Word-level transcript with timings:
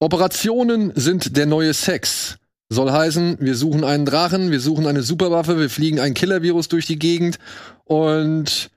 Operationen 0.00 0.92
sind 0.94 1.36
der 1.36 1.46
neue 1.46 1.74
Sex. 1.74 2.38
Soll 2.68 2.90
heißen, 2.90 3.38
wir 3.40 3.54
suchen 3.54 3.84
einen 3.84 4.06
Drachen, 4.06 4.50
wir 4.50 4.60
suchen 4.60 4.86
eine 4.86 5.02
Superwaffe, 5.02 5.58
wir 5.58 5.70
fliegen 5.70 6.00
ein 6.00 6.14
Killer-Virus 6.14 6.68
durch 6.68 6.86
die 6.86 6.98
Gegend 6.98 7.38
und 7.84 8.70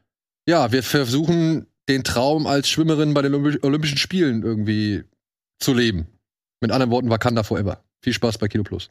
ja, 0.47 0.71
wir 0.71 0.83
versuchen 0.83 1.67
den 1.89 2.03
Traum 2.03 2.47
als 2.47 2.69
Schwimmerin 2.69 3.13
bei 3.13 3.21
den 3.21 3.33
Olympischen 3.33 3.97
Spielen 3.97 4.43
irgendwie 4.43 5.03
zu 5.59 5.73
leben. 5.73 6.07
Mit 6.61 6.71
anderen 6.71 6.91
Worten, 6.91 7.09
Wakanda 7.09 7.43
Forever. 7.43 7.83
Viel 8.01 8.13
Spaß 8.13 8.37
bei 8.37 8.47
Kino 8.47 8.63
Plus. 8.63 8.89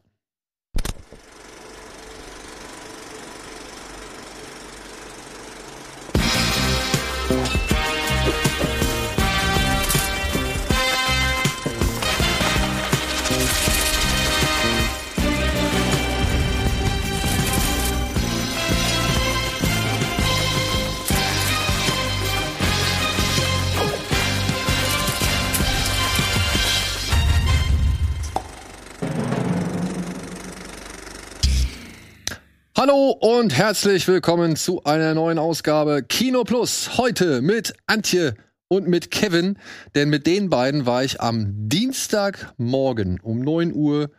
Und 33.21 33.57
herzlich 33.57 34.07
willkommen 34.09 34.57
zu 34.57 34.85
einer 34.85 35.15
neuen 35.15 35.39
Ausgabe 35.39 36.03
Kino 36.03 36.45
Plus. 36.45 36.99
Heute 36.99 37.41
mit 37.41 37.73
Antje 37.87 38.35
und 38.69 38.89
mit 38.89 39.11
Kevin, 39.11 39.59
denn 39.95 40.11
mit 40.11 40.27
den 40.27 40.51
beiden 40.51 40.85
war 40.85 41.03
ich 41.03 41.21
am 41.21 41.69
Dienstagmorgen 41.69 43.21
um 43.21 43.41
9 43.41 43.73
Uhr 43.73 44.11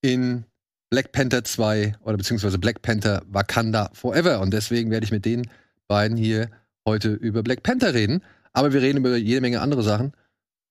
in 0.00 0.44
Black 0.90 1.12
Panther 1.12 1.44
2 1.44 1.94
oder 2.02 2.16
beziehungsweise 2.16 2.58
Black 2.58 2.82
Panther 2.82 3.22
Wakanda 3.28 3.90
Forever. 3.92 4.40
Und 4.40 4.52
deswegen 4.52 4.90
werde 4.90 5.04
ich 5.04 5.12
mit 5.12 5.24
den 5.24 5.48
beiden 5.86 6.16
hier 6.16 6.50
heute 6.84 7.12
über 7.12 7.44
Black 7.44 7.62
Panther 7.62 7.94
reden. 7.94 8.22
Aber 8.52 8.72
wir 8.72 8.82
reden 8.82 8.98
über 8.98 9.16
jede 9.16 9.42
Menge 9.42 9.60
andere 9.60 9.84
Sachen. 9.84 10.12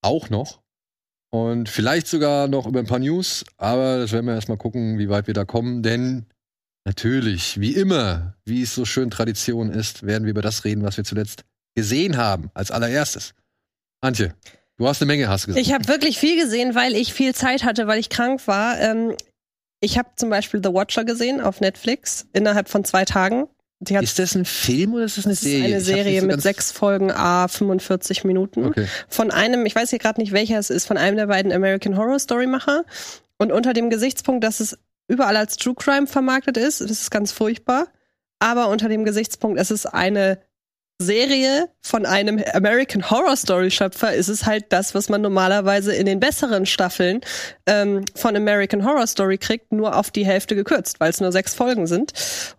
Auch 0.01 0.29
noch. 0.29 0.59
Und 1.29 1.69
vielleicht 1.69 2.07
sogar 2.07 2.49
noch 2.49 2.67
über 2.67 2.79
ein 2.79 2.87
paar 2.87 2.99
News. 2.99 3.45
Aber 3.57 3.99
das 3.99 4.11
werden 4.11 4.25
wir 4.25 4.33
erstmal 4.33 4.57
gucken, 4.57 4.97
wie 4.99 5.09
weit 5.09 5.27
wir 5.27 5.33
da 5.33 5.45
kommen. 5.45 5.81
Denn 5.81 6.25
Natürlich, 6.85 7.59
wie 7.59 7.75
immer, 7.75 8.35
wie 8.45 8.63
es 8.63 8.73
so 8.73 8.85
schön 8.85 9.11
Tradition 9.11 9.71
ist, 9.71 10.03
werden 10.03 10.23
wir 10.23 10.31
über 10.31 10.41
das 10.41 10.63
reden, 10.63 10.83
was 10.83 10.97
wir 10.97 11.03
zuletzt 11.03 11.43
gesehen 11.75 12.17
haben, 12.17 12.49
als 12.53 12.71
allererstes. 12.71 13.33
Antje, 14.01 14.33
du 14.77 14.87
hast 14.87 15.01
eine 15.01 15.07
Menge, 15.07 15.27
hast 15.27 15.45
gesagt. 15.45 15.65
Ich 15.65 15.73
habe 15.73 15.87
wirklich 15.87 16.17
viel 16.17 16.41
gesehen, 16.41 16.75
weil 16.75 16.95
ich 16.95 17.13
viel 17.13 17.35
Zeit 17.35 17.63
hatte, 17.63 17.87
weil 17.87 17.99
ich 17.99 18.09
krank 18.09 18.47
war. 18.47 18.79
Ähm, 18.79 19.15
ich 19.81 19.97
habe 19.97 20.09
zum 20.15 20.29
Beispiel 20.29 20.61
The 20.63 20.73
Watcher 20.73 21.05
gesehen 21.05 21.41
auf 21.41 21.61
Netflix 21.61 22.27
innerhalb 22.33 22.69
von 22.69 22.83
zwei 22.83 23.05
Tagen. 23.05 23.47
ist 23.87 24.19
das 24.19 24.35
ein 24.35 24.45
Film 24.45 24.93
oder 24.93 25.05
ist 25.05 25.17
das 25.17 25.25
eine 25.25 25.35
Serie? 25.35 25.73
Das 25.73 25.83
ist 25.83 25.89
eine 25.89 26.03
Serie 26.03 26.21
mit 26.23 26.41
sechs 26.41 26.71
Folgen, 26.71 27.11
a 27.11 27.47
45 27.47 28.23
Minuten. 28.23 28.65
Okay. 28.65 28.87
Von 29.07 29.31
einem, 29.31 29.65
ich 29.65 29.75
weiß 29.75 29.89
hier 29.89 29.99
gerade 29.99 30.19
nicht, 30.19 30.31
welcher 30.31 30.59
es 30.59 30.69
ist, 30.69 30.85
von 30.85 30.97
einem 30.97 31.17
der 31.17 31.27
beiden 31.27 31.51
American 31.51 31.97
Horror 31.97 32.19
Story 32.19 32.47
Macher. 32.47 32.83
Und 33.37 33.53
unter 33.53 33.71
dem 33.71 33.89
Gesichtspunkt, 33.89 34.43
dass 34.43 34.59
es 34.59 34.77
überall 35.09 35.35
als 35.35 35.57
True 35.57 35.75
Crime 35.75 36.07
vermarktet 36.07 36.55
ist. 36.55 36.79
Das 36.79 36.91
ist 36.91 37.11
ganz 37.11 37.31
furchtbar. 37.31 37.87
Aber 38.39 38.69
unter 38.69 38.87
dem 38.87 39.03
Gesichtspunkt, 39.03 39.59
es 39.59 39.69
ist 39.69 39.85
eine 39.85 40.39
Serie 41.01 41.69
von 41.81 42.05
einem 42.05 42.43
American 42.53 43.09
Horror 43.09 43.35
Story 43.37 43.71
Schöpfer, 43.71 44.13
ist 44.13 44.27
es 44.27 44.45
halt 44.45 44.65
das, 44.69 44.93
was 44.95 45.07
man 45.07 45.21
normalerweise 45.21 45.93
in 45.93 46.05
den 46.05 46.19
besseren 46.19 46.65
Staffeln 46.65 47.21
ähm, 47.65 48.03
von 48.15 48.35
American 48.35 48.85
Horror 48.85 49.07
Story 49.07 49.37
kriegt, 49.37 49.71
nur 49.71 49.95
auf 49.95 50.11
die 50.11 50.25
Hälfte 50.25 50.55
gekürzt, 50.55 50.99
weil 50.99 51.09
es 51.09 51.21
nur 51.21 51.31
sechs 51.31 51.53
Folgen 51.53 51.87
sind. 51.87 52.11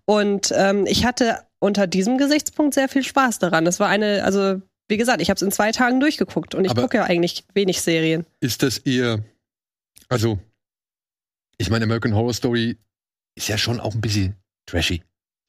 Und 0.06 0.52
ähm, 0.56 0.86
ich 0.86 1.04
hatte 1.04 1.40
unter 1.58 1.86
diesem 1.86 2.16
Gesichtspunkt 2.16 2.74
sehr 2.74 2.88
viel 2.88 3.04
Spaß 3.04 3.38
daran. 3.38 3.66
Das 3.66 3.78
war 3.78 3.88
eine, 3.88 4.24
also 4.24 4.60
wie 4.88 4.96
gesagt, 4.96 5.20
ich 5.20 5.28
habe 5.28 5.36
es 5.36 5.42
in 5.42 5.52
zwei 5.52 5.70
Tagen 5.70 6.00
durchgeguckt 6.00 6.54
und 6.54 6.64
ich 6.64 6.74
gucke 6.74 6.96
ja 6.96 7.04
eigentlich 7.04 7.44
wenig 7.52 7.82
Serien. 7.82 8.24
Ist 8.40 8.62
das 8.62 8.80
ihr, 8.84 9.22
also 10.08 10.38
ich 11.60 11.68
meine, 11.68 11.84
American 11.84 12.14
Horror 12.14 12.32
Story 12.32 12.78
ist 13.36 13.48
ja 13.48 13.58
schon 13.58 13.80
auch 13.80 13.94
ein 13.94 14.00
bisschen 14.00 14.36
trashy. 14.66 15.02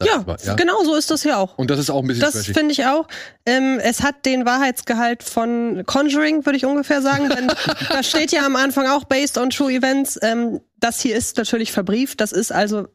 Ja, 0.03 0.23
mal, 0.25 0.37
ja, 0.43 0.55
genau 0.55 0.83
so 0.83 0.95
ist 0.95 1.11
das 1.11 1.23
ja 1.23 1.37
auch. 1.37 1.57
Und 1.57 1.69
das 1.69 1.79
ist 1.79 1.89
auch 1.89 2.01
ein 2.01 2.07
bisschen 2.07 2.21
Das 2.21 2.47
finde 2.47 2.71
ich 2.71 2.85
auch. 2.85 3.07
Ähm, 3.45 3.79
es 3.81 4.01
hat 4.01 4.25
den 4.25 4.45
Wahrheitsgehalt 4.45 5.21
von 5.21 5.83
Conjuring, 5.85 6.45
würde 6.45 6.57
ich 6.57 6.65
ungefähr 6.65 7.01
sagen. 7.01 7.29
Denn 7.29 7.47
da 7.89 8.01
steht 8.01 8.31
ja 8.31 8.45
am 8.45 8.55
Anfang 8.55 8.87
auch 8.87 9.05
based 9.05 9.37
on 9.37 9.51
true 9.51 9.71
events. 9.71 10.19
Ähm, 10.21 10.59
das 10.77 10.99
hier 10.99 11.15
ist 11.15 11.37
natürlich 11.37 11.71
verbrieft. 11.71 12.19
Das 12.19 12.31
ist 12.31 12.51
also 12.51 12.87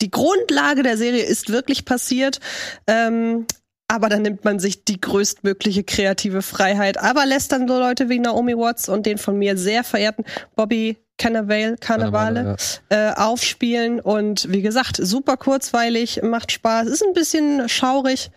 die 0.00 0.10
Grundlage 0.10 0.82
der 0.82 0.96
Serie 0.96 1.22
ist 1.22 1.50
wirklich 1.50 1.84
passiert. 1.84 2.40
Ähm, 2.86 3.46
aber 3.86 4.08
dann 4.08 4.22
nimmt 4.22 4.44
man 4.44 4.58
sich 4.58 4.84
die 4.84 5.00
größtmögliche 5.00 5.84
kreative 5.84 6.42
Freiheit, 6.42 6.96
aber 6.98 7.26
lässt 7.26 7.52
dann 7.52 7.68
so 7.68 7.78
Leute 7.78 8.08
wie 8.08 8.18
Naomi 8.18 8.56
Watts 8.56 8.88
und 8.88 9.04
den 9.04 9.18
von 9.18 9.36
mir 9.36 9.58
sehr 9.58 9.84
verehrten 9.84 10.24
Bobby 10.56 10.96
Cannavale, 11.20 11.76
Karnevale 11.78 12.56
ja. 12.90 13.10
äh, 13.10 13.14
aufspielen. 13.14 14.00
Und 14.00 14.50
wie 14.50 14.62
gesagt, 14.62 14.96
super 14.96 15.36
kurzweilig, 15.36 16.22
macht 16.22 16.50
Spaß, 16.50 16.88
ist 16.88 17.04
ein 17.04 17.12
bisschen 17.12 17.68
schaurig. 17.68 18.30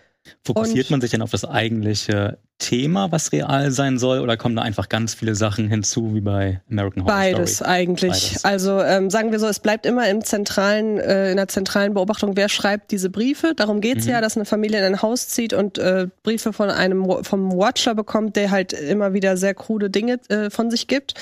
Fokussiert 0.44 0.90
man 0.90 1.00
sich 1.02 1.12
denn 1.12 1.22
auf 1.22 1.32
das 1.32 1.46
eigentliche 1.46 2.38
Thema, 2.58 3.12
was 3.12 3.32
real 3.32 3.72
sein 3.72 3.98
soll, 3.98 4.20
oder 4.20 4.38
kommen 4.38 4.56
da 4.56 4.62
einfach 4.62 4.88
ganz 4.88 5.14
viele 5.14 5.36
Sachen 5.36 5.68
hinzu, 5.68 6.14
wie 6.14 6.22
bei 6.22 6.62
American 6.70 7.04
Horror 7.04 7.16
Beides 7.16 7.56
Story? 7.56 7.70
eigentlich. 7.70 8.12
Beides. 8.12 8.46
Also 8.46 8.82
ähm, 8.82 9.10
sagen 9.10 9.32
wir 9.32 9.40
so, 9.40 9.48
es 9.48 9.60
bleibt 9.60 9.86
immer 9.86 10.08
im 10.10 10.24
zentralen, 10.24 10.98
äh, 10.98 11.32
in 11.32 11.38
der 11.38 11.48
zentralen 11.48 11.94
Beobachtung, 11.94 12.38
wer 12.38 12.48
schreibt 12.48 12.92
diese 12.92 13.10
Briefe. 13.10 13.54
Darum 13.56 13.82
geht's 13.82 14.06
mhm. 14.06 14.12
ja, 14.12 14.22
dass 14.22 14.38
eine 14.38 14.46
Familie 14.46 14.80
in 14.80 14.86
ein 14.86 15.02
Haus 15.02 15.28
zieht 15.28 15.54
und 15.54 15.78
äh, 15.78 16.08
Briefe 16.24 16.54
von 16.54 16.70
einem 16.70 17.06
vom 17.24 17.52
Watcher 17.52 17.96
bekommt, 17.96 18.36
der 18.38 18.52
halt 18.52 18.72
immer 18.72 19.14
wieder 19.14 19.36
sehr 19.36 19.54
krude 19.54 19.90
Dinge 19.90 20.20
äh, 20.30 20.50
von 20.50 20.72
sich 20.72 20.88
gibt. 20.88 21.16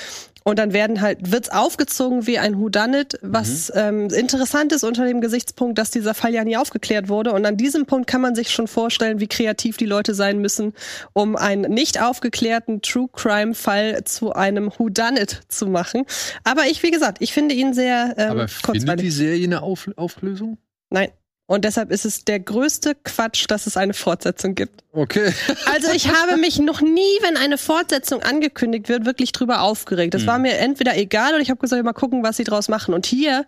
Und 0.44 0.58
dann 0.58 0.72
werden 0.72 1.00
halt, 1.00 1.32
wird's 1.32 1.48
aufgezogen 1.48 2.26
wie 2.26 2.38
ein 2.38 2.58
Whodunit, 2.58 3.18
was 3.22 3.72
mhm. 3.74 3.80
ähm, 3.80 4.08
interessant 4.10 4.72
ist 4.72 4.84
unter 4.84 5.06
dem 5.06 5.20
Gesichtspunkt, 5.20 5.78
dass 5.78 5.90
dieser 5.90 6.14
Fall 6.14 6.34
ja 6.34 6.44
nie 6.44 6.56
aufgeklärt 6.56 7.08
wurde. 7.08 7.32
Und 7.32 7.46
an 7.46 7.56
diesem 7.56 7.86
Punkt 7.86 8.06
kann 8.06 8.20
man 8.20 8.34
sich 8.34 8.50
schon 8.50 8.68
vorstellen, 8.68 9.20
wie 9.20 9.28
kreativ 9.28 9.76
die 9.76 9.86
Leute 9.86 10.14
sein 10.14 10.38
müssen, 10.38 10.74
um 11.12 11.36
einen 11.36 11.70
nicht 11.72 12.00
aufgeklärten 12.00 12.82
True 12.82 13.08
Crime 13.12 13.54
Fall 13.54 14.04
zu 14.04 14.32
einem 14.32 14.72
Whodunit 14.76 15.42
zu 15.48 15.66
machen. 15.66 16.04
Aber 16.44 16.66
ich, 16.66 16.82
wie 16.82 16.90
gesagt, 16.90 17.18
ich 17.20 17.32
finde 17.32 17.54
ihn 17.54 17.74
sehr 17.74 18.14
ähm, 18.16 18.30
Aber 18.30 18.48
findet 18.48 19.00
die 19.00 19.10
Serie 19.10 19.44
eine 19.44 19.62
Auf 19.62 19.88
Auflösung? 19.96 20.58
Nein. 20.90 21.08
Und 21.52 21.66
deshalb 21.66 21.90
ist 21.90 22.06
es 22.06 22.24
der 22.24 22.40
größte 22.40 22.94
Quatsch, 23.04 23.44
dass 23.46 23.66
es 23.66 23.76
eine 23.76 23.92
Fortsetzung 23.92 24.54
gibt. 24.54 24.84
Okay. 24.92 25.34
Also 25.66 25.92
ich 25.92 26.08
habe 26.08 26.38
mich 26.38 26.58
noch 26.58 26.80
nie, 26.80 27.18
wenn 27.20 27.36
eine 27.36 27.58
Fortsetzung 27.58 28.22
angekündigt 28.22 28.88
wird, 28.88 29.04
wirklich 29.04 29.32
drüber 29.32 29.60
aufgeregt. 29.60 30.14
Das 30.14 30.22
mhm. 30.22 30.26
war 30.28 30.38
mir 30.38 30.56
entweder 30.56 30.96
egal 30.96 31.34
oder 31.34 31.42
ich 31.42 31.50
habe 31.50 31.60
gesagt, 31.60 31.84
mal 31.84 31.92
gucken, 31.92 32.22
was 32.22 32.38
sie 32.38 32.44
draus 32.44 32.70
machen. 32.70 32.94
Und 32.94 33.04
hier, 33.04 33.44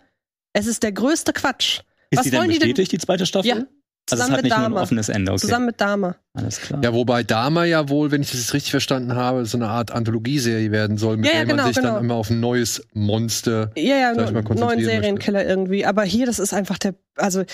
es 0.53 0.67
ist 0.67 0.83
der 0.83 0.91
größte 0.91 1.33
Quatsch. 1.33 1.79
Ist 2.11 2.19
was 2.19 2.25
die 2.25 2.29
denn 2.29 2.45
bestätigt, 2.45 2.91
die, 2.91 2.97
die 2.97 3.03
zweite 3.03 3.25
Staffel? 3.25 3.49
Ja. 3.49 3.63
Also 4.11 4.23
es 4.23 4.29
hat 4.29 4.43
nicht 4.43 4.53
Dama. 4.53 4.69
nur 4.69 4.77
ein 4.77 4.83
offenes 4.83 5.09
Ende, 5.09 5.31
okay. 5.31 5.41
Zusammen 5.41 5.65
mit 5.65 5.81
Dama. 5.81 6.15
Alles 6.33 6.61
klar. 6.61 6.83
Ja, 6.83 6.93
wobei 6.93 7.23
Dama 7.23 7.65
ja 7.65 7.89
wohl, 7.89 8.11
wenn 8.11 8.21
ich 8.21 8.29
das 8.29 8.53
richtig 8.53 8.69
verstanden 8.69 9.15
habe, 9.15 9.47
so 9.47 9.57
eine 9.57 9.67
Art 9.67 9.89
Anthologieserie 9.89 10.69
werden 10.69 10.99
soll, 10.99 11.17
mit 11.17 11.25
ja, 11.25 11.31
ja, 11.31 11.37
der 11.39 11.45
genau, 11.47 11.63
man 11.63 11.73
sich 11.73 11.81
genau. 11.81 11.95
dann 11.95 12.03
immer 12.03 12.13
auf 12.13 12.29
ein 12.29 12.39
neues 12.39 12.85
Monster, 12.93 13.71
ja, 13.75 13.95
ja, 13.95 14.13
sag 14.13 14.27
ich 14.27 14.31
mal, 14.31 14.43
neuen 14.43 14.83
Serienkiller 14.83 15.39
möchte. 15.39 15.49
irgendwie. 15.49 15.85
Aber 15.87 16.03
hier, 16.03 16.27
das 16.27 16.37
ist 16.37 16.53
einfach 16.53 16.77
der, 16.77 16.93
also 17.15 17.45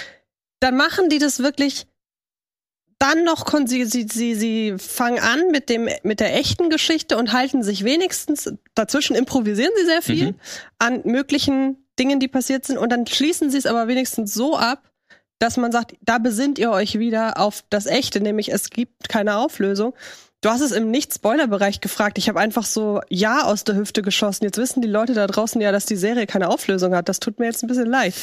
dann 0.62 0.78
machen 0.78 1.10
die 1.10 1.20
das 1.20 1.40
wirklich 1.40 1.88
dann 3.00 3.24
noch 3.24 3.52
sie, 3.66 3.86
sie, 3.86 4.06
sie, 4.08 4.36
sie 4.36 4.76
fangen 4.78 5.20
an 5.20 5.50
mit 5.52 5.70
dem 5.70 5.90
mit 6.04 6.20
der 6.20 6.36
echten 6.36 6.70
Geschichte 6.70 7.18
und 7.18 7.34
halten 7.34 7.64
sich 7.64 7.84
wenigstens 7.84 8.54
dazwischen 8.76 9.16
improvisieren 9.16 9.74
sie 9.75 9.86
sehr 9.86 10.02
viel 10.04 10.25
mhm. 10.28 10.40
an 10.78 11.02
möglichen 11.04 11.78
Dingen, 12.00 12.19
die 12.19 12.28
passiert 12.28 12.66
sind 12.66 12.78
und 12.78 12.92
dann 12.92 13.08
schließen 13.08 13.50
sie 13.50 13.58
es 13.58 13.66
aber 13.66 13.88
wenigstens 13.88 14.34
so 14.34 14.56
ab, 14.56 14.92
dass 15.40 15.58
man 15.58 15.72
sagt, 15.72 15.96
da 16.02 16.19
besinnt 16.19 16.60
ihr 16.60 16.72
euch 16.72 17.00
wieder 17.00 17.40
auf 17.40 17.64
das 17.72 17.88
Echte, 17.88 18.22
nämlich 18.22 18.52
es 18.52 18.69
gibt 18.69 19.10
keine 19.10 19.38
Auflösung. 19.38 19.96
Du 20.42 20.50
hast 20.50 20.62
es 20.62 20.72
im 20.72 20.90
Nicht-Spoiler-Bereich 20.90 21.81
gefragt. 21.81 22.18
Ich 22.18 22.28
habe 22.30 22.40
einfach 22.40 22.66
so 22.66 23.02
Ja 23.10 23.44
aus 23.44 23.64
der 23.64 23.75
Hüfte 23.75 24.02
geschossen. 24.02 24.44
Jetzt 24.44 24.57
wissen 24.57 24.81
die 24.81 24.88
Leute 24.88 25.14
da 25.14 25.28
draußen 25.28 25.62
ja, 25.62 25.72
dass 25.72 25.86
die 25.86 25.96
Serie 25.96 26.25
keine 26.25 26.50
Auflösung 26.50 26.96
hat. 26.96 27.10
Das 27.10 27.19
tut 27.19 27.38
mir 27.38 27.46
jetzt 27.46 27.64
ein 27.64 27.68
bisschen 27.68 27.86
leid. 27.86 28.16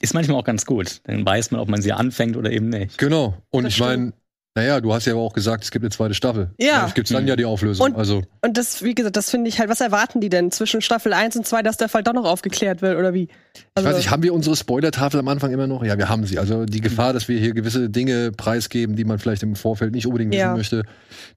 Ist 0.00 0.14
manchmal 0.14 0.38
auch 0.38 0.44
ganz 0.44 0.64
gut. 0.66 1.00
Dann 1.04 1.24
weiß 1.26 1.50
man, 1.50 1.60
ob 1.60 1.68
man 1.68 1.82
sie 1.82 1.92
anfängt 1.92 2.36
oder 2.36 2.50
eben 2.50 2.68
nicht. 2.68 2.98
Genau. 2.98 3.34
Und 3.50 3.64
das 3.64 3.74
ich 3.74 3.80
meine, 3.80 4.12
Naja, 4.56 4.80
du 4.80 4.92
hast 4.92 5.06
ja 5.06 5.12
aber 5.12 5.22
auch 5.22 5.32
gesagt, 5.32 5.62
es 5.62 5.70
gibt 5.70 5.84
eine 5.84 5.90
zweite 5.90 6.12
Staffel. 6.12 6.50
Ja. 6.58 6.80
Vielleicht 6.80 6.96
gibt's 6.96 7.12
dann 7.12 7.24
ja 7.28 7.36
die 7.36 7.44
Auflösung. 7.44 7.86
Und- 7.86 7.96
also, 7.96 8.22
Und 8.44 8.56
das, 8.56 8.82
wie 8.82 8.96
gesagt, 8.96 9.16
das 9.16 9.30
finde 9.30 9.48
ich 9.48 9.60
halt, 9.60 9.70
was 9.70 9.80
erwarten 9.80 10.20
die 10.20 10.28
denn 10.28 10.50
zwischen 10.50 10.80
Staffel 10.82 11.12
1 11.12 11.36
und 11.36 11.46
2, 11.46 11.62
dass 11.62 11.76
der 11.76 11.88
Fall 11.88 12.02
doch 12.02 12.14
noch 12.14 12.24
aufgeklärt 12.24 12.82
wird, 12.82 12.98
oder 12.98 13.14
wie? 13.14 13.28
Also, 13.76 13.86
ich 13.88 13.92
weiß 13.94 13.96
nicht, 14.02 14.10
haben 14.10 14.24
wir 14.24 14.34
unsere 14.34 14.56
Spoiler-Tafel 14.56 15.20
am 15.20 15.28
Anfang 15.28 15.52
immer 15.52 15.68
noch? 15.68 15.84
Ja, 15.84 15.96
wir 15.98 16.08
haben 16.08 16.26
sie. 16.26 16.40
Also 16.40 16.64
die 16.64 16.80
Gefahr, 16.80 17.12
dass 17.12 17.28
wir 17.28 17.38
hier 17.38 17.54
gewisse 17.54 17.90
Dinge 17.90 18.32
preisgeben, 18.32 18.96
die 18.96 19.04
man 19.04 19.20
vielleicht 19.20 19.44
im 19.44 19.54
Vorfeld 19.54 19.92
nicht 19.94 20.08
unbedingt 20.08 20.32
wissen 20.32 20.40
Ja. 20.40 20.56
möchte, 20.56 20.82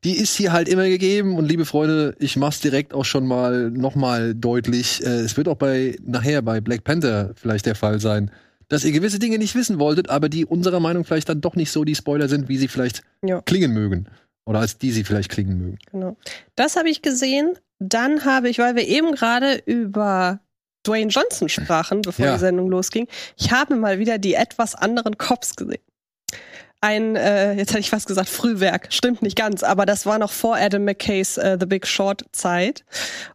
die 0.03 0.13
ist 0.17 0.35
hier 0.35 0.51
halt 0.51 0.67
immer 0.67 0.85
gegeben. 0.89 1.37
Und 1.37 1.45
liebe 1.45 1.65
Freunde, 1.65 2.15
ich 2.17 2.35
mach's 2.35 2.61
direkt 2.61 2.95
auch 2.95 3.05
schon 3.05 3.27
mal 3.27 3.69
nochmal 3.69 4.33
deutlich. 4.33 5.05
Äh, 5.05 5.09
es 5.19 5.37
wird 5.37 5.47
auch 5.47 5.57
bei 5.57 5.97
nachher 6.03 6.41
bei 6.41 6.61
Black 6.61 6.83
Panther 6.83 7.33
vielleicht 7.35 7.67
der 7.67 7.75
Fall 7.75 7.99
sein, 7.99 8.31
dass 8.73 8.83
ihr 8.83 8.91
gewisse 8.91 9.19
Dinge 9.19 9.37
nicht 9.37 9.55
wissen 9.55 9.79
wolltet, 9.79 10.09
aber 10.09 10.27
die 10.29 10.45
unserer 10.45 10.79
Meinung 10.79 11.05
vielleicht 11.05 11.29
dann 11.29 11.41
doch 11.41 11.55
nicht 11.55 11.71
so 11.71 11.83
die 11.85 11.95
Spoiler 11.95 12.27
sind, 12.27 12.49
wie 12.49 12.57
sie 12.57 12.67
vielleicht 12.67 13.03
Ja. 13.23 13.41
klingen 13.41 13.71
mögen. 13.73 14.07
Oder 14.45 14.59
als 14.59 14.77
die 14.77 14.91
sie 14.91 15.03
vielleicht 15.05 15.29
klingen 15.29 15.57
mögen. 15.57 15.77
Genau. 15.91 16.17
Das 16.55 16.75
habe 16.75 16.89
ich 16.89 17.01
gesehen. 17.01 17.57
Dann 17.79 18.25
habe 18.25 18.49
ich, 18.49 18.59
weil 18.59 18.75
wir 18.75 18.85
eben 18.87 19.13
gerade 19.13 19.61
über 19.65 20.39
Dwayne 20.85 21.09
Johnson 21.09 21.47
sprachen, 21.47 22.01
bevor 22.01 22.25
Ja. 22.25 22.33
die 22.33 22.39
Sendung 22.39 22.69
losging, 22.69 23.07
ich 23.37 23.51
habe 23.51 23.75
mal 23.77 23.99
wieder 23.99 24.17
die 24.17 24.33
etwas 24.33 24.75
anderen 24.75 25.17
Cops 25.17 25.55
gesehen. 25.55 25.81
Ein, 26.81 27.15
äh, 27.15 27.53
jetzt 27.53 27.69
hätte 27.69 27.79
ich 27.79 27.89
fast 27.89 28.07
gesagt, 28.07 28.27
Frühwerk. 28.27 28.87
Stimmt 28.91 29.21
nicht 29.21 29.37
ganz, 29.37 29.63
aber 29.63 29.85
das 29.85 30.05
war 30.05 30.19
noch 30.19 30.31
vor 30.33 30.57
Adam 30.57 30.83
McKays 30.83 31.37
äh, 31.37 31.57
The 31.57 31.65
Big 31.65 31.87
Short 31.87 32.25
Zeit. 32.33 32.83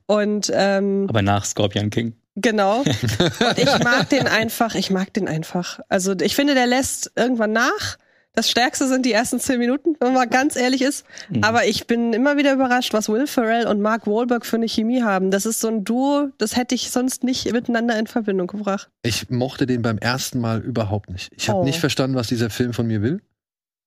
Und 0.05 0.51
ähm, 0.55 1.07
Aber 1.09 1.23
nach 1.23 1.47
Scorpion 1.47 1.89
King. 1.89 2.13
Genau. 2.41 2.81
Und 2.83 3.59
ich 3.59 3.79
mag 3.85 4.09
den 4.11 4.27
einfach, 4.27 4.75
ich 4.75 4.91
mag 4.91 5.13
den 5.13 5.29
einfach. 5.29 5.81
Also 5.89 6.15
ich 6.21 6.35
finde, 6.37 6.55
der 6.55 6.67
lässt 6.67 7.13
irgendwann 7.17 7.53
nach. 7.53 7.97
Das 8.35 8.49
Stärkste 8.49 8.87
sind 8.87 9.05
die 9.05 9.11
ersten 9.13 9.41
zehn 9.41 9.59
Minuten, 9.59 9.97
wenn 9.99 10.13
man 10.15 10.31
ganz 10.31 10.55
ehrlich 10.55 10.83
ist. 10.83 11.05
Mhm. 11.29 11.43
Aber 11.43 11.65
ich 11.67 11.89
bin 11.89 12.13
immer 12.13 12.37
wieder 12.37 12.53
überrascht, 12.53 12.93
was 12.93 13.09
Will 13.09 13.27
Ferrell 13.27 13.67
und 13.67 13.81
Mark 13.81 14.07
Wahlberg 14.07 14.47
für 14.47 14.57
eine 14.57 14.69
Chemie 14.69 15.03
haben. 15.03 15.33
Das 15.33 15.45
ist 15.45 15.59
so 15.61 15.67
ein 15.67 15.83
Duo, 15.83 16.29
das 16.39 16.55
hätte 16.55 16.77
ich 16.77 16.91
sonst 16.93 17.25
nicht 17.25 17.51
miteinander 17.53 17.99
in 17.99 18.07
Verbindung 18.07 18.47
gebracht. 18.47 18.91
Ich 19.03 19.29
mochte 19.31 19.67
den 19.67 19.83
beim 19.83 19.99
ersten 19.99 20.41
Mal 20.41 20.61
überhaupt 20.61 21.11
nicht. 21.11 21.33
Ich 21.37 21.49
habe 21.49 21.61
Oh. 21.61 21.65
nicht 21.65 21.81
verstanden, 21.81 22.15
was 22.17 22.29
dieser 22.29 22.49
Film 22.51 22.73
von 22.75 22.87
mir 22.87 23.03
will. 23.03 23.21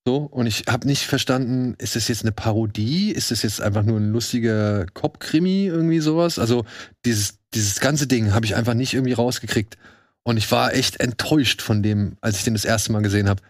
So, 0.05 0.17
und 0.17 0.47
ich 0.47 0.63
habe 0.67 0.87
nicht 0.87 1.05
verstanden, 1.05 1.75
ist 1.77 1.95
das 1.95 2.07
jetzt 2.07 2.23
eine 2.23 2.31
Parodie? 2.31 3.11
Ist 3.11 3.29
das 3.29 3.43
jetzt 3.43 3.61
einfach 3.61 3.83
nur 3.83 3.99
ein 3.99 4.11
lustiger 4.11 4.87
Cop-Krimi, 4.87 5.67
irgendwie 5.67 5.99
sowas? 5.99 6.39
Also, 6.39 6.65
dieses, 7.05 7.37
dieses 7.53 7.79
ganze 7.79 8.07
Ding 8.07 8.33
habe 8.33 8.45
ich 8.45 8.55
einfach 8.55 8.73
nicht 8.73 8.93
irgendwie 8.93 9.13
rausgekriegt. 9.13 9.77
Und 10.23 10.37
ich 10.37 10.51
war 10.51 10.73
echt 10.73 10.99
enttäuscht 10.99 11.61
von 11.61 11.83
dem, 11.83 12.17
als 12.21 12.37
ich 12.37 12.43
den 12.43 12.55
das 12.55 12.65
erste 12.65 12.91
Mal 12.91 13.01
gesehen 13.03 13.29
habe. 13.29 13.43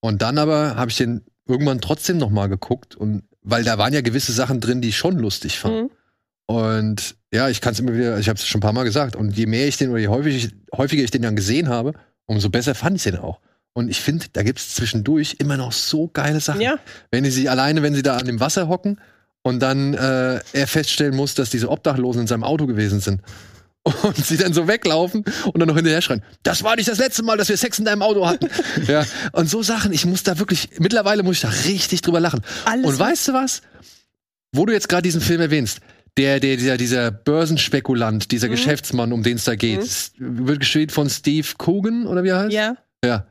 Und 0.00 0.20
dann 0.20 0.36
aber 0.36 0.76
habe 0.76 0.90
ich 0.90 0.96
den 0.98 1.22
irgendwann 1.46 1.80
trotzdem 1.80 2.18
noch 2.18 2.30
mal 2.30 2.48
geguckt. 2.48 2.94
Und 2.94 3.22
weil 3.40 3.64
da 3.64 3.78
waren 3.78 3.94
ja 3.94 4.02
gewisse 4.02 4.32
Sachen 4.32 4.60
drin, 4.60 4.82
die 4.82 4.88
ich 4.88 4.98
schon 4.98 5.18
lustig 5.18 5.58
fand. 5.58 5.74
Mhm. 5.74 5.90
Und 6.46 7.16
ja, 7.32 7.48
ich 7.48 7.62
kann 7.62 7.72
es 7.72 7.80
immer 7.80 7.94
wieder, 7.94 8.18
ich 8.18 8.28
habe 8.28 8.38
es 8.38 8.46
schon 8.46 8.58
ein 8.58 8.62
paar 8.62 8.74
Mal 8.74 8.84
gesagt. 8.84 9.16
Und 9.16 9.36
je 9.36 9.46
mehr 9.46 9.66
ich 9.66 9.78
den 9.78 9.90
oder 9.90 10.00
je 10.00 10.08
häufig 10.08 10.50
häufiger 10.76 11.02
ich 11.02 11.10
den 11.10 11.22
dann 11.22 11.36
gesehen 11.36 11.68
habe, 11.70 11.94
umso 12.26 12.50
besser 12.50 12.74
fand 12.74 12.96
ich 12.96 13.04
den 13.04 13.16
auch. 13.16 13.40
Und 13.74 13.88
ich 13.88 14.00
finde, 14.00 14.26
da 14.32 14.42
gibt 14.42 14.60
es 14.60 14.74
zwischendurch 14.74 15.36
immer 15.40 15.56
noch 15.56 15.72
so 15.72 16.08
geile 16.08 16.40
Sachen. 16.40 16.60
Ja, 16.60 16.78
Wenn 17.10 17.24
die 17.24 17.30
sich 17.30 17.50
alleine, 17.50 17.82
wenn 17.82 17.94
sie 17.94 18.02
da 18.02 18.16
an 18.16 18.24
dem 18.26 18.38
Wasser 18.40 18.68
hocken 18.68 19.00
und 19.42 19.60
dann 19.60 19.94
äh, 19.94 20.40
er 20.52 20.66
feststellen 20.66 21.14
muss, 21.16 21.34
dass 21.34 21.50
diese 21.50 21.68
Obdachlosen 21.70 22.22
in 22.22 22.26
seinem 22.28 22.44
Auto 22.44 22.66
gewesen 22.66 23.00
sind. 23.00 23.20
Und 24.02 24.16
sie 24.16 24.38
dann 24.38 24.54
so 24.54 24.66
weglaufen 24.66 25.24
und 25.44 25.58
dann 25.60 25.68
noch 25.68 25.74
hinterher 25.76 26.00
schreien, 26.00 26.22
das 26.42 26.62
war 26.62 26.74
nicht 26.74 26.88
das 26.88 26.96
letzte 26.96 27.22
Mal, 27.22 27.36
dass 27.36 27.50
wir 27.50 27.56
Sex 27.58 27.78
in 27.78 27.84
deinem 27.84 28.00
Auto 28.00 28.26
hatten. 28.26 28.48
ja. 28.88 29.04
Und 29.32 29.50
so 29.50 29.62
Sachen, 29.62 29.92
ich 29.92 30.06
muss 30.06 30.22
da 30.22 30.38
wirklich, 30.38 30.70
mittlerweile 30.78 31.22
muss 31.22 31.36
ich 31.36 31.42
da 31.42 31.50
richtig 31.66 32.00
drüber 32.00 32.18
lachen. 32.18 32.40
alles. 32.64 32.86
Und 32.86 32.98
weißt 32.98 33.28
du 33.28 33.32
was? 33.34 33.60
Wo 34.52 34.64
du 34.64 34.72
jetzt 34.72 34.88
gerade 34.88 35.02
diesen 35.02 35.20
Film 35.20 35.42
erwähnst, 35.42 35.80
der, 36.16 36.40
der, 36.40 36.56
dieser, 36.56 36.78
dieser 36.78 37.10
Börsenspekulant, 37.10 38.30
dieser 38.30 38.46
Mhm. 38.48 38.52
Geschäftsmann, 38.52 39.12
um 39.12 39.22
den 39.22 39.36
es 39.36 39.44
da 39.44 39.54
geht, 39.54 39.80
Mhm. 40.16 40.46
wird 40.46 40.60
gespielt 40.60 40.90
von 40.90 41.10
Steve 41.10 41.46
Coogan, 41.58 42.06
oder 42.06 42.24
wie 42.24 42.28
er 42.28 42.38
heißt? 42.38 42.52
ja, 42.54 42.76
Ja. 43.04 43.26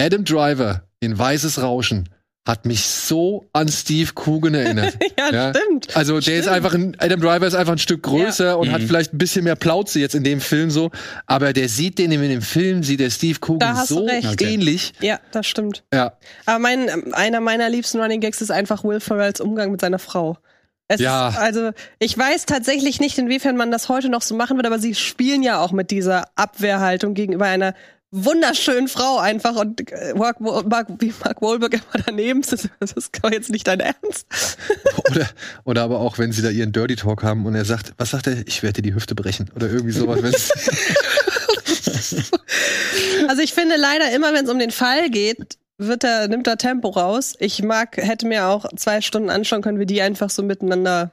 Adam 0.00 0.24
Driver 0.24 0.82
in 1.00 1.18
Weißes 1.18 1.62
Rauschen 1.62 2.08
hat 2.46 2.64
mich 2.64 2.84
so 2.86 3.44
an 3.52 3.66
Steve 3.66 4.12
Coogan 4.14 4.54
erinnert. 4.54 4.96
ja, 5.18 5.32
Ja. 5.32 5.52
stimmt. 5.52 5.96
Also 5.96 6.20
der 6.20 6.36
ist 6.36 6.44
Stimmt. 6.44 6.48
einfach 6.56 6.74
ein, 6.74 6.96
Adam 7.00 7.20
Driver 7.20 7.44
ist 7.44 7.54
einfach 7.54 7.72
ein 7.72 7.78
Stück 7.78 8.04
größer 8.04 8.56
und 8.56 8.68
Mhm. 8.68 8.72
hat 8.72 8.82
vielleicht 8.82 9.12
ein 9.12 9.18
bisschen 9.18 9.42
mehr 9.42 9.56
Plauze 9.56 9.98
jetzt 9.98 10.14
in 10.14 10.22
dem 10.22 10.40
Film 10.40 10.70
so, 10.70 10.92
aber 11.26 11.52
der 11.52 11.68
sieht 11.68 11.98
den 11.98 12.12
in 12.12 12.22
dem 12.22 12.42
Film, 12.42 12.84
sieht 12.84 13.00
der 13.00 13.10
Steve 13.10 13.40
Coogan 13.40 13.84
so. 13.84 14.04
Okay. 14.04 14.54
ähnlich. 14.54 14.92
Ja, 15.00 15.18
das 15.32 15.48
stimmt. 15.48 15.82
Ja. 15.92 16.12
Aber 16.44 16.60
mein, 16.60 17.12
einer 17.14 17.40
meiner 17.40 17.68
liebsten 17.68 18.00
Running 18.00 18.20
Gags 18.20 18.40
ist 18.40 18.52
einfach 18.52 18.84
Will 18.84 19.00
Ferrells 19.00 19.40
Umgang 19.40 19.72
mit 19.72 19.80
seiner 19.80 19.98
Frau. 19.98 20.38
Es 20.88 21.00
Ja. 21.00 21.30
Ist, 21.30 21.38
also 21.38 21.70
ich 21.98 22.16
weiß 22.16 22.46
tatsächlich 22.46 23.00
nicht, 23.00 23.18
inwiefern 23.18 23.56
man 23.56 23.70
das 23.70 23.88
heute 23.88 24.08
noch 24.08 24.22
so 24.22 24.36
machen 24.36 24.56
wird, 24.56 24.66
aber 24.66 24.78
sie 24.78 24.94
spielen 24.94 25.42
ja 25.42 25.60
auch 25.60 25.72
mit 25.72 25.90
dieser 25.90 26.26
Abwehrhaltung 26.36 27.14
gegenüber 27.14 27.46
einer 27.46 27.74
wunderschönen 28.12 28.88
Frau 28.88 29.18
einfach 29.18 29.56
und 29.56 29.90
äh, 29.90 30.14
Mark, 30.14 30.40
Mark, 30.40 30.88
wie 31.00 31.12
Mark 31.24 31.42
Wahlberg 31.42 31.74
immer 31.74 32.04
daneben 32.04 32.42
sitzt. 32.42 32.68
Das 32.80 32.92
ist 32.92 33.18
doch 33.20 33.30
jetzt 33.30 33.50
nicht 33.50 33.66
dein 33.66 33.80
Ernst. 33.80 34.26
Oder, 35.10 35.28
oder 35.64 35.82
aber 35.82 36.00
auch, 36.00 36.18
wenn 36.18 36.32
sie 36.32 36.42
da 36.42 36.50
ihren 36.50 36.72
Dirty 36.72 36.96
Talk 36.96 37.22
haben 37.22 37.46
und 37.46 37.54
er 37.54 37.64
sagt, 37.64 37.92
was 37.96 38.10
sagt 38.10 38.26
er? 38.26 38.46
Ich 38.46 38.62
werde 38.62 38.80
dir 38.80 38.90
die 38.90 38.94
Hüfte 38.94 39.14
brechen. 39.14 39.50
Oder 39.54 39.68
irgendwie 39.70 39.92
sowas. 39.92 40.50
Also 43.28 43.42
ich 43.42 43.52
finde 43.52 43.76
leider 43.76 44.12
immer, 44.12 44.32
wenn 44.32 44.44
es 44.44 44.50
um 44.50 44.58
den 44.58 44.70
Fall 44.70 45.10
geht, 45.10 45.58
wird 45.78 46.04
er, 46.04 46.28
nimmt 46.28 46.46
er 46.46 46.56
Tempo 46.56 46.88
raus. 46.88 47.34
Ich 47.38 47.62
mag, 47.62 47.96
hätte 47.96 48.26
mir 48.26 48.46
auch 48.46 48.66
zwei 48.76 49.00
Stunden 49.00 49.30
anschauen 49.30 49.62
können, 49.62 49.78
wie 49.78 49.86
die 49.86 50.00
einfach 50.02 50.30
so 50.30 50.42
miteinander 50.42 51.12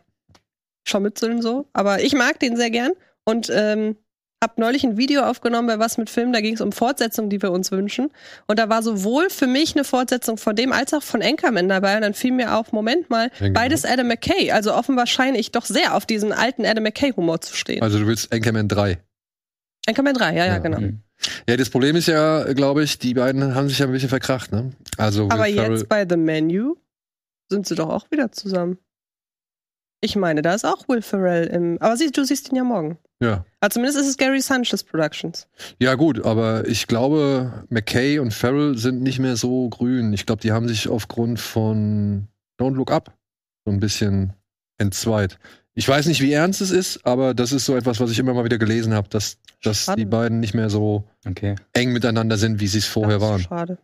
scharmützeln 0.88 1.42
so. 1.42 1.68
Aber 1.74 2.02
ich 2.02 2.14
mag 2.14 2.40
den 2.40 2.56
sehr 2.56 2.70
gern 2.70 2.92
und 3.26 3.50
ähm, 3.54 3.98
hab 4.44 4.58
neulich 4.58 4.84
ein 4.84 4.98
Video 4.98 5.22
aufgenommen 5.24 5.68
bei 5.68 5.80
Was 5.80 5.98
mit 5.98 6.10
Film, 6.10 6.34
da 6.34 6.42
ging 6.42 6.56
es 6.56 6.60
um 6.62 6.74
Fortsetzungen, 6.74 7.30
die 7.30 7.42
wir 7.42 7.52
uns 7.52 7.72
wünschen. 7.72 8.10
Und 8.48 8.60
da 8.60 8.68
war 8.68 8.84
sowohl 8.84 9.30
für 9.30 9.48
mich 9.48 9.74
eine 9.76 9.86
Fortsetzung 9.86 10.38
von 10.38 10.54
dem 10.56 10.74
als 10.74 10.94
auch 10.94 11.02
von 11.04 11.22
Anchorman 11.22 11.70
dabei. 11.70 11.96
Und 11.96 12.02
dann 12.02 12.14
fiel 12.14 12.34
mir 12.34 12.58
auf, 12.58 12.74
Moment 12.74 13.10
mal, 13.10 13.32
Ja, 13.36 13.48
genau. 13.48 13.54
beides 13.54 13.86
Adam 13.86 14.08
McKay. 14.08 14.52
Also 14.52 14.74
offenbar 14.74 15.08
scheine 15.08 15.38
ich 15.38 15.52
doch 15.52 15.64
sehr 15.66 15.96
auf 15.96 16.06
diesen 16.06 16.34
alten 16.34 16.66
Adam 16.66 16.84
McKay-Humor 16.84 17.40
zu 17.40 17.56
stehen. 17.56 17.82
also 17.82 18.00
du 18.00 18.06
willst 18.08 18.34
Anchorman 18.34 18.68
3. 18.68 18.98
Anchorman 19.88 20.14
3, 20.14 20.30
ja, 20.32 20.36
ja, 20.36 20.46
Ja, 20.46 20.58
genau. 20.60 20.80
Mhm. 20.82 21.00
Ja, 21.48 21.56
das 21.58 21.70
Problem 21.70 21.96
ist 21.96 22.08
ja, 22.08 22.52
glaube 22.54 22.84
ich, 22.84 23.00
die 23.00 23.14
beiden 23.14 23.56
haben 23.56 23.70
sich 23.70 23.80
ja 23.80 23.86
ein 23.86 23.92
bisschen 23.92 24.10
verkracht, 24.10 24.52
ne? 24.52 24.72
Also 24.98 25.26
Will 25.26 25.32
Aber 25.32 25.46
Ferrell- 25.46 25.72
jetzt 25.72 25.90
bei 25.90 26.06
The 26.10 26.18
Menu 26.18 26.76
sind 27.50 27.68
sie 27.68 27.76
doch 27.76 27.90
auch 27.90 28.10
wieder 28.12 28.32
zusammen. 28.32 28.78
Ich 30.02 30.16
meine, 30.18 30.42
da 30.42 30.54
ist 30.54 30.66
auch 30.66 30.88
Will 30.90 31.02
Ferrell 31.02 31.48
im. 31.48 31.78
Aber 31.82 31.96
sie, 31.96 32.12
du 32.12 32.26
siehst 32.26 32.50
ihn 32.50 32.56
ja 32.58 32.64
morgen. 32.66 32.98
ja. 33.22 33.46
Also 33.62 33.76
zumindest 33.76 34.00
ist 34.02 34.08
es 34.10 34.18
Gary 34.18 34.42
Sanchez 34.42 34.84
Productions. 34.84 35.48
Ja, 35.80 35.96
gut, 35.96 36.26
aber 36.26 36.68
ich 36.68 36.88
glaube, 36.88 37.66
McKay 37.70 38.20
und 38.20 38.34
Farrell 38.34 38.78
sind 38.78 39.02
nicht 39.02 39.20
mehr 39.20 39.38
so 39.38 39.70
grün. 39.70 40.12
Ich 40.12 40.26
glaube, 40.26 40.42
die 40.42 40.52
haben 40.52 40.68
sich 40.68 40.90
aufgrund 40.90 41.40
von 41.40 42.28
Don't 42.60 42.74
Look 42.76 42.92
Up 42.92 43.14
so 43.66 43.72
ein 43.72 43.80
bisschen 43.80 44.34
entzweit. 44.78 45.40
Ich 45.76 45.88
weiß 45.88 46.06
nicht, 46.06 46.22
wie 46.22 46.32
ernst 46.32 46.62
es 46.62 46.70
ist, 46.72 47.06
aber 47.06 47.34
das 47.34 47.52
ist 47.52 47.66
so 47.66 47.76
etwas, 47.76 48.00
was 48.00 48.12
ich 48.12 48.20
immer 48.20 48.34
mal 48.34 48.46
wieder 48.46 48.60
gelesen 48.60 48.94
habe, 48.94 49.10
dass, 49.10 49.38
dass 49.64 49.86
Schade. 49.86 50.00
die 50.02 50.06
beiden 50.06 50.40
nicht 50.40 50.54
mehr 50.54 50.70
so 50.70 51.04
Okay. 51.28 51.56
eng 51.74 51.94
miteinander 51.94 52.38
sind, 52.38 52.60
wie 52.60 52.68
sie 52.68 52.78
es 52.78 52.86
vorher 52.86 53.22
waren. 53.22 53.42
Schade. 53.42 53.78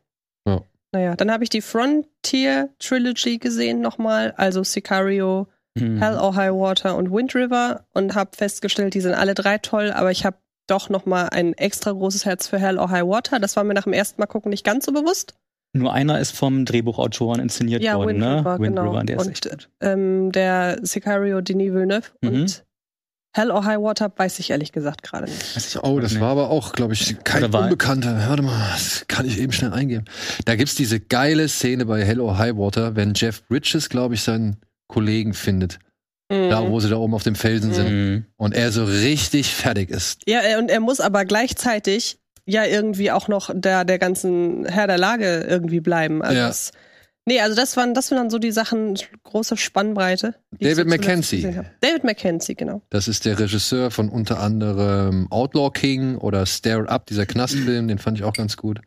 Ja. 0.45 0.61
Naja, 0.91 1.15
dann 1.15 1.31
habe 1.31 1.43
ich 1.43 1.49
die 1.49 1.61
Frontier 1.61 2.69
Trilogy 2.79 3.37
gesehen 3.39 3.81
nochmal. 3.81 4.33
Also 4.37 4.63
Sicario, 4.63 5.47
Mhm. 5.75 5.99
Hell 6.01 6.17
or 6.17 6.35
High 6.35 6.51
Water 6.51 6.95
und 6.95 7.11
Wind 7.11 7.35
River. 7.35 7.85
Und 7.93 8.15
habe 8.15 8.31
festgestellt, 8.35 8.95
die 8.95 9.01
sind 9.01 9.13
alle 9.13 9.35
drei 9.35 9.59
toll. 9.59 9.91
Aber 9.91 10.09
ich 10.11 10.25
habe 10.25 10.37
doch 10.67 10.89
nochmal 10.89 11.29
ein 11.29 11.53
extra 11.53 11.91
großes 11.91 12.25
Herz 12.25 12.47
für 12.47 12.57
Hell 12.59 12.79
or 12.79 12.89
High 12.89 13.05
Water. 13.05 13.39
Das 13.39 13.55
war 13.55 13.63
mir 13.63 13.75
nach 13.75 13.83
dem 13.83 13.93
ersten 13.93 14.19
Mal 14.19 14.25
gucken 14.27 14.49
nicht 14.49 14.65
ganz 14.65 14.85
so 14.85 14.91
bewusst. 14.91 15.35
Nur 15.73 15.93
einer 15.93 16.19
ist 16.19 16.31
vom 16.35 16.65
Drehbuchautoren 16.65 17.39
inszeniert 17.41 17.83
Ja, 17.83 17.95
worden, 17.97 18.09
Wind 18.09 18.19
ne? 18.19 18.39
River, 18.39 18.59
Wind 18.59 18.75
genau. 18.75 18.91
River, 18.91 19.03
der 19.03 19.19
Und, 19.19 19.69
ähm, 19.81 20.31
der 20.31 20.79
Sicario 20.81 21.41
Denis 21.41 21.73
Villeneuve 21.73 22.07
Mhm. 22.21 22.29
und 22.29 22.65
Hell 23.35 23.51
or 23.51 23.63
High 23.63 23.77
Water 23.79 24.11
weiß 24.15 24.39
ich 24.39 24.49
ehrlich 24.49 24.71
gesagt 24.71 25.03
gerade 25.03 25.25
nicht. 25.29 25.77
Oh, 25.83 25.99
das 25.99 26.13
nicht. 26.13 26.21
war 26.21 26.31
aber 26.31 26.49
auch, 26.49 26.71
glaube 26.73 26.93
ich, 26.93 27.15
kein 27.23 27.43
Unbekannter. 27.43 28.17
Warte 28.27 28.41
mal, 28.41 28.69
das 28.73 29.05
kann 29.07 29.27
ich 29.27 29.37
eben 29.39 29.51
schnell 29.51 29.71
eingeben. 29.71 30.05
Da 30.45 30.55
gibt's 30.55 30.73
diese 30.73 30.99
geile 30.99 31.47
Szene 31.47 31.85
bei 31.85 32.03
Hello 32.03 32.39
High 32.39 32.55
Water, 32.57 32.95
wenn 32.95 33.13
Jeff 33.13 33.43
Bridges, 33.47 33.89
glaube 33.89 34.15
ich, 34.15 34.21
seinen 34.23 34.57
Kollegen 34.87 35.35
findet. 35.35 35.77
Da, 36.31 36.61
Mhm. 36.61 36.69
wo 36.71 36.79
sie 36.79 36.89
da 36.89 36.95
oben 36.97 37.13
auf 37.13 37.23
dem 37.23 37.35
Felsen 37.35 37.73
sind. 37.73 37.89
Mhm. 37.91 38.25
Und 38.37 38.55
er 38.55 38.71
so 38.71 38.83
richtig 38.85 39.53
fertig 39.53 39.91
ist. 39.91 40.23
Ja, 40.27 40.41
und 40.57 40.69
er 40.71 40.79
muss 40.79 40.99
aber 40.99 41.23
gleichzeitig 41.25 42.17
ja 42.49 42.65
irgendwie 42.65 43.11
auch 43.11 43.27
noch 43.27 43.51
der, 43.53 43.85
der 43.85 43.99
ganzen 43.99 44.65
Herr 44.65 44.87
der 44.87 44.97
Lage 44.97 45.45
irgendwie 45.47 45.79
bleiben. 45.79 46.21
Also 46.21 46.37
Ja. 46.37 46.47
das, 46.47 46.71
nee, 47.25 47.39
also 47.39 47.55
das 47.55 47.77
waren, 47.77 47.93
das 47.93 48.11
waren 48.11 48.17
dann 48.17 48.29
so 48.29 48.39
die 48.39 48.51
Sachen, 48.51 48.97
große 49.23 49.57
Spannbreite. 49.57 50.35
David 50.59 50.87
hab. 51.57 51.79
David 51.81 52.03
Mackenzie, 52.03 52.55
genau. 52.55 52.81
Das 52.89 53.07
ist 53.07 53.25
der 53.25 53.39
Regisseur 53.39 53.91
von 53.91 54.09
unter 54.09 54.39
anderem 54.39 55.27
Outlaw 55.31 55.71
King 55.71 56.17
oder 56.17 56.45
Stare 56.45 56.89
Up, 56.89 57.05
dieser 57.05 57.25
Knastfilm, 57.25 57.87
den 57.87 57.99
fand 57.99 58.17
ich 58.17 58.23
auch 58.23 58.33
ganz 58.33 58.57
gut. 58.57 58.81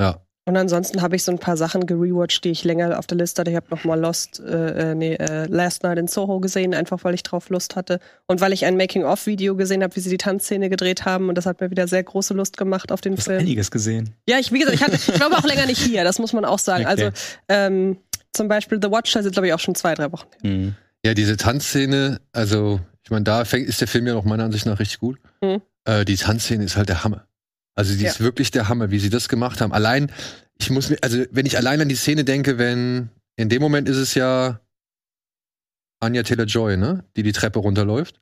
Ja. 0.00 0.25
Und 0.48 0.56
ansonsten 0.56 1.02
habe 1.02 1.16
ich 1.16 1.24
so 1.24 1.32
ein 1.32 1.40
paar 1.40 1.56
Sachen 1.56 1.86
gerewatcht, 1.86 2.44
die 2.44 2.50
ich 2.50 2.62
länger 2.62 3.00
auf 3.00 3.08
der 3.08 3.18
Liste 3.18 3.40
hatte. 3.40 3.50
Ich 3.50 3.56
habe 3.56 3.66
nochmal 3.68 3.98
Lost, 3.98 4.38
äh, 4.38 4.92
äh, 4.92 4.94
nee, 4.94 5.14
äh, 5.14 5.46
Last 5.46 5.82
Night 5.82 5.98
in 5.98 6.06
Soho 6.06 6.38
gesehen, 6.38 6.72
einfach 6.72 7.02
weil 7.02 7.14
ich 7.14 7.24
drauf 7.24 7.48
Lust 7.50 7.74
hatte. 7.74 7.98
Und 8.26 8.40
weil 8.40 8.52
ich 8.52 8.64
ein 8.64 8.76
Making-of-Video 8.76 9.56
gesehen 9.56 9.82
habe, 9.82 9.96
wie 9.96 10.00
sie 10.00 10.08
die 10.08 10.18
Tanzszene 10.18 10.70
gedreht 10.70 11.04
haben. 11.04 11.28
Und 11.28 11.34
das 11.36 11.46
hat 11.46 11.60
mir 11.60 11.72
wieder 11.72 11.88
sehr 11.88 12.04
große 12.04 12.32
Lust 12.32 12.56
gemacht 12.56 12.92
auf 12.92 13.00
den 13.00 13.14
Du 13.14 13.18
hast 13.18 13.24
Film. 13.24 13.40
einiges 13.40 13.72
gesehen. 13.72 14.14
Ja, 14.28 14.38
ich, 14.38 14.52
wie 14.52 14.60
gesagt, 14.60 14.76
ich, 14.76 14.84
hatte, 14.84 14.94
ich 14.94 15.06
glaube 15.14 15.36
auch 15.36 15.44
länger 15.44 15.66
nicht 15.66 15.82
hier, 15.82 16.04
das 16.04 16.20
muss 16.20 16.32
man 16.32 16.44
auch 16.44 16.60
sagen. 16.60 16.86
Okay. 16.86 17.06
Also 17.06 17.10
ähm, 17.48 17.98
zum 18.32 18.46
Beispiel 18.46 18.78
The 18.80 18.90
Watcher 18.92 19.24
sind, 19.24 19.32
glaube 19.32 19.48
ich, 19.48 19.52
auch 19.52 19.58
schon 19.58 19.74
zwei, 19.74 19.94
drei 19.94 20.12
Wochen. 20.12 20.28
Mhm. 20.44 20.76
Ja, 21.04 21.14
diese 21.14 21.36
Tanzszene, 21.36 22.20
also, 22.32 22.78
ich 23.02 23.10
meine, 23.10 23.24
da 23.24 23.44
fängt, 23.44 23.68
ist 23.68 23.80
der 23.80 23.88
Film 23.88 24.06
ja 24.06 24.14
noch 24.14 24.24
meiner 24.24 24.44
Ansicht 24.44 24.66
nach 24.66 24.78
richtig 24.78 25.00
gut. 25.00 25.18
Mhm. 25.42 25.60
Äh, 25.84 26.04
die 26.04 26.16
Tanzszene 26.16 26.62
ist 26.62 26.76
halt 26.76 26.88
der 26.88 27.02
Hammer. 27.02 27.26
Also, 27.76 27.94
die 27.94 28.02
Ja. 28.04 28.10
ist 28.10 28.20
wirklich 28.20 28.50
der 28.50 28.68
Hammer, 28.68 28.90
wie 28.90 28.98
sie 28.98 29.10
das 29.10 29.28
gemacht 29.28 29.60
haben. 29.60 29.72
Allein, 29.72 30.10
ich 30.58 30.70
muss 30.70 30.90
mir, 30.90 30.96
also, 31.02 31.22
wenn 31.30 31.46
ich 31.46 31.56
allein 31.56 31.80
an 31.80 31.88
die 31.88 31.94
Szene 31.94 32.24
denke, 32.24 32.58
wenn, 32.58 33.10
in 33.36 33.48
dem 33.48 33.62
Moment 33.62 33.88
ist 33.88 33.98
es 33.98 34.14
ja 34.14 34.60
Anya 36.00 36.22
Taylor-Joy, 36.22 36.76
ne? 36.76 37.04
Die 37.16 37.22
die 37.22 37.32
Treppe 37.32 37.58
runterläuft. 37.58 38.20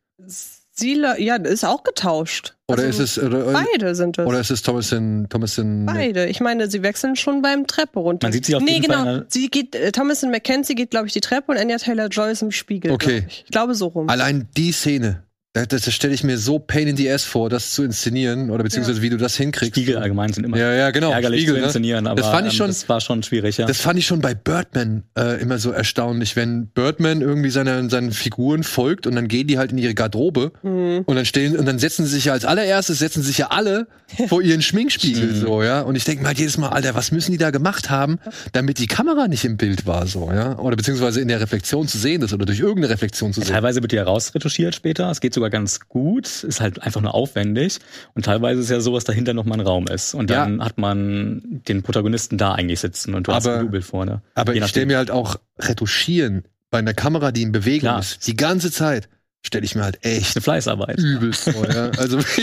Sie, 0.77 1.01
ja, 1.19 1.37
ist 1.37 1.65
auch 1.65 1.85
getauscht. 1.85 2.57
Oder 2.67 2.83
Also, 2.85 3.05
ist 3.05 3.17
es, 3.17 3.23
oder, 3.23 3.53
Beide 3.53 3.95
sind 3.95 4.19
es. 4.19 4.27
oder 4.27 4.41
ist 4.41 4.51
es 4.51 4.63
Thomasin, 4.63 5.29
Thomasin, 5.29 5.87
Beide. 5.87 6.27
Ich 6.27 6.41
meine, 6.41 6.69
sie 6.69 6.83
wechseln 6.83 7.15
schon 7.15 7.43
beim 7.43 7.69
Treppe 7.69 8.01
runter. 8.01 8.27
Man 8.27 8.33
sieht 8.33 8.47
sie 8.47 8.57
auf 8.57 8.63
nee, 8.63 8.73
jeden 8.75 8.87
genau. 8.87 9.05
Fall 9.05 9.27
Sie 9.29 9.49
geht, 9.51 9.77
äh, 9.77 9.93
Thomasin 9.93 10.33
McKenzie 10.33 10.75
geht, 10.75 10.91
glaube 10.91 11.07
ich, 11.07 11.13
die 11.13 11.21
Treppe 11.21 11.53
und 11.53 11.59
Anya 11.59 11.77
Taylor-Joy 11.79 12.33
ist 12.33 12.43
im 12.43 12.51
Spiegel. 12.51 12.91
Okay. 12.91 13.21
glaub 13.21 13.29
Ich. 13.31 13.43
ich 13.47 13.51
glaube 13.53 13.75
so 13.77 13.87
rum. 13.87 14.09
Allein 14.09 14.49
die 14.57 14.73
Szene, 14.73 15.23
das, 15.55 15.69
das 15.69 15.95
stelle 15.95 16.13
ich 16.13 16.25
mir 16.25 16.37
so 16.37 16.59
pain 16.59 16.89
in 16.89 16.97
the 16.97 17.09
ass 17.11 17.23
vor, 17.25 17.49
das 17.49 17.71
zu 17.71 17.85
inszenieren, 17.85 18.51
oder 18.51 18.65
beziehungsweise 18.65 19.03
wie 19.03 19.09
du 19.11 19.17
das 19.17 19.37
hinkriegst. 19.37 19.77
Spiegel 19.77 19.97
allgemein 19.99 20.33
sind 20.33 20.45
immer 20.45 20.59
Ja, 20.59 20.73
ja, 20.73 20.91
genau. 20.91 21.13
ärgerlich 21.13 21.43
Spiegel, 21.43 21.55
zu 21.55 21.61
ne? 21.61 21.67
inszenieren, 21.67 22.07
aber 22.09 22.21
Das 22.21 22.31
fand 22.31 22.47
ich 22.49 22.55
ähm, 22.55 22.59
schon- 22.59 22.67
das 22.67 22.89
war 22.89 23.01
schon 23.01 23.23
schwierig, 23.23 23.57
ja. 23.59 23.67
Das 23.67 23.81
fand 23.81 23.99
ich 23.99 24.07
schon 24.07 24.21
bei 24.21 24.35
Birdman 24.35 25.05
äh, 25.17 25.41
immer 25.41 25.59
so 25.59 25.71
erstaunlich, 25.71 26.35
wenn 26.35 26.67
Birdman 26.67 27.21
irgendwie 27.21 27.51
seine, 27.51 27.89
seinen 27.89 28.11
Figuren 28.11 28.65
folgt 28.65 29.07
und 29.07 29.15
dann 29.15 29.29
gehen 29.29 29.47
die 29.47 29.57
halt 29.59 29.71
in 29.71 29.79
ihre 29.79 29.95
Garderobe 29.95 30.51
Mhm. 30.65 31.03
und 31.07 31.15
dann 31.15 31.25
stehen 31.25 31.57
und 31.57 31.67
dann 31.67 31.79
setzen 31.79 32.05
sie 32.05 32.15
sich 32.17 32.25
ja 32.27 32.33
als 32.33 32.45
allererstes 32.45 32.99
setzen 32.99 33.23
sich 33.23 33.39
ja 33.39 33.49
alle 33.51 33.87
vor 34.29 34.43
ihren 34.43 34.61
Schminkspiegel 34.63 35.35
Mhm. 35.35 35.37
so, 35.41 35.63
ja. 35.63 35.83
Und 35.83 35.95
ich 35.95 36.03
denke 36.03 36.23
mir 36.23 36.29
halt 36.29 36.39
jedes 36.39 36.59
Mal, 36.59 36.71
Alter, 36.71 36.97
was 36.97 37.13
müssen 37.13 37.31
die 37.31 37.39
da 37.39 37.51
gemacht 37.51 37.91
haben, 37.91 38.19
damit 38.53 38.79
die 38.81 38.89
Kamera 38.89 39.29
nicht 39.29 39.45
im 39.45 39.57
Bild 39.57 39.87
war, 39.87 40.07
so, 40.09 40.31
ja? 40.33 40.59
Oder 40.59 40.75
beziehungsweise 40.77 41.21
in 41.21 41.29
der 41.29 41.41
Reflexion 41.41 41.87
zu 41.87 41.97
sehen 41.99 42.23
ist 42.23 42.33
oder 42.33 42.45
durch 42.45 42.59
irgendeine 42.59 42.93
Reflexion 42.93 43.33
zu 43.33 43.41
sehen. 43.41 43.51
Teilweise 43.53 43.81
wird 43.83 43.93
die 43.93 43.97
ja 43.97 44.03
rausretuschiert 44.03 44.75
später. 44.75 45.09
Es 45.11 45.21
geht 45.21 45.33
sogar 45.35 45.44
ganz 45.51 45.81
gut. 45.89 46.45
Ist 46.45 46.61
halt 46.61 46.83
einfach 46.83 47.01
nur 47.01 47.15
aufwendig. 47.15 47.79
Und 48.15 48.25
teilweise 48.25 48.61
ist 48.61 48.71
ja 48.71 48.81
so, 48.81 48.95
dass 48.95 49.05
dahinter 49.05 49.33
noch 49.35 49.45
mal 49.45 49.55
ein 49.55 49.61
Raum 49.67 49.87
ist. 49.87 50.15
Und 50.15 50.31
dann 50.31 50.63
hat 50.65 50.79
man 50.79 51.43
den 51.69 51.83
Protagonisten 51.83 52.39
da 52.39 52.53
eigentlich 52.55 52.81
sitzen 52.81 53.15
und 53.15 53.27
du 53.29 53.33
hast 53.33 53.47
Aber- 53.47 53.59
ein 53.59 53.67
Double 53.67 53.83
vorne. 53.83 54.23
Aber 54.35 54.55
ich 54.55 54.65
stelle 54.67 54.87
mir 54.87 54.97
halt 54.99 55.11
auch 55.11 55.37
retuschieren 55.59 56.45
bei 56.71 56.79
einer 56.79 56.95
Kamera, 56.95 57.31
die 57.33 57.43
in 57.43 57.53
Bewegung 57.53 57.81
Klar. 57.89 58.01
ist, 58.01 58.27
die 58.27 58.37
ganze 58.37 58.71
Zeit, 58.73 59.09
stelle 59.47 59.65
ich 59.65 59.75
mir 59.75 59.85
halt 59.85 60.05
echt 60.05 60.35
Eine 60.37 60.43
Fleißarbeit. 60.43 60.99
übelst 60.99 61.51
vor, 61.51 61.69
ja. 61.71 61.91
Also, 61.99 62.19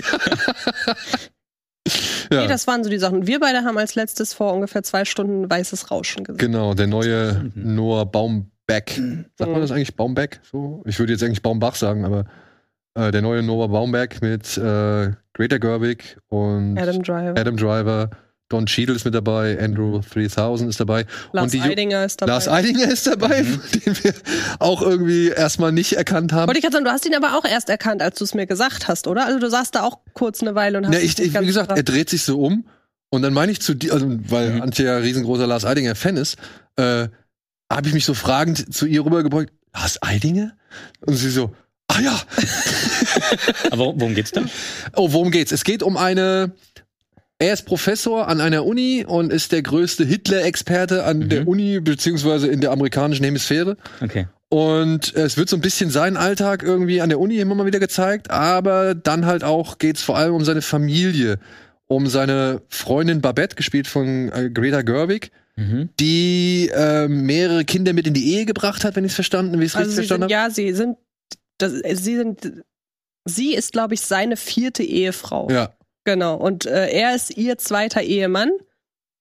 ja. 2.31 2.41
Nee, 2.41 2.47
das 2.47 2.67
waren 2.67 2.83
so 2.83 2.89
die 2.89 2.97
Sachen. 2.99 3.27
Wir 3.27 3.39
beide 3.39 3.63
haben 3.63 3.77
als 3.77 3.95
letztes 3.95 4.33
vor 4.33 4.53
ungefähr 4.53 4.83
zwei 4.83 5.03
Stunden 5.03 5.49
weißes 5.49 5.91
Rauschen 5.91 6.23
gesehen. 6.23 6.37
Genau, 6.37 6.73
der 6.73 6.87
neue 6.87 7.51
Mhm. 7.55 7.75
Noah 7.75 8.05
Baumbeck. 8.05 9.01
Sagt 9.37 9.51
man 9.51 9.59
das 9.59 9.71
eigentlich 9.71 9.95
Baumbeck? 9.95 10.39
So? 10.49 10.83
Ich 10.85 10.97
würde 10.99 11.11
jetzt 11.13 11.23
eigentlich 11.23 11.41
Baumbach 11.41 11.75
sagen, 11.75 12.05
aber 12.05 12.25
äh, 12.95 13.11
der 13.11 13.21
neue 13.21 13.43
Noah 13.43 13.69
Baumbeck 13.69 14.21
mit 14.21 14.57
äh, 14.57 15.11
Greta 15.33 15.57
Gerwig 15.57 16.17
und 16.27 16.77
Adam 16.77 17.01
Driver. 17.03 17.39
Adam 17.39 17.57
Driver, 17.57 18.09
Don 18.49 18.65
Cheadle 18.65 18.95
ist 18.95 19.05
mit 19.05 19.13
dabei, 19.15 19.57
Andrew 19.63 20.01
3000 20.13 20.69
ist 20.69 20.79
dabei. 20.79 21.05
Lars 21.31 21.53
Eidinger 21.55 22.03
ist 22.03 22.21
dabei. 22.21 22.31
Lars 22.33 22.47
Eidinger 22.49 22.91
ist 22.91 23.07
dabei, 23.07 23.43
Mhm. 23.43 23.61
den 23.85 24.03
wir 24.03 24.13
auch 24.59 24.81
irgendwie 24.81 25.29
erstmal 25.29 25.71
nicht 25.71 25.93
erkannt 25.93 26.33
haben. 26.33 26.47
Wollte 26.47 26.57
ich 26.59 26.63
gerade 26.63 26.73
sagen, 26.73 26.85
du 26.85 26.91
hast 26.91 27.05
ihn 27.05 27.15
aber 27.15 27.37
auch 27.37 27.45
erst 27.45 27.69
erkannt, 27.69 28.01
als 28.01 28.17
du 28.19 28.25
es 28.25 28.33
mir 28.33 28.45
gesagt 28.47 28.89
hast, 28.89 29.07
oder? 29.07 29.25
Also 29.25 29.39
du 29.39 29.49
saßt 29.49 29.73
da 29.75 29.83
auch 29.83 29.99
kurz 30.13 30.41
eine 30.41 30.53
Weile 30.55 30.77
und 30.79 30.85
hast 30.87 30.93
Ja, 30.93 30.99
es 30.99 31.05
ich, 31.05 31.19
ich, 31.19 31.39
wie 31.39 31.45
gesagt, 31.45 31.71
er 31.71 31.83
dreht 31.83 32.09
sich 32.09 32.23
so 32.23 32.41
um 32.41 32.65
und 33.09 33.21
dann 33.21 33.33
meine 33.33 33.53
ich 33.53 33.61
zu 33.61 33.73
dir, 33.73 33.93
also 33.93 34.05
weil 34.27 34.49
Mhm. 34.55 34.61
Antje 34.63 34.85
ja 34.85 34.97
riesengroßer 34.97 35.47
Lars 35.47 35.63
Eidinger 35.63 35.95
Fan 35.95 36.17
ist, 36.17 36.35
äh, 36.75 37.07
habe 37.71 37.87
ich 37.87 37.93
mich 37.93 38.03
so 38.03 38.13
fragend 38.13 38.73
zu 38.73 38.85
ihr 38.85 39.05
rübergebeugt, 39.05 39.53
Lars 39.73 39.97
Eidinger? 40.01 40.51
Und 41.05 41.13
sie 41.15 41.29
so, 41.29 41.55
ah 41.91 41.99
ja, 42.01 42.19
Aber 43.71 43.85
worum 43.97 44.15
geht's 44.15 44.31
da? 44.31 44.43
oh, 44.95 45.11
worum 45.11 45.31
geht's? 45.31 45.51
Es 45.51 45.63
geht 45.63 45.83
um 45.83 45.97
eine, 45.97 46.51
er 47.39 47.53
ist 47.53 47.65
Professor 47.65 48.27
an 48.27 48.41
einer 48.41 48.65
Uni 48.65 49.05
und 49.07 49.31
ist 49.31 49.51
der 49.51 49.61
größte 49.61 50.05
Hitler-Experte 50.05 51.03
an 51.05 51.19
Mhm. 51.19 51.29
der 51.29 51.47
Uni, 51.47 51.79
beziehungsweise 51.79 52.47
in 52.47 52.61
der 52.61 52.71
amerikanischen 52.71 53.23
Hemisphäre. 53.25 53.77
Okay. 54.01 54.27
Und 54.49 55.13
es 55.15 55.37
wird 55.37 55.47
so 55.49 55.55
ein 55.55 55.61
bisschen 55.61 55.89
sein 55.89 56.17
Alltag 56.17 56.61
irgendwie 56.63 56.99
an 57.01 57.09
der 57.09 57.19
Uni 57.19 57.37
immer 57.37 57.55
mal 57.55 57.65
wieder 57.65 57.79
gezeigt, 57.79 58.29
aber 58.31 58.95
dann 58.95 59.25
halt 59.25 59.43
auch 59.43 59.77
geht's 59.77 60.01
vor 60.01 60.17
allem 60.17 60.33
um 60.35 60.43
seine 60.43 60.61
Familie, 60.61 61.39
um 61.87 62.07
seine 62.07 62.61
Freundin 62.67 63.21
Babette, 63.21 63.55
gespielt 63.55 63.87
von 63.87 64.29
äh, 64.31 64.49
Greta 64.53 64.81
Gerwig, 64.81 65.31
Mhm. 65.57 65.89
die 65.99 66.69
äh, 66.73 67.09
mehrere 67.09 67.65
Kinder 67.65 67.91
mit 67.91 68.07
in 68.07 68.13
die 68.13 68.33
Ehe 68.35 68.45
gebracht 68.45 68.85
hat, 68.85 68.95
wenn 68.95 69.03
ich 69.03 69.11
es 69.11 69.15
verstanden, 69.15 69.59
wie 69.59 69.65
ich 69.65 69.71
es 69.71 69.75
Also 69.75 69.89
richtig 69.89 70.03
sie 70.03 70.07
sind, 70.07 70.19
verstanden 70.19 70.23
habe. 70.23 70.49
ja, 70.49 70.49
sie 70.49 70.73
sind, 70.73 70.95
das, 71.61 71.73
sie 71.73 72.15
sind, 72.15 72.63
sie 73.25 73.53
ist, 73.55 73.71
glaube 73.71 73.93
ich, 73.93 74.01
seine 74.01 74.37
vierte 74.37 74.83
Ehefrau. 74.83 75.49
Ja, 75.49 75.73
Genau. 76.03 76.35
Und 76.35 76.65
äh, 76.65 76.89
er 76.89 77.15
ist 77.15 77.37
ihr 77.37 77.57
zweiter 77.57 78.01
Ehemann. 78.01 78.51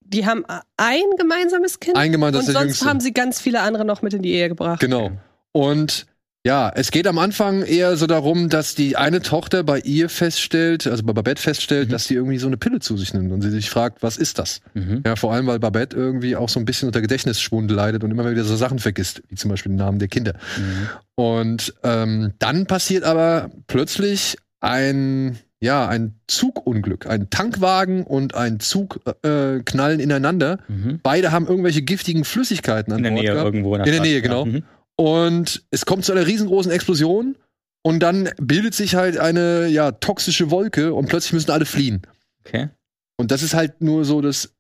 Die 0.01 0.27
haben 0.27 0.45
ein 0.77 1.03
gemeinsames 1.19 1.79
Kind. 1.79 1.97
ein 1.97 2.11
gemeinsames 2.11 2.49
und 2.49 2.55
sonst 2.55 2.85
haben 2.85 3.01
sie 3.01 3.13
ganz 3.13 3.41
viele 3.41 3.61
andere 3.61 3.85
noch 3.85 4.03
mit 4.03 4.13
in 4.13 4.23
die 4.23 4.33
Ehe 4.33 4.49
gebracht. 4.49 4.81
Genau. 4.81 5.13
Und 5.53 6.07
ja, 6.47 6.73
es 6.75 6.91
geht 6.91 7.07
am 7.07 7.19
Anfang 7.19 7.63
eher 7.63 7.97
so 7.99 8.07
darum, 8.07 8.49
dass 8.49 8.75
die 8.75 8.97
eine 8.97 9.21
Tochter 9.21 9.63
bei 9.63 9.79
ihr 9.81 10.09
feststellt, 10.09 10.87
also 10.87 11.03
bei 11.03 11.13
Babette 11.13 11.41
feststellt, 11.43 11.89
Mhm. 11.89 11.93
dass 11.93 12.05
sie 12.07 12.15
irgendwie 12.15 12.39
so 12.39 12.47
eine 12.47 12.57
Pille 12.57 12.79
zu 12.81 12.97
sich 12.97 13.13
nimmt 13.13 13.31
und 13.31 13.43
sie 13.43 13.51
sich 13.51 13.69
fragt, 13.69 14.03
was 14.03 14.17
ist 14.17 14.39
das? 14.39 14.61
Mhm. 14.73 15.03
Ja, 15.05 15.17
vor 15.17 15.35
allem, 15.35 15.47
weil 15.47 15.59
Babette 15.59 15.95
irgendwie 15.97 16.37
auch 16.37 16.49
so 16.49 16.59
ein 16.59 16.65
bisschen 16.65 16.87
unter 16.89 17.03
Gedächtnisschwund 17.03 17.71
leidet 17.71 18.03
und 18.05 18.11
immer 18.11 18.31
wieder 18.31 18.45
so 18.45 18.57
Sachen 18.57 18.79
vergisst, 18.79 19.23
wie 19.29 19.35
zum 19.35 19.51
Beispiel 19.51 19.71
den 19.73 19.77
Namen 19.79 19.99
der 19.99 20.09
Kinder. 20.09 20.33
Mhm. 20.57 20.89
Und 21.15 21.75
ähm, 21.85 22.33
dann 22.39 22.65
passiert 22.67 23.05
aber 23.05 23.51
plötzlich 23.67 24.37
ein, 24.61 25.39
ja, 25.61 25.87
ein 25.89 26.15
Zugunglück. 26.27 27.07
Ein 27.07 27.29
Tankwagen 27.29 28.05
und 28.05 28.35
ein 28.35 28.61
Zug 28.61 29.01
äh, 29.23 29.59
knallen 29.63 30.01
ineinander. 30.01 30.59
Mhm. 30.69 31.01
Beide 31.03 31.33
haben 31.33 31.47
irgendwelche 31.47 31.83
giftigen 31.83 32.25
Flüssigkeiten 32.25 32.93
an 32.95 32.99
In 33.01 33.05
der 33.05 33.11
Bord 33.11 33.23
Nähe 33.23 33.33
gehabt. 33.33 33.47
irgendwo. 33.47 33.75
In 33.77 33.83
der 33.85 33.93
Stadt, 33.93 34.03
Nähe, 34.07 34.15
ja. 34.15 34.21
genau. 34.21 34.47
Mhm. 34.47 34.63
Und 35.01 35.65
es 35.71 35.87
kommt 35.87 36.05
zu 36.05 36.13
einer 36.13 36.27
riesengroßen 36.27 36.71
Explosion. 36.71 37.37
Und 37.83 38.01
dann 38.01 38.29
bildet 38.39 38.75
sich 38.75 38.95
halt 38.95 39.17
eine 39.17 39.67
ja, 39.69 39.93
toxische 39.93 40.51
Wolke 40.51 40.93
und 40.93 41.09
plötzlich 41.09 41.33
müssen 41.33 41.51
alle 41.51 41.65
fliehen. 41.65 42.03
Okay. 42.41 42.69
Und 43.17 43.31
das 43.31 43.43
ist 43.43 43.55
halt 43.55 43.81
nur 43.81 44.05
so 44.05 44.21
das 44.21 44.55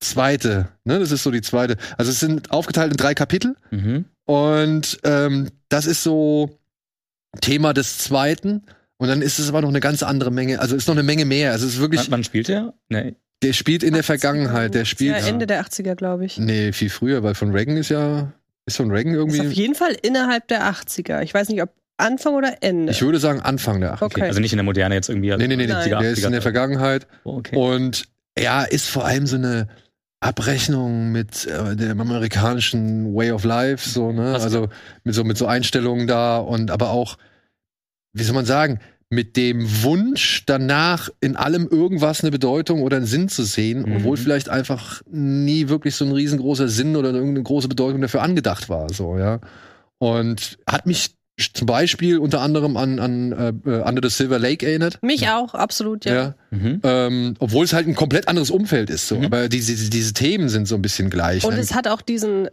zweite, 0.00 0.68
ne? 0.84 0.98
Das 0.98 1.12
ist 1.12 1.22
so 1.22 1.30
die 1.30 1.42
zweite. 1.42 1.76
Also 1.98 2.10
es 2.10 2.20
sind 2.20 2.50
aufgeteilt 2.50 2.90
in 2.92 2.96
drei 2.96 3.14
Kapitel 3.14 3.56
Mhm. 3.70 4.06
und 4.26 4.98
ähm, 5.04 5.50
das 5.68 5.86
ist 5.86 6.02
so 6.02 6.58
Thema 7.40 7.72
des 7.74 7.98
zweiten. 7.98 8.62
Und 8.96 9.08
dann 9.08 9.22
ist 9.22 9.38
es 9.38 9.48
aber 9.48 9.60
noch 9.60 9.68
eine 9.68 9.80
ganz 9.80 10.02
andere 10.02 10.30
Menge. 10.30 10.60
Also 10.60 10.76
ist 10.76 10.88
noch 10.88 10.94
eine 10.94 11.02
Menge 11.02 11.24
mehr. 11.24 11.52
Also 11.52 11.66
es 11.66 11.74
ist 11.74 11.80
wirklich, 11.80 12.02
Wann, 12.02 12.10
wann 12.12 12.24
spielt 12.24 12.48
der? 12.48 12.74
Nee. 12.88 13.16
der 13.42 13.52
spielt 13.52 13.82
in 13.82 13.92
der 13.92 14.02
80er, 14.02 14.06
Vergangenheit. 14.06 14.74
Der 14.74 14.84
spielt, 14.84 15.18
Ja, 15.18 15.26
Ende 15.26 15.46
der 15.46 15.62
80er, 15.64 15.94
glaube 15.94 16.24
ich. 16.24 16.38
nee, 16.38 16.72
viel 16.72 16.90
früher, 16.90 17.22
weil 17.22 17.34
von 17.34 17.50
Reagan 17.50 17.76
ist 17.76 17.88
ja, 17.90 18.32
ist 18.66 18.76
von 18.76 18.90
Reagan 18.90 19.14
Ist 19.14 19.20
auf 19.20 19.34
irgendwie, 19.34 19.54
jeden 19.54 19.74
Fall 19.74 19.96
innerhalb 20.02 20.48
der 20.48 20.64
80er. 20.64 21.22
Ich 21.22 21.34
weiß 21.34 21.48
nicht, 21.48 21.62
ob 21.62 21.70
Anfang 21.96 22.34
oder 22.34 22.56
Ende. 22.60 22.92
ich 22.92 23.02
würde 23.02 23.18
sagen 23.18 23.40
Anfang 23.40 23.80
der 23.80 23.96
80er. 23.96 24.02
Okay. 24.02 24.22
Also 24.22 24.40
nicht 24.40 24.52
in 24.52 24.56
der 24.56 24.64
Moderne 24.64 24.94
jetzt 24.94 25.08
irgendwie. 25.08 25.30
Nee, 25.30 25.48
nee, 25.48 25.56
nee, 25.56 25.66
nee. 25.66 25.72
Nein. 25.72 25.90
der 25.90 26.10
ist 26.10 26.24
in 26.24 26.32
der 26.32 26.42
Vergangenheit. 26.42 27.06
Oh, 27.24 27.36
okay. 27.38 27.56
Und 27.56 28.08
ja, 28.38 28.64
ist 28.64 28.88
vor 28.88 29.04
allem 29.04 29.26
so 29.26 29.36
eine 29.36 29.68
Abrechnung 30.20 31.12
mit 31.12 31.46
äh, 31.46 31.76
dem 31.76 32.00
amerikanischen 32.00 33.14
Way 33.14 33.32
of 33.32 33.44
Life, 33.44 33.88
so, 33.88 34.10
ne? 34.10 34.32
Was? 34.32 34.42
Also 34.42 34.68
mit 35.04 35.14
so, 35.14 35.22
mit 35.22 35.36
so 35.36 35.46
Einstellungen 35.46 36.06
da 36.06 36.38
und 36.38 36.70
aber 36.70 36.90
auch, 36.90 37.16
wie 38.12 38.22
soll 38.22 38.34
man 38.34 38.46
sagen, 38.46 38.80
mit 39.10 39.36
dem 39.36 39.82
Wunsch 39.82 40.42
danach 40.46 41.08
in 41.20 41.36
allem 41.36 41.68
irgendwas 41.68 42.22
eine 42.22 42.30
Bedeutung 42.30 42.82
oder 42.82 42.96
einen 42.96 43.06
Sinn 43.06 43.28
zu 43.28 43.44
sehen, 43.44 43.82
Mhm. 43.82 43.96
obwohl 43.96 44.16
vielleicht 44.16 44.48
einfach 44.48 45.02
nie 45.10 45.68
wirklich 45.68 45.94
so 45.94 46.04
ein 46.04 46.12
riesengroßer 46.12 46.68
Sinn 46.68 46.96
oder 46.96 47.10
irgendeine 47.12 47.42
große 47.42 47.68
Bedeutung 47.68 48.00
dafür 48.00 48.22
angedacht 48.22 48.68
war, 48.68 48.92
so, 48.92 49.16
ja. 49.18 49.40
Und 49.98 50.58
hat 50.68 50.86
mich 50.86 51.14
zum 51.54 51.66
Beispiel 51.66 52.18
unter 52.18 52.40
anderem 52.40 52.76
an, 52.76 52.98
an 53.00 53.32
äh, 53.32 53.70
Under 53.88 54.00
the 54.08 54.14
Silver 54.14 54.38
Lake 54.38 54.64
erinnert. 54.66 55.02
Mich 55.02 55.28
auch, 55.28 55.54
absolut, 55.54 56.04
ja. 56.04 56.14
ja 56.14 56.34
Mhm. 56.50 56.80
ähm, 56.84 57.34
obwohl 57.40 57.64
es 57.64 57.72
halt 57.72 57.88
ein 57.88 57.94
komplett 57.96 58.28
anderes 58.28 58.50
Umfeld 58.50 58.88
ist, 58.90 59.08
so. 59.08 59.16
Mhm. 59.18 59.24
Aber 59.26 59.48
diese, 59.48 59.74
diese 59.90 60.12
Themen 60.12 60.48
sind 60.48 60.66
so 60.68 60.76
ein 60.76 60.82
bisschen 60.82 61.10
gleich. 61.10 61.44
Und 61.44 61.54
ne? 61.54 61.60
es 61.60 61.74
hat 61.74 61.88
auch 61.88 62.02
diesen 62.02 62.48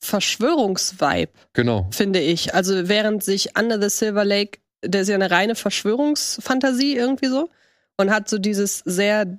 Verschwörungsvibe, 0.00 1.30
genau. 1.52 1.88
finde 1.90 2.20
ich. 2.20 2.54
Also 2.54 2.88
während 2.88 3.24
sich 3.24 3.56
Under 3.58 3.80
the 3.80 3.88
Silver 3.88 4.24
Lake, 4.24 4.58
der 4.88 5.02
ist 5.02 5.08
ja 5.08 5.14
eine 5.14 5.30
reine 5.30 5.54
Verschwörungsfantasie 5.54 6.96
irgendwie 6.96 7.26
so 7.26 7.50
und 7.96 8.10
hat 8.10 8.28
so 8.28 8.38
dieses 8.38 8.78
sehr 8.84 9.38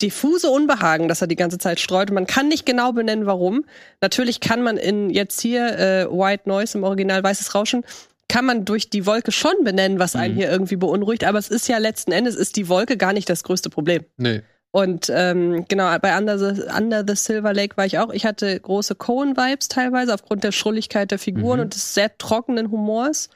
diffuse 0.00 0.50
Unbehagen, 0.50 1.08
das 1.08 1.20
er 1.20 1.28
die 1.28 1.36
ganze 1.36 1.58
Zeit 1.58 1.78
streut. 1.78 2.10
Man 2.10 2.26
kann 2.26 2.48
nicht 2.48 2.66
genau 2.66 2.92
benennen, 2.92 3.26
warum. 3.26 3.64
Natürlich 4.00 4.40
kann 4.40 4.62
man 4.62 4.76
in 4.76 5.10
jetzt 5.10 5.40
hier 5.40 5.78
äh, 5.78 6.06
White 6.10 6.48
Noise 6.48 6.78
im 6.78 6.84
Original 6.84 7.22
weißes 7.22 7.54
Rauschen 7.54 7.84
kann 8.32 8.46
man 8.46 8.64
durch 8.64 8.88
die 8.88 9.04
Wolke 9.04 9.30
schon 9.30 9.52
benennen, 9.62 9.98
was 9.98 10.16
einen 10.16 10.34
mhm. 10.34 10.38
hier 10.38 10.50
irgendwie 10.50 10.76
beunruhigt. 10.76 11.24
Aber 11.24 11.38
es 11.38 11.48
ist 11.48 11.68
ja 11.68 11.76
letzten 11.76 12.12
Endes 12.12 12.34
ist 12.34 12.56
die 12.56 12.68
Wolke 12.68 12.96
gar 12.96 13.12
nicht 13.12 13.28
das 13.28 13.44
größte 13.44 13.68
Problem. 13.68 14.06
Nee. 14.16 14.40
Und 14.70 15.12
ähm, 15.14 15.66
genau, 15.68 15.94
bei 15.98 16.16
Under 16.16 16.38
the, 16.38 16.62
Under 16.74 17.04
the 17.06 17.14
Silver 17.14 17.52
Lake 17.52 17.76
war 17.76 17.84
ich 17.84 17.98
auch. 17.98 18.10
Ich 18.10 18.24
hatte 18.24 18.58
große 18.58 18.94
Cohen-Vibes 18.94 19.68
teilweise 19.68 20.14
aufgrund 20.14 20.44
der 20.44 20.52
Schrulligkeit 20.52 21.10
der 21.10 21.18
Figuren 21.18 21.58
mhm. 21.58 21.64
und 21.64 21.74
des 21.74 21.92
sehr 21.92 22.16
trockenen 22.16 22.70
Humors. 22.70 23.28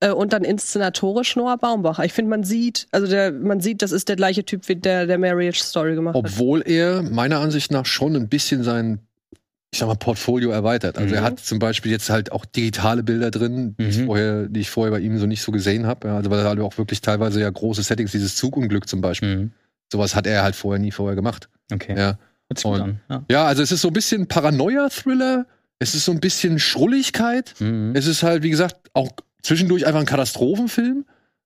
Äh, 0.00 0.10
und 0.10 0.32
dann 0.32 0.44
inszenatorisch 0.44 1.36
Noah 1.36 1.58
Baumbacher. 1.58 2.04
Ich 2.04 2.12
finde, 2.12 2.30
man 2.30 2.42
sieht, 2.42 2.88
also 2.90 3.06
der, 3.06 3.32
man 3.32 3.60
sieht, 3.60 3.82
das 3.82 3.92
ist 3.92 4.08
der 4.08 4.16
gleiche 4.16 4.44
Typ, 4.44 4.68
wie 4.68 4.76
der, 4.76 5.06
der 5.06 5.18
Marriage 5.18 5.60
Story 5.60 5.94
gemacht 5.94 6.16
Obwohl 6.16 6.60
hat. 6.60 6.66
Obwohl 6.66 6.72
er 6.72 7.02
meiner 7.02 7.40
Ansicht 7.40 7.70
nach 7.70 7.86
schon 7.86 8.16
ein 8.16 8.28
bisschen 8.28 8.62
sein 8.62 9.00
ich 9.72 9.78
sag 9.78 9.86
mal, 9.86 9.94
Portfolio 9.94 10.50
erweitert. 10.50 10.98
Also 10.98 11.10
mhm. 11.10 11.14
er 11.14 11.22
hat 11.22 11.38
zum 11.38 11.60
Beispiel 11.60 11.92
jetzt 11.92 12.10
halt 12.10 12.32
auch 12.32 12.44
digitale 12.44 13.02
Bilder 13.02 13.30
drin, 13.30 13.76
die, 13.78 13.84
mhm. 13.84 13.88
ich, 13.88 14.02
vorher, 14.04 14.48
die 14.48 14.60
ich 14.60 14.70
vorher 14.70 14.90
bei 14.90 14.98
ihm 14.98 15.16
so 15.18 15.26
nicht 15.26 15.42
so 15.42 15.52
gesehen 15.52 15.86
habe. 15.86 16.10
Also 16.10 16.30
weil 16.30 16.40
er 16.40 16.48
halt 16.48 16.60
auch 16.60 16.76
wirklich 16.76 17.00
teilweise 17.00 17.40
ja 17.40 17.48
große 17.48 17.82
Settings, 17.82 18.10
dieses 18.10 18.34
Zugunglück 18.34 18.88
zum 18.88 19.00
Beispiel. 19.00 19.36
Mhm. 19.36 19.50
Sowas 19.92 20.16
hat 20.16 20.26
er 20.26 20.42
halt 20.42 20.56
vorher 20.56 20.80
nie 20.80 20.90
vorher 20.90 21.14
gemacht. 21.14 21.48
Okay. 21.72 21.96
Ja. 21.96 22.18
Und, 22.64 22.98
ja. 23.08 23.24
ja. 23.30 23.44
also 23.44 23.62
es 23.62 23.70
ist 23.70 23.82
so 23.82 23.88
ein 23.88 23.94
bisschen 23.94 24.26
Paranoia-Thriller, 24.26 25.46
es 25.78 25.94
ist 25.94 26.04
so 26.04 26.10
ein 26.10 26.18
bisschen 26.18 26.58
Schrulligkeit, 26.58 27.54
mhm. 27.60 27.92
es 27.94 28.08
ist 28.08 28.24
halt, 28.24 28.42
wie 28.42 28.50
gesagt, 28.50 28.76
auch 28.92 29.10
zwischendurch 29.42 29.86
einfach 29.86 30.00
ein 30.00 30.06
Katastrophenfilm. 30.06 31.04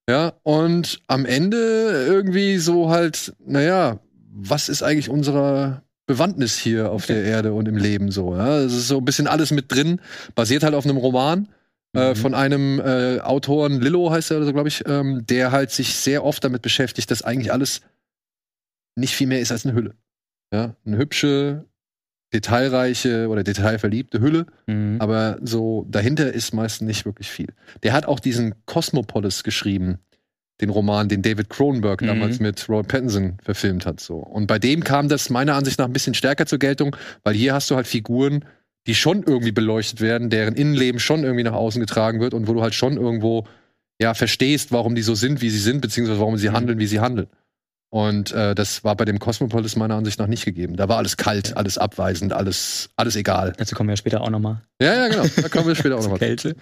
Ja, 0.09 0.35
und 0.43 1.01
am 1.07 1.25
Ende 1.25 2.05
irgendwie 2.07 2.59
so 2.59 2.91
halt, 2.91 3.35
naja, 3.47 4.01
was 4.31 4.69
ist 4.69 4.83
eigentlich 4.83 5.09
unsere 5.09 5.83
Bewandtnis 6.07 6.59
hier 6.59 6.91
auf 6.91 7.05
okay. 7.05 7.15
der 7.15 7.25
Erde 7.25 7.55
und 7.55 7.67
im 7.69 7.77
Leben 7.77 8.11
so. 8.11 8.37
Ja? 8.37 8.59
Es 8.59 8.75
ist 8.75 8.89
so 8.89 8.99
ein 8.99 9.05
bisschen 9.05 9.27
alles 9.27 9.51
mit 9.51 9.73
drin, 9.73 10.01
basiert 10.35 10.63
halt 10.63 10.75
auf 10.75 10.85
einem 10.85 10.99
Roman. 10.99 11.49
Äh, 11.97 12.11
mhm. 12.11 12.17
von 12.17 12.35
einem 12.35 12.81
äh, 12.81 13.21
Autoren, 13.21 13.81
Lillo 13.81 14.11
heißt 14.11 14.33
er, 14.33 14.45
so, 14.45 14.53
glaube 14.53 14.69
ich, 14.69 14.83
ähm, 14.89 15.25
der 15.27 15.53
halt 15.53 15.71
sich 15.71 15.95
sehr 15.95 16.25
oft 16.25 16.43
damit 16.43 16.61
beschäftigt, 16.61 17.09
dass 17.09 17.23
eigentlich 17.23 17.53
alles 17.53 17.83
nicht 18.97 19.15
viel 19.15 19.29
mehr 19.29 19.41
ist 19.41 19.53
als 19.53 19.65
eine 19.65 19.77
Hülle. 19.77 19.95
Ja, 20.53 20.75
eine 20.85 20.99
hübsche, 20.99 21.67
detailreiche 22.35 23.29
oder 23.29 23.45
detailverliebte 23.45 24.21
Hülle, 24.21 24.47
mhm. 24.67 24.97
aber 24.99 25.39
so 25.43 25.87
dahinter 25.89 26.33
ist 26.33 26.53
meistens 26.53 26.87
nicht 26.87 27.07
wirklich 27.07 27.31
viel. 27.31 27.55
Der 27.83 27.93
hat 27.93 28.07
auch 28.07 28.21
diesen 28.21 28.55
Cosmopolis 28.67 29.45
geschrieben, 29.45 29.99
den 30.61 30.71
Roman, 30.71 31.09
den 31.09 31.23
David 31.23 31.49
Cronenberg 31.49 32.03
mhm. 32.03 32.07
damals 32.07 32.41
mit 32.41 32.69
Roy 32.69 32.83
Pattinson 32.83 33.39
verfilmt 33.43 33.87
hat. 33.87 34.01
So. 34.01 34.17
Und 34.17 34.47
bei 34.47 34.59
dem 34.59 34.85
kam 34.85 35.09
das 35.09 35.31
meiner 35.31 35.55
Ansicht 35.55 35.79
nach 35.79 35.87
ein 35.87 35.93
bisschen 35.93 36.15
stärker 36.15 36.47
zur 36.47 36.59
Geltung, 36.59 36.97
weil 37.23 37.35
hier 37.35 37.55
hast 37.55 37.71
du 37.71 37.77
halt 37.77 37.87
Figuren, 37.87 38.45
die 38.87 38.95
schon 38.95 39.23
irgendwie 39.23 39.53
beleuchtet 39.53 40.01
werden, 40.01 40.29
deren 40.29 40.55
Innenleben 40.55 41.01
schon 41.01 41.23
irgendwie 41.23 41.45
nach 41.45 41.55
außen 41.55 41.81
getragen 41.81 42.21
wird 42.21 42.35
und 42.35 42.49
wo 42.49 42.55
du 42.55 42.63
halt 42.63 42.75
schon 42.75 42.97
irgendwo 42.97 43.47
ja 44.01 44.13
verstehst, 44.15 44.73
warum 44.73 44.95
die 44.95 45.03
so 45.03 45.15
sind, 45.15 45.41
wie 45.41 45.51
sie 45.51 45.59
sind, 45.59 45.81
beziehungsweise 45.81 46.21
warum 46.21 46.37
sie 46.37 46.49
mhm. 46.49 46.55
handeln, 46.55 46.79
wie 46.79 46.87
sie 46.87 47.01
handeln. 47.01 47.29
Und 47.95 48.33
äh, 48.33 48.57
das 48.57 48.83
war 48.83 48.97
bei 48.97 49.05
dem 49.05 49.21
Cosmopolis 49.21 49.77
meiner 49.77 49.95
Ansicht 49.95 50.19
nach 50.19 50.27
nicht 50.27 50.45
gegeben. 50.45 50.75
Da 50.75 50.89
war 50.89 50.97
alles 50.97 51.17
kalt, 51.17 51.57
alles 51.57 51.79
abweisend, 51.79 52.33
alles, 52.33 52.89
alles 52.97 53.15
egal. 53.15 53.53
Dazu 53.57 53.77
kommen 53.77 53.89
wir 53.89 53.97
später 53.97 54.23
auch 54.23 54.31
nochmal. 54.31 54.63
Ja, 54.83 54.95
ja, 54.95 55.07
genau. 55.07 55.23
Da 55.41 55.49
kommen 55.49 55.69
wir 55.69 55.77
später 55.77 55.97
auch 55.97 56.03
nochmal. 56.03 56.19
Kälte. 56.19 56.57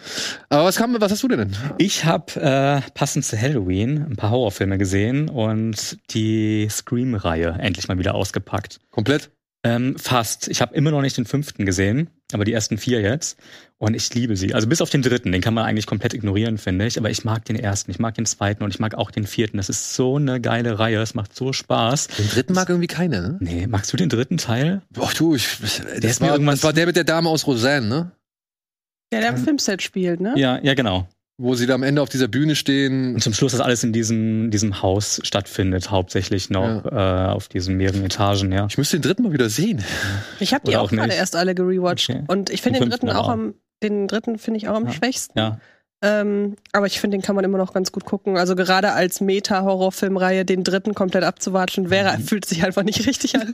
Aber 0.51 0.65
was, 0.65 0.77
kam, 0.77 0.95
was 1.01 1.11
hast 1.11 1.23
du 1.23 1.29
denn? 1.29 1.57
Ich 1.79 2.05
habe 2.05 2.39
äh, 2.39 2.83
passend 2.93 3.25
zu 3.25 3.41
Halloween 3.41 4.05
ein 4.11 4.17
paar 4.17 4.29
Horrorfilme 4.29 4.77
gesehen 4.77 5.31
und 5.31 5.97
die 6.11 6.69
Scream-Reihe 6.69 7.57
endlich 7.59 7.89
mal 7.89 7.99
wieder 7.99 8.15
ausgepackt. 8.15 8.81
Komplett? 8.91 9.31
Ähm, 9.65 9.97
fast. 9.97 10.49
Ich 10.49 10.61
habe 10.61 10.75
immer 10.75 10.91
noch 10.91 11.01
nicht 11.01 11.17
den 11.17 11.25
fünften 11.25 11.65
gesehen, 11.65 12.11
aber 12.35 12.45
die 12.45 12.53
ersten 12.53 12.77
vier 12.77 13.01
jetzt. 13.01 13.39
Und 13.83 13.95
ich 13.95 14.15
liebe 14.15 14.37
sie. 14.37 14.55
Also 14.55 14.69
bis 14.69 14.81
auf 14.81 14.91
den 14.91 15.03
dritten, 15.03 15.33
den 15.33 15.41
kann 15.41 15.55
man 15.55 15.65
eigentlich 15.65 15.89
komplett 15.89 16.15
ignorieren, 16.15 16.57
finde 16.57 16.87
ich. 16.87 16.99
Aber 16.99 17.11
ich 17.11 17.25
mag 17.25 17.45
den 17.47 17.57
ersten, 17.57 17.91
ich 17.91 17.99
mag 17.99 18.15
den 18.15 18.27
zweiten 18.27 18.63
und 18.63 18.73
ich 18.73 18.79
mag 18.79 18.95
auch 18.95 19.11
den 19.11 19.27
vierten. 19.27 19.57
Das 19.57 19.69
ist 19.69 19.97
so 19.97 20.19
eine 20.19 20.41
geile 20.41 20.79
Reihe. 20.79 21.01
Es 21.01 21.15
macht 21.15 21.35
so 21.35 21.53
Spaß. 21.53 22.07
Den 22.07 22.29
dritten 22.29 22.53
mag 22.53 22.69
irgendwie 22.69 22.87
keiner, 22.87 23.21
ne? 23.21 23.39
Nee, 23.41 23.67
magst 23.67 23.93
du 23.93 23.97
den 23.97 24.09
dritten 24.09 24.37
Teil? 24.37 24.83
Ach 25.01 25.13
du, 25.15 25.35
ich, 25.35 25.49
der 25.85 25.99
das, 25.99 26.21
war, 26.21 26.39
das 26.39 26.63
war 26.63 26.73
der 26.73 26.87
mit 26.87 26.95
der 26.95 27.03
Dame 27.03 27.29
aus 27.29 27.45
Roseanne, 27.49 27.89
ne? 27.89 28.13
Der, 29.11 29.21
der 29.21 29.31
im 29.31 29.39
Filmset 29.39 29.83
spielt, 29.83 30.21
ne? 30.21 30.35
Ja, 30.37 30.61
ja, 30.63 30.75
genau 30.75 31.09
wo 31.39 31.55
sie 31.55 31.67
da 31.67 31.75
am 31.75 31.83
Ende 31.83 32.01
auf 32.01 32.09
dieser 32.09 32.29
Bühne 32.29 32.55
stehen. 32.55 33.15
Und 33.15 33.23
zum 33.23 33.35
Schluss, 33.35 33.51
dass 33.51 33.61
alles 33.61 33.83
in 33.83 33.93
diesem, 33.93 34.53
diesem 34.53 34.81
Haus 34.81 35.21
stattfindet, 35.25 35.91
hauptsächlich 35.91 36.51
noch 36.51 36.85
ja. 36.85 37.31
äh, 37.31 37.33
auf 37.33 37.49
diesen 37.49 37.77
mehreren 37.77 38.05
Etagen, 38.05 38.53
ja. 38.53 38.67
Ich 38.69 38.79
müsste 38.79 38.97
den 38.99 39.03
dritten 39.03 39.25
mal 39.25 39.33
wieder 39.33 39.49
sehen. 39.49 39.83
Ich 40.39 40.55
habe 40.55 40.65
die 40.65 40.77
auch, 40.77 40.85
auch 40.85 40.91
gerade 40.91 41.15
erst 41.15 41.35
alle 41.35 41.57
gerewatcht. 41.57 42.11
Okay. 42.11 42.23
Und 42.29 42.51
ich 42.51 42.63
finde 42.63 42.79
den, 42.79 42.91
den 42.91 42.91
dritten 42.91 43.11
auch 43.11 43.29
am, 43.29 43.55
den 43.83 44.09
dritten 44.09 44.39
finde 44.39 44.59
ich 44.59 44.69
auch 44.69 44.77
am 44.77 44.87
ja. 44.87 44.93
schwächsten. 44.93 45.39
Ja. 45.39 45.59
Ähm, 46.05 46.57
aber 46.73 46.87
ich 46.87 47.01
finde, 47.01 47.17
den 47.17 47.23
kann 47.23 47.37
man 47.37 47.45
immer 47.45 47.59
noch 47.59 47.73
ganz 47.73 47.93
gut 47.93 48.05
gucken. 48.05 48.37
Also 48.37 48.57
gerade 48.57 48.93
als 48.93 49.21
Meta-Horrorfilmreihe 49.21 50.45
den 50.45 50.65
dritten 50.65 50.95
komplett 50.95 51.23
abzuwatschen, 51.23 51.91
wäre, 51.91 52.19
mhm. 52.19 52.23
fühlt 52.23 52.45
sich 52.45 52.65
einfach 52.65 52.83
nicht 52.83 53.07
richtig 53.07 53.37
an. 53.37 53.53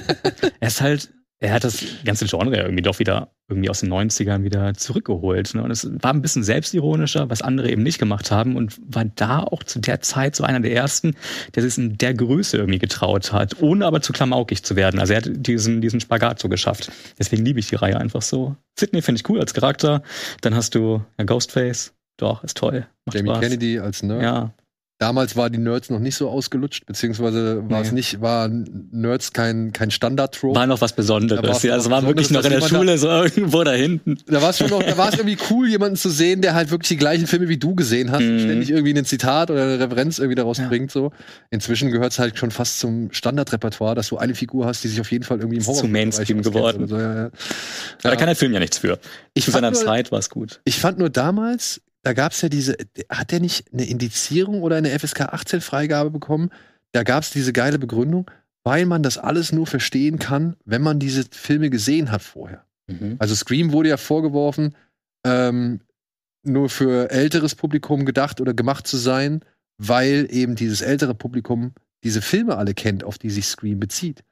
er 0.60 0.68
ist 0.68 0.80
halt 0.80 1.10
er 1.44 1.52
hat 1.52 1.64
das 1.64 1.84
ganze 2.04 2.24
Genre 2.26 2.56
irgendwie 2.56 2.82
doch 2.82 2.98
wieder 2.98 3.28
irgendwie 3.48 3.68
aus 3.68 3.80
den 3.80 3.92
90ern 3.92 4.44
wieder 4.44 4.72
zurückgeholt. 4.72 5.54
Ne? 5.54 5.62
Und 5.62 5.70
es 5.70 5.86
war 6.02 6.14
ein 6.14 6.22
bisschen 6.22 6.42
selbstironischer, 6.42 7.28
was 7.28 7.42
andere 7.42 7.70
eben 7.70 7.82
nicht 7.82 7.98
gemacht 7.98 8.30
haben 8.30 8.56
und 8.56 8.80
war 8.86 9.04
da 9.04 9.40
auch 9.40 9.62
zu 9.62 9.78
der 9.78 10.00
Zeit 10.00 10.34
so 10.34 10.44
einer 10.44 10.60
der 10.60 10.74
ersten, 10.74 11.14
der 11.54 11.62
sich 11.62 11.76
in 11.76 11.98
der 11.98 12.14
Größe 12.14 12.56
irgendwie 12.56 12.78
getraut 12.78 13.32
hat, 13.32 13.60
ohne 13.60 13.84
aber 13.84 14.00
zu 14.00 14.14
klamaukig 14.14 14.64
zu 14.64 14.74
werden. 14.74 14.98
Also 14.98 15.12
er 15.12 15.18
hat 15.18 15.28
diesen, 15.28 15.82
diesen 15.82 16.00
Spagat 16.00 16.38
so 16.40 16.48
geschafft. 16.48 16.90
Deswegen 17.18 17.44
liebe 17.44 17.60
ich 17.60 17.68
die 17.68 17.76
Reihe 17.76 17.98
einfach 17.98 18.22
so. 18.22 18.56
Sydney 18.78 19.02
finde 19.02 19.20
ich 19.20 19.28
cool 19.28 19.38
als 19.38 19.52
Charakter. 19.52 20.02
Dann 20.40 20.54
hast 20.54 20.74
du 20.74 21.04
Ghostface. 21.18 21.92
Doch, 22.16 22.42
ist 22.42 22.56
toll. 22.56 22.86
Macht 23.04 23.16
Jamie 23.16 23.28
Spaß. 23.28 23.40
Kennedy 23.40 23.78
als 23.80 24.02
Nerd. 24.02 24.22
Ja, 24.22 24.54
Damals 24.98 25.34
war 25.34 25.50
die 25.50 25.58
Nerds 25.58 25.90
noch 25.90 25.98
nicht 25.98 26.14
so 26.14 26.30
ausgelutscht, 26.30 26.86
beziehungsweise 26.86 27.68
war 27.68 27.80
nee. 27.80 27.86
es 27.86 27.92
nicht, 27.92 28.20
war 28.20 28.48
Nerds 28.48 29.32
kein, 29.32 29.72
kein 29.72 29.90
Standard-Trope. 29.90 30.54
War 30.54 30.68
noch 30.68 30.80
was 30.80 30.92
Besonderes. 30.92 31.64
Ja, 31.64 31.76
es 31.76 31.90
war 31.90 32.06
wirklich 32.06 32.30
noch 32.30 32.44
in 32.44 32.50
der 32.50 32.60
Schule 32.60 32.96
so 32.96 33.08
irgendwo 33.24 33.64
da 33.64 33.72
hinten. 33.72 34.18
Da 34.26 34.40
war 34.40 34.50
es 34.50 34.58
schon 34.58 34.70
noch, 34.70 34.84
da 34.84 34.96
war 34.96 35.08
es 35.08 35.18
irgendwie 35.18 35.36
cool, 35.50 35.68
jemanden 35.68 35.96
zu 35.96 36.10
sehen, 36.10 36.42
der 36.42 36.54
halt 36.54 36.70
wirklich 36.70 36.90
die 36.90 36.96
gleichen 36.96 37.26
Filme 37.26 37.48
wie 37.48 37.56
du 37.56 37.74
gesehen 37.74 38.12
hast, 38.12 38.20
mhm. 38.20 38.38
ständig 38.38 38.70
irgendwie 38.70 38.96
ein 38.96 39.04
Zitat 39.04 39.50
oder 39.50 39.64
eine 39.64 39.80
Referenz 39.80 40.18
irgendwie 40.18 40.36
daraus 40.36 40.58
ja. 40.58 40.68
bringt, 40.68 40.92
so. 40.92 41.10
Inzwischen 41.50 41.90
gehört 41.90 42.12
es 42.12 42.20
halt 42.20 42.38
schon 42.38 42.52
fast 42.52 42.78
zum 42.78 43.12
Standardrepertoire, 43.12 43.96
dass 43.96 44.08
du 44.10 44.18
eine 44.18 44.36
Figur 44.36 44.64
hast, 44.66 44.84
die 44.84 44.88
sich 44.88 45.00
auf 45.00 45.10
jeden 45.10 45.24
Fall 45.24 45.38
irgendwie 45.38 45.56
im 45.56 45.66
Horror 45.66 45.80
zu 45.80 45.88
Mainstream 45.88 46.40
geworden. 46.40 46.86
So, 46.86 46.98
ja, 46.98 47.14
ja. 47.24 47.30
da 48.00 48.14
kann 48.14 48.26
der 48.26 48.36
Film 48.36 48.52
ja 48.52 48.60
nichts 48.60 48.78
für. 48.78 49.00
Ich 49.34 49.44
Zu 49.44 49.50
seiner 49.50 49.72
nur, 49.72 49.80
Zeit 49.80 50.12
war 50.12 50.20
es 50.20 50.30
gut. 50.30 50.60
Ich 50.64 50.78
fand 50.78 50.98
nur 50.98 51.10
damals, 51.10 51.80
da 52.04 52.12
gab 52.12 52.32
es 52.32 52.42
ja 52.42 52.48
diese, 52.48 52.76
hat 53.08 53.32
der 53.32 53.40
nicht 53.40 53.72
eine 53.72 53.86
Indizierung 53.86 54.62
oder 54.62 54.76
eine 54.76 54.96
FSK 54.96 55.22
18 55.22 55.60
Freigabe 55.62 56.10
bekommen? 56.10 56.50
Da 56.92 57.02
gab 57.02 57.22
es 57.22 57.30
diese 57.30 57.52
geile 57.52 57.78
Begründung, 57.78 58.30
weil 58.62 58.84
man 58.84 59.02
das 59.02 59.18
alles 59.18 59.52
nur 59.52 59.66
verstehen 59.66 60.18
kann, 60.18 60.54
wenn 60.64 60.82
man 60.82 60.98
diese 60.98 61.24
Filme 61.30 61.70
gesehen 61.70 62.10
hat 62.10 62.22
vorher. 62.22 62.64
Mhm. 62.86 63.16
Also 63.18 63.34
Scream 63.34 63.72
wurde 63.72 63.88
ja 63.88 63.96
vorgeworfen, 63.96 64.76
ähm, 65.24 65.80
nur 66.42 66.68
für 66.68 67.10
älteres 67.10 67.54
Publikum 67.54 68.04
gedacht 68.04 68.40
oder 68.42 68.52
gemacht 68.52 68.86
zu 68.86 68.98
sein, 68.98 69.40
weil 69.78 70.28
eben 70.30 70.56
dieses 70.56 70.82
ältere 70.82 71.14
Publikum 71.14 71.72
diese 72.04 72.20
Filme 72.20 72.58
alle 72.58 72.74
kennt, 72.74 73.02
auf 73.02 73.16
die 73.16 73.30
sich 73.30 73.46
Scream 73.46 73.80
bezieht. 73.80 74.22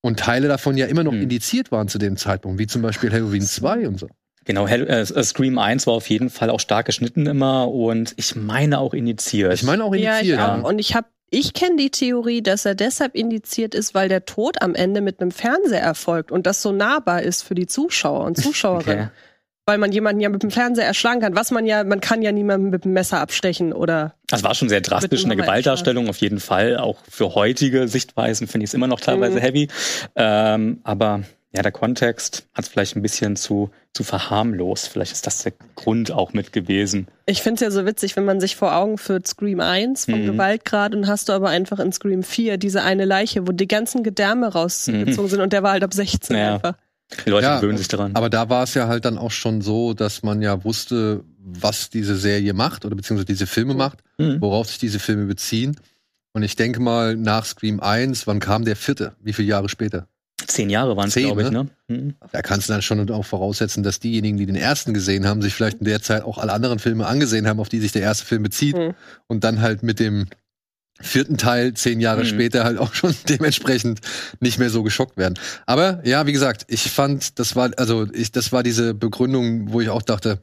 Und 0.00 0.18
Teile 0.18 0.48
davon 0.48 0.78
ja 0.78 0.86
immer 0.86 1.04
noch 1.04 1.12
mhm. 1.12 1.22
indiziert 1.22 1.70
waren 1.70 1.88
zu 1.88 1.98
dem 1.98 2.16
Zeitpunkt, 2.16 2.58
wie 2.58 2.66
zum 2.66 2.80
Beispiel 2.80 3.12
Halloween 3.12 3.42
2 3.42 3.86
und 3.86 4.00
so. 4.00 4.08
Genau, 4.44 4.66
äh, 4.66 4.80
äh, 4.80 5.22
Scream 5.22 5.58
1 5.58 5.86
war 5.86 5.94
auf 5.94 6.08
jeden 6.08 6.30
Fall 6.30 6.50
auch 6.50 6.60
stark 6.60 6.86
geschnitten 6.86 7.26
immer 7.26 7.68
und 7.68 8.14
ich 8.16 8.34
meine 8.34 8.80
auch 8.80 8.94
indiziert. 8.94 9.54
Ich 9.54 9.62
meine 9.62 9.84
auch 9.84 9.92
indiziert. 9.92 10.24
Ja, 10.24 10.56
ich 10.56 10.62
auch. 10.62 10.68
Und 10.68 10.78
ich 10.78 10.94
habe 10.94 11.06
ich 11.34 11.54
kenne 11.54 11.76
die 11.76 11.90
Theorie, 11.90 12.42
dass 12.42 12.66
er 12.66 12.74
deshalb 12.74 13.14
indiziert 13.14 13.74
ist, 13.74 13.94
weil 13.94 14.10
der 14.10 14.26
Tod 14.26 14.60
am 14.60 14.74
Ende 14.74 15.00
mit 15.00 15.20
einem 15.20 15.30
Fernseher 15.30 15.80
erfolgt 15.80 16.30
und 16.30 16.46
das 16.46 16.60
so 16.60 16.72
nahbar 16.72 17.22
ist 17.22 17.42
für 17.42 17.54
die 17.54 17.66
Zuschauer 17.66 18.24
und 18.24 18.36
Zuschauerinnen. 18.36 19.10
Okay. 19.22 19.28
Weil 19.64 19.78
man 19.78 19.92
jemanden 19.92 20.20
ja 20.20 20.28
mit 20.28 20.42
dem 20.42 20.50
Fernseher 20.50 20.86
erschlagen 20.86 21.20
kann, 21.20 21.36
was 21.36 21.52
man 21.52 21.64
ja, 21.66 21.84
man 21.84 22.00
kann 22.00 22.20
ja 22.20 22.32
niemanden 22.32 22.70
mit 22.70 22.84
dem 22.84 22.94
Messer 22.94 23.20
abstechen 23.20 23.72
oder. 23.72 24.16
Das 24.26 24.42
war 24.42 24.56
schon 24.56 24.68
sehr 24.68 24.80
drastisch 24.80 25.22
in 25.22 25.28
der 25.28 25.38
Gewaltdarstellung, 25.38 26.08
auf 26.08 26.16
jeden 26.16 26.40
Fall. 26.40 26.78
Auch 26.78 26.98
für 27.08 27.36
heutige 27.36 27.86
Sichtweisen 27.86 28.48
finde 28.48 28.64
ich 28.64 28.70
es 28.70 28.74
immer 28.74 28.88
noch 28.88 28.98
teilweise 28.98 29.36
mhm. 29.36 29.40
heavy. 29.40 29.68
Ähm, 30.16 30.80
aber 30.82 31.22
ja, 31.54 31.62
der 31.62 31.72
Kontext 31.72 32.46
hat 32.54 32.64
es 32.64 32.70
vielleicht 32.70 32.96
ein 32.96 33.02
bisschen 33.02 33.36
zu, 33.36 33.70
zu 33.92 34.04
verharmlost. 34.04 34.88
Vielleicht 34.88 35.12
ist 35.12 35.26
das 35.26 35.42
der 35.42 35.52
Grund 35.74 36.10
auch 36.10 36.32
mit 36.32 36.52
gewesen. 36.52 37.08
Ich 37.26 37.42
finde 37.42 37.56
es 37.56 37.60
ja 37.60 37.70
so 37.70 37.84
witzig, 37.84 38.16
wenn 38.16 38.24
man 38.24 38.40
sich 38.40 38.56
vor 38.56 38.74
Augen 38.74 38.96
führt, 38.96 39.26
Scream 39.26 39.60
1 39.60 40.06
vom 40.06 40.22
mhm. 40.22 40.26
Gewaltgrad 40.26 40.94
und 40.94 41.06
hast 41.06 41.28
du 41.28 41.34
aber 41.34 41.50
einfach 41.50 41.78
in 41.78 41.92
Scream 41.92 42.22
4 42.22 42.56
diese 42.56 42.82
eine 42.82 43.04
Leiche, 43.04 43.46
wo 43.46 43.52
die 43.52 43.68
ganzen 43.68 44.02
Gedärme 44.02 44.48
rausgezogen 44.48 45.24
mhm. 45.24 45.28
sind 45.28 45.40
und 45.40 45.52
der 45.52 45.62
war 45.62 45.72
halt 45.72 45.84
ab 45.84 45.92
16 45.92 46.36
ja. 46.36 46.54
einfach. 46.54 46.74
Die 47.26 47.30
Leute 47.30 47.46
ja, 47.46 47.60
gewöhnen 47.60 47.76
sich 47.76 47.88
daran. 47.88 48.14
Aber 48.14 48.30
da 48.30 48.48
war 48.48 48.62
es 48.62 48.72
ja 48.72 48.88
halt 48.88 49.04
dann 49.04 49.18
auch 49.18 49.30
schon 49.30 49.60
so, 49.60 49.92
dass 49.92 50.22
man 50.22 50.40
ja 50.40 50.64
wusste, 50.64 51.22
was 51.38 51.90
diese 51.90 52.16
Serie 52.16 52.54
macht 52.54 52.86
oder 52.86 52.96
beziehungsweise 52.96 53.26
diese 53.26 53.46
Filme 53.46 53.74
macht, 53.74 53.98
mhm. 54.16 54.40
worauf 54.40 54.68
sich 54.68 54.78
diese 54.78 54.98
Filme 54.98 55.26
beziehen. 55.26 55.76
Und 56.32 56.42
ich 56.42 56.56
denke 56.56 56.80
mal, 56.80 57.14
nach 57.14 57.44
Scream 57.44 57.80
1, 57.80 58.26
wann 58.26 58.40
kam 58.40 58.64
der 58.64 58.76
vierte? 58.76 59.14
Wie 59.20 59.34
viele 59.34 59.48
Jahre 59.48 59.68
später? 59.68 60.08
Zehn 60.46 60.70
Jahre 60.70 60.96
waren 60.96 61.08
es, 61.08 61.14
glaube 61.14 61.42
ich, 61.42 61.50
ne? 61.50 61.68
Mhm. 61.88 62.14
Da 62.32 62.42
kannst 62.42 62.68
du 62.68 62.72
dann 62.72 62.82
schon 62.82 63.10
auch 63.10 63.24
voraussetzen, 63.24 63.82
dass 63.82 64.00
diejenigen, 64.00 64.36
die 64.36 64.46
den 64.46 64.56
ersten 64.56 64.94
gesehen 64.94 65.26
haben, 65.26 65.42
sich 65.42 65.54
vielleicht 65.54 65.78
in 65.78 65.84
der 65.84 66.02
Zeit 66.02 66.22
auch 66.22 66.38
alle 66.38 66.52
anderen 66.52 66.78
Filme 66.78 67.06
angesehen 67.06 67.46
haben, 67.46 67.60
auf 67.60 67.68
die 67.68 67.80
sich 67.80 67.92
der 67.92 68.02
erste 68.02 68.24
Film 68.24 68.42
bezieht. 68.42 68.76
Mhm. 68.76 68.94
Und 69.26 69.44
dann 69.44 69.60
halt 69.60 69.82
mit 69.82 70.00
dem 70.00 70.26
vierten 71.00 71.36
Teil 71.36 71.74
zehn 71.74 72.00
Jahre 72.00 72.22
mhm. 72.22 72.26
später 72.26 72.64
halt 72.64 72.78
auch 72.78 72.94
schon 72.94 73.14
dementsprechend 73.28 74.00
nicht 74.40 74.58
mehr 74.58 74.70
so 74.70 74.82
geschockt 74.82 75.16
werden. 75.16 75.34
Aber 75.66 76.00
ja, 76.04 76.26
wie 76.26 76.32
gesagt, 76.32 76.64
ich 76.68 76.90
fand, 76.90 77.38
das 77.38 77.56
war, 77.56 77.70
also 77.76 78.06
ich, 78.12 78.32
das 78.32 78.52
war 78.52 78.62
diese 78.62 78.94
Begründung, 78.94 79.72
wo 79.72 79.80
ich 79.80 79.88
auch 79.88 80.02
dachte, 80.02 80.38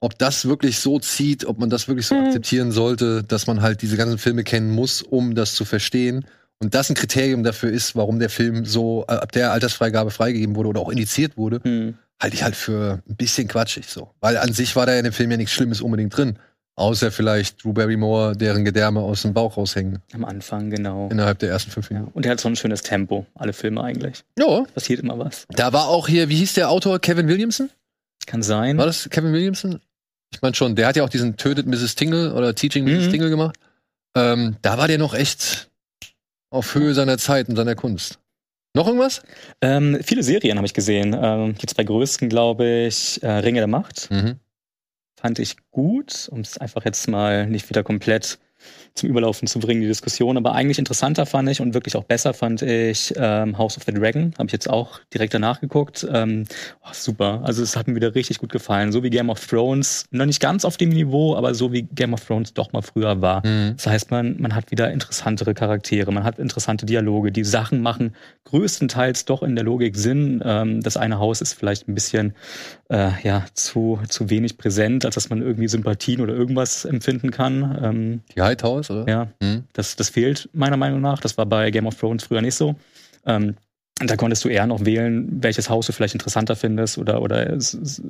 ob 0.00 0.18
das 0.18 0.46
wirklich 0.46 0.78
so 0.78 0.98
zieht, 0.98 1.46
ob 1.46 1.58
man 1.58 1.70
das 1.70 1.88
wirklich 1.88 2.06
so 2.06 2.14
mhm. 2.14 2.26
akzeptieren 2.26 2.70
sollte, 2.70 3.24
dass 3.24 3.46
man 3.46 3.62
halt 3.62 3.82
diese 3.82 3.96
ganzen 3.96 4.18
Filme 4.18 4.44
kennen 4.44 4.70
muss, 4.70 5.02
um 5.02 5.34
das 5.34 5.54
zu 5.54 5.64
verstehen. 5.64 6.26
Und 6.58 6.74
das 6.74 6.88
ein 6.88 6.94
Kriterium 6.94 7.42
dafür 7.42 7.70
ist, 7.70 7.96
warum 7.96 8.18
der 8.18 8.30
Film 8.30 8.64
so 8.64 9.04
äh, 9.08 9.12
ab 9.12 9.32
der 9.32 9.52
Altersfreigabe 9.52 10.10
freigegeben 10.10 10.56
wurde 10.56 10.70
oder 10.70 10.80
auch 10.80 10.88
indiziert 10.88 11.36
wurde, 11.36 11.60
mhm. 11.62 11.98
halte 12.20 12.34
ich 12.34 12.42
halt 12.42 12.56
für 12.56 13.02
ein 13.08 13.16
bisschen 13.16 13.46
quatschig 13.46 13.88
so. 13.88 14.10
Weil 14.20 14.38
an 14.38 14.52
sich 14.52 14.74
war 14.74 14.86
da 14.86 14.94
in 14.94 15.04
dem 15.04 15.12
Film 15.12 15.30
ja 15.30 15.36
nichts 15.36 15.52
Schlimmes 15.52 15.80
unbedingt 15.80 16.16
drin. 16.16 16.38
Außer 16.78 17.10
vielleicht 17.10 17.64
Drew 17.64 17.72
Barrymore, 17.72 18.36
deren 18.36 18.64
Gedärme 18.64 19.00
aus 19.00 19.22
dem 19.22 19.32
Bauch 19.32 19.56
raushängen. 19.56 20.00
Am 20.12 20.26
Anfang, 20.26 20.68
genau. 20.68 21.08
Innerhalb 21.10 21.38
der 21.38 21.48
ersten 21.48 21.70
fünf 21.70 21.88
Minuten. 21.88 22.10
Ja. 22.10 22.14
Und 22.14 22.26
er 22.26 22.32
hat 22.32 22.40
so 22.40 22.48
ein 22.48 22.56
schönes 22.56 22.82
Tempo, 22.82 23.26
alle 23.34 23.54
Filme 23.54 23.82
eigentlich. 23.82 24.24
Ja. 24.38 24.64
Passiert 24.74 25.00
immer 25.00 25.18
was. 25.18 25.46
Da 25.50 25.72
war 25.72 25.88
auch 25.88 26.06
hier, 26.06 26.28
wie 26.28 26.36
hieß 26.36 26.52
der 26.52 26.68
Autor, 26.68 26.98
Kevin 26.98 27.28
Williamson? 27.28 27.70
Kann 28.26 28.42
sein. 28.42 28.76
War 28.76 28.84
das 28.84 29.08
Kevin 29.08 29.32
Williamson? 29.32 29.80
Ich 30.34 30.42
meine 30.42 30.54
schon, 30.54 30.76
der 30.76 30.86
hat 30.86 30.96
ja 30.96 31.04
auch 31.04 31.08
diesen 31.08 31.38
Tötet 31.38 31.66
Mrs. 31.66 31.94
Tingle 31.94 32.34
oder 32.34 32.54
Teaching 32.54 32.84
Mrs. 32.84 33.06
Mhm. 33.06 33.10
Tingle 33.10 33.30
gemacht. 33.30 33.56
Ähm, 34.14 34.56
da 34.60 34.76
war 34.76 34.86
der 34.86 34.98
noch 34.98 35.14
echt 35.14 35.70
auf 36.56 36.74
Höhe 36.74 36.94
seiner 36.94 37.18
Zeit 37.18 37.48
und 37.48 37.56
seiner 37.56 37.74
Kunst. 37.74 38.18
Noch 38.74 38.86
irgendwas? 38.86 39.22
Ähm, 39.62 40.00
viele 40.02 40.22
Serien 40.22 40.58
habe 40.58 40.66
ich 40.66 40.74
gesehen. 40.74 41.16
Ähm, 41.18 41.54
die 41.54 41.66
zwei 41.66 41.84
größten, 41.84 42.28
glaube 42.28 42.86
ich, 42.88 43.22
äh, 43.22 43.30
Ringe 43.30 43.60
der 43.60 43.68
Macht. 43.68 44.10
Mhm 44.10 44.40
fand 45.26 45.38
ich 45.38 45.56
gut, 45.70 46.28
um 46.30 46.40
es 46.40 46.58
einfach 46.58 46.84
jetzt 46.84 47.08
mal 47.08 47.46
nicht 47.46 47.68
wieder 47.68 47.82
komplett 47.82 48.38
zum 48.96 49.08
Überlaufen 49.08 49.46
zu 49.46 49.58
bringen, 49.60 49.82
die 49.82 49.86
Diskussion. 49.86 50.36
Aber 50.36 50.54
eigentlich 50.54 50.78
interessanter 50.78 51.26
fand 51.26 51.48
ich 51.48 51.60
und 51.60 51.74
wirklich 51.74 51.96
auch 51.96 52.04
besser 52.04 52.34
fand 52.34 52.62
ich 52.62 53.14
ähm, 53.16 53.56
House 53.58 53.76
of 53.76 53.84
the 53.84 53.92
Dragon. 53.92 54.32
Habe 54.38 54.46
ich 54.46 54.52
jetzt 54.52 54.68
auch 54.68 55.00
direkt 55.12 55.34
danach 55.34 55.60
geguckt. 55.60 56.06
Ähm, 56.10 56.44
oh, 56.82 56.88
super. 56.92 57.42
Also 57.44 57.62
es 57.62 57.76
hat 57.76 57.86
mir 57.88 57.94
wieder 57.94 58.14
richtig 58.14 58.38
gut 58.38 58.50
gefallen. 58.50 58.92
So 58.92 59.02
wie 59.02 59.10
Game 59.10 59.30
of 59.30 59.46
Thrones, 59.46 60.06
noch 60.10 60.26
nicht 60.26 60.40
ganz 60.40 60.64
auf 60.64 60.76
dem 60.76 60.88
Niveau, 60.88 61.36
aber 61.36 61.54
so 61.54 61.72
wie 61.72 61.82
Game 61.82 62.14
of 62.14 62.24
Thrones 62.24 62.54
doch 62.54 62.72
mal 62.72 62.82
früher 62.82 63.20
war. 63.20 63.46
Mhm. 63.46 63.74
Das 63.76 63.86
heißt, 63.86 64.10
man, 64.10 64.40
man 64.40 64.54
hat 64.54 64.70
wieder 64.70 64.90
interessantere 64.90 65.54
Charaktere, 65.54 66.10
man 66.12 66.24
hat 66.24 66.38
interessante 66.38 66.86
Dialoge. 66.86 67.32
Die 67.32 67.44
Sachen 67.44 67.82
machen 67.82 68.14
größtenteils 68.44 69.26
doch 69.26 69.42
in 69.42 69.54
der 69.54 69.64
Logik 69.64 69.96
Sinn. 69.96 70.42
Ähm, 70.44 70.80
das 70.82 70.96
eine 70.96 71.18
Haus 71.18 71.40
ist 71.40 71.52
vielleicht 71.52 71.88
ein 71.88 71.94
bisschen 71.94 72.34
äh, 72.88 73.10
ja, 73.22 73.44
zu, 73.54 73.98
zu 74.08 74.30
wenig 74.30 74.58
präsent, 74.58 75.04
als 75.04 75.14
dass 75.14 75.28
man 75.28 75.42
irgendwie 75.42 75.68
Sympathien 75.68 76.20
oder 76.20 76.34
irgendwas 76.34 76.84
empfinden 76.84 77.30
kann. 77.30 77.78
Ähm, 77.82 78.20
die 78.34 78.42
Hightower 78.42 78.82
oder? 78.88 79.08
Ja, 79.08 79.28
mhm. 79.40 79.64
das, 79.72 79.96
das 79.96 80.10
fehlt 80.10 80.48
meiner 80.52 80.76
Meinung 80.76 81.00
nach. 81.00 81.20
Das 81.20 81.36
war 81.36 81.46
bei 81.46 81.70
Game 81.70 81.86
of 81.86 81.96
Thrones 81.96 82.24
früher 82.24 82.42
nicht 82.42 82.54
so. 82.54 82.76
Ähm, 83.24 83.56
da 83.98 84.14
konntest 84.16 84.44
du 84.44 84.50
eher 84.50 84.66
noch 84.66 84.84
wählen, 84.84 85.42
welches 85.42 85.70
Haus 85.70 85.86
du 85.86 85.92
vielleicht 85.92 86.14
interessanter 86.14 86.54
findest 86.54 86.98
oder, 86.98 87.22
oder 87.22 87.56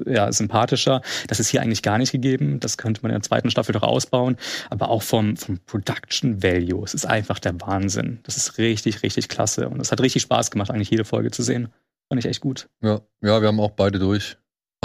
ja, 0.04 0.32
sympathischer. 0.32 1.00
Das 1.28 1.38
ist 1.38 1.48
hier 1.48 1.62
eigentlich 1.62 1.82
gar 1.82 1.96
nicht 1.96 2.10
gegeben. 2.10 2.58
Das 2.58 2.76
könnte 2.76 3.02
man 3.02 3.10
in 3.10 3.14
der 3.14 3.22
zweiten 3.22 3.50
Staffel 3.50 3.72
doch 3.72 3.84
ausbauen. 3.84 4.36
Aber 4.68 4.88
auch 4.88 5.02
vom, 5.02 5.36
vom 5.36 5.60
Production 5.60 6.42
Value. 6.42 6.82
Es 6.82 6.92
ist 6.92 7.06
einfach 7.06 7.38
der 7.38 7.60
Wahnsinn. 7.60 8.18
Das 8.24 8.36
ist 8.36 8.58
richtig, 8.58 9.04
richtig 9.04 9.28
klasse. 9.28 9.68
Und 9.68 9.80
es 9.80 9.92
hat 9.92 10.00
richtig 10.00 10.22
Spaß 10.22 10.50
gemacht, 10.50 10.72
eigentlich 10.72 10.90
jede 10.90 11.04
Folge 11.04 11.30
zu 11.30 11.44
sehen. 11.44 11.68
Fand 12.08 12.18
ich 12.18 12.28
echt 12.28 12.40
gut. 12.40 12.68
Ja, 12.82 13.00
ja, 13.22 13.40
wir 13.40 13.46
haben 13.46 13.60
auch 13.60 13.70
beide 13.70 14.00
durch 14.00 14.36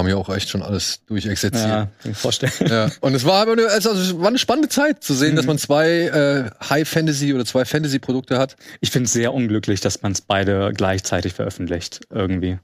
haben 0.02 0.10
ja 0.10 0.16
auch 0.16 0.30
echt 0.30 0.50
schon 0.50 0.64
alles 0.64 1.02
durchexerziert. 1.06 1.64
Ja, 1.64 1.88
kann 2.02 2.12
ich 2.12 2.18
vorstellen. 2.18 2.52
Ja. 2.68 2.90
Und 3.02 3.14
es 3.14 3.26
war 3.26 3.42
aber 3.42 3.54
eine, 3.54 3.68
also 3.68 3.92
es 3.92 4.18
war 4.18 4.28
eine 4.28 4.40
spannende 4.40 4.70
Zeit 4.70 5.04
zu 5.04 5.14
sehen, 5.14 5.32
mhm. 5.32 5.36
dass 5.36 5.46
man 5.46 5.58
zwei 5.58 5.90
äh, 5.90 6.50
High 6.70 6.88
Fantasy 6.88 7.34
oder 7.34 7.46
zwei 7.46 7.66
Fantasy 7.66 8.00
Produkte 8.00 8.38
hat. 8.38 8.56
Ich 8.80 8.92
finde 8.92 9.06
es 9.06 9.14
sehr 9.14 9.34
unglücklich, 9.34 9.80
dass 9.80 10.02
man 10.02 10.12
es 10.12 10.22
beide 10.22 10.72
gleichzeitig 10.74 11.34
veröffentlicht 11.34 12.02
irgendwie. 12.10 12.58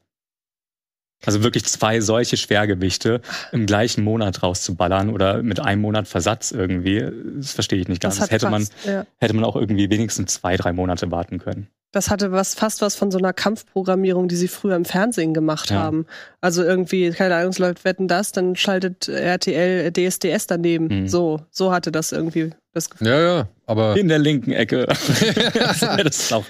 Also 1.25 1.43
wirklich 1.43 1.65
zwei 1.65 1.99
solche 1.99 2.37
Schwergewichte 2.37 3.21
im 3.51 3.65
gleichen 3.65 4.03
Monat 4.03 4.43
rauszuballern 4.43 5.09
oder 5.09 5.41
mit 5.41 5.59
einem 5.59 5.81
Monat 5.81 6.07
Versatz 6.07 6.51
irgendwie, 6.51 7.07
das 7.37 7.53
verstehe 7.53 7.79
ich 7.79 7.87
nicht 7.87 8.01
ganz. 8.01 8.17
Das, 8.17 8.29
hätte 8.29 8.49
man 8.49 8.67
ja. 8.85 9.05
hätte 9.17 9.33
man 9.33 9.43
auch 9.43 9.55
irgendwie 9.55 9.89
wenigstens 9.89 10.33
zwei, 10.33 10.57
drei 10.57 10.73
Monate 10.73 11.09
warten 11.09 11.39
können. 11.39 11.67
Das 11.91 12.09
hatte 12.09 12.31
was 12.31 12.53
fast 12.53 12.81
was 12.81 12.95
von 12.95 13.11
so 13.11 13.17
einer 13.17 13.33
Kampfprogrammierung, 13.33 14.27
die 14.27 14.35
sie 14.35 14.47
früher 14.47 14.75
im 14.75 14.85
Fernsehen 14.85 15.33
gemacht 15.33 15.69
ja. 15.69 15.77
haben. 15.77 16.05
Also 16.41 16.63
irgendwie, 16.63 17.11
keine 17.11 17.35
Ahnung, 17.35 17.53
Leute 17.57 17.83
wetten 17.85 18.07
das, 18.07 18.31
dann 18.31 18.55
schaltet 18.55 19.07
RTL 19.07 19.91
DSDS 19.91 20.47
daneben. 20.47 20.87
Mhm. 20.87 21.07
So, 21.07 21.41
so 21.49 21.71
hatte 21.71 21.91
das 21.91 22.11
irgendwie 22.11 22.51
das 22.73 22.89
Gefühl. 22.89 23.07
Ja, 23.07 23.19
ja, 23.19 23.47
aber. 23.65 23.97
In 23.97 24.07
der 24.07 24.19
linken 24.19 24.51
Ecke. 24.51 24.85
das 26.03 26.31
auch 26.31 26.45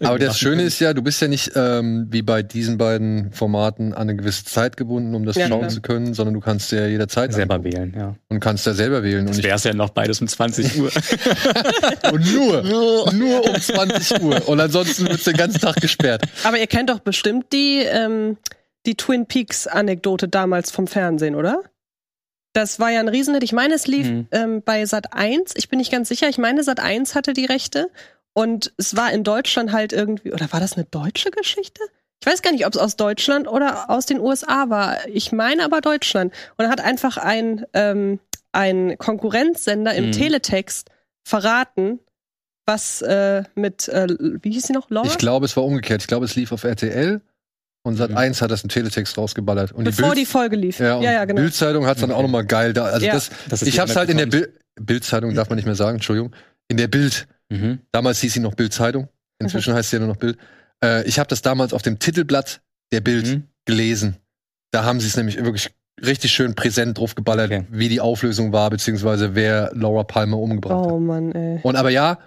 aber 0.00 0.18
das 0.18 0.38
Schöne 0.38 0.62
ist 0.62 0.78
ja, 0.80 0.94
du 0.94 1.02
bist 1.02 1.20
ja 1.20 1.28
nicht 1.28 1.52
ähm, 1.54 2.06
wie 2.10 2.22
bei 2.22 2.42
diesen 2.42 2.78
beiden 2.78 3.32
Formaten 3.32 3.92
an 3.92 4.02
eine 4.02 4.16
gewisse 4.16 4.44
Zeit 4.44 4.76
gebunden, 4.76 5.14
um 5.14 5.24
das 5.24 5.36
ja, 5.36 5.48
schauen 5.48 5.60
klar. 5.60 5.70
zu 5.70 5.80
können, 5.80 6.14
sondern 6.14 6.34
du 6.34 6.40
kannst 6.40 6.72
ja 6.72 6.86
jederzeit 6.86 7.32
selber 7.32 7.56
angucken. 7.56 7.76
wählen, 7.76 7.94
ja. 7.96 8.14
Und 8.28 8.40
kannst 8.40 8.66
ja 8.66 8.74
selber 8.74 9.02
wählen. 9.02 9.26
Das 9.26 9.42
wäre 9.42 9.56
es 9.56 9.64
ja 9.64 9.74
noch 9.74 9.90
beides 9.90 10.20
um 10.20 10.28
20 10.28 10.80
Uhr. 10.80 10.90
und 12.12 12.32
nur, 12.32 12.62
nur 13.12 13.48
um 13.48 13.60
20 13.60 14.22
Uhr. 14.22 14.48
Und 14.48 14.60
ansonsten 14.60 15.08
wird 15.08 15.26
den 15.26 15.36
ganzen 15.36 15.60
Tag 15.60 15.76
gesperrt. 15.76 16.22
Aber 16.44 16.58
ihr 16.58 16.66
kennt 16.66 16.90
doch 16.90 17.00
bestimmt 17.00 17.52
die, 17.52 17.82
ähm, 17.84 18.36
die 18.86 18.94
Twin 18.94 19.26
Peaks 19.26 19.66
Anekdote 19.66 20.28
damals 20.28 20.70
vom 20.70 20.86
Fernsehen, 20.86 21.34
oder? 21.34 21.62
Das 22.52 22.78
war 22.78 22.90
ja 22.90 23.00
ein 23.00 23.08
Riesenhit. 23.08 23.42
Ich 23.42 23.52
meine, 23.52 23.74
es 23.74 23.86
lief 23.86 24.08
mhm. 24.08 24.28
ähm, 24.30 24.62
bei 24.62 24.84
Sat 24.84 25.12
1. 25.12 25.54
Ich 25.56 25.68
bin 25.68 25.78
nicht 25.78 25.92
ganz 25.92 26.08
sicher. 26.08 26.28
Ich 26.28 26.38
meine, 26.38 26.62
Sat 26.62 26.80
1 26.80 27.14
hatte 27.14 27.32
die 27.32 27.46
Rechte. 27.46 27.90
Und 28.34 28.72
es 28.76 28.96
war 28.96 29.12
in 29.12 29.24
Deutschland 29.24 29.72
halt 29.72 29.92
irgendwie, 29.92 30.32
oder 30.32 30.52
war 30.52 30.60
das 30.60 30.74
eine 30.74 30.84
deutsche 30.84 31.30
Geschichte? 31.30 31.82
Ich 32.20 32.26
weiß 32.26 32.42
gar 32.42 32.52
nicht, 32.52 32.66
ob 32.66 32.74
es 32.74 32.80
aus 32.80 32.96
Deutschland 32.96 33.48
oder 33.48 33.90
aus 33.90 34.06
den 34.06 34.20
USA 34.20 34.70
war. 34.70 35.08
Ich 35.08 35.32
meine 35.32 35.64
aber 35.64 35.80
Deutschland. 35.80 36.32
Und 36.56 36.68
hat 36.68 36.80
einfach 36.80 37.16
ein, 37.16 37.66
ähm, 37.72 38.20
ein 38.52 38.96
Konkurrenzsender 38.98 39.94
im 39.94 40.06
mhm. 40.06 40.12
Teletext 40.12 40.90
verraten, 41.24 42.00
was 42.64 43.02
äh, 43.02 43.42
mit, 43.54 43.88
äh, 43.88 44.06
wie 44.18 44.52
hieß 44.52 44.68
sie 44.68 44.72
noch, 44.72 44.88
Laura? 44.90 45.06
Ich 45.06 45.18
glaube, 45.18 45.46
es 45.46 45.56
war 45.56 45.64
umgekehrt. 45.64 46.02
Ich 46.02 46.06
glaube, 46.06 46.26
es 46.26 46.36
lief 46.36 46.52
auf 46.52 46.64
RTL 46.64 47.20
und 47.84 47.96
Sat 47.96 48.14
1 48.16 48.40
hat 48.42 48.50
das 48.50 48.62
im 48.62 48.68
Teletext 48.68 49.18
rausgeballert. 49.18 49.72
Und 49.72 49.84
Bevor 49.84 50.14
die, 50.14 50.20
die, 50.20 50.26
Folge 50.26 50.56
lief. 50.56 50.78
Ja, 50.78 51.00
ja, 51.00 51.12
ja 51.12 51.24
genau. 51.24 51.40
Bildzeitung 51.40 51.86
hat 51.86 51.96
es 51.96 52.00
dann 52.00 52.12
auch 52.12 52.22
nochmal 52.22 52.44
geil 52.44 52.72
da. 52.72 52.84
Also 52.84 53.06
ja. 53.06 53.12
das, 53.12 53.30
das 53.48 53.62
ich 53.62 53.80
hab's 53.80 53.96
halt 53.96 54.08
in 54.08 54.18
der 54.18 54.26
Bild, 54.26 54.52
Bildzeitung 54.80 55.34
darf 55.34 55.48
man 55.48 55.56
nicht 55.56 55.66
mehr 55.66 55.74
sagen, 55.74 55.96
Entschuldigung. 55.96 56.34
In 56.68 56.76
der 56.76 56.88
Bild. 56.88 57.26
Mhm. 57.48 57.80
Damals 57.90 58.20
hieß 58.20 58.34
sie 58.34 58.40
noch 58.40 58.54
Bildzeitung. 58.54 59.08
Inzwischen 59.40 59.72
mhm. 59.72 59.78
heißt 59.78 59.90
sie 59.90 59.96
ja 59.96 60.00
nur 60.00 60.08
noch 60.08 60.16
Bild. 60.16 60.38
Äh, 60.82 61.04
ich 61.06 61.18
habe 61.18 61.28
das 61.28 61.42
damals 61.42 61.72
auf 61.72 61.82
dem 61.82 61.98
Titelblatt 61.98 62.60
der 62.92 63.00
Bild 63.00 63.26
mhm. 63.26 63.42
gelesen. 63.64 64.16
Da 64.70 64.84
haben 64.84 65.00
sie 65.00 65.08
es 65.08 65.16
nämlich 65.16 65.36
wirklich 65.36 65.70
richtig 66.04 66.32
schön 66.32 66.54
präsent 66.54 66.98
drauf 66.98 67.14
geballert, 67.14 67.50
okay. 67.50 67.66
wie 67.70 67.88
die 67.88 68.00
Auflösung 68.00 68.52
war, 68.52 68.70
beziehungsweise 68.70 69.34
wer 69.34 69.70
Laura 69.74 70.04
Palmer 70.04 70.38
umgebracht 70.38 70.78
oh, 70.78 70.86
hat. 70.86 70.92
Oh 70.92 70.98
Mann, 70.98 71.32
ey. 71.32 71.60
Und 71.62 71.76
aber 71.76 71.90
ja, 71.90 72.18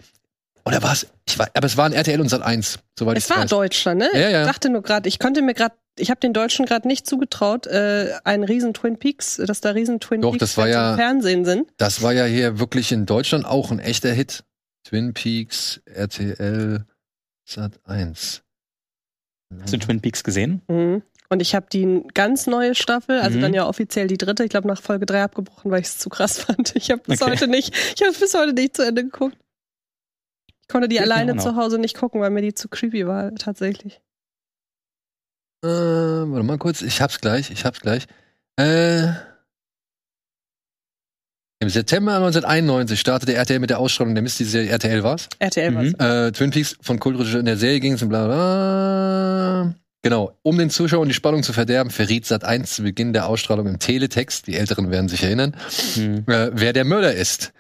oder 0.66 0.82
war 0.82 0.94
es? 0.94 1.08
Ich 1.28 1.38
war, 1.38 1.50
aber 1.54 1.66
es 1.66 1.78
waren 1.78 1.94
RTL 1.94 2.20
und 2.20 2.30
Sat 2.30 2.42
1, 2.42 2.80
soweit 2.98 3.18
es 3.18 3.26
ich 3.26 3.30
war 3.30 3.44
weiß. 3.44 3.50
Deutschland, 3.50 4.00
ne? 4.00 4.10
Ja, 4.14 4.30
ja. 4.30 4.42
Ich 4.42 4.48
dachte 4.48 4.70
nur 4.70 4.82
gerade, 4.82 5.08
ich 5.08 5.20
konnte 5.20 5.42
mir 5.42 5.54
gerade, 5.54 5.76
ich 5.98 6.10
habe 6.10 6.20
den 6.20 6.34
Deutschen 6.34 6.66
gerade 6.66 6.88
nicht 6.88 7.08
zugetraut, 7.08 7.68
äh, 7.68 8.14
ein 8.24 8.44
riesen 8.44 8.74
Twin 8.74 8.98
Peaks, 8.98 9.38
dass 9.38 9.62
da 9.62 9.72
riesen 9.72 10.00
Twin 10.00 10.22
Doch, 10.22 10.32
Peaks 10.32 10.40
das 10.40 10.58
war 10.58 10.68
ja, 10.68 10.92
im 10.92 10.98
Fernsehen 10.98 11.46
sind. 11.46 11.72
Das 11.78 12.02
war 12.02 12.14
ja 12.14 12.26
hier 12.26 12.60
wirklich 12.60 12.92
in 12.92 13.06
Deutschland 13.06 13.46
auch 13.46 13.72
ein 13.72 13.80
echter 13.80 14.12
Hit. 14.12 14.44
Twin 14.84 15.14
Peaks, 15.14 15.82
RTL, 15.86 16.86
Sat 17.44 17.80
1. 17.86 18.42
Hast 19.62 19.74
du 19.74 19.78
Twin 19.78 20.02
Peaks 20.02 20.24
gesehen? 20.24 20.62
Mhm. 20.68 21.04
Und 21.30 21.42
ich 21.42 21.56
habe 21.56 21.66
die 21.72 22.04
ganz 22.14 22.46
neue 22.46 22.76
Staffel, 22.76 23.20
also 23.20 23.38
mhm. 23.38 23.42
dann 23.42 23.54
ja 23.54 23.68
offiziell 23.68 24.08
die 24.08 24.18
dritte, 24.18 24.44
ich 24.44 24.50
glaube 24.50 24.68
nach 24.68 24.82
Folge 24.82 25.06
3 25.06 25.24
abgebrochen, 25.24 25.72
weil 25.72 25.82
ich 25.82 25.88
es 25.88 25.98
zu 25.98 26.10
krass 26.10 26.40
fand. 26.40 26.76
Ich 26.76 26.92
habe 26.92 27.02
bis 27.06 27.22
okay. 27.22 27.32
heute 27.32 27.48
nicht, 27.48 27.76
ich 27.96 28.04
habe 28.04 28.14
bis 28.18 28.34
heute 28.34 28.54
nicht 28.54 28.76
zu 28.76 28.86
Ende 28.86 29.04
geguckt. 29.04 29.38
Ich 30.68 30.74
konnte 30.74 30.88
die 30.88 31.00
alleine 31.00 31.38
zu 31.38 31.56
Hause 31.56 31.78
nicht 31.78 31.96
gucken, 31.96 32.22
weil 32.22 32.32
mir 32.32 32.42
die 32.42 32.56
zu 32.56 32.68
creepy 32.68 33.06
war, 33.06 33.36
tatsächlich. 33.36 34.02
Äh, 35.64 35.68
warte 35.68 36.44
mal 36.44 36.58
kurz, 36.58 36.82
ich 36.82 37.02
hab's 37.02 37.22
gleich, 37.22 37.52
ich 37.52 37.66
hab's 37.66 37.82
gleich. 37.82 38.08
Äh, 38.58 39.10
Im 41.60 41.70
September 41.70 42.16
1991 42.16 43.00
startete 43.00 43.36
RTL 43.36 43.60
mit 43.60 43.70
der 43.70 43.80
Ausstrahlung 43.80 44.16
der 44.16 44.24
Mystery-Serie 44.24 44.70
RTL 44.70 45.04
war's? 45.04 45.30
RTL 45.38 45.72
mhm. 45.72 46.00
war's. 46.00 46.28
Äh, 46.28 46.32
Twin 46.32 46.50
Peaks 46.50 46.78
von 46.82 47.00
Kultregie 47.00 47.38
in 47.38 47.46
der 47.46 47.58
Serie 47.58 47.80
ging 47.80 47.94
es 47.94 48.02
und 48.02 48.10
bla 48.10 48.26
bla. 48.26 49.76
Genau, 50.02 50.38
um 50.44 50.58
den 50.58 50.70
Zuschauern 50.70 51.08
die 51.08 51.16
Spannung 51.16 51.42
zu 51.42 51.54
verderben, 51.54 51.90
verriet 51.90 52.26
Sat 52.26 52.44
1 52.44 52.76
zu 52.76 52.84
Beginn 52.84 53.14
der 53.14 53.28
Ausstrahlung 53.28 53.68
im 53.68 53.80
Teletext, 53.80 54.46
die 54.48 54.56
Älteren 54.56 54.92
werden 54.92 55.10
sich 55.10 55.24
erinnern, 55.24 55.56
mhm. 55.96 56.26
äh, 56.28 56.52
wer 56.54 56.74
der 56.74 56.86
Mörder 56.86 57.14
ist. 57.14 57.54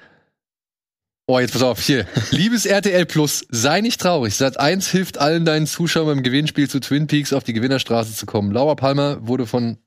Oh, 1.28 1.40
jetzt 1.40 1.54
pass 1.54 1.64
auf, 1.64 1.82
hier. 1.82 2.06
Liebes 2.30 2.68
RTL 2.68 3.06
Plus, 3.08 3.46
sei 3.50 3.82
nicht 3.82 4.00
traurig. 4.00 4.36
Sat 4.36 4.60
1 4.60 4.88
hilft 4.90 5.18
allen 5.18 5.44
deinen 5.44 5.66
Zuschauern 5.66 6.08
beim 6.08 6.24
Gewinnspiel 6.24 6.70
zu 6.70 6.80
Twin 6.80 7.08
Peaks 7.08 7.34
auf 7.34 7.44
die 7.44 7.54
Gewinnerstraße 7.54 8.14
zu 8.14 8.28
kommen. 8.28 8.52
Laura 8.52 8.76
Palmer 8.76 9.26
wurde 9.28 9.48
von 9.48 9.80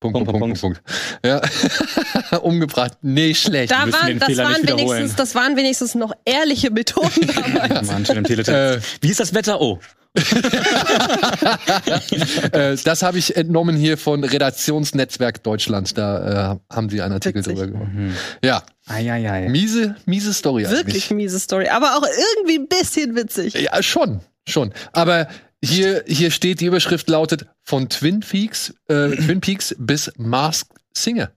Punkt, 0.00 0.26
Punkt, 0.26 0.30
Punkt, 0.30 0.60
Punkt, 0.60 0.60
Punkt. 0.60 0.82
Ja. 1.24 2.38
Umgebracht. 2.42 2.98
Nee, 3.02 3.34
schlecht. 3.34 3.72
Da 3.72 3.90
waren, 3.92 4.18
das, 4.18 4.36
waren 4.36 4.66
wenigstens, 4.66 5.16
das 5.16 5.34
waren 5.34 5.56
wenigstens 5.56 5.94
noch 5.94 6.12
ehrliche 6.24 6.70
Methoden 6.70 7.26
damals. 7.54 7.88
Mann, 7.88 8.06
schon 8.06 8.18
im 8.18 8.24
äh, 8.24 8.80
Wie 9.00 9.08
ist 9.10 9.20
das 9.20 9.34
Wetter? 9.34 9.60
Oh. 9.60 9.80
äh, 12.52 12.76
das 12.84 13.02
habe 13.02 13.18
ich 13.18 13.36
entnommen 13.36 13.74
hier 13.74 13.98
von 13.98 14.22
Redaktionsnetzwerk 14.22 15.42
Deutschland. 15.42 15.98
Da 15.98 16.52
äh, 16.52 16.74
haben 16.74 16.88
sie 16.88 17.02
einen 17.02 17.14
Artikel 17.14 17.40
Witzig. 17.40 17.58
drüber 17.58 17.72
gemacht. 17.72 17.92
Mhm. 17.92 18.12
Ja. 18.44 18.62
Ai. 18.86 19.48
Miese, 19.48 19.96
miese 20.06 20.32
Story 20.32 20.62
Wirklich 20.64 20.86
eigentlich. 20.86 21.10
miese 21.10 21.40
Story, 21.40 21.68
aber 21.68 21.96
auch 21.96 22.04
irgendwie 22.04 22.58
ein 22.58 22.68
bisschen 22.68 23.16
witzig. 23.16 23.54
Ja, 23.54 23.82
schon, 23.82 24.20
schon. 24.48 24.72
Aber 24.92 25.26
hier, 25.64 26.04
hier 26.06 26.30
steht, 26.30 26.60
die 26.60 26.66
Überschrift 26.66 27.08
lautet 27.08 27.46
von 27.62 27.88
Twin 27.88 28.20
Peaks, 28.20 28.74
äh, 28.88 29.10
Twin 29.16 29.40
Peaks 29.40 29.74
bis 29.78 30.12
Masked 30.16 30.70
Singer. 30.96 31.30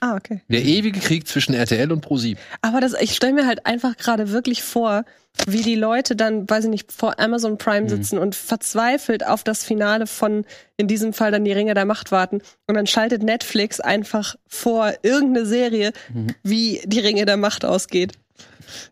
Ah, 0.00 0.16
okay. 0.16 0.40
Der 0.48 0.64
ewige 0.64 1.00
Krieg 1.00 1.26
zwischen 1.26 1.54
RTL 1.54 1.90
und 1.92 2.00
ProSieben. 2.00 2.42
Aber 2.62 2.80
das, 2.80 2.94
ich 3.00 3.14
stelle 3.14 3.32
mir 3.32 3.46
halt 3.46 3.66
einfach 3.66 3.96
gerade 3.96 4.30
wirklich 4.30 4.62
vor, 4.62 5.04
wie 5.46 5.62
die 5.62 5.74
Leute 5.74 6.16
dann, 6.16 6.48
weiß 6.48 6.64
ich 6.64 6.70
nicht, 6.70 6.92
vor 6.92 7.18
Amazon 7.20 7.58
Prime 7.58 7.82
mhm. 7.82 7.88
sitzen 7.88 8.16
mhm. 8.16 8.22
und 8.22 8.34
verzweifelt 8.34 9.26
auf 9.26 9.44
das 9.44 9.64
Finale 9.64 10.06
von, 10.06 10.44
in 10.76 10.88
diesem 10.88 11.12
Fall 11.12 11.30
dann 11.30 11.44
die 11.44 11.52
Ringe 11.52 11.74
der 11.74 11.84
Macht 11.84 12.10
warten. 12.10 12.40
Und 12.66 12.74
dann 12.74 12.86
schaltet 12.86 13.22
Netflix 13.22 13.80
einfach 13.80 14.36
vor 14.46 14.92
irgendeine 15.02 15.46
Serie, 15.46 15.92
mhm. 16.12 16.28
wie 16.42 16.80
die 16.84 17.00
Ringe 17.00 17.24
der 17.24 17.36
Macht 17.36 17.64
ausgeht. 17.64 18.14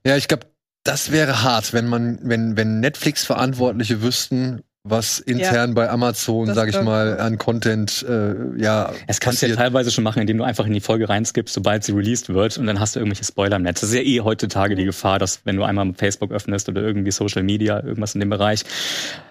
Ja, 0.05 0.17
ich 0.17 0.29
glaube, 0.29 0.47
das 0.85 1.11
wäre 1.11 1.43
hart, 1.43 1.73
wenn 1.73 1.89
man, 1.89 2.19
wenn, 2.23 2.57
wenn 2.57 2.81
Netflix-Verantwortliche 2.81 4.03
wüssten, 4.03 4.63
was 4.89 5.19
intern 5.19 5.71
ja. 5.71 5.75
bei 5.75 5.91
Amazon, 5.91 6.55
sag 6.55 6.69
ich 6.69 6.81
mal, 6.81 7.19
an 7.19 7.39
Content, 7.39 8.05
äh, 8.09 8.35
ja. 8.57 8.93
Es 9.07 9.21
kannst 9.21 9.43
du 9.43 9.47
ja 9.47 9.57
teilweise 9.57 9.91
schon 9.91 10.05
machen, 10.05 10.21
indem 10.21 10.39
du 10.39 10.45
einfach 10.45 10.67
in 10.67 10.73
die 10.73 10.81
Folge 10.81 11.09
reinskippst, 11.09 11.53
sobald 11.53 11.85
sie 11.85 11.93
released 11.93 12.29
wird 12.29 12.57
und 12.59 12.67
dann 12.67 12.81
hast 12.81 12.95
du 12.95 13.01
irgendwelche 13.01 13.25
Spoiler 13.25 13.57
im 13.57 13.63
Netz. 13.63 13.81
Das 13.81 13.91
ist 13.91 13.97
ja 13.97 14.03
eh 14.03 14.21
heutzutage 14.21 14.75
die 14.77 14.85
Gefahr, 14.85 15.19
dass 15.19 15.41
wenn 15.45 15.57
du 15.57 15.65
einmal 15.65 15.93
Facebook 15.95 16.31
öffnest 16.31 16.69
oder 16.69 16.83
irgendwie 16.83 17.11
Social 17.11 17.43
Media, 17.43 17.83
irgendwas 17.83 18.15
in 18.15 18.21
dem 18.21 18.31
Bereich, 18.31 18.65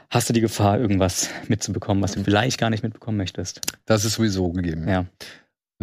hast 0.10 0.30
du 0.30 0.34
die 0.34 0.41
Gefahr, 0.41 0.80
irgendwas 0.80 1.30
mitzubekommen, 1.48 2.04
was 2.04 2.13
du 2.13 2.24
vielleicht 2.24 2.60
gar 2.60 2.70
nicht 2.70 2.84
mitbekommen 2.84 3.18
möchtest. 3.18 3.62
Das 3.86 4.06
ist 4.06 4.15
sowieso 4.15 4.52
gegeben. 4.52 4.88
Ja. 4.88 5.06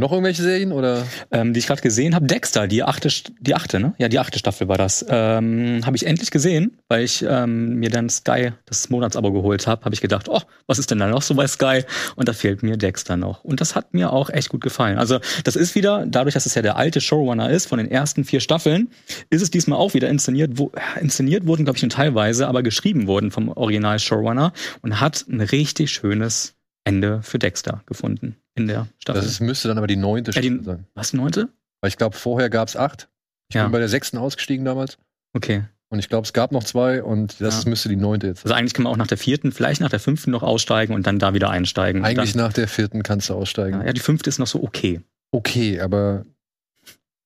Noch 0.03 0.11
irgendwelche 0.11 0.43
Serien 0.43 0.73
oder? 0.73 1.07
Ähm, 1.31 1.53
die 1.53 1.61
ich 1.61 1.69
gerade 1.69 1.81
gesehen 1.81 2.17
habe. 2.17 2.27
Dexter, 2.27 2.67
die 2.67 2.83
achte, 2.83 3.09
die 3.39 3.55
achte, 3.55 3.79
ne? 3.79 3.95
Ja, 3.99 4.09
die 4.09 4.19
achte 4.19 4.37
Staffel 4.37 4.67
war 4.67 4.77
das. 4.77 5.07
Ähm, 5.09 5.87
habe 5.87 5.97
ich 5.97 6.05
endlich 6.05 6.33
gesehen, 6.33 6.77
weil 6.89 7.05
ich 7.05 7.25
ähm, 7.25 7.77
mir 7.77 7.89
dann 7.89 8.11
Sky 8.11 8.51
das 8.67 8.91
Monatsabo 8.91 9.31
geholt 9.31 9.69
habe. 9.69 9.85
Habe 9.85 9.95
ich 9.95 10.01
gedacht, 10.01 10.29
oh, 10.29 10.41
was 10.67 10.81
ist 10.81 10.91
denn 10.91 10.99
da 10.99 11.07
noch 11.07 11.23
so 11.23 11.37
bei 11.37 11.47
Sky? 11.47 11.85
Und 12.17 12.29
da 12.29 12.33
fehlt 12.33 12.65
mir 12.65 12.77
Dexter 12.77 13.17
noch. 13.17 13.45
Und 13.45 13.61
das 13.61 13.77
hat 13.77 13.95
mir 13.95 14.13
auch 14.13 14.29
echt 14.29 14.49
gut 14.49 14.61
gefallen. 14.61 14.99
Also 14.99 15.21
das 15.45 15.55
ist 15.55 15.77
wieder, 15.77 16.05
dadurch, 16.05 16.35
dass 16.35 16.47
es 16.47 16.57
ja 16.57 16.63
der 16.63 16.77
alte 16.77 17.01
Showrunner 17.01 17.51
ist 17.51 17.67
von 17.67 17.79
den 17.79 17.89
ersten 17.89 18.25
vier 18.25 18.41
Staffeln, 18.41 18.91
ist 19.31 19.41
es 19.41 19.53
diesmal 19.53 19.79
auch 19.79 19.95
wieder 19.95 20.09
inszeniert. 20.09 20.59
Wo, 20.59 20.73
inszeniert 21.01 21.47
wurden, 21.47 21.63
glaube 21.63 21.77
ich, 21.77 21.83
nur 21.83 21.91
teilweise, 21.91 22.49
aber 22.49 22.65
geschrieben 22.65 23.07
wurden 23.07 23.31
vom 23.31 23.51
Original 23.51 24.01
Showrunner 24.01 24.53
und 24.81 24.99
hat 24.99 25.27
ein 25.29 25.41
richtig 25.41 25.93
schönes 25.93 26.57
Ende 26.83 27.23
für 27.23 27.39
Dexter 27.39 27.85
gefunden 27.87 28.42
in 28.55 28.69
der 28.69 28.89
Staffel. 28.99 29.21
Das 29.21 29.31
ist, 29.31 29.41
müsste 29.41 29.69
dann 29.69 29.79
aber 29.79 29.87
die 29.87 29.97
neunte 29.97 30.33
Staffel 30.33 30.51
ja, 30.51 30.59
die, 30.59 30.65
sein. 30.65 30.87
Was, 30.95 31.13
neunte? 31.13 31.49
Weil 31.81 31.89
ich 31.89 31.97
glaube, 31.97 32.17
vorher 32.17 32.51
gab 32.51 32.69
es 32.69 32.77
acht. 32.77 33.09
Ich 33.49 33.57
ja. 33.57 33.65
bin 33.65 33.73
bei 33.73 33.79
der 33.79 33.89
sechsten 33.89 34.19
ausgestiegen 34.19 34.65
damals. 34.65 34.99
Okay. 35.35 35.65
Und 35.89 35.99
ich 35.99 36.09
glaube, 36.09 36.25
es 36.25 36.33
gab 36.33 36.53
noch 36.53 36.65
zwei 36.65 37.03
und 37.03 37.41
das 37.41 37.65
ja. 37.65 37.71
müsste 37.71 37.91
die 37.91 37.97
neunte 37.97 38.29
jetzt 38.29 38.41
sein. 38.41 38.51
Also 38.51 38.59
eigentlich 38.59 38.73
kann 38.73 38.85
man 38.85 38.93
auch 38.93 38.97
nach 38.97 39.07
der 39.07 39.19
vierten, 39.19 39.53
vielleicht 39.53 39.83
nach 39.83 39.91
der 39.91 40.01
fünften 40.01 40.31
noch 40.31 40.43
aussteigen 40.43 40.95
und 40.95 41.07
dann 41.07 41.19
da 41.19 41.35
wieder 41.35 41.51
einsteigen. 41.51 42.03
Eigentlich 42.03 42.33
dann, 42.33 42.45
nach 42.47 42.53
der 42.55 42.67
vierten 42.67 43.03
kannst 43.03 43.29
du 43.29 43.35
aussteigen. 43.35 43.81
Ja, 43.81 43.87
ja, 43.89 43.93
die 43.93 44.01
fünfte 44.01 44.31
ist 44.31 44.39
noch 44.39 44.47
so 44.47 44.63
okay. 44.63 45.03
Okay, 45.33 45.81
aber 45.81 46.25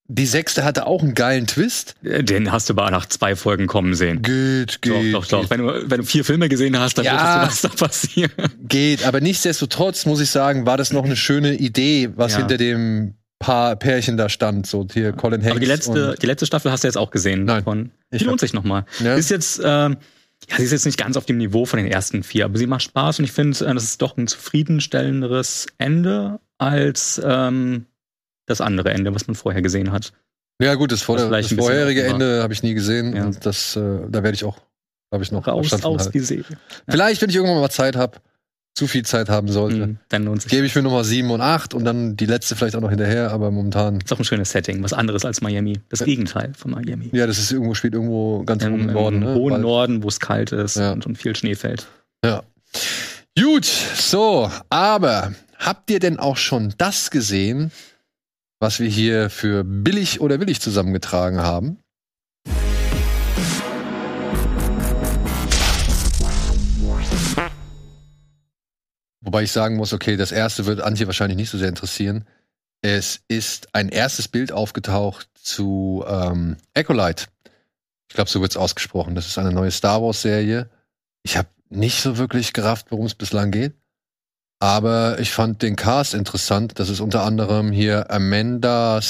die 0.08 0.26
sechste 0.26 0.64
hatte 0.64 0.86
auch 0.86 1.02
einen 1.02 1.14
geilen 1.14 1.46
Twist. 1.46 1.94
Äh, 2.02 2.22
den 2.22 2.52
hast 2.52 2.68
du 2.68 2.74
aber 2.74 2.90
nach 2.90 3.06
zwei 3.06 3.34
Folgen 3.36 3.66
kommen 3.66 3.94
sehen. 3.94 4.22
Geht, 4.22 4.80
geht. 4.82 5.14
Doch, 5.14 5.26
doch, 5.26 5.42
doch. 5.42 5.50
Wenn 5.50 5.60
du, 5.60 5.90
wenn 5.90 6.00
du 6.00 6.06
vier 6.06 6.24
Filme 6.24 6.48
gesehen 6.48 6.78
hast, 6.78 6.98
dann 6.98 7.04
ja, 7.04 7.40
wird 7.40 7.50
das 7.50 7.62
da 7.62 7.68
passieren. 7.68 8.30
Geht, 8.68 9.04
aber 9.04 9.20
nichtsdestotrotz 9.20 10.06
muss 10.06 10.20
ich 10.20 10.30
sagen, 10.30 10.66
war 10.66 10.76
das 10.76 10.92
noch 10.92 11.04
eine 11.04 11.16
schöne 11.16 11.54
Idee, 11.54 12.10
was 12.14 12.32
ja. 12.32 12.38
hinter 12.38 12.56
dem 12.56 13.14
Paar 13.38 13.76
Pärchen 13.76 14.16
da 14.16 14.28
stand. 14.28 14.66
So 14.66 14.86
hier 14.92 15.12
Colin 15.12 15.40
Hanks. 15.40 15.50
Aber 15.50 15.60
die 15.60 15.66
letzte, 15.66 16.14
die 16.20 16.26
letzte 16.26 16.46
Staffel 16.46 16.70
hast 16.70 16.84
du 16.84 16.88
jetzt 16.88 16.96
auch 16.96 17.10
gesehen. 17.10 17.44
Nein. 17.44 17.64
Von, 17.64 17.90
die 18.12 18.24
lohnt 18.24 18.40
sich 18.40 18.52
nochmal. 18.52 18.86
Ja. 19.00 19.14
Ist 19.14 19.30
jetzt, 19.30 19.60
ähm, 19.62 19.96
ja, 20.48 20.56
sie 20.56 20.64
ist 20.64 20.72
jetzt 20.72 20.86
nicht 20.86 20.98
ganz 20.98 21.16
auf 21.16 21.26
dem 21.26 21.38
Niveau 21.38 21.66
von 21.66 21.78
den 21.78 21.86
ersten 21.86 22.22
vier, 22.22 22.44
aber 22.44 22.56
sie 22.58 22.66
macht 22.66 22.82
Spaß 22.82 23.18
und 23.18 23.24
ich 23.24 23.32
finde, 23.32 23.58
äh, 23.64 23.74
das 23.74 23.84
ist 23.84 24.02
doch 24.02 24.16
ein 24.16 24.26
zufriedenstellenderes 24.26 25.66
Ende 25.78 26.40
als 26.58 27.20
ähm, 27.24 27.86
das 28.46 28.60
andere 28.60 28.90
Ende, 28.90 29.14
was 29.14 29.26
man 29.26 29.34
vorher 29.34 29.62
gesehen 29.62 29.92
hat. 29.92 30.12
Ja, 30.60 30.74
gut, 30.74 30.90
das, 30.90 31.02
vor, 31.02 31.16
das 31.16 31.52
vorherige 31.52 32.04
Ende 32.04 32.42
habe 32.42 32.52
ich 32.52 32.62
nie 32.62 32.74
gesehen. 32.74 33.14
Ja. 33.14 33.26
Und 33.26 33.44
das, 33.44 33.76
äh, 33.76 33.80
da 34.08 34.22
werde 34.22 34.34
ich 34.34 34.44
auch, 34.44 34.58
glaube 35.10 35.24
ich, 35.24 35.32
noch 35.32 35.46
raus 35.46 35.72
aus 35.84 36.10
die 36.10 36.20
Serie. 36.20 36.56
Vielleicht, 36.88 37.20
wenn 37.20 37.28
ich 37.28 37.36
irgendwann 37.36 37.60
mal 37.60 37.70
Zeit 37.70 37.94
habe, 37.94 38.18
zu 38.76 38.86
viel 38.86 39.04
Zeit 39.04 39.30
haben 39.30 39.48
sollte, 39.48 39.86
mhm, 39.86 39.98
dann 40.10 40.24
lohnt 40.24 40.42
sich. 40.42 40.50
Gebe 40.50 40.66
ich 40.66 40.74
mir 40.74 40.82
Nummer 40.82 41.02
7 41.02 41.30
und 41.30 41.40
8 41.40 41.72
und 41.72 41.84
dann 41.84 42.16
die 42.16 42.26
letzte 42.26 42.56
vielleicht 42.56 42.76
auch 42.76 42.82
noch 42.82 42.90
hinterher, 42.90 43.30
aber 43.30 43.50
momentan. 43.50 44.00
Ist 44.00 44.12
auch 44.12 44.18
ein 44.18 44.24
schönes 44.24 44.50
Setting, 44.50 44.82
was 44.82 44.92
anderes 44.92 45.24
als 45.24 45.40
Miami. 45.40 45.80
Das 45.88 46.00
ja. 46.00 46.06
Gegenteil 46.06 46.52
von 46.54 46.72
Miami. 46.72 47.08
Ja, 47.12 47.26
das 47.26 47.38
ist 47.38 47.52
irgendwo, 47.52 47.72
spielt 47.74 47.94
irgendwo 47.94 48.44
ganz 48.44 48.62
Im, 48.62 48.74
im 48.74 48.86
Norden. 48.92 49.22
Im 49.22 49.28
ne? 49.28 49.34
hohen 49.34 49.50
Bald. 49.50 49.62
Norden, 49.62 50.02
wo 50.02 50.08
es 50.08 50.20
kalt 50.20 50.52
ist 50.52 50.76
und, 50.76 51.06
und 51.06 51.16
viel 51.16 51.34
Schnee 51.34 51.54
fällt. 51.54 51.86
Ja. 52.22 52.42
Gut, 53.38 53.64
so, 53.64 54.50
aber 54.68 55.32
habt 55.58 55.90
ihr 55.90 55.98
denn 55.98 56.18
auch 56.18 56.36
schon 56.36 56.74
das 56.76 57.10
gesehen, 57.10 57.70
was 58.58 58.80
wir 58.80 58.88
hier 58.88 59.30
für 59.30 59.64
billig 59.64 60.20
oder 60.20 60.40
willig 60.40 60.60
zusammengetragen 60.60 61.40
haben. 61.40 61.78
Wobei 69.20 69.42
ich 69.42 69.52
sagen 69.52 69.76
muss, 69.76 69.92
okay, 69.92 70.16
das 70.16 70.30
erste 70.30 70.66
wird 70.66 70.80
Antje 70.80 71.06
wahrscheinlich 71.06 71.36
nicht 71.36 71.50
so 71.50 71.58
sehr 71.58 71.68
interessieren. 71.68 72.24
Es 72.80 73.20
ist 73.26 73.74
ein 73.74 73.88
erstes 73.88 74.28
Bild 74.28 74.52
aufgetaucht 74.52 75.28
zu 75.34 76.04
ähm, 76.06 76.56
Acolyte. 76.74 77.26
Ich 78.08 78.14
glaube, 78.14 78.30
so 78.30 78.40
wird 78.40 78.52
es 78.52 78.56
ausgesprochen. 78.56 79.16
Das 79.16 79.26
ist 79.26 79.36
eine 79.38 79.52
neue 79.52 79.72
Star 79.72 80.00
Wars-Serie. 80.00 80.70
Ich 81.24 81.36
habe 81.36 81.48
nicht 81.68 82.00
so 82.00 82.18
wirklich 82.18 82.52
gerafft, 82.52 82.86
worum 82.90 83.06
es 83.06 83.14
bislang 83.14 83.50
geht. 83.50 83.74
Aber 84.58 85.18
ich 85.20 85.32
fand 85.32 85.62
den 85.62 85.76
Cast 85.76 86.14
interessant. 86.14 86.78
Das 86.78 86.88
ist 86.88 87.00
unter 87.00 87.22
anderem 87.22 87.72
hier 87.72 88.10
Amanda 88.10 89.00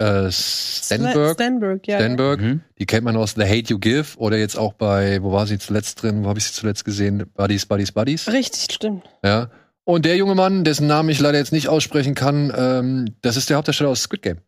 äh, 0.00 0.30
Stenberg. 0.30 1.34
Stenberg, 1.34 1.86
ja. 1.86 1.98
Stenberg. 1.98 2.40
Mhm. 2.40 2.60
Die 2.78 2.86
kennt 2.86 3.04
man 3.04 3.16
aus 3.16 3.34
The 3.36 3.44
Hate 3.44 3.70
You 3.70 3.78
Give 3.78 4.16
oder 4.16 4.38
jetzt 4.38 4.58
auch 4.58 4.72
bei, 4.72 5.22
wo 5.22 5.32
war 5.32 5.46
sie 5.46 5.58
zuletzt 5.58 6.02
drin? 6.02 6.24
Wo 6.24 6.28
habe 6.28 6.38
ich 6.38 6.46
sie 6.46 6.52
zuletzt 6.52 6.84
gesehen? 6.84 7.30
Buddies, 7.34 7.66
Buddies, 7.66 7.92
Buddies. 7.92 8.28
Richtig, 8.28 8.72
stimmt. 8.72 9.04
Ja. 9.22 9.50
Und 9.84 10.04
der 10.04 10.16
junge 10.16 10.34
Mann, 10.34 10.64
dessen 10.64 10.86
Namen 10.86 11.08
ich 11.08 11.20
leider 11.20 11.38
jetzt 11.38 11.52
nicht 11.52 11.68
aussprechen 11.68 12.14
kann, 12.14 12.52
ähm, 12.56 13.14
das 13.22 13.36
ist 13.36 13.50
der 13.50 13.56
Hauptdarsteller 13.56 13.90
aus 13.90 14.02
Squid 14.02 14.22
Game. 14.22 14.38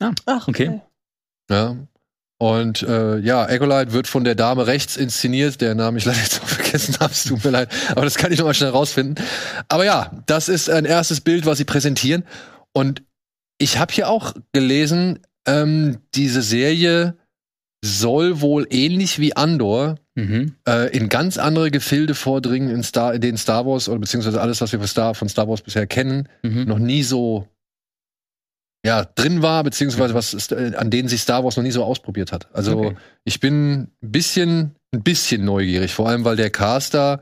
Ah, 0.00 0.12
Ach, 0.26 0.48
okay. 0.48 0.68
okay. 0.68 0.80
Ja. 1.50 1.76
Und 2.40 2.82
äh, 2.82 3.18
ja, 3.18 3.42
Acolyte 3.42 3.92
wird 3.92 4.06
von 4.06 4.22
der 4.22 4.36
Dame 4.36 4.68
rechts 4.68 4.96
inszeniert, 4.96 5.60
der 5.60 5.74
Name 5.74 5.98
ich 5.98 6.04
leider 6.04 6.20
jetzt 6.20 6.40
auch 6.40 6.48
vergessen 6.48 6.96
habe, 7.00 7.12
es 7.12 7.24
tut 7.24 7.44
mir 7.44 7.50
leid, 7.50 7.68
aber 7.90 8.04
das 8.04 8.14
kann 8.14 8.30
ich 8.30 8.38
nochmal 8.38 8.54
schnell 8.54 8.70
rausfinden. 8.70 9.24
Aber 9.68 9.84
ja, 9.84 10.22
das 10.26 10.48
ist 10.48 10.70
ein 10.70 10.84
erstes 10.84 11.20
Bild, 11.20 11.46
was 11.46 11.58
sie 11.58 11.64
präsentieren. 11.64 12.24
Und 12.72 13.02
ich 13.58 13.78
habe 13.78 13.92
hier 13.92 14.08
auch 14.08 14.34
gelesen, 14.52 15.18
ähm, 15.48 15.98
diese 16.14 16.42
Serie 16.42 17.16
soll 17.84 18.40
wohl 18.40 18.66
ähnlich 18.70 19.18
wie 19.18 19.34
Andor 19.34 19.96
mhm. 20.14 20.54
äh, 20.66 20.96
in 20.96 21.08
ganz 21.08 21.38
andere 21.38 21.70
Gefilde 21.72 22.14
vordringen, 22.14 22.70
in, 22.70 22.82
Star, 22.84 23.14
in 23.14 23.20
den 23.20 23.36
Star 23.36 23.66
Wars 23.66 23.88
oder 23.88 23.98
beziehungsweise 23.98 24.40
alles, 24.40 24.60
was 24.60 24.70
wir 24.70 24.78
von 24.78 24.88
Star, 24.88 25.14
von 25.14 25.28
Star 25.28 25.48
Wars 25.48 25.62
bisher 25.62 25.86
kennen, 25.86 26.28
mhm. 26.42 26.64
noch 26.64 26.78
nie 26.78 27.02
so 27.02 27.48
ja, 28.88 29.04
drin 29.04 29.42
war, 29.42 29.62
beziehungsweise 29.64 30.14
was 30.14 30.32
ist, 30.32 30.50
äh, 30.50 30.72
an 30.76 30.90
denen 30.90 31.08
sich 31.08 31.20
Star 31.20 31.44
Wars 31.44 31.56
noch 31.56 31.62
nie 31.62 31.70
so 31.70 31.84
ausprobiert 31.84 32.32
hat. 32.32 32.48
Also 32.54 32.78
okay. 32.78 32.96
ich 33.24 33.38
bin 33.38 33.82
ein 33.82 33.90
bisschen, 34.00 34.76
ein 34.92 35.02
bisschen 35.02 35.44
neugierig, 35.44 35.92
vor 35.92 36.08
allem 36.08 36.24
weil 36.24 36.36
der 36.36 36.48
Cast 36.48 36.94
da 36.94 37.20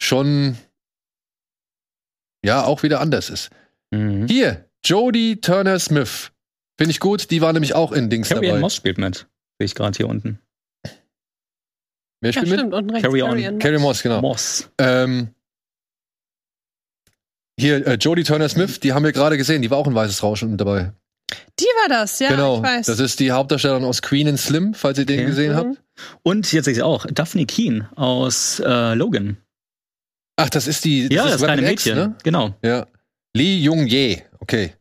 schon 0.00 0.56
ja 2.44 2.64
auch 2.64 2.82
wieder 2.82 3.00
anders 3.00 3.30
ist. 3.30 3.50
Mhm. 3.90 4.26
Hier, 4.28 4.68
Jodie 4.84 5.40
Turner 5.40 5.78
Smith. 5.78 6.30
Finde 6.78 6.90
ich 6.90 7.00
gut, 7.00 7.30
die 7.30 7.40
war 7.40 7.52
nämlich 7.52 7.74
auch 7.74 7.92
in 7.92 8.10
Dings 8.10 8.28
Carrie 8.28 8.48
dabei. 8.48 8.60
Moss 8.60 8.74
spielt 8.74 8.98
mit. 8.98 9.26
Sehe 9.58 9.64
ich 9.64 9.74
gerade 9.74 9.96
hier 9.96 10.08
unten. 10.08 10.40
Wer 12.20 12.32
spielt 12.32 12.48
ja, 12.48 12.54
stimmt, 12.54 12.70
mit? 12.70 12.78
Unten 12.78 12.90
rechts, 12.90 13.08
Carrie, 13.08 13.20
Carrie, 13.20 13.58
Carrie 13.58 13.78
Moss, 13.78 14.02
genau. 14.02 14.20
Moss. 14.20 14.70
Ähm, 14.78 15.34
hier, 17.58 17.86
äh, 17.86 17.94
Jodie 17.94 18.24
Turner 18.24 18.48
Smith, 18.48 18.80
die 18.80 18.92
haben 18.92 19.04
wir 19.04 19.12
gerade 19.12 19.36
gesehen, 19.36 19.62
die 19.62 19.70
war 19.70 19.78
auch 19.78 19.86
in 19.86 19.94
Weißes 19.94 20.22
Rauschen 20.22 20.56
dabei. 20.56 20.92
Die 21.58 21.64
war 21.64 21.88
das, 21.88 22.18
ja. 22.18 22.28
genau. 22.28 22.56
Ich 22.58 22.62
weiß. 22.62 22.86
Das 22.86 22.98
ist 23.00 23.20
die 23.20 23.32
Hauptdarstellerin 23.32 23.84
aus 23.84 24.02
Queen 24.02 24.28
and 24.28 24.38
Slim, 24.40 24.74
falls 24.74 24.98
ihr 24.98 25.06
den 25.06 25.20
Okay. 25.20 25.26
gesehen 25.28 25.52
Mhm. 25.52 25.56
habt. 25.56 25.82
Und 26.22 26.52
jetzt 26.52 26.64
sehe 26.66 26.74
ich 26.74 26.82
auch, 26.82 27.06
Daphne 27.06 27.46
Keen 27.46 27.86
aus 27.96 28.60
äh, 28.64 28.94
Logan. 28.94 29.36
Ach, 30.36 30.48
das 30.50 30.66
ist 30.66 30.84
die. 30.84 31.08
ja, 31.12 31.24
ist 31.26 31.34
das 31.34 31.42
kleine 31.42 31.62
Mädchen. 31.62 31.94
ne? 31.96 32.14
Genau. 32.22 32.54
Ja. 32.62 32.86
Lee 33.34 33.56
Jung 33.58 33.86
Ye. 33.86 34.22
Okay. 34.40 34.72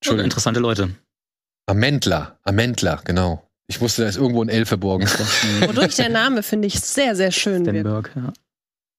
Entschuldigung. 0.00 0.24
Interessante 0.26 0.60
Leute. 0.60 0.90
Amendler. 1.66 2.38
Amendler, 2.44 3.00
genau. 3.04 3.46
Ich 3.68 3.80
wusste, 3.80 4.02
da 4.02 4.08
ist 4.08 4.16
irgendwo 4.16 4.42
ein 4.42 4.48
L 4.48 4.64
verborgen. 4.66 5.06
Wodurch 5.66 5.94
der 5.96 6.08
Name, 6.08 6.42
finde 6.42 6.66
ich, 6.66 6.80
sehr, 6.80 7.14
sehr 7.14 7.30
schön 7.30 7.64
wird. 7.66 7.76
Stenberg, 7.76 8.10
ja. 8.16 8.32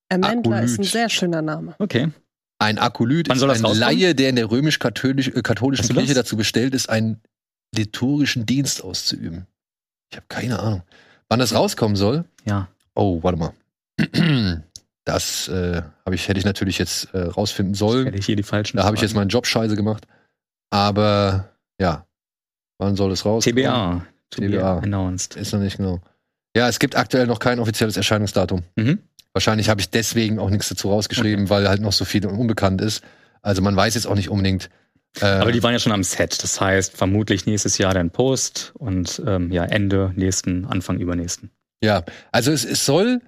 Amandla 0.10 0.60
ist 0.60 0.78
ein 0.80 0.84
sehr 0.84 1.10
schöner 1.10 1.42
Name. 1.42 1.76
Okay. 1.80 2.10
Ein 2.62 2.78
Akolyt 2.78 3.28
ist 3.28 3.42
ein 3.42 3.50
rauskommen? 3.50 3.78
Laie, 3.80 4.14
der 4.14 4.30
in 4.30 4.36
der 4.36 4.52
römisch-katholischen 4.52 5.34
du 5.34 5.94
Kirche 5.96 6.14
das? 6.14 6.26
dazu 6.26 6.38
bestellt 6.38 6.76
ist, 6.76 6.90
einen 6.90 7.20
liturgischen 7.76 8.46
Dienst 8.46 8.84
auszuüben. 8.84 9.48
Ich 10.12 10.18
habe 10.18 10.28
keine 10.30 10.60
Ahnung. 10.60 10.84
Wann 11.28 11.40
das 11.40 11.56
rauskommen 11.56 11.96
soll? 11.96 12.26
Ja. 12.46 12.68
Oh, 12.94 13.24
warte 13.24 13.38
mal. 13.38 13.54
Das 15.04 15.48
äh, 15.48 15.82
ich, 16.12 16.28
hätte 16.28 16.40
ich 16.40 16.46
natürlich 16.46 16.78
jetzt 16.78 17.12
äh, 17.16 17.22
rausfinden 17.22 17.74
Hätte 17.74 17.80
sollen. 17.80 18.14
ich 18.14 18.28
hier 18.28 18.36
die 18.36 18.44
falschen. 18.44 18.78
Da 18.78 18.84
habe 18.84 18.96
ich 18.96 19.02
jetzt 19.02 19.16
meinen 19.16 19.30
Job 19.30 19.48
scheiße 19.48 19.76
gemacht. 19.76 20.06
Aber 20.70 21.50
ja, 21.80 22.06
wann 22.78 22.96
soll 22.96 23.12
es 23.12 23.26
raus? 23.26 23.44
TBA. 23.44 24.06
TBA. 24.30 24.78
Announced. 24.78 25.36
Ist 25.36 25.54
noch 25.54 25.60
nicht 25.60 25.78
genau. 25.78 26.00
Ja, 26.56 26.70
es 26.70 26.78
gibt 26.78 26.96
aktuell 26.96 27.26
noch 27.26 27.40
kein 27.40 27.60
offizielles 27.60 27.98
Erscheinungsdatum. 27.98 28.62
Mhm. 28.76 29.00
Wahrscheinlich 29.34 29.70
habe 29.70 29.80
ich 29.82 29.90
deswegen 29.90 30.40
auch 30.40 30.50
nichts 30.50 30.70
dazu 30.70 30.90
rausgeschrieben, 30.90 31.50
weil 31.50 31.68
halt 31.70 31.82
noch 31.82 31.94
so 31.94 32.06
viel 32.06 32.26
unbekannt 32.26 32.82
ist. 32.82 33.04
Also 33.42 33.62
man 33.62 33.76
weiß 33.76 33.96
jetzt 33.96 34.06
auch 34.08 34.16
nicht 34.16 34.30
unbedingt. 34.30 34.70
Äh, 35.20 35.26
Aber 35.26 35.52
die 35.52 35.62
waren 35.64 35.74
ja 35.74 35.80
schon 35.80 35.92
am 35.92 36.04
Set. 36.04 36.42
Das 36.44 36.60
heißt, 36.62 36.96
vermutlich 36.96 37.46
nächstes 37.46 37.78
Jahr 37.78 37.94
dann 37.94 38.12
Post 38.12 38.72
und 38.76 39.22
ähm, 39.26 39.52
ja, 39.52 39.64
Ende 39.66 40.14
nächsten, 40.16 40.66
Anfang 40.66 41.00
übernächsten. 41.00 41.50
ja, 41.84 42.04
also 42.32 42.52
es, 42.52 42.64
es 42.66 42.86
soll, 42.86 43.22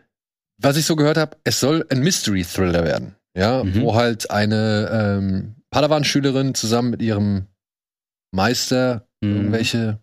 was 0.62 0.78
ich 0.78 0.86
so 0.86 0.96
gehört 0.96 1.18
habe, 1.18 1.36
es 1.44 1.60
soll 1.60 1.86
ein 1.90 2.00
Mystery-Thriller 2.00 2.84
werden. 2.84 3.16
Ja, 3.36 3.64
Mhm. 3.64 3.82
wo 3.82 3.96
halt 3.96 4.30
eine 4.30 5.18
ähm, 5.20 5.56
Padawan-Schülerin 5.72 6.54
zusammen 6.54 6.92
mit 6.92 7.02
ihrem 7.02 7.48
Meister 8.32 9.08
Mhm. 9.22 9.36
irgendwelche 9.36 10.00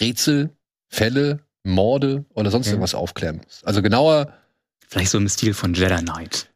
Rätsel, 0.00 0.50
Fälle, 0.88 1.40
Morde 1.64 2.24
oder 2.34 2.50
sonst 2.50 2.66
Okay. 2.66 2.74
irgendwas 2.74 2.94
aufklären 2.94 3.40
muss. 3.44 3.62
Also 3.64 3.82
genauer, 3.82 4.32
Vielleicht 4.88 5.10
so 5.10 5.18
im 5.18 5.28
Stil 5.28 5.54
von 5.54 5.74
Jedi 5.74 5.96
Knight. 5.96 6.48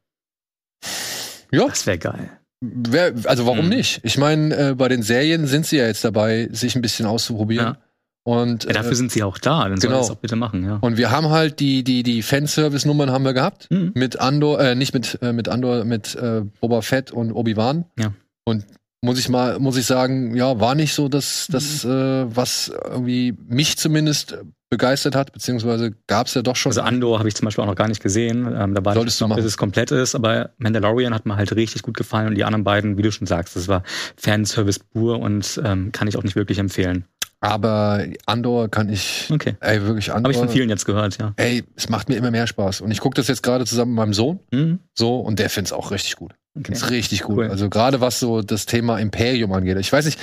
ja, 1.52 1.66
Das 1.68 1.86
wäre 1.86 1.98
geil. 1.98 2.30
wer, 2.60 3.14
also 3.24 3.46
warum 3.46 3.64
Mhm. 3.66 3.70
nicht? 3.70 4.00
Ich 4.04 4.18
meine, 4.18 4.70
äh, 4.70 4.74
bei 4.74 4.88
den 4.88 5.02
Serien 5.02 5.46
sind 5.46 5.66
sie 5.66 5.78
ja 5.78 5.86
jetzt 5.86 6.04
dabei, 6.04 6.48
sich 6.52 6.76
ein 6.76 6.82
bisschen 6.82 7.06
auszuprobieren. 7.06 7.74
Ja. 7.74 7.78
Und, 8.22 8.64
Ja, 8.64 8.74
dafür 8.74 8.92
äh, 8.92 8.96
sind 8.96 9.10
sie 9.10 9.22
auch 9.22 9.38
da. 9.38 9.66
Dann 9.68 9.78
genau. 9.78 9.98
das 9.98 10.10
auch 10.10 10.16
bitte 10.16 10.36
machen, 10.36 10.62
ja. 10.64 10.76
und 10.76 10.98
wir 10.98 11.10
haben 11.10 11.30
halt 11.30 11.58
die, 11.58 11.82
die, 11.82 12.02
die 12.02 12.22
Fanservice-Nummern 12.22 13.10
haben 13.10 13.24
wir 13.24 13.32
gehabt. 13.32 13.68
Mhm. 13.70 13.92
Mit 13.94 14.20
Andor, 14.20 14.60
äh, 14.60 14.74
nicht 14.74 14.92
mit, 14.92 15.18
äh, 15.22 15.32
mit 15.32 15.48
Andor, 15.48 15.84
mit 15.84 16.14
äh, 16.16 16.42
Boba 16.60 16.82
Fett 16.82 17.10
und 17.12 17.32
Obi-Wan. 17.32 17.86
Ja. 17.98 18.12
Und 18.44 18.66
muss 19.02 19.18
ich 19.18 19.30
mal, 19.30 19.58
muss 19.58 19.78
ich 19.78 19.86
sagen, 19.86 20.36
ja, 20.36 20.60
war 20.60 20.74
nicht 20.74 20.92
so 20.92 21.08
das, 21.08 21.46
das 21.50 21.84
Mhm. 21.84 21.90
äh, 21.90 22.36
was 22.36 22.70
irgendwie 22.84 23.34
mich 23.48 23.78
zumindest 23.78 24.36
begeistert 24.70 25.16
hat, 25.16 25.32
beziehungsweise 25.32 25.92
gab 26.06 26.28
es 26.28 26.34
ja 26.34 26.42
doch 26.42 26.56
schon. 26.56 26.70
Also 26.70 26.82
Andor 26.82 27.18
habe 27.18 27.28
ich 27.28 27.34
zum 27.34 27.44
Beispiel 27.44 27.62
auch 27.62 27.68
noch 27.68 27.74
gar 27.74 27.88
nicht 27.88 28.02
gesehen. 28.02 28.46
Ähm, 28.46 28.74
da 28.74 28.84
warte 28.84 29.00
Solltest 29.00 29.20
ich 29.20 29.26
noch, 29.28 29.34
bis 29.36 29.44
es 29.44 29.56
komplett 29.58 29.90
ist. 29.90 30.14
Aber 30.14 30.50
Mandalorian 30.58 31.12
hat 31.12 31.26
mir 31.26 31.36
halt 31.36 31.54
richtig 31.56 31.82
gut 31.82 31.96
gefallen 31.96 32.28
und 32.28 32.36
die 32.36 32.44
anderen 32.44 32.64
beiden, 32.64 32.96
wie 32.96 33.02
du 33.02 33.10
schon 33.12 33.26
sagst, 33.26 33.56
das 33.56 33.66
war 33.68 33.82
Fanservice 34.16 34.78
pur 34.78 35.18
und 35.20 35.60
ähm, 35.64 35.90
kann 35.92 36.06
ich 36.08 36.16
auch 36.16 36.22
nicht 36.22 36.36
wirklich 36.36 36.58
empfehlen. 36.58 37.04
Aber 37.42 38.04
Andor 38.26 38.68
kann 38.68 38.90
ich, 38.90 39.28
Okay. 39.32 39.56
ey, 39.60 39.82
wirklich 39.82 40.10
Andor. 40.12 40.24
Habe 40.24 40.32
ich 40.32 40.38
von 40.38 40.48
vielen 40.50 40.68
jetzt 40.68 40.84
gehört, 40.84 41.18
ja. 41.18 41.32
Ey, 41.36 41.64
es 41.74 41.88
macht 41.88 42.08
mir 42.10 42.16
immer 42.16 42.30
mehr 42.30 42.46
Spaß. 42.46 42.82
Und 42.82 42.90
ich 42.90 43.00
gucke 43.00 43.14
das 43.16 43.28
jetzt 43.28 43.42
gerade 43.42 43.64
zusammen 43.64 43.92
mit 43.92 43.96
meinem 43.96 44.14
Sohn, 44.14 44.40
Mhm. 44.52 44.78
so, 44.94 45.18
und 45.20 45.38
der 45.38 45.48
findet 45.50 45.68
es 45.68 45.72
auch 45.72 45.90
richtig 45.90 46.16
gut. 46.16 46.34
Okay. 46.58 46.72
Ist 46.72 46.90
richtig 46.90 47.22
gut. 47.22 47.38
Cool. 47.38 47.48
Also 47.48 47.70
gerade 47.70 48.00
was 48.00 48.20
so 48.20 48.42
das 48.42 48.66
Thema 48.66 48.98
Imperium 48.98 49.52
angeht. 49.52 49.78
Ich 49.78 49.90
weiß 49.92 50.04
nicht, 50.04 50.18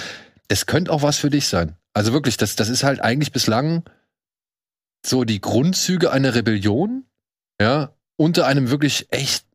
es 0.48 0.68
könnte 0.68 0.92
auch 0.92 1.02
was 1.02 1.18
für 1.18 1.30
dich 1.32 1.48
sein. 1.48 1.76
Also 1.94 2.14
wirklich, 2.14 2.38
das, 2.38 2.56
das 2.56 2.70
ist 2.70 2.84
halt 2.84 3.02
eigentlich 3.02 3.32
bislang 3.32 3.84
so 5.08 5.24
die 5.24 5.42
Grundzüge 5.42 6.12
einer 6.12 6.36
Rebellion, 6.36 7.06
ja, 7.62 7.92
unter 8.18 8.46
einem 8.48 8.70
wirklich 8.70 9.08
echt 9.12 9.46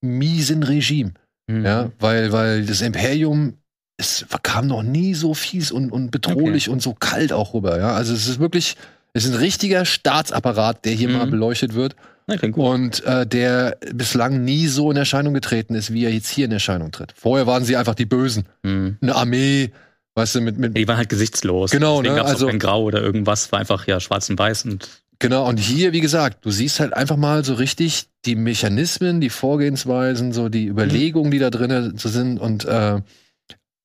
miesen 0.00 0.62
Regime. 0.62 1.12
Mhm. 1.50 1.64
Ja, 1.64 1.90
weil, 1.98 2.32
weil 2.32 2.64
das 2.66 2.80
Imperium, 2.80 3.54
es 3.96 4.26
kam 4.42 4.66
noch 4.68 4.82
nie 4.82 5.14
so 5.14 5.34
fies 5.34 5.70
und, 5.72 5.90
und 5.90 6.10
bedrohlich 6.10 6.68
und 6.68 6.80
so 6.82 6.94
kalt 6.94 7.32
auch 7.32 7.54
rüber. 7.54 7.78
Ja, 7.78 7.94
also 7.94 8.12
es 8.14 8.28
ist 8.28 8.38
wirklich, 8.38 8.76
es 9.12 9.24
ist 9.24 9.32
ein 9.34 9.38
richtiger 9.40 9.84
Staatsapparat, 9.84 10.84
der 10.84 10.92
hier 10.92 11.08
Mhm. 11.08 11.16
mal 11.16 11.26
beleuchtet 11.26 11.74
wird 11.74 11.96
gut. 12.40 12.54
und 12.56 13.04
äh, 13.04 13.26
der 13.26 13.78
bislang 13.92 14.44
nie 14.44 14.66
so 14.68 14.90
in 14.90 14.96
Erscheinung 14.96 15.34
getreten 15.34 15.74
ist, 15.74 15.92
wie 15.92 16.04
er 16.04 16.12
jetzt 16.12 16.28
hier 16.28 16.44
in 16.44 16.52
Erscheinung 16.52 16.92
tritt. 16.92 17.12
Vorher 17.16 17.46
waren 17.46 17.64
sie 17.64 17.76
einfach 17.76 17.94
die 17.94 18.06
Bösen, 18.06 18.46
Mhm. 18.62 18.98
eine 19.00 19.14
Armee, 19.16 19.72
weißt 20.18 20.34
du, 20.34 20.40
mit, 20.42 20.58
mit 20.58 20.76
die 20.76 20.86
waren 20.86 20.98
halt 20.98 21.08
gesichtslos. 21.08 21.70
Genau, 21.70 22.02
Deswegen 22.02 22.14
ne? 22.16 22.20
gab's 22.20 22.32
Also- 22.32 22.46
auch 22.46 22.50
kein 22.50 22.58
Grau 22.58 22.82
oder 22.82 23.00
irgendwas, 23.00 23.50
war 23.52 23.58
einfach 23.60 23.86
ja 23.86 24.00
schwarz 24.00 24.28
und 24.28 24.38
weiß 24.38 24.66
und 24.66 24.88
genau. 25.18 25.48
Und 25.48 25.58
hier, 25.58 25.92
wie 25.94 26.00
gesagt, 26.00 26.44
du 26.44 26.50
siehst 26.50 26.80
halt 26.80 26.92
einfach 26.92 27.16
mal 27.16 27.44
so 27.44 27.54
richtig 27.54 28.08
die 28.26 28.34
Mechanismen, 28.36 29.20
die 29.22 29.30
Vorgehensweisen, 29.30 30.32
so 30.32 30.48
die 30.50 30.66
Überlegungen, 30.66 31.30
die 31.30 31.38
da 31.38 31.48
drin 31.50 31.94
sind 31.96 32.38
und 32.38 32.64
äh, 32.66 33.00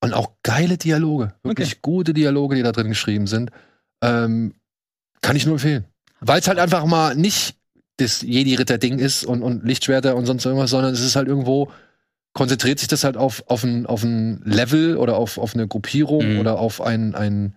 und 0.01 0.13
auch 0.13 0.31
geile 0.43 0.77
Dialoge, 0.77 1.33
wirklich 1.43 1.81
gute 1.81 2.13
Dialoge, 2.13 2.55
die 2.57 2.63
da 2.63 2.73
drin 2.73 2.89
geschrieben 2.89 3.25
sind. 3.25 3.51
Ähm, 4.03 4.53
kann 5.21 5.37
ich 5.37 5.45
nur 5.45 5.55
empfehlen. 5.55 5.85
Weil 6.19 6.41
es 6.41 6.47
halt 6.49 6.59
einfach 6.59 6.85
mal 6.85 7.15
nicht 7.15 7.55
das 7.97 8.21
Jedi-Ritter-Ding 8.21 8.99
ist 8.99 9.23
und, 9.23 9.41
und 9.43 9.63
Lichtschwerter 9.63 10.15
und 10.17 10.25
sonst 10.25 10.45
irgendwas, 10.45 10.71
sondern 10.71 10.93
es 10.93 10.99
ist 10.99 11.15
halt 11.15 11.27
irgendwo, 11.29 11.71
konzentriert 12.33 12.79
sich 12.79 12.87
das 12.87 13.03
halt 13.03 13.15
auf, 13.17 13.43
auf, 13.47 13.63
ein, 13.63 13.85
auf 13.85 14.03
ein 14.03 14.41
Level 14.43 14.97
oder 14.97 15.15
auf, 15.17 15.37
auf 15.37 15.53
eine 15.53 15.67
Gruppierung 15.67 16.33
Mhm. 16.33 16.39
oder 16.39 16.59
auf 16.59 16.81
ein, 16.81 17.13
ein, 17.15 17.55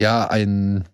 ja, 0.00 0.26
ein, 0.28 0.84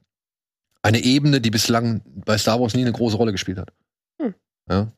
eine 0.82 1.00
Ebene, 1.02 1.40
die 1.40 1.50
bislang 1.50 2.02
bei 2.06 2.36
Star 2.38 2.60
Wars 2.60 2.74
nie 2.74 2.82
eine 2.82 2.92
große 2.92 3.16
Rolle 3.16 3.32
gespielt 3.32 3.58
hat. 3.58 3.72
Hm. 4.20 4.34
Ja. 4.70 4.92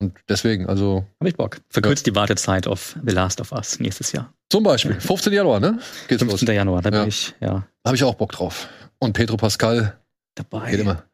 Und 0.00 0.18
deswegen, 0.28 0.66
also 0.68 1.06
habe 1.20 1.28
ich 1.28 1.36
Bock. 1.36 1.60
Verkürzt 1.68 2.06
die 2.06 2.14
Wartezeit 2.14 2.66
auf 2.66 2.98
The 3.06 3.12
Last 3.14 3.40
of 3.40 3.52
Us 3.52 3.78
nächstes 3.78 4.12
Jahr. 4.12 4.32
zum 4.50 4.64
Beispiel, 4.64 4.98
15. 5.00 5.32
Januar, 5.32 5.60
ne? 5.60 5.78
Geht's 6.08 6.22
15. 6.22 6.46
los. 6.48 6.54
Januar, 6.56 6.82
da 6.82 6.90
Ja. 6.90 7.00
bin 7.00 7.08
ich 7.08 7.34
ja 7.40 7.66
Habe 7.84 7.96
ich 7.96 8.04
auch 8.04 8.14
Bock 8.14 8.32
drauf. 8.32 8.68
Und 8.98 9.12
Pedro 9.12 9.36
Pascal 9.36 9.98
dabei. 10.34 10.70
geht 10.70 10.80
immer. 10.80 11.04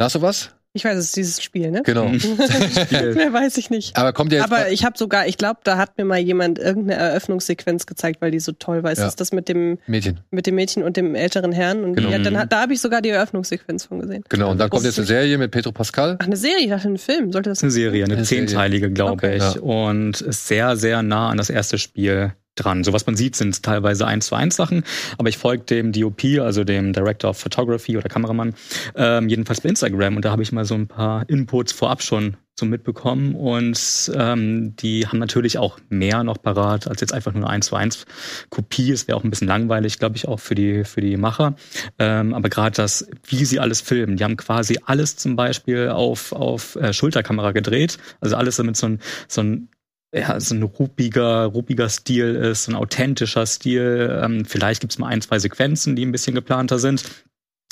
Hast 0.00 0.14
du 0.16 0.22
was? 0.22 0.54
Ich 0.74 0.86
weiß, 0.86 0.96
es 0.96 1.04
ist 1.06 1.16
dieses 1.16 1.42
Spiel, 1.42 1.70
ne? 1.70 1.82
Genau. 1.84 2.06
Mhm. 2.08 2.18
Spiel. 2.80 3.14
Mehr 3.14 3.30
weiß 3.32 3.58
ich 3.58 3.68
nicht. 3.68 3.94
Aber 3.96 4.14
kommt 4.14 4.32
ja 4.32 4.38
jetzt. 4.40 4.50
Aber 4.50 4.70
ich 4.70 4.86
habe 4.86 4.96
sogar, 4.96 5.26
ich 5.26 5.36
glaube, 5.36 5.60
da 5.64 5.76
hat 5.76 5.98
mir 5.98 6.06
mal 6.06 6.18
jemand 6.18 6.58
irgendeine 6.58 6.98
Eröffnungssequenz 6.98 7.84
gezeigt, 7.84 8.22
weil 8.22 8.30
die 8.30 8.40
so 8.40 8.52
toll 8.52 8.82
war. 8.82 8.90
Ist 8.90 8.98
Ja. 8.98 9.04
das 9.04 9.16
das 9.16 9.32
mit 9.32 9.48
dem, 9.50 9.78
Mädchen. 9.86 10.20
mit 10.30 10.46
dem 10.46 10.54
Mädchen 10.54 10.82
und 10.82 10.96
dem 10.96 11.14
älteren 11.14 11.52
Herrn? 11.52 11.84
Und 11.84 11.94
Genau. 11.96 12.08
ja, 12.08 12.18
dann, 12.18 12.38
hat- 12.38 12.52
da 12.52 12.62
habe 12.62 12.72
ich 12.72 12.80
sogar 12.80 13.02
die 13.02 13.10
Eröffnungssequenz 13.10 13.84
von 13.84 14.00
gesehen. 14.00 14.24
Genau. 14.30 14.50
Und 14.50 14.58
dann 14.58 14.70
kommt 14.70 14.84
jetzt 14.84 14.98
eine 14.98 15.06
Serie 15.06 15.36
mit 15.36 15.50
Pedro 15.50 15.72
Pascal. 15.72 16.16
Ach, 16.18 16.24
eine 16.26 16.36
Serie, 16.36 16.60
ich 16.64 16.70
dachte, 16.70 16.88
ein 16.88 16.96
Film. 16.96 17.32
Sollte 17.32 17.50
das 17.50 17.58
ist 17.58 17.64
eine 17.64 17.70
Serie, 17.72 18.04
eine 18.04 18.14
Eine 18.14 18.22
zehnteilige, 18.22 18.90
glaube 18.90 19.12
Okay. 19.12 19.36
ich. 19.36 19.54
Ja. 19.56 19.60
Und 19.60 20.22
ist 20.22 20.48
sehr, 20.48 20.76
sehr 20.76 21.02
nah 21.02 21.28
an 21.28 21.36
das 21.36 21.50
erste 21.50 21.76
Spiel 21.76 22.32
dran. 22.54 22.84
So 22.84 22.92
was 22.92 23.06
man 23.06 23.16
sieht, 23.16 23.36
sind 23.36 23.62
teilweise 23.62 24.06
eins 24.06 24.26
zu 24.26 24.34
eins 24.34 24.56
Sachen. 24.56 24.84
Aber 25.18 25.28
ich 25.28 25.38
folge 25.38 25.64
dem 25.64 25.92
DOP, 25.92 26.24
also 26.40 26.64
dem 26.64 26.92
Director 26.92 27.30
of 27.30 27.38
Photography 27.38 27.96
oder 27.96 28.08
Kameramann, 28.08 28.54
ähm, 28.94 29.28
jedenfalls 29.28 29.60
bei 29.60 29.68
Instagram. 29.68 30.16
Und 30.16 30.24
da 30.24 30.30
habe 30.30 30.42
ich 30.42 30.52
mal 30.52 30.64
so 30.64 30.74
ein 30.74 30.86
paar 30.86 31.28
Inputs 31.28 31.72
vorab 31.72 32.02
schon 32.02 32.36
so 32.58 32.66
mitbekommen. 32.66 33.34
Und 33.34 34.12
ähm, 34.14 34.76
die 34.76 35.06
haben 35.06 35.18
natürlich 35.18 35.58
auch 35.58 35.78
mehr 35.88 36.22
noch 36.22 36.40
parat 36.40 36.86
als 36.86 37.00
jetzt 37.00 37.14
einfach 37.14 37.32
nur 37.32 37.44
eine 37.44 37.50
1 37.54 37.66
zu 37.66 37.76
1 37.76 38.06
Kopie. 38.50 38.92
Es 38.92 39.08
wäre 39.08 39.16
auch 39.16 39.24
ein 39.24 39.30
bisschen 39.30 39.48
langweilig, 39.48 39.98
glaube 39.98 40.16
ich, 40.16 40.28
auch 40.28 40.38
für 40.38 40.54
die, 40.54 40.84
für 40.84 41.00
die 41.00 41.16
Macher. 41.16 41.54
Ähm, 41.98 42.34
aber 42.34 42.50
gerade 42.50 42.76
das, 42.76 43.08
wie 43.26 43.44
sie 43.44 43.58
alles 43.60 43.80
filmen, 43.80 44.16
die 44.16 44.24
haben 44.24 44.36
quasi 44.36 44.78
alles 44.84 45.16
zum 45.16 45.36
Beispiel 45.36 45.88
auf, 45.88 46.32
auf 46.32 46.76
äh, 46.76 46.92
Schulterkamera 46.92 47.52
gedreht. 47.52 47.98
Also 48.20 48.36
alles 48.36 48.56
damit 48.56 48.76
so 48.76 48.86
ein, 48.86 49.00
so 49.28 49.42
ein 49.42 49.68
ja, 50.14 50.38
so 50.38 50.54
ein 50.54 50.62
ruppiger, 50.62 51.46
ruppiger 51.46 51.88
Stil 51.88 52.34
ist, 52.34 52.68
ein 52.68 52.74
authentischer 52.74 53.46
Stil. 53.46 54.20
Ähm, 54.22 54.44
vielleicht 54.44 54.80
gibt's 54.80 54.98
mal 54.98 55.08
ein, 55.08 55.22
zwei 55.22 55.38
Sequenzen, 55.38 55.96
die 55.96 56.04
ein 56.04 56.12
bisschen 56.12 56.34
geplanter 56.34 56.78
sind. 56.78 57.04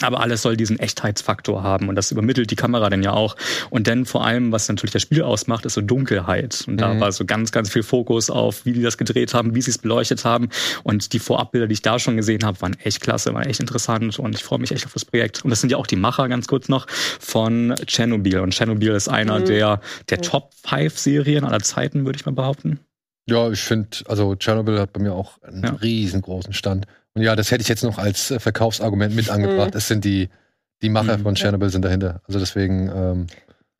Aber 0.02 0.20
alles 0.20 0.42
soll 0.42 0.56
diesen 0.56 0.78
Echtheitsfaktor 0.78 1.62
haben 1.62 1.88
und 1.88 1.94
das 1.96 2.10
übermittelt 2.10 2.50
die 2.50 2.56
Kamera 2.56 2.88
dann 2.90 3.02
ja 3.02 3.12
auch. 3.12 3.36
Und 3.68 3.86
dann 3.86 4.06
vor 4.06 4.24
allem, 4.24 4.50
was 4.52 4.68
natürlich 4.68 4.92
das 4.92 5.02
Spiel 5.02 5.22
ausmacht, 5.22 5.66
ist 5.66 5.74
so 5.74 5.80
Dunkelheit. 5.80 6.64
Und 6.66 6.78
da 6.80 6.94
Mhm. 6.94 7.00
war 7.00 7.12
so 7.12 7.24
ganz, 7.26 7.52
ganz 7.52 7.70
viel 7.70 7.82
Fokus 7.82 8.30
auf, 8.30 8.64
wie 8.64 8.72
die 8.72 8.82
das 8.82 8.96
gedreht 8.96 9.34
haben, 9.34 9.54
wie 9.54 9.60
sie 9.62 9.70
es 9.70 9.78
beleuchtet 9.78 10.24
haben. 10.24 10.48
Und 10.84 11.12
die 11.12 11.18
Vorabbilder, 11.18 11.66
die 11.66 11.74
ich 11.74 11.82
da 11.82 11.98
schon 11.98 12.16
gesehen 12.16 12.44
habe, 12.44 12.60
waren 12.62 12.74
echt 12.80 13.00
klasse, 13.00 13.34
waren 13.34 13.44
echt 13.46 13.60
interessant 13.60 14.18
und 14.18 14.34
ich 14.34 14.42
freue 14.42 14.58
mich 14.58 14.72
echt 14.72 14.86
auf 14.86 14.92
das 14.94 15.04
Projekt. 15.04 15.44
Und 15.44 15.50
das 15.50 15.60
sind 15.60 15.70
ja 15.70 15.76
auch 15.76 15.86
die 15.86 15.96
Macher, 15.96 16.28
ganz 16.28 16.46
kurz 16.48 16.68
noch, 16.68 16.86
von 16.88 17.74
Chernobyl. 17.86 18.38
Und 18.40 18.54
Chernobyl 18.54 18.92
ist 18.92 19.08
einer 19.08 19.40
Mhm. 19.40 19.44
der, 19.44 19.80
der 20.08 20.18
Mhm. 20.18 20.22
Top 20.22 20.50
5 20.64 20.98
Serien 20.98 21.44
aller 21.44 21.60
Zeiten, 21.60 22.04
würde 22.06 22.16
ich 22.18 22.24
mal 22.26 22.32
behaupten. 22.32 22.80
Ja, 23.26 23.50
ich 23.50 23.60
finde, 23.60 23.88
also 24.08 24.34
Chernobyl 24.34 24.78
hat 24.80 24.92
bei 24.92 25.00
mir 25.00 25.12
auch 25.12 25.40
einen 25.42 25.62
Ja. 25.62 25.70
riesengroßen 25.74 26.52
Stand. 26.52 26.86
Und 27.14 27.22
ja, 27.22 27.34
das 27.36 27.50
hätte 27.50 27.62
ich 27.62 27.68
jetzt 27.68 27.82
noch 27.84 27.98
als 27.98 28.30
äh, 28.30 28.38
Verkaufsargument 28.38 29.14
mit 29.14 29.30
angebracht. 29.30 29.72
Mhm. 29.74 29.78
Es 29.78 29.88
sind 29.88 30.04
die, 30.04 30.28
die 30.82 30.88
Macher 30.90 31.18
Mhm. 31.18 31.22
von 31.22 31.34
Chernobyl 31.34 31.70
sind 31.70 31.84
dahinter. 31.84 32.22
Also 32.26 32.38
deswegen, 32.38 32.88
ähm, 32.94 33.26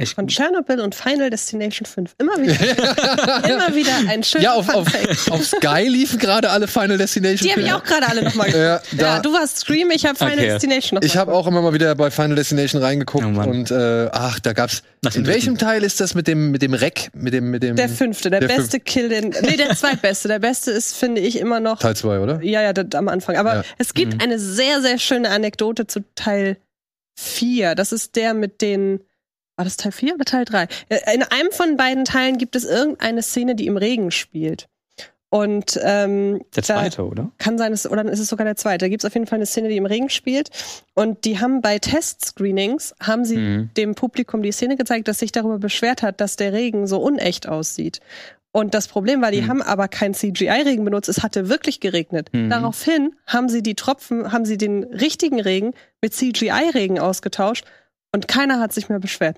Echt 0.01 0.14
Von. 0.14 0.26
Tschernobyl 0.28 0.80
und 0.80 0.94
Final 0.94 1.30
Destination 1.30 1.86
5. 1.86 2.14
Immer 2.18 2.36
wieder, 2.40 2.55
immer 3.48 3.74
wieder 3.74 3.92
ein 4.09 4.22
schöner 4.24 4.44
ja, 4.44 4.53
auf, 4.55 4.68
auf, 4.68 4.86
auf 5.30 5.44
Sky 5.46 5.86
liefen 5.88 6.18
gerade 6.18 6.51
alle 6.51 6.66
Final 6.68 6.98
Destination. 6.98 7.46
Die 7.46 7.53
habe 7.53 7.62
ich 7.62 7.72
auch 7.72 7.84
gerade 7.84 8.09
alle 8.09 8.22
nochmal 8.22 8.51
Ja, 8.51 8.76
geguckt. 8.78 9.01
da- 9.03 9.16
Ja, 9.16 9.18
du 9.20 9.32
warst 9.32 9.59
Scream, 9.59 9.90
ich 9.90 10.07
habe 10.07 10.16
Final 10.16 10.34
Okay. 10.38 10.46
Destination 10.48 10.96
noch 10.96 11.03
Ich 11.03 11.16
habe 11.16 11.32
auch 11.32 11.46
immer 11.46 11.61
mal 11.62 11.72
wieder 11.74 11.94
bei 11.94 12.11
Final 12.11 12.34
Destination 12.36 12.82
reingeguckt 12.82 13.24
Oh 13.24 13.40
und 13.40 13.70
äh, 13.70 14.09
ach, 14.12 14.40
da 14.40 14.53
gab's. 14.53 14.82
Nach 15.03 15.12
dem 15.12 15.22
In 15.22 15.26
welchem 15.28 15.57
Teil 15.59 15.82
ist 15.82 16.01
das 16.01 16.14
mit 16.14 16.26
dem 16.26 16.51
mit 16.51 16.61
dem 16.62 16.74
Reck, 16.74 17.11
mit 17.14 17.32
dem 17.32 17.51
mit 17.51 17.62
dem 17.62 17.76
Der 17.76 17.88
fünfte, 17.88 18.30
der, 18.30 18.40
Der 18.40 18.48
beste 18.48 18.80
Kill, 18.80 19.09
den, 19.09 19.34
nee, 19.42 19.57
der 19.57 19.74
zweitbeste. 19.76 20.28
Der 20.28 20.38
beste 20.38 20.70
ist, 20.70 20.94
finde 20.96 21.20
ich, 21.20 21.38
immer 21.38 21.61
noch, 21.61 21.78
Teil 21.78 21.96
2, 21.96 22.20
oder? 22.20 22.42
ja, 22.42 22.62
ja, 22.62 22.72
das, 22.72 22.86
am 22.94 23.09
Anfang. 23.09 23.36
Aber 23.36 23.55
Ja. 23.57 23.64
es 23.78 23.94
gibt 23.94 24.14
Mhm. 24.14 24.20
eine 24.20 24.38
sehr, 24.38 24.80
sehr 24.82 24.98
schöne 24.98 25.30
Anekdote 25.30 25.86
zu 25.86 26.01
Teil 26.14 26.57
4. 27.18 27.74
Das 27.74 27.92
ist 27.92 28.16
der 28.16 28.34
mit 28.34 28.61
den, 28.62 29.01
war 29.61 29.64
das 29.64 29.76
Teil 29.76 29.92
4 29.92 30.14
oder 30.14 30.24
Teil 30.24 30.44
3? 30.46 30.66
In 31.14 31.22
einem 31.22 31.50
von 31.52 31.76
beiden 31.76 32.04
Teilen 32.06 32.38
gibt 32.38 32.56
es 32.56 32.64
irgendeine 32.64 33.22
Szene, 33.22 33.54
die 33.54 33.66
im 33.66 33.76
Regen 33.76 34.11
spielt. 34.11 34.68
Und 35.28 35.78
ähm, 35.84 36.40
Der 36.56 36.62
zweite, 36.64 37.04
oder? 37.06 37.30
kann 37.38 37.56
sein, 37.56 37.70
dass, 37.70 37.86
oder 37.86 38.02
dann 38.02 38.12
ist 38.12 38.18
es 38.20 38.28
sogar 38.28 38.44
der 38.46 38.56
zweite. 38.56 38.86
Da 38.86 38.88
gibt 38.88 39.02
es 39.04 39.06
auf 39.06 39.14
jeden 39.14 39.26
Fall 39.26 39.36
eine 39.36 39.46
Szene, 39.46 39.68
die 39.68 39.76
im 39.76 39.86
Regen 39.86 40.08
spielt. 40.11 40.48
Und 40.94 41.24
die 41.24 41.38
haben 41.38 41.61
bei 41.61 41.78
Testscreenings, 41.78 42.94
haben 43.00 43.24
sie 43.24 43.36
Mhm. 43.36 43.70
dem 43.76 43.94
Publikum 43.94 44.42
die 44.42 44.50
Szene 44.50 44.76
gezeigt, 44.76 45.06
das 45.08 45.18
sich 45.20 45.30
darüber 45.30 45.58
beschwert 45.58 46.02
hat, 46.02 46.20
dass 46.20 46.34
der 46.36 46.52
Regen 46.52 46.86
so 46.88 46.98
unecht 47.00 47.46
aussieht. 47.48 48.00
Und 48.52 48.74
das 48.74 48.88
Problem 48.88 49.22
war, 49.22 49.30
die 49.30 49.42
Mhm. 49.42 49.48
haben 49.48 49.62
aber 49.62 49.86
kein 49.86 50.14
CGI-Regen 50.14 50.84
benutzt, 50.84 51.08
es 51.08 51.22
hatte 51.22 51.48
wirklich 51.48 51.78
geregnet. 51.78 52.30
Mhm. 52.32 52.50
Daraufhin 52.50 53.14
haben 53.26 53.48
sie 53.48 53.62
die 53.62 53.76
Tropfen, 53.76 54.32
haben 54.32 54.44
sie 54.44 54.58
den 54.58 54.82
richtigen 54.82 55.40
Regen 55.40 55.74
mit 56.02 56.12
CGI-Regen 56.14 56.98
ausgetauscht 56.98 57.64
und 58.12 58.26
keiner 58.26 58.58
hat 58.58 58.72
sich 58.72 58.88
mehr 58.88 58.98
beschwert. 58.98 59.36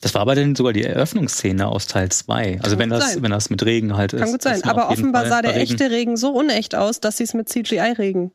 Das 0.00 0.12
war 0.14 0.20
aber 0.20 0.34
dann 0.34 0.54
sogar 0.54 0.72
die 0.72 0.84
Eröffnungsszene 0.84 1.66
aus 1.66 1.86
Teil 1.86 2.10
2. 2.10 2.60
Also 2.62 2.76
Kann 2.76 2.78
wenn 2.78 2.90
das, 2.90 3.14
sein. 3.14 3.22
wenn 3.22 3.30
das 3.30 3.48
mit 3.48 3.64
Regen 3.64 3.96
halt 3.96 4.12
ist. 4.12 4.20
Kann 4.20 4.32
gut 4.32 4.42
sein. 4.42 4.56
ist 4.56 4.66
Aber 4.66 4.90
offenbar 4.90 5.22
Fall 5.22 5.30
sah 5.30 5.42
der 5.42 5.54
Regen. 5.54 5.62
echte 5.62 5.90
Regen 5.90 6.16
so 6.16 6.30
unecht 6.32 6.74
aus, 6.74 7.00
dass 7.00 7.16
sie 7.16 7.24
es 7.24 7.34
mit 7.34 7.48
CGI-Regen 7.48 8.32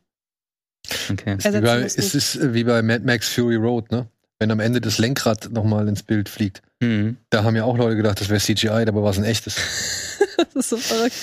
Okay. 1.10 1.36
Wie 1.38 1.44
ersetzen 1.44 1.62
bei, 1.62 1.80
es 1.82 2.14
ist 2.14 2.54
wie 2.54 2.64
bei 2.64 2.82
Mad 2.82 3.04
Max 3.04 3.28
Fury 3.28 3.56
Road, 3.56 3.90
ne? 3.92 4.08
Wenn 4.38 4.50
am 4.50 4.60
Ende 4.60 4.80
das 4.80 4.96
Lenkrad 4.98 5.50
nochmal 5.50 5.86
ins 5.86 6.02
Bild 6.02 6.28
fliegt. 6.30 6.62
Mhm. 6.80 7.18
Da 7.28 7.44
haben 7.44 7.56
ja 7.56 7.64
auch 7.64 7.76
Leute 7.76 7.96
gedacht, 7.96 8.20
das 8.20 8.30
wäre 8.30 8.40
CGI, 8.40 8.86
dabei 8.86 9.02
war 9.02 9.10
es 9.10 9.18
ein 9.18 9.24
echtes. 9.24 9.56
das 10.38 10.54
ist 10.54 10.70
so 10.70 10.76
verrückt. 10.78 11.14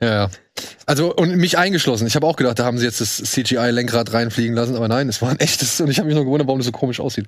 Ja, 0.00 0.08
ja. 0.08 0.30
Also, 0.86 1.14
und 1.14 1.36
mich 1.36 1.58
eingeschlossen. 1.58 2.06
Ich 2.06 2.16
habe 2.16 2.26
auch 2.26 2.36
gedacht, 2.36 2.58
da 2.58 2.64
haben 2.64 2.78
sie 2.78 2.86
jetzt 2.86 3.00
das 3.00 3.16
CGI-Lenkrad 3.16 4.12
reinfliegen 4.12 4.54
lassen, 4.54 4.74
aber 4.74 4.88
nein, 4.88 5.08
es 5.08 5.20
war 5.20 5.30
ein 5.30 5.38
echtes 5.38 5.80
und 5.80 5.90
ich 5.90 5.98
habe 5.98 6.06
mich 6.06 6.14
nur 6.14 6.24
gewundert, 6.24 6.48
warum 6.48 6.58
das 6.60 6.66
so 6.66 6.72
komisch 6.72 7.00
aussieht. 7.00 7.26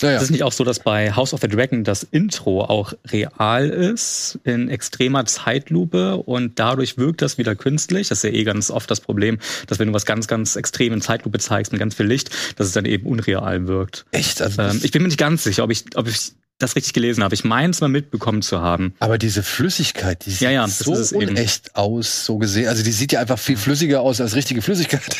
Naja. 0.00 0.16
Ist 0.16 0.24
es 0.24 0.30
nicht 0.30 0.44
auch 0.44 0.52
so, 0.52 0.62
dass 0.62 0.78
bei 0.78 1.12
House 1.12 1.34
of 1.34 1.40
the 1.40 1.48
Dragon 1.48 1.84
das 1.84 2.04
Intro 2.04 2.64
auch 2.64 2.92
real 3.10 3.68
ist, 3.68 4.38
in 4.44 4.68
extremer 4.68 5.24
Zeitlupe 5.24 6.16
und 6.16 6.58
dadurch 6.58 6.96
wirkt 6.98 7.22
das 7.22 7.38
wieder 7.38 7.56
künstlich? 7.56 8.08
Das 8.08 8.18
ist 8.18 8.24
ja 8.24 8.30
eh 8.30 8.44
ganz 8.44 8.70
oft 8.70 8.90
das 8.90 9.00
Problem, 9.00 9.38
dass 9.66 9.78
wenn 9.78 9.88
du 9.88 9.94
was 9.94 10.06
ganz, 10.06 10.28
ganz 10.28 10.56
extrem 10.56 10.92
in 10.92 11.00
Zeitlupe 11.00 11.38
zeigst 11.38 11.72
mit 11.72 11.80
ganz 11.80 11.94
viel 11.94 12.06
Licht, 12.06 12.30
dass 12.56 12.68
es 12.68 12.72
dann 12.72 12.84
eben 12.84 13.06
unreal 13.06 13.66
wirkt. 13.66 14.04
Echt? 14.12 14.40
Also, 14.40 14.62
Ähm, 14.62 14.80
ich 14.82 14.92
bin 14.92 15.02
mir 15.02 15.08
nicht 15.08 15.18
ganz 15.18 15.42
sicher, 15.42 15.64
ob 15.64 15.70
ich, 15.70 15.84
ob 15.96 16.06
ich 16.08 16.32
das 16.62 16.76
richtig 16.76 16.92
gelesen 16.92 17.22
habe. 17.24 17.34
Ich 17.34 17.44
meine 17.44 17.70
es 17.70 17.80
mal 17.80 17.88
mitbekommen 17.88 18.42
zu 18.42 18.60
haben. 18.60 18.94
aber 19.00 19.18
diese 19.18 19.42
Flüssigkeit, 19.42 20.24
die 20.26 20.30
sieht 20.30 20.40
Ja, 20.42 20.50
ja, 20.50 20.68
so 20.68 20.92
unecht 21.16 21.74
aus, 21.76 22.24
so 22.24 22.38
gesehen. 22.38 22.68
Also 22.68 22.82
die 22.82 22.92
sieht 22.92 23.12
ja 23.12 23.20
einfach 23.20 23.38
viel 23.38 23.56
flüssiger 23.56 24.00
aus 24.00 24.20
als 24.20 24.34
richtige 24.34 24.62
Flüssigkeit. 24.62 25.02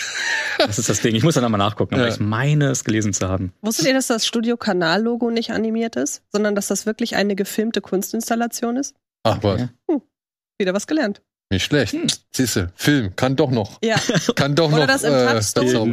Das 0.58 0.78
ist 0.78 0.88
das 0.88 1.00
Ding. 1.00 1.14
Ich 1.16 1.24
muss 1.24 1.34
dann 1.34 1.42
nochmal 1.42 1.58
nachgucken, 1.58 1.94
aber 1.94 2.06
Ja. 2.06 2.12
ich 2.12 2.20
meine 2.20 2.66
es 2.66 2.84
gelesen 2.84 3.12
zu 3.12 3.26
haben. 3.28 3.52
Wusstet 3.62 3.86
ihr, 3.86 3.94
dass 3.94 4.06
das 4.06 4.26
Studio-Kanal-Logo 4.26 5.30
nicht 5.30 5.50
animiert 5.50 5.96
ist, 5.96 6.22
sondern 6.30 6.54
dass 6.54 6.66
das 6.68 6.86
wirklich 6.86 7.16
eine 7.16 7.34
gefilmte 7.34 7.80
Kunstinstallation 7.80 8.76
ist? 8.76 8.94
Ach 9.24 9.38
was, 9.42 9.62
Okay. 9.88 10.02
Wieder 10.58 10.74
was 10.74 10.86
gelernt. 10.86 11.22
nicht 11.50 11.64
schlecht. 11.64 11.94
Hm. 11.94 12.06
Siehste, 12.32 12.70
Film 12.76 13.16
kann 13.16 13.34
doch 13.34 13.50
noch. 13.50 13.78
Ja. 13.82 13.96
Kann 14.36 14.54
doch 14.54 14.70
Oder 14.70 14.80
noch 14.82 14.86
das 14.86 15.02
im 15.04 15.12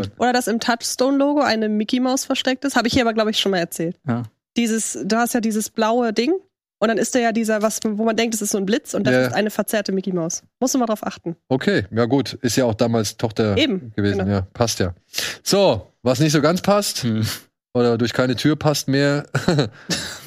äh. 0.03 0.09
Oder 0.19 0.33
dass 0.33 0.47
im 0.47 0.59
Touchstone-Logo 0.59 1.41
eine 1.41 1.67
Mickey 1.69 1.99
Maus 1.99 2.25
versteckt 2.25 2.63
ist. 2.65 2.75
Habe 2.75 2.87
ich 2.87 2.93
hier 2.93 3.03
aber, 3.03 3.13
glaube 3.13 3.31
ich, 3.31 3.39
schon 3.39 3.51
mal 3.51 3.57
erzählt. 3.59 3.97
Ja. 4.07 4.23
Dieses, 4.57 4.97
du 5.03 5.15
hast 5.17 5.33
ja 5.33 5.41
dieses 5.41 5.69
blaue 5.69 6.11
Ding 6.13 6.33
und 6.79 6.87
dann 6.87 6.97
ist 6.97 7.13
da 7.15 7.19
ja 7.19 7.31
dieser, 7.31 7.61
was, 7.61 7.79
wo 7.83 8.03
man 8.05 8.15
denkt, 8.15 8.33
es 8.35 8.41
ist 8.41 8.51
so 8.51 8.57
ein 8.57 8.65
Blitz 8.65 8.93
und 8.93 9.05
das 9.05 9.13
Ja. 9.13 9.25
ist 9.27 9.33
eine 9.33 9.49
verzerrte 9.51 9.91
Mickey 9.91 10.11
Maus. 10.13 10.43
Musst 10.59 10.73
du 10.73 10.77
mal 10.79 10.85
drauf 10.85 11.05
achten. 11.05 11.35
Okay, 11.49 11.85
ja 11.91 12.05
gut. 12.05 12.33
Ist 12.41 12.55
ja 12.57 12.65
auch 12.65 12.73
damals 12.73 13.17
Tochter 13.17 13.57
Eben, 13.57 13.91
gewesen. 13.95 14.19
genau. 14.19 14.31
Ja, 14.31 14.41
passt 14.53 14.79
ja. 14.79 14.93
So, 15.43 15.87
was 16.03 16.19
nicht 16.19 16.31
so 16.31 16.41
ganz 16.41 16.61
passt 16.61 17.03
Hm. 17.03 17.25
oder 17.73 17.97
durch 17.97 18.13
keine 18.13 18.35
Tür 18.35 18.55
passt 18.55 18.87
mehr. 18.87 19.25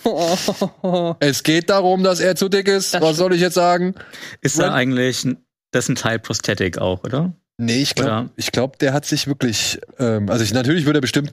Oh. 0.05 1.15
es 1.21 1.43
geht 1.43 1.71
darum, 1.71 2.03
dass 2.03 2.21
er 2.21 2.37
zu 2.37 2.49
dick 2.49 2.69
ist. 2.69 2.95
Das 2.95 3.03
was 3.03 3.17
soll 3.17 3.35
ich 3.35 3.41
jetzt 3.41 3.55
sagen? 3.55 3.95
Ist 4.41 4.59
da 4.59 4.73
eigentlich, 4.73 5.27
das 5.71 5.85
ist 5.85 5.89
ein 5.91 5.95
Teil 5.97 6.19
Prosthetic 6.19 6.79
auch, 6.79 7.03
oder? 7.05 7.33
Nee, 7.59 7.83
ich 7.83 7.95
glaube, 7.95 8.31
ich 8.37 8.51
glaub, 8.51 8.79
der 8.79 8.93
hat 8.93 9.05
sich 9.05 9.27
wirklich, 9.27 9.81
ähm, 9.99 10.29
also 10.29 10.43
ich, 10.43 10.53
natürlich 10.53 10.85
wird 10.87 10.97
er 10.97 11.01
bestimmt 11.01 11.33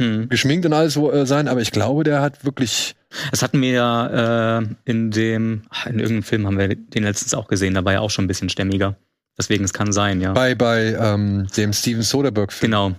Hm. 0.00 0.28
geschminkt 0.28 0.66
und 0.66 0.72
alles 0.72 0.96
äh, 0.96 1.24
sein, 1.24 1.46
aber 1.46 1.60
ich 1.60 1.70
glaube, 1.70 2.02
der 2.04 2.20
hat 2.20 2.44
wirklich, 2.44 2.96
Das 3.30 3.42
hatten 3.42 3.60
wir 3.62 3.70
ja 3.70 4.58
äh, 4.58 4.66
in 4.84 5.10
dem, 5.12 5.62
ach, 5.70 5.86
in 5.86 6.00
irgendeinem 6.00 6.22
Film 6.24 6.46
haben 6.46 6.58
wir 6.58 6.68
den 6.74 7.04
letztens 7.04 7.32
auch 7.34 7.46
gesehen, 7.46 7.74
da 7.74 7.84
war 7.84 7.92
er 7.92 8.02
auch 8.02 8.10
schon 8.10 8.24
ein 8.24 8.28
bisschen 8.28 8.48
stämmiger. 8.48 8.96
Deswegen, 9.38 9.64
es 9.64 9.72
kann 9.72 9.92
sein, 9.92 10.20
ja. 10.20 10.32
bei, 10.32 10.54
bei 10.54 10.94
ähm, 10.98 11.46
dem 11.56 11.72
Steven 11.72 12.02
Soderbergh-Film, 12.02 12.70
genau, 12.72 12.92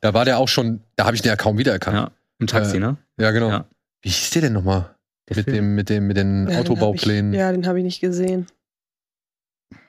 da 0.00 0.12
war 0.14 0.24
der 0.24 0.38
auch 0.38 0.48
schon, 0.48 0.80
da 0.96 1.04
habe 1.06 1.16
ich 1.16 1.22
den 1.22 1.28
ja 1.30 1.36
kaum 1.36 1.56
wiedererkannt. 1.58 1.96
ja. 1.96 2.10
Im 2.40 2.46
Taxi, 2.46 2.76
Äh, 2.76 2.80
ne? 2.80 2.96
Ja, 3.18 3.30
genau. 3.30 3.48
Ja. 3.50 3.64
Wie 4.02 4.08
hieß 4.10 4.30
der 4.30 4.42
denn 4.42 4.52
nochmal? 4.52 4.94
Mit 5.28 5.44
Film. 5.44 5.56
dem, 5.56 5.74
mit 5.74 5.88
dem, 5.90 6.06
mit 6.06 6.16
den 6.16 6.48
Ja, 6.48 6.58
Autobauplänen. 6.60 7.32
Ja, 7.34 7.50
den 7.52 7.66
habe 7.66 7.78
ich 7.78 7.84
nicht 7.84 8.00
gesehen. 8.00 8.46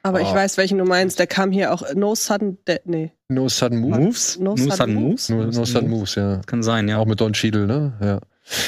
Aber 0.04 0.22
ich 0.22 0.28
Oh. 0.28 0.34
weiß, 0.36 0.58
welchen 0.58 0.78
du 0.78 0.86
meinst. 0.86 1.20
Der 1.20 1.28
kam 1.28 1.52
hier 1.52 1.74
auch 1.74 1.84
No 1.94 2.16
Sudden 2.16 2.58
Death. 2.66 2.86
Nee. 2.86 3.12
No 3.28 3.48
Sudden 3.50 3.80
Move? 3.80 4.00
Moves? 4.00 4.38
No 4.40 4.52
No 4.52 4.56
Sudden 4.56 4.72
Sudden 4.76 4.94
Moves? 4.96 5.30
Moves? 5.30 5.56
No, 5.56 5.60
no 5.60 5.66
Sudden 5.66 5.90
Moves, 5.90 6.16
ja. 6.16 6.42
Kann 6.46 6.64
sein, 6.64 6.88
ja. 6.88 6.98
Auch 6.98 7.06
mit 7.06 7.20
Don 7.22 7.34
Cheadle, 7.34 7.66
ne? 7.68 7.94
Ja. 8.02 8.20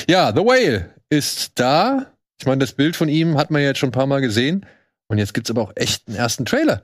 Ja, 0.07 0.31
The 0.35 0.41
Whale 0.41 0.89
ist 1.09 1.53
da. 1.55 2.07
Ich 2.39 2.45
meine, 2.45 2.59
das 2.59 2.73
Bild 2.73 2.95
von 2.95 3.09
ihm 3.09 3.37
hat 3.37 3.51
man 3.51 3.61
ja 3.61 3.69
jetzt 3.69 3.79
schon 3.79 3.89
ein 3.89 3.93
paar 3.93 4.07
Mal 4.07 4.21
gesehen. 4.21 4.65
Und 5.07 5.17
jetzt 5.17 5.33
gibt's 5.33 5.49
aber 5.49 5.61
auch 5.61 5.73
echt 5.75 6.07
einen 6.07 6.17
ersten 6.17 6.45
Trailer. 6.45 6.83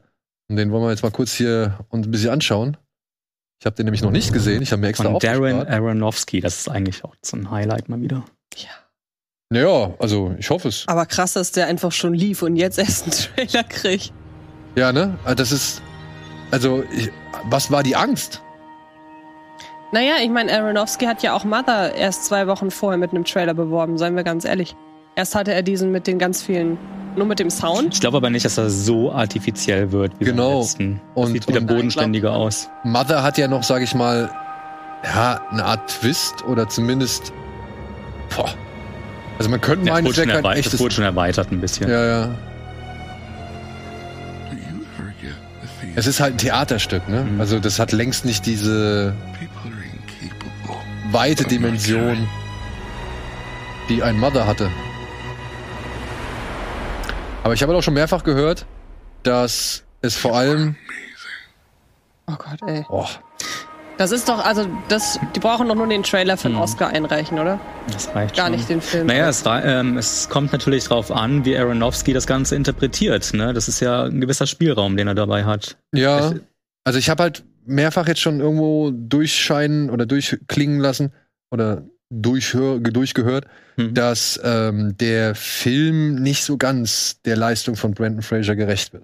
Und 0.49 0.55
den 0.57 0.71
wollen 0.71 0.83
wir 0.83 0.89
jetzt 0.91 1.03
mal 1.03 1.11
kurz 1.11 1.33
hier 1.33 1.79
uns 1.89 2.07
ein 2.07 2.11
bisschen 2.11 2.29
anschauen. 2.31 2.77
Ich 3.59 3.65
habe 3.65 3.75
den 3.75 3.85
nämlich 3.85 4.01
noch 4.01 4.11
nicht 4.11 4.33
gesehen. 4.33 4.61
Ich 4.61 4.71
habe 4.71 4.81
mir 4.81 4.89
extra 4.89 5.09
Von 5.09 5.19
Darren. 5.19 5.67
Aronofsky, 5.67 6.41
das 6.41 6.59
ist 6.59 6.69
eigentlich 6.69 7.03
auch 7.03 7.15
so 7.21 7.37
ein 7.37 7.49
Highlight 7.49 7.89
mal 7.89 7.99
wieder. 8.01 8.23
Ja, 8.55 8.69
also 9.51 10.35
ich 10.37 10.49
hoffe 10.49 10.67
es. 10.67 10.83
Aber 10.87 11.05
krass, 11.05 11.33
dass 11.33 11.51
der 11.51 11.67
einfach 11.67 11.91
schon 11.91 12.13
lief 12.13 12.41
und 12.41 12.55
jetzt 12.55 12.77
erst 12.77 13.03
einen 13.03 13.11
Trailer 13.51 13.63
kriegt. 13.63 14.13
Ja, 14.75 14.91
ne? 14.91 15.17
Also 15.23 15.35
Das 15.35 15.51
ist. 15.51 15.81
Also, 16.49 16.83
ich, 16.95 17.11
was 17.49 17.71
war 17.71 17.83
die 17.83 17.95
Angst? 17.97 18.41
Naja, 19.91 20.13
ich 20.23 20.29
meine, 20.29 20.51
Aronofsky 20.53 21.05
hat 21.05 21.21
ja 21.21 21.33
auch 21.33 21.43
Mother 21.43 21.93
erst 21.93 22.25
zwei 22.25 22.47
Wochen 22.47 22.71
vorher 22.71 22.97
mit 22.97 23.11
einem 23.11 23.25
Trailer 23.25 23.53
beworben, 23.53 23.97
seien 23.97 24.15
wir 24.15 24.23
ganz 24.23 24.45
ehrlich. 24.45 24.75
Erst 25.15 25.35
hatte 25.35 25.53
er 25.53 25.61
diesen 25.61 25.91
mit 25.91 26.07
den 26.07 26.19
ganz 26.19 26.41
vielen, 26.43 26.77
nur 27.17 27.25
mit 27.25 27.39
dem 27.39 27.49
Sound. 27.49 27.95
Ich 27.95 27.99
glaube 27.99 28.17
aber 28.17 28.29
nicht, 28.29 28.45
dass 28.45 28.57
er 28.57 28.69
so 28.69 29.11
artifiziell 29.11 29.91
wird 29.91 30.13
wie 30.19 30.25
Genau. 30.25 30.51
beim 30.51 30.59
letzten. 30.61 31.01
Das 31.15 31.25
Und- 31.25 31.31
sieht 31.33 31.47
wieder 31.49 31.59
und- 31.59 31.67
bodenständiger 31.67 32.31
aus. 32.31 32.69
Mother 32.85 33.23
hat 33.23 33.37
ja 33.37 33.47
noch, 33.49 33.63
sag 33.63 33.81
ich 33.81 33.93
mal, 33.93 34.29
ja, 35.03 35.41
eine 35.51 35.65
Art 35.65 35.89
Twist 35.89 36.45
oder 36.45 36.69
zumindest. 36.69 37.33
Boah. 38.35 38.53
Also 39.37 39.49
man 39.49 39.61
könnte 39.61 39.85
Ja, 39.87 39.93
meinen, 39.93 40.07
es 40.07 40.17
wurde 40.17 40.27
wäre 40.27 40.35
schon 40.35 40.43
kein 40.43 40.51
das 40.55 40.65
echtes. 40.65 40.79
wurde 40.79 40.95
schon 40.95 41.03
erweitert 41.03 41.51
ein 41.51 41.61
bisschen. 41.61 41.89
Ja, 41.89 42.05
ja. 42.05 42.29
Es 45.95 46.05
ist 46.05 46.19
halt 46.19 46.35
ein 46.35 46.37
Theaterstück, 46.37 47.07
ne? 47.09 47.23
Mhm. 47.23 47.39
Also 47.41 47.59
das 47.59 47.79
hat 47.79 47.91
längst 47.91 48.23
nicht 48.25 48.45
diese 48.45 49.15
weite 51.11 51.43
Dimension, 51.43 52.27
die 53.89 54.03
ein 54.03 54.17
Mother 54.19 54.45
hatte. 54.45 54.69
Aber 57.43 57.53
ich 57.53 57.63
habe 57.63 57.75
auch 57.75 57.81
schon 57.81 57.93
mehrfach 57.95 58.23
gehört, 58.23 58.65
dass 59.23 59.83
es 60.01 60.15
vor 60.15 60.35
allem. 60.37 60.75
Oh 62.27 62.35
Gott, 62.37 62.59
ey. 62.67 62.85
Oh, 62.89 63.05
Das 63.97 64.11
ist 64.11 64.29
doch, 64.29 64.43
also, 64.45 64.67
das, 64.89 65.19
die 65.35 65.39
brauchen 65.39 65.67
doch 65.67 65.75
nur 65.75 65.87
den 65.87 66.03
Trailer 66.03 66.37
für 66.37 66.49
den 66.49 66.55
Mhm. 66.55 66.61
Oscar 66.61 66.89
einreichen, 66.89 67.39
oder? 67.39 67.59
Das 67.91 68.13
reicht 68.13 68.35
Gar 68.35 68.47
schon. 68.47 68.55
nicht 68.55 68.69
den 68.69 68.81
Film. 68.81 69.07
Naja, 69.07 69.27
es, 69.29 69.43
ähm, 69.47 69.97
es 69.97 70.29
kommt 70.29 70.51
natürlich 70.51 70.83
darauf 70.87 71.11
an, 71.11 71.45
wie 71.45 71.57
Aronofsky 71.57 72.13
das 72.13 72.27
Ganze 72.27 72.55
interpretiert. 72.55 73.33
Ne? 73.33 73.53
Das 73.53 73.67
ist 73.67 73.79
ja 73.79 74.03
ein 74.03 74.21
gewisser 74.21 74.45
Spielraum, 74.45 74.97
den 74.97 75.07
er 75.07 75.15
dabei 75.15 75.45
hat. 75.45 75.77
ja. 75.93 76.31
Ich- 76.31 76.41
Also 76.85 76.99
ich 76.99 77.09
habe 77.09 77.23
halt 77.23 77.43
mehrfach 77.65 78.07
jetzt 78.07 78.21
schon 78.21 78.39
irgendwo 78.39 78.91
durchscheinen 78.91 79.89
oder 79.89 80.05
durchklingen 80.05 80.79
lassen 80.79 81.11
oder 81.51 81.83
durchhör, 82.09 82.79
durchgehört, 82.79 83.45
Mhm. 83.75 83.93
dass 83.93 84.39
ähm, 84.43 84.95
der 84.97 85.35
Film 85.35 86.15
nicht 86.15 86.43
so 86.45 86.55
ganz 86.57 87.21
der 87.23 87.35
Leistung 87.35 87.75
von 87.75 87.93
Brandon 87.93 88.21
Fraser 88.21 88.55
gerecht 88.55 88.93
wird. 88.93 89.03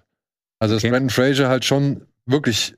Also 0.59 0.75
dass 0.75 0.83
Okay. 0.83 0.91
Brandon 0.91 1.09
Fraser 1.09 1.49
halt 1.49 1.65
schon 1.65 2.03
wirklich 2.25 2.75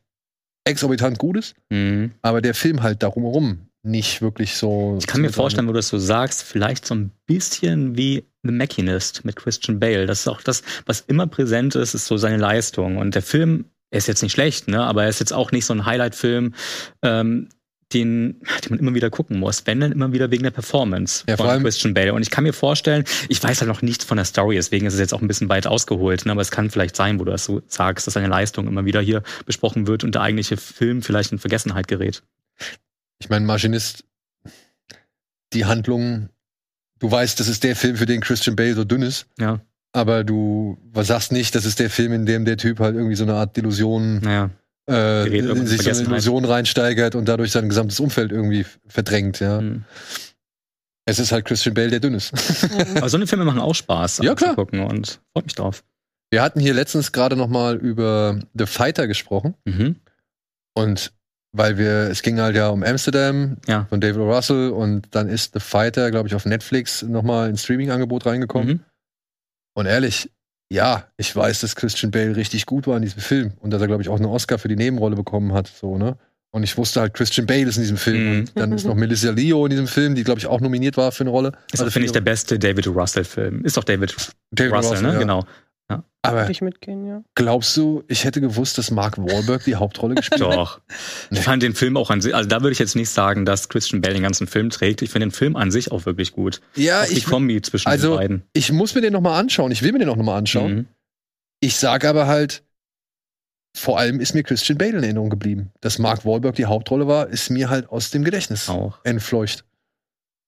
exorbitant 0.65 1.17
gut 1.19 1.37
ist, 1.37 1.55
Mhm. 1.69 2.11
aber 2.21 2.41
der 2.41 2.53
Film 2.53 2.83
halt 2.83 3.03
darum 3.03 3.23
herum 3.23 3.67
nicht 3.83 4.21
wirklich 4.23 4.55
so. 4.55 4.97
Ich 4.99 5.05
kann 5.05 5.21
mir 5.21 5.31
vorstellen, 5.31 5.67
wo 5.67 5.71
du 5.71 5.77
das 5.77 5.89
so 5.89 5.99
sagst, 5.99 6.41
vielleicht 6.41 6.87
so 6.87 6.95
ein 6.95 7.11
bisschen 7.27 7.95
wie 7.95 8.25
The 8.41 8.51
Machinist 8.51 9.23
mit 9.25 9.35
Christian 9.35 9.79
Bale. 9.79 10.07
Das 10.07 10.21
ist 10.21 10.27
auch 10.27 10.41
das, 10.41 10.63
was 10.87 11.01
immer 11.01 11.27
präsent 11.27 11.75
ist, 11.75 11.93
ist 11.93 12.07
so 12.07 12.17
seine 12.17 12.37
Leistung. 12.37 12.97
Und 12.97 13.13
der 13.13 13.21
Film, 13.21 13.65
er 13.91 13.99
ist 13.99 14.07
jetzt 14.07 14.23
nicht 14.23 14.31
schlecht, 14.31 14.67
ne? 14.67 14.81
aber 14.83 15.03
er 15.03 15.09
ist 15.09 15.19
jetzt 15.19 15.33
auch 15.33 15.51
nicht 15.51 15.65
so 15.65 15.73
ein 15.73 15.85
Highlight-Film, 15.85 16.55
ähm, 17.03 17.49
den, 17.93 18.41
den 18.63 18.69
man 18.69 18.79
immer 18.79 18.93
wieder 18.95 19.09
gucken 19.09 19.39
muss. 19.39 19.65
Wenn 19.65 19.79
dann 19.79 19.91
immer 19.91 20.11
wieder 20.11 20.31
wegen 20.31 20.43
der 20.43 20.51
Performance 20.51 21.23
Ja, 21.27 21.37
von 21.37 21.61
Christian 21.61 21.93
Bale. 21.93 22.13
Und 22.13 22.21
ich 22.23 22.31
kann 22.31 22.43
mir 22.43 22.53
vorstellen, 22.53 23.03
ich 23.29 23.43
weiß 23.43 23.61
halt 23.61 23.69
noch 23.69 23.81
nichts 23.81 24.03
von 24.03 24.17
der 24.17 24.25
Story, 24.25 24.55
deswegen 24.55 24.87
ist 24.87 24.93
es 24.93 24.99
jetzt 24.99 25.13
auch 25.13 25.21
ein 25.21 25.27
bisschen 25.27 25.49
weit 25.49 25.67
ausgeholt. 25.67 26.25
Ne? 26.25 26.31
Aber 26.31 26.41
es 26.41 26.51
kann 26.51 26.69
vielleicht 26.69 26.95
sein, 26.95 27.19
wo 27.19 27.23
du 27.23 27.31
das 27.31 27.45
so 27.45 27.61
sagst, 27.67 28.07
dass 28.07 28.15
seine 28.15 28.27
Leistung 28.27 28.67
immer 28.67 28.85
wieder 28.85 29.01
hier 29.01 29.21
besprochen 29.45 29.87
wird 29.87 30.03
und 30.03 30.15
der 30.15 30.23
eigentliche 30.23 30.57
Film 30.57 31.01
vielleicht 31.01 31.31
in 31.31 31.39
Vergessenheit 31.39 31.87
gerät. 31.87 32.23
Ich 33.19 33.29
meine, 33.29 33.45
Maschinist, 33.45 34.03
die 35.53 35.65
Handlung, 35.65 36.29
du 36.99 37.09
weißt, 37.11 37.39
das 37.39 37.47
ist 37.47 37.63
der 37.63 37.75
Film, 37.75 37.95
für 37.95 38.05
den 38.05 38.21
Christian 38.21 38.55
Bale 38.55 38.73
so 38.73 38.83
dünn 38.83 39.03
ist, 39.03 39.27
Ja, 39.39 39.61
aber 39.93 40.25
du 40.25 40.77
sagst 40.93 41.31
nicht, 41.31 41.55
das 41.55 41.65
ist 41.65 41.79
der 41.79 41.89
Film, 41.89 42.11
in 42.11 42.25
dem 42.25 42.43
der 42.43 42.57
Typ 42.57 42.79
halt 42.79 42.95
irgendwie 42.95 43.15
so 43.15 43.23
eine 43.23 43.35
Art 43.35 43.55
Delusion, 43.55 44.19
naja. 44.19 44.49
Äh, 44.87 45.23
sich 45.65 45.81
so 45.81 45.89
eine. 45.89 46.01
Illusion 46.09 46.45
reinsteigert 46.45 47.15
und 47.15 47.25
dadurch 47.27 47.51
sein 47.51 47.69
gesamtes 47.69 47.99
Umfeld 47.99 48.31
irgendwie 48.31 48.65
verdrängt, 48.87 49.39
ja. 49.39 49.59
Hm. 49.59 49.83
Es 51.07 51.19
ist 51.19 51.31
halt 51.31 51.45
Christian 51.45 51.75
Bale, 51.75 51.89
der 51.89 51.99
dünn 51.99 52.15
ist. 52.15 52.33
Aber 52.97 53.09
so 53.09 53.17
eine 53.17 53.27
Filme 53.27 53.45
machen 53.45 53.59
auch 53.61 53.75
Spaß 53.75 54.19
Ja, 54.23 54.33
klar. 54.35 54.55
gucken 54.55 54.79
und 54.81 55.21
freut 55.33 55.45
mich 55.45 55.55
drauf. 55.55 55.83
Wir 56.31 56.41
hatten 56.41 56.59
hier 56.59 56.73
letztens 56.73 57.11
gerade 57.11 57.35
noch 57.35 57.47
mal 57.47 57.75
über 57.75 58.39
The 58.55 58.65
Fighter 58.65 59.07
gesprochen 59.07 59.53
Mhm. 59.65 59.97
und 60.73 61.13
weil 61.57 61.77
wir, 61.77 62.09
es 62.09 62.21
ging 62.21 62.39
halt 62.41 62.55
ja 62.55 62.67
um 62.69 62.83
Amsterdam 62.83 63.57
Ja. 63.67 63.85
von 63.85 64.01
David 64.01 64.17
O. 64.17 64.29
Russell 64.33 64.71
und 64.71 65.07
dann 65.15 65.29
ist 65.29 65.53
The 65.53 65.59
Fighter, 65.61 66.11
glaube 66.11 66.27
ich, 66.27 66.35
auf 66.35 66.45
Netflix 66.45 67.01
noch 67.03 67.23
mal 67.23 67.49
ins 67.49 67.63
Streaming-Angebot 67.63 68.25
reingekommen. 68.25 68.67
Mhm. 68.67 68.79
Und 69.73 69.85
ehrlich, 69.85 70.29
ja, 70.69 71.05
ich 71.17 71.35
weiß, 71.35 71.61
dass 71.61 71.75
Christian 71.75 72.11
Bale 72.11 72.35
richtig 72.35 72.65
gut 72.65 72.87
war 72.87 72.97
in 72.97 73.03
diesem 73.03 73.21
Film 73.21 73.53
und 73.59 73.71
dass 73.71 73.81
er, 73.81 73.87
glaube 73.87 74.01
ich, 74.01 74.09
auch 74.09 74.15
einen 74.15 74.25
Oscar 74.25 74.57
für 74.57 74.67
die 74.67 74.75
Nebenrolle 74.75 75.15
bekommen 75.15 75.53
hat, 75.53 75.67
so, 75.67 75.97
ne? 75.97 76.17
Und 76.55 76.63
ich 76.63 76.77
wusste 76.77 77.01
halt, 77.01 77.13
Christian 77.13 77.45
Bale 77.45 77.63
ist 77.67 77.75
in 77.75 77.81
diesem 77.81 77.97
Film. 77.97 78.23
Mhm. 78.23 78.39
Und 78.39 78.51
dann 78.55 78.71
ist 78.71 78.85
noch 78.85 78.95
Melissa 78.95 79.29
Leo 79.31 79.65
in 79.65 79.71
diesem 79.71 79.87
Film, 79.87 80.15
die, 80.15 80.23
glaube 80.23 80.39
ich, 80.39 80.47
auch 80.47 80.61
nominiert 80.61 80.95
war 80.95 81.11
für 81.11 81.25
eine 81.25 81.31
Rolle. 81.31 81.51
Ist 81.73 81.81
Also 81.81 81.91
finde 81.91 82.05
ich, 82.05 82.13
der 82.13 82.21
beste 82.21 82.57
David 82.57 82.87
Russell-Film. 82.87 83.65
Ist 83.65 83.75
doch 83.75 83.83
David, 83.83 84.15
David 84.51 84.71
Russell, 84.71 85.01
ne? 85.01 85.13
ja. 85.13 85.19
Genau. 85.19 85.43
Aber 85.87 86.37
Würde 86.39 86.51
ich 86.53 86.61
mitgehen, 86.61 87.05
ja. 87.05 87.21
glaubst 87.35 87.77
du, 87.77 88.03
ich 88.07 88.23
hätte 88.23 88.41
gewusst, 88.41 88.79
dass 88.79 88.89
Mark 88.89 89.19
Wahlberg 89.19 89.63
die 89.63 89.75
Hauptrolle 89.75 90.15
gespielt 90.15 90.41
hat? 90.41 90.55
Doch. 90.55 90.81
Nee. 91.29 91.37
Ich 91.37 91.45
fand 91.45 91.61
den 91.61 91.75
Film 91.75 91.97
auch 91.97 92.09
an 92.09 92.19
sich, 92.19 92.33
also 92.33 92.49
da 92.49 92.61
würde 92.61 92.71
ich 92.71 92.79
jetzt 92.79 92.95
nicht 92.95 93.09
sagen, 93.11 93.45
dass 93.45 93.69
Christian 93.69 94.01
Bale 94.01 94.15
den 94.15 94.23
ganzen 94.23 94.47
Film 94.47 94.71
trägt. 94.71 95.03
Ich 95.03 95.11
finde 95.11 95.27
den 95.27 95.31
Film 95.31 95.55
an 95.55 95.69
sich 95.69 95.91
auch 95.91 96.07
wirklich 96.07 96.31
gut. 96.31 96.61
Ja, 96.75 97.03
auch 97.03 97.05
die 97.05 97.13
ich, 97.13 97.25
Kombi 97.27 97.61
zwischen 97.61 97.87
also- 97.89 98.13
den 98.13 98.17
beiden. 98.17 98.43
ich 98.53 98.71
muss 98.71 98.95
mir 98.95 99.01
den 99.01 99.13
noch 99.13 99.21
mal 99.21 99.37
anschauen. 99.37 99.71
Ich 99.71 99.83
will 99.83 99.91
mir 99.91 99.99
den 99.99 100.09
auch 100.09 100.15
noch 100.15 100.25
mal 100.25 100.35
anschauen. 100.35 100.73
Mhm. 100.73 100.87
Ich 101.59 101.75
sage 101.75 102.09
aber 102.09 102.25
halt, 102.25 102.63
vor 103.77 103.99
allem 103.99 104.19
ist 104.19 104.33
mir 104.33 104.41
Christian 104.41 104.79
Bale 104.79 104.97
in 104.97 105.03
Erinnerung 105.03 105.29
geblieben. 105.29 105.69
Dass 105.81 105.99
Mark 105.99 106.25
Wahlberg 106.25 106.55
die 106.55 106.65
Hauptrolle 106.65 107.05
war, 107.07 107.27
ist 107.27 107.51
mir 107.51 107.69
halt 107.69 107.87
aus 107.89 108.09
dem 108.09 108.23
Gedächtnis 108.23 108.67
Auch. 108.67 108.97
entfleucht. 109.03 109.63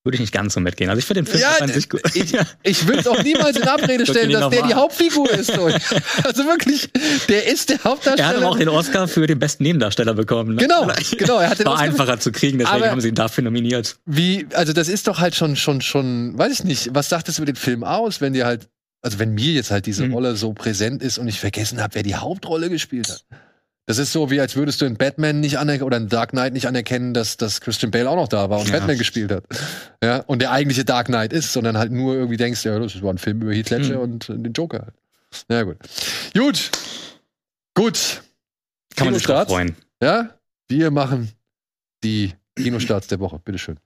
Würde 0.08 0.16
ich 0.16 0.22
nicht 0.22 0.34
ganz 0.34 0.54
so 0.54 0.62
mitgehen. 0.62 0.90
Also 0.90 1.00
ich 1.00 1.06
finde 1.06 1.24
den 1.24 1.28
Film 1.30 1.42
Ja, 1.42 1.58
an 1.60 1.68
sich 1.70 1.90
gut. 1.90 2.00
ich- 2.14 2.34
Ich 2.64 2.88
will 2.88 2.98
es 3.00 3.08
auch 3.08 3.22
niemals 3.22 3.58
in 3.58 3.64
Abrede 3.68 4.06
stellen, 4.08 4.32
dass 4.32 4.50
der 4.50 4.62
noch 4.62 4.68
die 4.70 4.74
mal. 4.74 4.82
Hauptfigur 4.82 5.30
ist. 5.32 5.54
So. 5.54 5.68
Also 6.24 6.46
wirklich, 6.46 6.90
der 7.28 7.46
ist 7.48 7.70
der 7.70 7.76
er 7.76 7.80
hat 7.84 7.86
Hauptdarsteller. 7.92 8.38
aber 8.38 8.48
auch 8.48 8.58
den 8.58 8.70
Oscar 8.70 9.08
für 9.10 9.28
den 9.28 9.38
besten 9.40 9.64
Nebendarsteller 9.64 10.14
bekommen. 10.14 10.56
Ne? 10.56 10.62
Genau, 10.62 10.88
genau, 11.18 11.40
er 11.40 11.50
hat 11.50 11.60
den 11.60 11.66
War 11.66 11.74
Oscar- 11.74 11.84
einfacher 11.86 12.20
zu 12.20 12.32
kriegen, 12.32 12.58
deswegen 12.58 12.86
haben 12.86 13.02
sie 13.02 13.10
ihn 13.10 13.16
dafür 13.16 13.44
nominiert. 13.44 13.98
Wie, 14.06 14.48
also 14.54 14.72
das 14.74 14.88
ist 14.88 15.08
doch 15.08 15.20
halt 15.20 15.36
schon, 15.36 15.56
schon, 15.58 15.82
schon, 15.82 16.38
weiß 16.38 16.52
ich 16.54 16.64
nicht, 16.64 16.90
was 16.94 17.10
sagt 17.10 17.28
das 17.28 17.38
über 17.38 17.46
den 17.46 17.56
Film 17.58 17.84
aus, 17.84 18.22
wenn 18.22 18.32
dir 18.34 18.46
halt, 18.46 18.70
also 19.02 19.20
wenn 19.20 19.34
mir 19.34 19.52
jetzt 19.52 19.72
halt 19.72 19.86
diese 19.86 20.06
Mhm. 20.06 20.14
Rolle 20.14 20.36
so 20.38 20.54
präsent 20.54 21.04
ist 21.04 21.18
und 21.18 21.28
ich 21.28 21.40
vergessen 21.40 21.82
habe, 21.82 21.96
wer 21.96 22.04
die 22.04 22.16
Hauptrolle 22.16 22.70
gespielt 22.70 23.10
hat. 23.10 23.24
Das 23.88 23.98
ist 24.00 24.12
so, 24.12 24.30
wie 24.30 24.40
als 24.42 24.56
würdest 24.58 24.82
du 24.82 24.86
in 24.86 24.98
Batman 24.98 25.40
nicht 25.40 25.58
anerkennen 25.60 25.86
oder 25.88 25.96
in 25.98 26.10
Dark 26.10 26.32
Knight 26.32 26.52
nicht 26.54 26.68
anerkennen, 26.68 27.14
dass, 27.14 27.38
dass 27.38 27.62
Christian 27.62 27.90
Bale 27.90 28.10
auch 28.10 28.18
noch 28.18 28.28
da 28.28 28.50
war 28.50 28.60
und 28.60 28.68
Ja. 28.68 28.78
Batman 28.80 28.98
gespielt 28.98 29.32
hat. 29.32 29.46
Ja, 30.04 30.18
und 30.28 30.40
der 30.42 30.52
eigentliche 30.52 30.84
Dark 30.84 31.08
Knight 31.08 31.32
ist, 31.32 31.54
sondern 31.54 31.78
halt 31.78 31.92
nur 31.94 32.14
irgendwie 32.16 32.36
denkst, 32.38 32.66
ja, 32.66 32.78
das 32.80 33.02
war 33.02 33.14
ein 33.14 33.18
Film 33.18 33.42
über 33.42 33.54
Heath 33.54 33.70
Ledger 33.70 33.96
Mhm. 33.96 34.02
und 34.02 34.28
den 34.28 34.52
Joker 34.54 34.80
halt. 34.80 34.94
Ja, 35.50 35.64
gut. 35.64 35.78
Gut. 36.36 36.70
Gut. 37.76 38.22
Kann 38.96 39.06
man 39.08 39.14
sich 39.16 39.24
freuen. 39.26 39.76
Ja, 40.04 40.32
wir 40.68 40.92
machen 40.92 41.32
die 42.04 42.34
Kinostarts 42.58 43.08
der 43.08 43.20
Woche. 43.22 43.40
Bitteschön. 43.40 43.78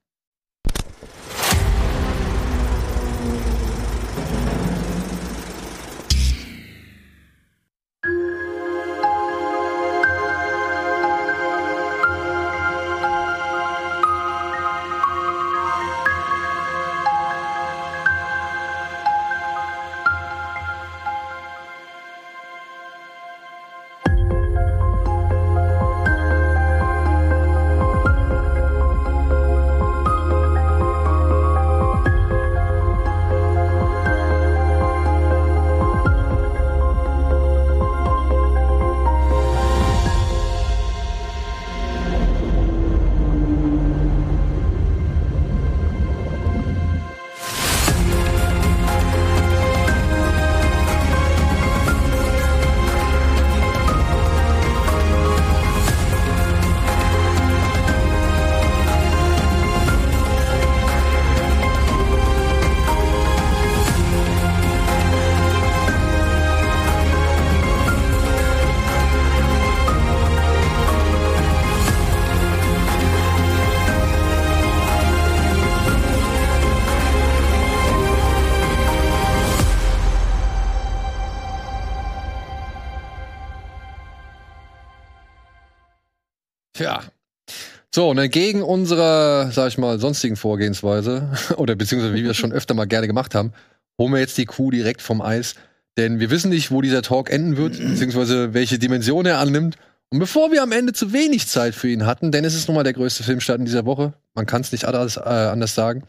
So, 88.01 88.09
und 88.09 88.17
entgegen 88.17 88.63
unserer, 88.63 89.51
sag 89.51 89.67
ich 89.67 89.77
mal, 89.77 89.99
sonstigen 89.99 90.35
Vorgehensweise, 90.35 91.29
oder 91.57 91.75
beziehungsweise 91.75 92.15
wie 92.15 92.23
wir 92.23 92.31
es 92.31 92.37
schon 92.37 92.51
öfter 92.51 92.73
mal 92.73 92.85
gerne 92.85 93.05
gemacht 93.05 93.35
haben, 93.35 93.53
holen 93.99 94.11
wir 94.11 94.19
jetzt 94.19 94.39
die 94.39 94.45
Kuh 94.45 94.71
direkt 94.71 95.03
vom 95.03 95.21
Eis. 95.21 95.53
Denn 95.99 96.19
wir 96.19 96.31
wissen 96.31 96.49
nicht, 96.49 96.71
wo 96.71 96.81
dieser 96.81 97.03
Talk 97.03 97.29
enden 97.29 97.57
wird, 97.57 97.77
beziehungsweise 97.77 98.55
welche 98.55 98.79
Dimension 98.79 99.27
er 99.27 99.37
annimmt. 99.37 99.75
Und 100.09 100.17
bevor 100.17 100.51
wir 100.51 100.63
am 100.63 100.71
Ende 100.71 100.93
zu 100.93 101.13
wenig 101.13 101.45
Zeit 101.45 101.75
für 101.75 101.89
ihn 101.89 102.07
hatten, 102.07 102.31
denn 102.31 102.43
es 102.43 102.55
ist 102.55 102.67
nun 102.67 102.73
mal 102.73 102.83
der 102.83 102.93
größte 102.93 103.21
Filmstart 103.21 103.59
in 103.59 103.65
dieser 103.65 103.85
Woche, 103.85 104.13
man 104.33 104.47
kann 104.47 104.61
es 104.61 104.71
nicht 104.71 104.85
anders, 104.85 105.17
äh, 105.17 105.19
anders 105.19 105.75
sagen, 105.75 106.01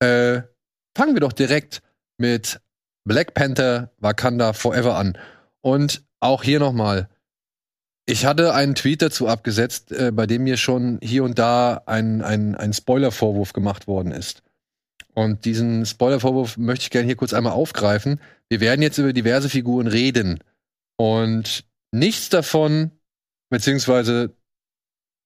äh, 0.00 0.42
fangen 0.94 1.14
wir 1.14 1.20
doch 1.20 1.32
direkt 1.32 1.80
mit 2.18 2.60
Black 3.04 3.32
Panther 3.32 3.92
Wakanda 3.96 4.52
Forever 4.52 4.96
an. 4.96 5.16
Und 5.62 6.02
auch 6.20 6.42
hier 6.42 6.60
nochmal, 6.60 7.08
ich 8.06 8.26
hatte 8.26 8.54
einen 8.54 8.74
Tweet 8.74 9.02
dazu 9.02 9.28
abgesetzt, 9.28 9.92
äh, 9.92 10.12
bei 10.12 10.26
dem 10.26 10.44
mir 10.44 10.56
schon 10.56 10.98
hier 11.02 11.24
und 11.24 11.38
da 11.38 11.82
ein, 11.86 12.22
ein, 12.22 12.54
ein 12.54 12.72
Spoiler-Vorwurf 12.72 13.52
gemacht 13.52 13.86
worden 13.86 14.12
ist. 14.12 14.42
Und 15.14 15.44
diesen 15.44 15.86
Spoiler-Vorwurf 15.86 16.56
möchte 16.58 16.84
ich 16.84 16.90
gerne 16.90 17.06
hier 17.06 17.16
kurz 17.16 17.32
einmal 17.32 17.52
aufgreifen. 17.52 18.20
Wir 18.48 18.60
werden 18.60 18.82
jetzt 18.82 18.98
über 18.98 19.12
diverse 19.12 19.48
Figuren 19.48 19.86
reden. 19.86 20.40
Und 20.96 21.64
nichts 21.92 22.28
davon, 22.28 22.90
beziehungsweise 23.48 24.34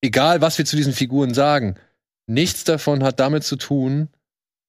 egal, 0.02 0.40
was 0.40 0.58
wir 0.58 0.64
zu 0.64 0.76
diesen 0.76 0.92
Figuren 0.92 1.34
sagen, 1.34 1.76
nichts 2.26 2.64
davon 2.64 3.02
hat 3.02 3.18
damit 3.18 3.44
zu 3.44 3.56
tun, 3.56 4.08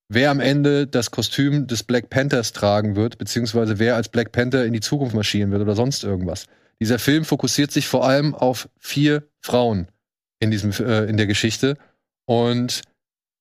wer 0.07 0.31
am 0.31 0.39
Ende 0.39 0.87
das 0.87 1.11
Kostüm 1.11 1.67
des 1.67 1.83
Black 1.83 2.09
Panthers 2.09 2.53
tragen 2.53 2.95
wird, 2.95 3.17
beziehungsweise 3.17 3.77
wer 3.77 3.95
als 3.95 4.09
Black 4.09 4.31
Panther 4.31 4.65
in 4.65 4.73
die 4.73 4.79
Zukunft 4.79 5.13
marschieren 5.13 5.51
wird 5.51 5.61
oder 5.61 5.75
sonst 5.75 6.03
irgendwas. 6.03 6.47
Dieser 6.81 6.99
Film 6.99 7.25
fokussiert 7.25 7.71
sich 7.71 7.87
vor 7.87 8.07
allem 8.07 8.33
auf 8.33 8.69
vier 8.79 9.27
Frauen 9.41 9.87
in 10.39 10.51
diesem 10.51 10.71
äh, 10.71 11.05
in 11.05 11.17
der 11.17 11.27
Geschichte 11.27 11.77
und 12.25 12.81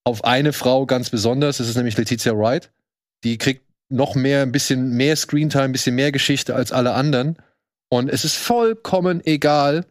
auf 0.05 0.25
eine 0.25 0.53
Frau 0.53 0.87
ganz 0.87 1.11
besonders. 1.11 1.59
Das 1.59 1.69
ist 1.69 1.77
nämlich 1.77 1.97
Letizia 1.97 2.37
Wright. 2.37 2.71
Die 3.25 3.39
kriegt 3.39 3.63
noch 3.91 4.15
mehr, 4.15 4.43
ein 4.43 4.53
bisschen 4.53 4.91
mehr 4.91 5.17
Screentime, 5.17 5.65
ein 5.65 5.73
bisschen 5.73 5.95
mehr 5.95 6.13
Geschichte 6.13 6.55
als 6.55 6.73
alle 6.73 6.95
anderen. 6.95 7.37
Und 7.91 8.09
es 8.09 8.25
ist 8.25 8.37
vollkommen 8.37 9.25
egal, 9.25 9.87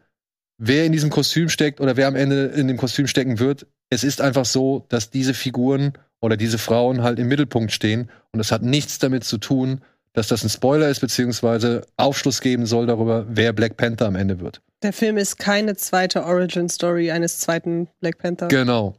wer 0.58 0.84
in 0.84 0.92
diesem 0.92 1.10
Kostüm 1.10 1.48
steckt 1.48 1.80
oder 1.80 1.96
wer 1.96 2.08
am 2.08 2.16
Ende 2.16 2.46
in 2.46 2.68
dem 2.68 2.76
Kostüm 2.76 3.06
stecken 3.06 3.38
wird. 3.38 3.66
Es 3.90 4.04
ist 4.04 4.20
einfach 4.20 4.44
so, 4.44 4.86
dass 4.88 5.10
diese 5.10 5.34
Figuren 5.34 5.92
oder 6.20 6.36
diese 6.36 6.58
Frauen 6.58 7.02
halt 7.02 7.18
im 7.18 7.28
Mittelpunkt 7.28 7.72
stehen. 7.72 8.10
Und 8.32 8.40
es 8.40 8.52
hat 8.52 8.62
nichts 8.62 8.98
damit 8.98 9.24
zu 9.24 9.38
tun, 9.38 9.82
dass 10.12 10.28
das 10.28 10.42
ein 10.44 10.48
Spoiler 10.48 10.88
ist, 10.88 11.00
beziehungsweise 11.00 11.82
Aufschluss 11.96 12.40
geben 12.40 12.66
soll 12.66 12.86
darüber, 12.86 13.26
wer 13.28 13.52
Black 13.52 13.76
Panther 13.76 14.06
am 14.06 14.16
Ende 14.16 14.40
wird. 14.40 14.60
Der 14.82 14.92
Film 14.92 15.16
ist 15.16 15.38
keine 15.38 15.76
zweite 15.76 16.24
Origin-Story 16.24 17.10
eines 17.10 17.40
zweiten 17.40 17.88
Black 18.00 18.18
Panther. 18.18 18.48
Genau. 18.48 18.96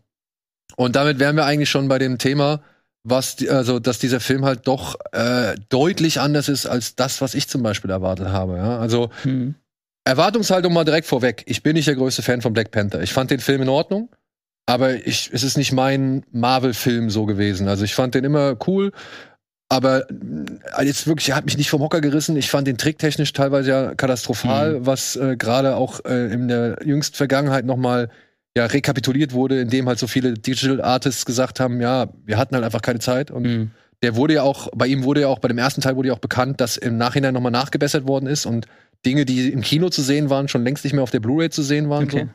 Und 0.76 0.96
damit 0.96 1.20
wären 1.20 1.36
wir 1.36 1.46
eigentlich 1.46 1.70
schon 1.70 1.88
bei 1.88 2.00
dem 2.00 2.18
Thema, 2.18 2.62
was, 3.04 3.38
die, 3.38 3.50
also, 3.50 3.80
dass 3.80 4.00
dieser 4.00 4.20
Film 4.20 4.46
halt 4.46 4.68
doch 4.68 4.96
äh, 5.12 5.56
deutlich 5.70 6.20
anders 6.20 6.50
ist 6.50 6.66
als 6.66 6.96
das, 6.96 7.22
was 7.22 7.34
ich 7.34 7.48
zum 7.48 7.64
Beispiel 7.64 7.90
erwartet 7.90 8.28
habe. 8.28 8.58
Ja? 8.58 8.80
Also, 8.80 9.10
hm. 9.24 9.56
Erwartungshaltung 10.04 10.74
mal 10.74 10.86
direkt 10.86 11.08
vorweg. 11.08 11.44
Ich 11.48 11.64
bin 11.64 11.74
nicht 11.74 11.88
der 11.88 11.96
größte 11.96 12.22
Fan 12.22 12.42
von 12.42 12.54
Black 12.54 12.72
Panther. 12.72 13.02
Ich 13.02 13.14
fand 13.14 13.32
den 13.32 13.40
Film 13.40 13.62
in 13.62 13.70
Ordnung, 13.70 14.10
aber 14.66 14.96
ich, 15.06 15.30
es 15.34 15.44
ist 15.44 15.58
nicht 15.58 15.72
mein 15.72 16.24
Marvel-Film 16.32 17.10
so 17.10 17.26
gewesen. 17.26 17.68
Also, 17.68 17.86
ich 17.86 17.96
fand 17.96 18.16
den 18.16 18.26
immer 18.26 18.58
cool. 18.68 18.92
Aber 19.70 20.10
äh, 20.10 20.84
jetzt 20.84 21.06
wirklich, 21.06 21.30
er 21.30 21.36
hat 21.36 21.46
mich 21.46 21.58
nicht 21.58 21.70
vom 21.70 21.82
Hocker 21.82 22.02
gerissen. 22.02 22.36
Ich 22.36 22.50
fand 22.50 22.68
den 22.68 22.78
tricktechnisch 22.78 23.32
teilweise 23.34 23.70
ja 23.70 23.96
katastrophal, 23.96 24.80
mhm. 24.80 24.86
was 24.86 25.16
äh, 25.16 25.38
gerade 25.38 25.76
auch 25.76 26.04
äh, 26.06 26.34
in 26.34 26.48
der 26.48 26.80
jüngsten 26.84 27.16
Vergangenheit 27.16 27.66
noch 27.66 27.78
mal 27.78 28.10
ja, 28.58 28.66
rekapituliert 28.66 29.32
wurde, 29.32 29.62
indem 29.62 29.88
halt 29.88 30.00
so 30.00 30.08
viele 30.08 30.34
Digital 30.34 30.82
Artists 30.82 31.24
gesagt 31.26 31.60
haben, 31.60 31.80
ja, 31.82 32.08
wir 32.26 32.38
hatten 32.38 32.56
halt 32.56 32.66
einfach 32.66 32.82
keine 32.82 33.00
Zeit. 33.00 33.30
Und 33.30 33.44
mhm. 33.44 33.72
der 34.02 34.16
wurde 34.16 34.34
ja 34.34 34.44
auch, 34.44 34.70
bei 34.76 34.88
ihm 34.88 35.04
wurde 35.04 35.22
ja 35.22 35.28
auch, 35.28 35.38
bei 35.38 35.48
dem 35.48 35.60
ersten 35.60 35.82
Teil 35.82 35.96
wurde 35.96 36.10
ja 36.10 36.16
auch 36.16 36.20
bekannt, 36.20 36.60
dass 36.60 36.76
im 36.76 36.98
Nachhinein 36.98 37.36
nochmal 37.36 37.52
nachgebessert 37.52 38.08
worden 38.08 38.26
ist 38.26 38.48
und 38.48 38.66
Dinge, 39.06 39.26
die 39.26 39.52
im 39.52 39.62
Kino 39.62 39.90
zu 39.90 40.02
sehen 40.02 40.32
waren, 40.32 40.48
schon 40.48 40.64
längst 40.64 40.84
nicht 40.84 40.94
mehr 40.94 41.04
auf 41.04 41.12
der 41.12 41.20
Blu-ray 41.20 41.52
zu 41.52 41.62
sehen 41.62 41.90
waren. 41.90 42.06
Okay. 42.06 42.28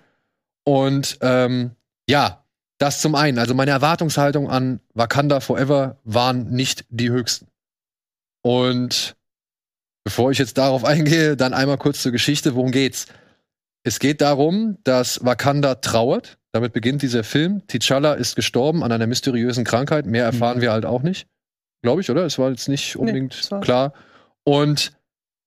So. 0.66 0.72
Und 0.72 1.18
ähm, 1.20 1.72
ja, 2.08 2.43
das 2.84 3.00
zum 3.00 3.14
einen. 3.14 3.38
Also 3.38 3.54
meine 3.54 3.70
Erwartungshaltung 3.70 4.50
an 4.50 4.80
Wakanda 4.92 5.40
Forever 5.40 5.96
waren 6.04 6.50
nicht 6.50 6.84
die 6.90 7.10
höchsten. 7.10 7.46
Und 8.42 9.16
bevor 10.04 10.30
ich 10.30 10.38
jetzt 10.38 10.58
darauf 10.58 10.84
eingehe, 10.84 11.36
dann 11.36 11.54
einmal 11.54 11.78
kurz 11.78 12.02
zur 12.02 12.12
Geschichte. 12.12 12.54
Worum 12.54 12.70
geht's? 12.70 13.06
Es 13.84 13.98
geht 13.98 14.20
darum, 14.20 14.76
dass 14.84 15.24
Wakanda 15.24 15.76
trauert. 15.76 16.38
Damit 16.52 16.74
beginnt 16.74 17.00
dieser 17.00 17.24
Film. 17.24 17.62
T'Challa 17.68 18.14
ist 18.14 18.36
gestorben 18.36 18.84
an 18.84 18.92
einer 18.92 19.06
mysteriösen 19.06 19.64
Krankheit. 19.64 20.04
Mehr 20.04 20.24
erfahren 20.24 20.58
mhm. 20.58 20.62
wir 20.62 20.72
halt 20.72 20.84
auch 20.84 21.02
nicht. 21.02 21.26
Glaube 21.82 22.02
ich, 22.02 22.10
oder? 22.10 22.26
Es 22.26 22.38
war 22.38 22.50
jetzt 22.50 22.68
nicht 22.68 22.96
unbedingt 22.96 23.48
nee, 23.50 23.60
klar. 23.60 23.94
Und 24.44 24.92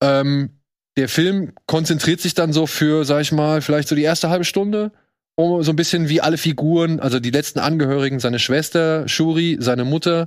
ähm, 0.02 0.58
der 0.96 1.08
Film 1.08 1.52
konzentriert 1.66 2.20
sich 2.20 2.34
dann 2.34 2.52
so 2.52 2.66
für, 2.66 3.04
sag 3.04 3.20
ich 3.20 3.30
mal, 3.30 3.62
vielleicht 3.62 3.86
so 3.86 3.94
die 3.94 4.02
erste 4.02 4.28
halbe 4.28 4.44
Stunde 4.44 4.90
so 5.38 5.70
ein 5.70 5.76
bisschen 5.76 6.08
wie 6.08 6.20
alle 6.20 6.36
Figuren, 6.36 7.00
also 7.00 7.20
die 7.20 7.30
letzten 7.30 7.60
Angehörigen, 7.60 8.20
seine 8.20 8.38
Schwester 8.38 9.08
Shuri, 9.08 9.56
seine 9.60 9.84
Mutter 9.84 10.26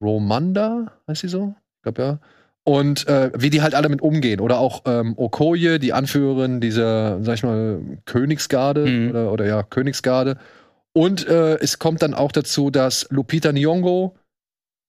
Romanda, 0.00 0.92
heißt 1.08 1.22
sie 1.22 1.28
so? 1.28 1.54
Ich 1.78 1.82
glaube 1.82 2.02
ja 2.02 2.18
und 2.64 3.06
äh, 3.06 3.30
wie 3.36 3.50
die 3.50 3.62
halt 3.62 3.74
alle 3.74 3.90
mit 3.90 4.02
umgehen. 4.02 4.40
Oder 4.40 4.58
auch 4.58 4.82
ähm, 4.86 5.14
Okoye, 5.16 5.78
die 5.78 5.92
Anführerin 5.92 6.60
dieser, 6.60 7.22
sag 7.22 7.34
ich 7.34 7.42
mal, 7.42 7.80
Königsgarde 8.06 8.86
mhm. 8.86 9.10
oder, 9.10 9.32
oder 9.32 9.46
ja, 9.46 9.62
Königsgarde. 9.62 10.38
Und 10.94 11.28
äh, 11.28 11.56
es 11.56 11.78
kommt 11.78 12.02
dann 12.02 12.14
auch 12.14 12.32
dazu, 12.32 12.70
dass 12.70 13.06
Lupita 13.10 13.50
Nyong'o, 13.50 14.12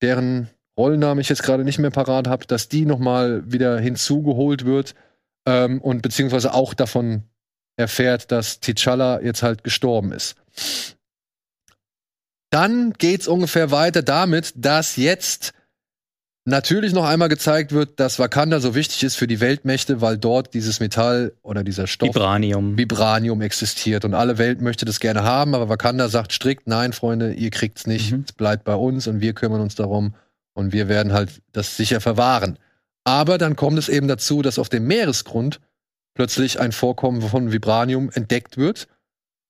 deren 0.02 0.50
Rollenname 0.78 1.22
ich 1.22 1.30
jetzt 1.30 1.44
gerade 1.44 1.64
nicht 1.64 1.80
mehr 1.80 1.92
parat 1.92 2.28
habe, 2.28 2.46
dass 2.46 2.70
die 2.70 2.86
nochmal 2.86 3.44
wieder 3.52 3.80
hinzugeholt 3.80 4.66
wird 4.66 4.96
ähm, 5.46 5.82
und 5.82 6.02
beziehungsweise 6.02 6.54
auch 6.54 6.74
davon 6.74 7.24
erfährt, 7.78 8.32
dass 8.32 8.62
T'Challa 8.62 9.22
jetzt 9.22 9.44
halt 9.44 9.64
gestorben 9.64 10.12
ist. 10.12 10.36
Dann 12.50 12.94
geht's 12.94 13.28
ungefähr 13.28 13.72
weiter 13.72 14.02
damit, 14.02 14.54
dass 14.56 14.96
jetzt 14.96 15.54
natürlich 16.46 16.94
noch 16.94 17.04
einmal 17.04 17.28
gezeigt 17.28 17.72
wird, 17.72 18.00
dass 18.00 18.20
Wakanda 18.20 18.60
so 18.60 18.76
wichtig 18.76 19.04
ist 19.04 19.16
für 19.16 19.28
die 19.28 19.40
Weltmächte, 19.40 20.00
weil 20.00 20.18
dort 20.18 20.54
dieses 20.54 20.80
Metall 20.80 21.34
oder 21.42 21.64
dieser 21.64 21.88
Stoff 21.88 22.10
Vibranium, 22.10 22.78
Vibranium 22.78 23.42
existiert 23.42 24.06
und 24.06 24.14
alle 24.14 24.38
Welt 24.38 24.62
möchte 24.62 24.86
das 24.86 25.00
gerne 25.00 25.24
haben, 25.24 25.56
aber 25.56 25.70
Wakanda 25.70 26.08
sagt 26.08 26.32
strikt, 26.32 26.68
nein, 26.68 26.94
Freunde, 26.94 27.34
ihr 27.34 27.50
kriegt's 27.50 27.88
nicht, 27.88 28.12
mhm. 28.12 28.24
es 28.28 28.34
bleibt 28.34 28.64
bei 28.64 28.76
uns 28.76 29.08
und 29.08 29.22
wir 29.22 29.34
kümmern 29.34 29.62
uns 29.62 29.76
darum 29.76 30.14
und 30.54 30.72
wir 30.72 30.88
werden 30.88 31.14
halt 31.14 31.42
das 31.52 31.76
sicher 31.76 32.00
verwahren. 32.00 32.58
Aber 33.04 33.38
dann 33.38 33.56
kommt 33.56 33.78
es 33.78 33.90
eben 33.90 34.08
dazu, 34.08 34.42
dass 34.42 34.60
auf 34.60 34.70
dem 34.70 34.86
Meeresgrund 34.88 35.60
plötzlich 36.16 36.60
ein 36.60 36.72
Vorkommen 36.72 37.22
von 37.22 37.52
Vibranium 37.52 38.10
entdeckt 38.12 38.58
wird 38.58 38.88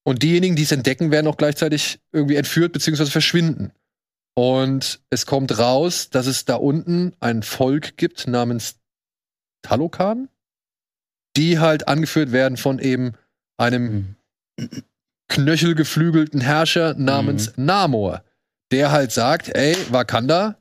und 0.03 0.21
diejenigen, 0.21 0.55
die 0.55 0.63
es 0.63 0.71
entdecken, 0.71 1.11
werden 1.11 1.27
auch 1.27 1.37
gleichzeitig 1.37 1.99
irgendwie 2.11 2.35
entführt 2.35 2.73
bzw. 2.73 3.05
verschwinden. 3.05 3.71
Und 4.35 4.99
es 5.09 5.25
kommt 5.25 5.57
raus, 5.57 6.09
dass 6.09 6.27
es 6.27 6.43
da 6.45 6.55
unten 6.55 7.13
ein 7.21 7.41
Volk 7.41 7.95
gibt 7.97 8.27
namens 8.27 8.75
Talokan, 9.61 10.29
die 11.37 11.59
halt 11.59 11.87
angeführt 11.87 12.31
werden 12.31 12.57
von 12.57 12.79
eben 12.79 13.13
einem 13.57 14.15
mhm. 14.57 14.83
knöchelgeflügelten 15.29 16.41
Herrscher 16.41 16.93
namens 16.95 17.55
mhm. 17.55 17.65
Namor, 17.65 18.23
der 18.71 18.91
halt 18.91 19.11
sagt, 19.11 19.49
ey, 19.49 19.75
Wakanda, 19.89 20.57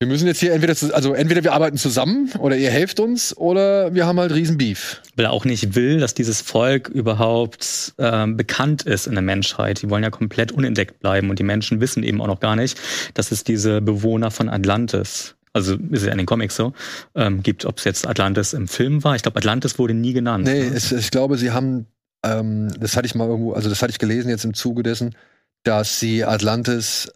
wir 0.00 0.08
müssen 0.08 0.26
jetzt 0.26 0.40
hier 0.40 0.52
entweder, 0.52 0.74
also 0.94 1.14
entweder 1.14 1.44
wir 1.44 1.52
arbeiten 1.52 1.76
zusammen 1.76 2.30
oder 2.38 2.56
ihr 2.56 2.70
helft 2.70 3.00
uns 3.00 3.36
oder 3.36 3.94
wir 3.94 4.06
haben 4.06 4.18
halt 4.18 4.34
riesen 4.34 4.58
Beef. 4.58 5.00
Weil 5.16 5.26
er 5.26 5.32
auch 5.32 5.44
nicht 5.44 5.74
will, 5.76 6.00
dass 6.00 6.14
dieses 6.14 6.40
Volk 6.40 6.88
überhaupt 6.88 7.94
ähm, 7.98 8.36
bekannt 8.36 8.82
ist 8.82 9.06
in 9.06 9.14
der 9.14 9.22
Menschheit. 9.22 9.82
Die 9.82 9.90
wollen 9.90 10.02
ja 10.02 10.10
komplett 10.10 10.52
unentdeckt 10.52 11.00
bleiben 11.00 11.30
und 11.30 11.38
die 11.38 11.44
Menschen 11.44 11.80
wissen 11.80 12.02
eben 12.02 12.20
auch 12.20 12.26
noch 12.26 12.40
gar 12.40 12.56
nicht, 12.56 12.78
dass 13.14 13.30
es 13.30 13.44
diese 13.44 13.80
Bewohner 13.80 14.30
von 14.30 14.48
Atlantis 14.48 15.36
also 15.54 15.74
ist 15.74 16.00
es 16.00 16.06
ja 16.06 16.10
in 16.10 16.18
den 16.18 16.26
Comics 16.26 16.56
so, 16.56 16.72
ähm, 17.14 17.42
gibt, 17.42 17.64
ob 17.64 17.78
es 17.78 17.84
jetzt 17.84 18.08
Atlantis 18.08 18.54
im 18.54 18.66
Film 18.66 19.04
war. 19.04 19.14
Ich 19.14 19.22
glaube, 19.22 19.38
Atlantis 19.38 19.78
wurde 19.78 19.94
nie 19.94 20.12
genannt. 20.12 20.44
Nee, 20.44 20.68
ne? 20.68 20.74
es, 20.74 20.90
ich 20.90 21.12
glaube, 21.12 21.38
sie 21.38 21.52
haben, 21.52 21.86
ähm, 22.24 22.72
das 22.80 22.96
hatte 22.96 23.06
ich 23.06 23.14
mal 23.14 23.28
irgendwo, 23.28 23.52
also 23.52 23.68
das 23.68 23.80
hatte 23.80 23.92
ich 23.92 24.00
gelesen 24.00 24.28
jetzt 24.30 24.44
im 24.44 24.54
Zuge 24.54 24.82
dessen, 24.82 25.14
dass 25.62 26.00
sie 26.00 26.24
Atlantis 26.24 27.12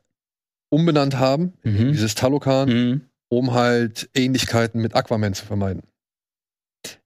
umbenannt 0.71 1.19
haben, 1.19 1.55
mhm. 1.63 1.93
dieses 1.93 2.15
Talokan, 2.15 2.69
mhm. 2.69 3.01
um 3.29 3.55
halt 3.55 4.09
Ähnlichkeiten 4.15 4.81
mit 4.81 4.95
Aquaman 4.95 5.35
zu 5.35 5.45
vermeiden. 5.45 5.83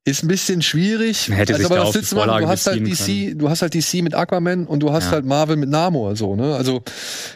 Ist 0.05 0.25
ein 0.25 0.29
bisschen 0.29 0.63
schwierig. 0.63 1.29
Man 1.29 1.39
hätte 1.39 1.55
also, 1.55 1.69
sich 1.69 1.73
aber 1.73 1.89
was 1.89 2.09
du 2.09 2.17
machen? 2.17 2.43
Du 2.43 2.49
hast 2.49 2.67
halt 2.67 2.87
DC, 2.87 3.07
können. 3.07 3.39
du 3.39 3.49
hast 3.49 3.63
halt 3.63 3.75
DC 3.75 4.03
mit 4.03 4.15
Aquaman 4.15 4.67
und 4.67 4.81
du 4.81 4.93
hast 4.93 5.07
ja. 5.07 5.13
halt 5.13 5.25
Marvel 5.25 5.57
mit 5.57 5.69
Namor 5.69 6.17
so, 6.17 6.35
ne? 6.35 6.55
Also, 6.57 6.83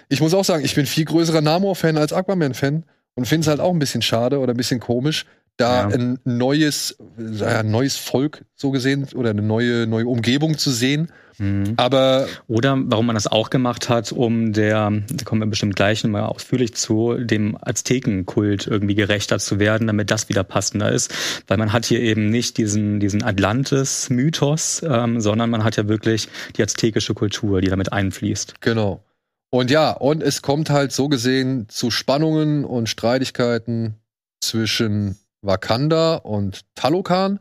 ich 0.08 0.20
muss 0.20 0.34
auch 0.34 0.44
sagen, 0.44 0.64
ich 0.64 0.74
bin 0.74 0.84
viel 0.84 1.04
größerer 1.04 1.40
Namor-Fan 1.40 1.96
als 1.96 2.12
Aquaman-Fan 2.12 2.84
und 3.14 3.24
finde 3.26 3.42
es 3.42 3.48
halt 3.48 3.60
auch 3.60 3.72
ein 3.72 3.78
bisschen 3.78 4.02
schade 4.02 4.40
oder 4.40 4.52
ein 4.52 4.56
bisschen 4.56 4.80
komisch, 4.80 5.26
da 5.56 5.88
ja. 5.88 5.94
ein 5.94 6.18
neues, 6.24 6.96
ein 7.16 7.70
neues 7.70 7.96
Volk 7.96 8.44
so 8.54 8.70
gesehen 8.70 9.06
oder 9.14 9.30
eine 9.30 9.42
neue, 9.42 9.86
neue 9.86 10.06
Umgebung 10.06 10.58
zu 10.58 10.70
sehen. 10.70 11.08
Mhm. 11.38 11.74
Aber 11.76 12.26
oder 12.46 12.76
warum 12.86 13.06
man 13.06 13.14
das 13.14 13.26
auch 13.26 13.50
gemacht 13.50 13.88
hat, 13.88 14.12
um 14.12 14.52
der, 14.52 14.90
da 15.10 15.24
kommen 15.24 15.42
wir 15.42 15.46
bestimmt 15.46 15.76
gleich 15.76 16.02
nochmal 16.04 16.22
ausführlich 16.22 16.74
zu, 16.74 17.14
dem 17.14 17.56
Aztekenkult 17.60 18.66
irgendwie 18.66 18.94
gerechter 18.94 19.38
zu 19.38 19.58
werden, 19.58 19.86
damit 19.86 20.10
das 20.10 20.28
wieder 20.28 20.44
passender 20.44 20.90
ist, 20.90 21.12
weil 21.46 21.58
man 21.58 21.72
hat 21.72 21.86
hier 21.86 22.00
eben 22.00 22.30
nicht 22.30 22.58
diesen 22.58 23.00
diesen 23.00 23.22
Atlantis-Mythos, 23.22 24.82
ähm, 24.88 25.20
sondern 25.20 25.50
man 25.50 25.64
hat 25.64 25.76
ja 25.76 25.88
wirklich 25.88 26.28
die 26.56 26.62
aztekische 26.62 27.14
Kultur, 27.14 27.60
die 27.60 27.68
damit 27.68 27.92
einfließt. 27.92 28.60
Genau. 28.60 29.02
Und 29.50 29.70
ja, 29.70 29.92
und 29.92 30.22
es 30.22 30.42
kommt 30.42 30.70
halt 30.70 30.92
so 30.92 31.08
gesehen 31.08 31.68
zu 31.68 31.90
Spannungen 31.90 32.64
und 32.64 32.88
Streitigkeiten 32.88 33.94
zwischen 34.40 35.16
Wakanda 35.40 36.16
und 36.16 36.62
Talokan. 36.74 37.40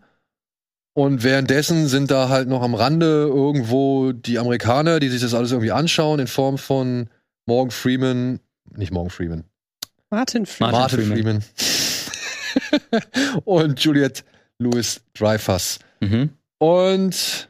Und 0.97 1.23
währenddessen 1.23 1.87
sind 1.87 2.09
da 2.09 2.29
halt 2.29 2.47
noch 2.47 2.61
am 2.61 2.73
Rande 2.73 3.27
irgendwo 3.27 4.13
die 4.13 4.39
Amerikaner, 4.39 4.99
die 4.99 5.09
sich 5.09 5.21
das 5.21 5.33
alles 5.33 5.51
irgendwie 5.51 5.71
anschauen, 5.71 6.19
in 6.19 6.27
Form 6.27 6.57
von 6.57 7.09
Morgan 7.45 7.71
Freeman, 7.71 8.39
nicht 8.75 8.91
Morgan 8.91 9.09
Freeman. 9.09 9.43
Martin 10.09 10.45
Freeman. 10.45 10.71
Martin, 10.71 11.05
Freeman. 11.05 11.41
Freeman. 11.41 13.41
und 13.45 13.79
Juliette 13.79 14.23
Louis 14.57 15.01
Dreyfus. 15.13 15.79
Mhm. 15.99 16.29
Und 16.59 17.49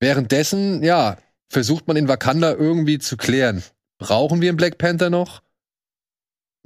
währenddessen, 0.00 0.82
ja, 0.82 1.18
versucht 1.50 1.86
man 1.88 1.96
in 1.96 2.08
Wakanda 2.08 2.52
irgendwie 2.52 2.98
zu 2.98 3.18
klären. 3.18 3.62
Brauchen 3.98 4.40
wir 4.40 4.48
einen 4.48 4.56
Black 4.56 4.78
Panther 4.78 5.10
noch? 5.10 5.42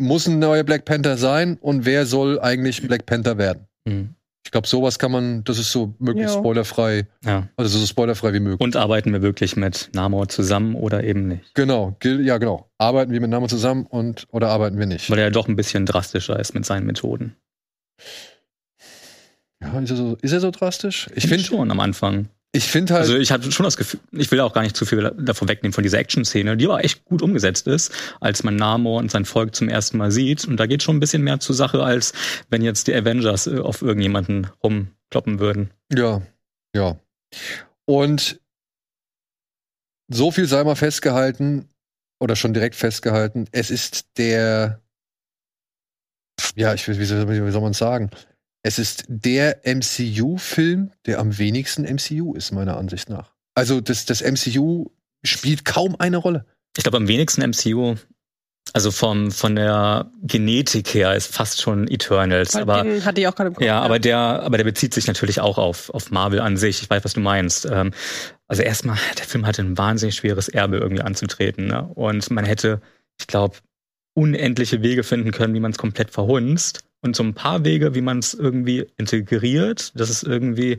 muss 0.02 0.26
ein 0.26 0.38
neuer 0.38 0.64
Black 0.64 0.84
Panther 0.84 1.16
sein 1.16 1.56
und 1.60 1.84
wer 1.84 2.06
soll 2.06 2.40
eigentlich 2.40 2.86
Black 2.86 3.06
Panther 3.06 3.38
werden? 3.38 3.66
Mhm. 3.84 4.14
Ich 4.44 4.50
glaube, 4.50 4.66
sowas 4.66 4.98
kann 4.98 5.12
man, 5.12 5.44
das 5.44 5.58
ist 5.58 5.70
so 5.72 5.94
möglichst 5.98 6.34
Ja. 6.34 6.40
spoilerfrei, 6.40 7.06
Ja. 7.24 7.48
also 7.56 7.78
so 7.78 7.86
spoilerfrei 7.86 8.32
wie 8.34 8.40
möglich. 8.40 8.60
Und 8.60 8.76
arbeiten 8.76 9.12
wir 9.12 9.22
wirklich 9.22 9.56
mit 9.56 9.90
Namor 9.94 10.28
zusammen 10.28 10.74
oder 10.74 11.04
eben 11.04 11.28
nicht? 11.28 11.54
Genau, 11.54 11.96
ja 12.02 12.38
genau. 12.38 12.68
Arbeiten 12.76 13.12
wir 13.12 13.20
mit 13.20 13.30
Namen 13.30 13.48
zusammen 13.48 13.86
und 13.86 14.26
oder 14.30 14.48
arbeiten 14.48 14.78
wir 14.78 14.86
nicht? 14.86 15.08
Weil 15.10 15.18
er 15.18 15.24
ja 15.26 15.30
doch 15.30 15.46
ein 15.48 15.56
bisschen 15.56 15.86
drastischer 15.86 16.38
ist 16.40 16.54
mit 16.54 16.66
seinen 16.66 16.86
Methoden. 16.86 17.36
Ja, 19.60 19.78
ist 19.78 19.90
er 19.90 19.96
so, 19.96 20.16
ist 20.20 20.32
er 20.32 20.40
so 20.40 20.50
drastisch? 20.50 21.06
Ich 21.14 21.22
Finde 21.22 21.28
finde, 21.44 21.44
schon 21.44 21.70
am 21.70 21.78
Anfang. 21.80 22.28
Ich 22.54 22.64
finde 22.64 22.92
halt, 22.92 23.02
Also 23.02 23.16
ich 23.16 23.32
hatte 23.32 23.50
schon 23.50 23.64
das 23.64 23.78
Gefühl, 23.78 24.00
ich 24.12 24.30
will 24.30 24.40
auch 24.40 24.52
gar 24.52 24.62
nicht 24.62 24.76
zu 24.76 24.84
viel 24.84 25.10
davon 25.18 25.48
wegnehmen 25.48 25.72
von 25.72 25.82
dieser 25.82 25.98
Action-Szene, 25.98 26.58
die 26.58 26.66
aber 26.66 26.84
echt 26.84 27.04
gut 27.06 27.22
umgesetzt 27.22 27.66
ist, 27.66 27.92
als 28.20 28.42
man 28.42 28.56
Namor 28.56 29.00
und 29.00 29.10
sein 29.10 29.24
Volk 29.24 29.54
zum 29.54 29.70
ersten 29.70 29.96
Mal 29.96 30.10
sieht. 30.10 30.44
Und 30.44 30.58
da 30.58 30.66
geht 30.66 30.82
schon 30.82 30.96
ein 30.96 31.00
bisschen 31.00 31.22
mehr 31.22 31.40
zur 31.40 31.54
Sache, 31.54 31.82
als 31.82 32.12
wenn 32.50 32.60
jetzt 32.60 32.88
die 32.88 32.94
Avengers 32.94 33.46
äh, 33.46 33.58
auf 33.58 33.80
irgendjemanden 33.80 34.48
rumkloppen 34.62 35.38
würden. 35.38 35.70
ja, 35.90 36.20
ja. 36.74 36.98
Und 37.86 38.40
so 40.08 40.30
viel 40.30 40.46
sei 40.46 40.62
mal 40.64 40.76
festgehalten 40.76 41.68
oder 42.20 42.36
schon 42.36 42.52
direkt 42.52 42.74
festgehalten. 42.74 43.46
Es 43.52 43.70
ist 43.70 44.06
der, 44.18 44.82
ja, 46.54 46.74
ich 46.74 46.86
will, 46.86 46.98
wie 46.98 47.04
soll, 47.04 47.28
wie 47.28 47.50
soll 47.50 47.62
man 47.62 47.72
sagen? 47.72 48.10
Es 48.62 48.78
ist 48.78 49.04
der 49.08 49.60
MCU-Film, 49.64 50.92
der 51.06 51.18
am 51.18 51.36
wenigsten 51.38 51.82
MCU 51.82 52.34
ist, 52.34 52.52
meiner 52.52 52.76
Ansicht 52.76 53.08
nach. 53.08 53.32
Also 53.54 53.80
das, 53.80 54.06
das 54.06 54.22
MCU 54.22 54.86
spielt 55.24 55.64
kaum 55.64 55.96
eine 55.98 56.16
Rolle. 56.16 56.46
Ich 56.76 56.84
glaube, 56.84 56.96
am 56.96 57.08
wenigsten 57.08 57.42
MCU, 57.42 57.96
also 58.72 58.90
vom, 58.90 59.30
von 59.30 59.56
der 59.56 60.10
Genetik 60.22 60.94
her, 60.94 61.14
ist 61.14 61.34
fast 61.34 61.60
schon 61.60 61.88
Eternals. 61.88 62.54
Weil 62.54 62.62
aber 62.62 62.82
den 62.84 63.04
hatte 63.04 63.20
ich 63.20 63.26
auch 63.26 63.34
gerade 63.34 63.48
im 63.48 63.54
Kopf. 63.54 63.64
Ja, 63.64 63.80
aber 63.80 63.98
der, 63.98 64.16
aber 64.18 64.56
der 64.56 64.64
bezieht 64.64 64.94
sich 64.94 65.06
natürlich 65.06 65.40
auch 65.40 65.58
auf, 65.58 65.90
auf 65.90 66.10
Marvel 66.10 66.40
an 66.40 66.56
sich. 66.56 66.82
Ich 66.82 66.88
weiß, 66.88 67.04
was 67.04 67.14
du 67.14 67.20
meinst. 67.20 67.66
Ähm, 67.70 67.92
also 68.46 68.62
erstmal, 68.62 68.96
der 69.18 69.26
Film 69.26 69.44
hatte 69.44 69.62
ein 69.62 69.76
wahnsinnig 69.76 70.14
schweres 70.14 70.48
Erbe 70.48 70.78
irgendwie 70.78 71.02
anzutreten. 71.02 71.66
Ne? 71.66 71.82
Und 71.94 72.30
man 72.30 72.44
hätte, 72.44 72.80
ich 73.20 73.26
glaube, 73.26 73.56
unendliche 74.14 74.82
Wege 74.82 75.02
finden 75.02 75.32
können, 75.32 75.54
wie 75.54 75.60
man 75.60 75.72
es 75.72 75.78
komplett 75.78 76.10
verhunzt. 76.10 76.84
Und 77.02 77.16
so 77.16 77.22
ein 77.22 77.34
paar 77.34 77.64
Wege, 77.64 77.94
wie 77.94 78.00
man 78.00 78.20
es 78.20 78.32
irgendwie 78.32 78.86
integriert, 78.96 79.98
dass 79.98 80.08
es 80.08 80.22
irgendwie 80.22 80.78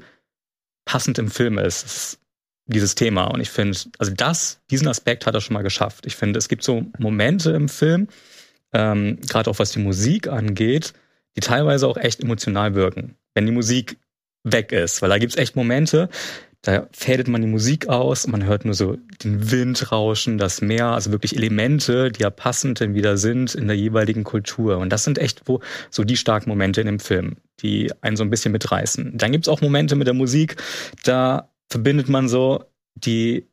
passend 0.86 1.20
im 1.20 1.30
Film 1.30 1.58
ist. 1.58 1.86
Ist 1.86 2.20
dieses 2.66 2.96
Thema. 2.96 3.26
Und 3.26 3.42
ich 3.42 3.50
finde, 3.50 3.78
also 4.00 4.14
das, 4.14 4.62
diesen 4.72 4.88
Aspekt 4.88 5.26
hat 5.26 5.36
er 5.36 5.42
schon 5.42 5.54
mal 5.54 5.64
geschafft. 5.64 6.06
Ich 6.06 6.16
finde, 6.16 6.40
es 6.40 6.48
gibt 6.48 6.64
so 6.64 6.86
Momente 6.98 7.52
im 7.52 7.68
Film, 7.70 8.08
ähm, 8.72 9.20
gerade 9.28 9.50
auch 9.50 9.60
was 9.60 9.72
die 9.72 9.80
Musik 9.80 10.28
angeht, 10.28 10.94
die 11.36 11.42
teilweise 11.42 11.88
auch 11.88 11.98
echt 11.98 12.22
emotional 12.22 12.76
wirken, 12.76 13.16
wenn 13.34 13.46
die 13.46 13.52
Musik 13.52 13.98
weg 14.44 14.72
ist. 14.72 15.02
Weil 15.02 15.10
da 15.10 15.18
gibt's 15.18 15.36
echt 15.36 15.56
Momente, 15.56 16.10
da 16.64 16.88
fädet 16.94 17.28
man 17.28 17.42
die 17.42 17.48
Musik 17.48 17.90
aus 17.90 18.26
man 18.26 18.46
hört 18.46 18.66
nur 18.66 18.74
so 18.74 18.98
den 19.24 19.52
Wind 19.52 19.92
rauschen, 19.92 20.38
das 20.38 20.62
Meer, 20.62 20.88
also 20.88 21.12
wirklich 21.12 21.36
Elemente, 21.36 22.10
die 22.12 22.24
ja 22.24 22.30
passend 22.30 22.82
dann 22.82 22.96
wieder 22.96 23.18
sind 23.18 23.54
in 23.54 23.68
der 23.68 23.78
jeweiligen 23.78 24.24
Kultur. 24.24 24.78
Und 24.78 24.90
das 24.90 25.04
sind 25.04 25.18
echt 25.18 25.42
wo, 25.46 25.60
so 25.92 26.04
die 26.04 26.18
starken 26.18 26.50
Momente 26.50 26.82
in 26.82 26.88
dem 26.88 27.00
Film, 27.00 27.36
die 27.60 27.92
einen 28.02 28.16
so 28.16 28.24
ein 28.24 28.30
bisschen 28.30 28.54
mitreißen. 28.54 29.18
Dann 29.18 29.32
gibt's 29.32 29.50
auch 29.50 29.62
Momente 29.62 29.96
mit 29.96 30.08
der 30.08 30.14
Musik, 30.14 30.56
da 31.04 31.50
verbindet 31.70 32.08
man 32.08 32.30
so 32.30 32.64
die, 32.96 33.48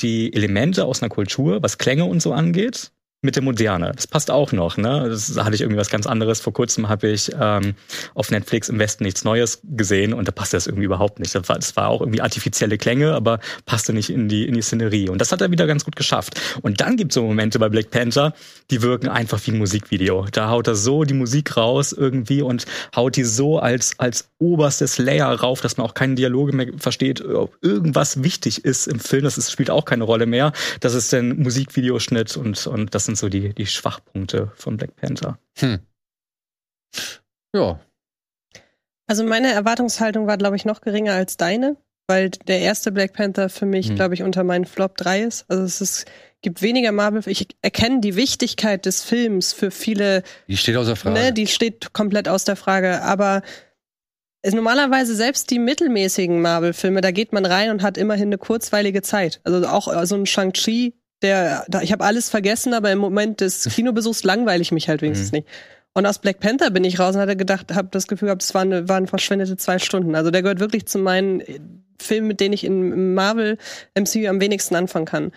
die 0.00 0.32
Elemente 0.32 0.84
aus 0.84 1.02
einer 1.02 1.10
Kultur, 1.10 1.62
was 1.62 1.78
Klänge 1.78 2.04
und 2.04 2.22
so 2.22 2.32
angeht, 2.32 2.92
mit 3.22 3.36
der 3.36 3.42
Moderne. 3.42 3.92
Das 3.94 4.08
passt 4.08 4.30
auch 4.32 4.50
noch, 4.50 4.76
ne? 4.76 5.06
Das 5.08 5.36
hatte 5.36 5.54
ich 5.54 5.60
irgendwie 5.60 5.78
was 5.78 5.90
ganz 5.90 6.06
anderes. 6.06 6.40
Vor 6.40 6.52
kurzem 6.52 6.88
habe 6.88 7.08
ich 7.08 7.30
ähm, 7.40 7.74
auf 8.14 8.32
Netflix 8.32 8.68
im 8.68 8.80
Westen 8.80 9.04
nichts 9.04 9.22
Neues 9.22 9.60
gesehen 9.62 10.12
und 10.12 10.26
da 10.26 10.32
passte 10.32 10.56
das 10.56 10.66
irgendwie 10.66 10.86
überhaupt 10.86 11.20
nicht. 11.20 11.32
Das 11.32 11.48
war, 11.48 11.56
das 11.56 11.76
war 11.76 11.88
auch 11.88 12.00
irgendwie 12.00 12.20
artifizielle 12.20 12.78
Klänge, 12.78 13.14
aber 13.14 13.38
passte 13.64 13.92
nicht 13.92 14.10
in 14.10 14.28
die, 14.28 14.46
in 14.46 14.54
die 14.54 14.62
Szenerie. 14.62 15.08
Und 15.08 15.20
das 15.20 15.30
hat 15.30 15.40
er 15.40 15.52
wieder 15.52 15.68
ganz 15.68 15.84
gut 15.84 15.94
geschafft. 15.94 16.40
Und 16.62 16.80
dann 16.80 16.96
gibt 16.96 17.12
es 17.12 17.14
so 17.14 17.22
Momente 17.22 17.60
bei 17.60 17.68
Black 17.68 17.90
Panther, 17.90 18.34
die 18.72 18.82
wirken 18.82 19.08
einfach 19.08 19.40
wie 19.46 19.52
ein 19.52 19.58
Musikvideo. 19.58 20.26
Da 20.32 20.50
haut 20.50 20.66
er 20.66 20.74
so 20.74 21.04
die 21.04 21.14
Musik 21.14 21.56
raus 21.56 21.92
irgendwie 21.92 22.42
und 22.42 22.66
haut 22.96 23.14
die 23.14 23.24
so 23.24 23.60
als, 23.60 23.98
als 23.98 24.30
oberstes 24.38 24.98
Layer 24.98 25.28
rauf, 25.32 25.60
dass 25.60 25.76
man 25.76 25.86
auch 25.86 25.94
keine 25.94 26.16
Dialoge 26.16 26.52
mehr 26.52 26.66
versteht, 26.76 27.24
ob 27.24 27.56
irgendwas 27.62 28.24
wichtig 28.24 28.64
ist 28.64 28.88
im 28.88 28.98
Film. 28.98 29.22
Das 29.22 29.38
ist, 29.38 29.52
spielt 29.52 29.70
auch 29.70 29.84
keine 29.84 30.02
Rolle 30.02 30.26
mehr. 30.26 30.52
Das 30.80 30.94
ist 30.94 31.12
dann 31.12 31.38
Musikvideoschnitt 31.38 32.36
und, 32.36 32.66
und 32.66 32.92
das 32.92 33.11
sind 33.12 33.18
so 33.18 33.28
die, 33.28 33.54
die 33.54 33.66
Schwachpunkte 33.66 34.52
von 34.54 34.76
Black 34.76 34.96
Panther. 34.96 35.38
Hm. 35.58 35.80
Ja, 37.54 37.80
Also 39.06 39.24
meine 39.24 39.52
Erwartungshaltung 39.52 40.26
war, 40.26 40.38
glaube 40.38 40.56
ich, 40.56 40.64
noch 40.64 40.80
geringer 40.80 41.12
als 41.12 41.36
deine, 41.36 41.76
weil 42.06 42.30
der 42.30 42.60
erste 42.60 42.92
Black 42.92 43.12
Panther 43.12 43.48
für 43.50 43.66
mich, 43.66 43.90
Mhm. 43.90 43.96
glaube 43.96 44.14
ich, 44.14 44.22
unter 44.22 44.42
meinen 44.44 44.64
Flop 44.64 44.96
3 44.96 45.22
ist. 45.22 45.44
Also 45.48 45.64
es 45.64 45.80
ist, 45.82 46.06
gibt 46.40 46.62
weniger 46.62 46.92
Marvel. 46.92 47.22
Ich 47.26 47.48
erkenne 47.60 48.00
die 48.00 48.16
Wichtigkeit 48.16 48.86
des 48.86 49.02
Films 49.02 49.52
für 49.52 49.70
viele, 49.70 50.22
die 50.48 50.56
steht 50.56 50.76
außer 50.76 50.96
Frage. 50.96 51.18
ne, 51.18 51.32
die 51.32 51.46
steht 51.46 51.92
komplett 51.92 52.26
aus 52.28 52.44
der 52.44 52.56
Frage. 52.56 53.02
Aber 53.02 53.42
es, 54.40 54.54
normalerweise 54.54 55.14
selbst 55.14 55.50
die 55.50 55.58
mittelmäßigen 55.58 56.40
Marvel-Filme, 56.40 57.00
da 57.02 57.10
geht 57.10 57.32
man 57.32 57.44
rein 57.44 57.70
und 57.70 57.82
hat 57.82 57.98
immerhin 57.98 58.28
eine 58.28 58.38
kurzweilige 58.38 59.02
Zeit. 59.02 59.40
Also 59.44 59.66
auch 59.68 59.92
so 60.06 60.14
ein 60.14 60.24
Shang-Chi, 60.26 60.94
der, 61.22 61.64
da, 61.68 61.80
ich 61.82 61.92
habe 61.92 62.04
alles 62.04 62.28
vergessen, 62.28 62.74
aber 62.74 62.90
im 62.92 62.98
Moment 62.98 63.40
des 63.40 63.64
Kinobesuchs 63.64 64.24
langweile 64.24 64.60
ich 64.62 64.72
mich 64.72 64.88
halt 64.88 65.02
wenigstens 65.02 65.32
Mhm. 65.32 65.38
nicht. 65.38 65.48
Und 65.94 66.06
aus 66.06 66.18
Black 66.18 66.40
Panther 66.40 66.70
bin 66.70 66.84
ich 66.84 66.98
raus 66.98 67.14
und 67.14 67.20
hatte 67.20 67.36
gedacht, 67.36 67.74
habe 67.74 67.88
das 67.90 68.06
Gefühl 68.06 68.26
gehabt, 68.26 68.42
es 68.42 68.54
waren, 68.54 68.88
waren 68.88 69.06
verschwendete 69.06 69.56
zwei 69.58 69.78
Stunden. 69.78 70.14
Also 70.14 70.30
der 70.30 70.42
gehört 70.42 70.58
wirklich 70.60 70.86
zu 70.86 70.98
meinen 70.98 71.40
äh, 71.40 71.60
Filmen, 72.00 72.28
mit 72.28 72.40
denen 72.40 72.54
ich 72.54 72.64
in- 72.64 73.14
Marvel 73.14 73.58
MCU 73.94 74.26
am 74.28 74.40
wenigsten 74.40 74.74
anfangen 74.74 75.04
kann. 75.04 75.32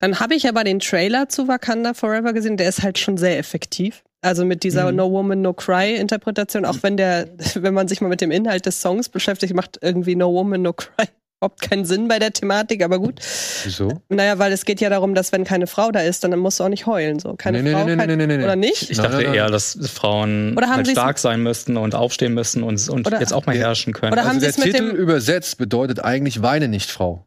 Dann 0.00 0.18
habe 0.18 0.34
ich 0.34 0.48
aber 0.48 0.64
den 0.64 0.80
Trailer 0.80 1.28
zu 1.28 1.46
Wakanda 1.46 1.94
Forever 1.94 2.32
gesehen, 2.32 2.56
der 2.56 2.68
ist 2.68 2.82
halt 2.82 2.98
schon 2.98 3.16
sehr 3.16 3.38
effektiv. 3.38 4.02
Also 4.20 4.44
mit 4.44 4.64
dieser 4.64 4.90
Mhm. 4.90 4.96
No 4.96 5.10
Woman, 5.12 5.40
No 5.42 5.52
Cry 5.52 5.94
Interpretation, 5.94 6.64
auch 6.64 6.78
wenn 6.82 6.96
der, 6.96 7.28
wenn 7.54 7.72
man 7.74 7.86
sich 7.86 8.00
mal 8.00 8.08
mit 8.08 8.20
dem 8.20 8.32
Inhalt 8.32 8.66
des 8.66 8.80
Songs 8.80 9.08
beschäftigt, 9.08 9.54
macht 9.54 9.78
irgendwie 9.82 10.16
No 10.16 10.32
Woman, 10.32 10.62
No 10.62 10.72
Cry 10.72 11.06
überhaupt 11.42 11.60
keinen 11.60 11.84
Sinn 11.84 12.06
bei 12.06 12.20
der 12.20 12.32
Thematik, 12.32 12.84
aber 12.84 13.00
gut. 13.00 13.20
Wieso? 13.64 14.00
Naja, 14.08 14.38
weil 14.38 14.52
es 14.52 14.64
geht 14.64 14.80
ja 14.80 14.88
darum, 14.90 15.14
dass 15.16 15.32
wenn 15.32 15.42
keine 15.42 15.66
Frau 15.66 15.90
da 15.90 16.00
ist, 16.00 16.22
dann 16.22 16.38
musst 16.38 16.60
du 16.60 16.64
auch 16.64 16.68
nicht 16.68 16.86
heulen. 16.86 17.18
So. 17.18 17.34
Keine 17.34 17.62
Nee, 17.64 17.72
Frau, 17.72 17.84
nee, 17.84 17.96
nee, 17.96 18.06
kein, 18.06 18.16
nee, 18.16 18.26
nee, 18.26 18.36
nee. 18.38 18.44
oder 18.44 18.54
nicht? 18.56 18.90
Ich 18.90 18.98
dachte 18.98 19.22
eher, 19.22 19.50
dass 19.50 19.76
Frauen 19.92 20.56
Oder 20.56 20.68
haben 20.68 20.76
halt 20.76 20.88
stark 20.88 21.18
sein 21.18 21.42
müssten 21.42 21.76
und 21.76 21.96
aufstehen 21.96 22.32
müssen 22.34 22.62
und, 22.62 22.88
und 22.88 23.06
Oder- 23.08 23.18
jetzt 23.18 23.32
auch 23.32 23.44
mal 23.46 23.56
Ja. 23.56 23.62
herrschen 23.66 23.92
können. 23.92 24.12
Oder 24.12 24.22
Also 24.22 24.30
haben 24.34 24.40
der 24.40 24.52
sie 24.52 24.60
es 24.60 24.64
mit 24.64 24.74
Titel 24.76 24.88
dem- 24.90 24.96
übersetzt 24.96 25.58
bedeutet 25.58 25.98
eigentlich 26.04 26.42
Weine 26.42 26.68
nicht, 26.68 26.90
Frau. 26.90 27.26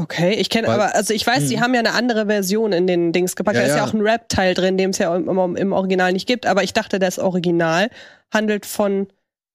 Okay, 0.00 0.32
ich 0.32 0.48
kenne 0.48 0.68
aber, 0.68 0.94
also 0.94 1.12
ich 1.12 1.26
weiß, 1.26 1.48
die 1.48 1.56
Hm. 1.56 1.62
haben 1.62 1.74
ja 1.74 1.80
eine 1.80 1.92
andere 1.92 2.26
Version 2.26 2.72
in 2.72 2.86
den 2.86 3.12
Dings 3.12 3.36
gepackt. 3.36 3.56
Ja, 3.56 3.60
da 3.62 3.66
ist 3.68 3.74
ja 3.76 3.82
ja. 3.84 3.84
auch 3.88 3.92
ein 3.92 4.00
Rap-Teil 4.00 4.54
drin, 4.54 4.78
den 4.78 4.90
es 4.90 4.98
ja 4.98 5.14
im, 5.14 5.28
im, 5.28 5.56
im 5.56 5.72
Original 5.72 6.12
nicht 6.14 6.26
gibt. 6.26 6.46
Aber 6.46 6.62
ich 6.62 6.72
dachte, 6.72 6.98
das 6.98 7.18
Original 7.18 7.90
handelt 8.32 8.64
von 8.64 9.08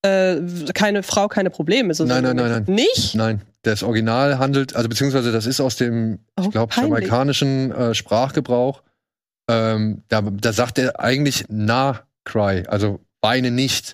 äh, 0.05 0.37
keine 0.75 1.01
Frau, 1.01 1.27
keine 1.27 1.49
Probleme. 1.49 1.93
So 1.95 2.05
Nein, 2.05 2.23
so- 2.23 2.33
nein, 2.33 2.35
nein, 2.35 2.63
nein. 2.67 2.75
Nicht? 2.75 3.15
Nein, 3.15 3.41
das 3.67 3.83
Original 3.83 4.39
handelt, 4.39 4.75
also 4.75 4.89
beziehungsweise 4.89 5.31
das 5.31 5.45
ist 5.45 5.59
aus 5.61 5.75
dem, 5.75 6.19
Oh, 6.39 6.43
ich 6.43 6.51
glaube, 6.51 6.73
jamaikanischen 6.75 7.71
äh, 7.71 7.93
Sprachgebrauch. 7.93 8.81
Ähm, 9.49 10.03
da, 10.09 10.21
da 10.21 10.51
sagt 10.53 10.77
er 10.79 10.99
eigentlich 10.99 11.45
na 11.49 12.01
cry, 12.25 12.63
also 12.67 12.99
weine 13.21 13.51
nicht. 13.51 13.93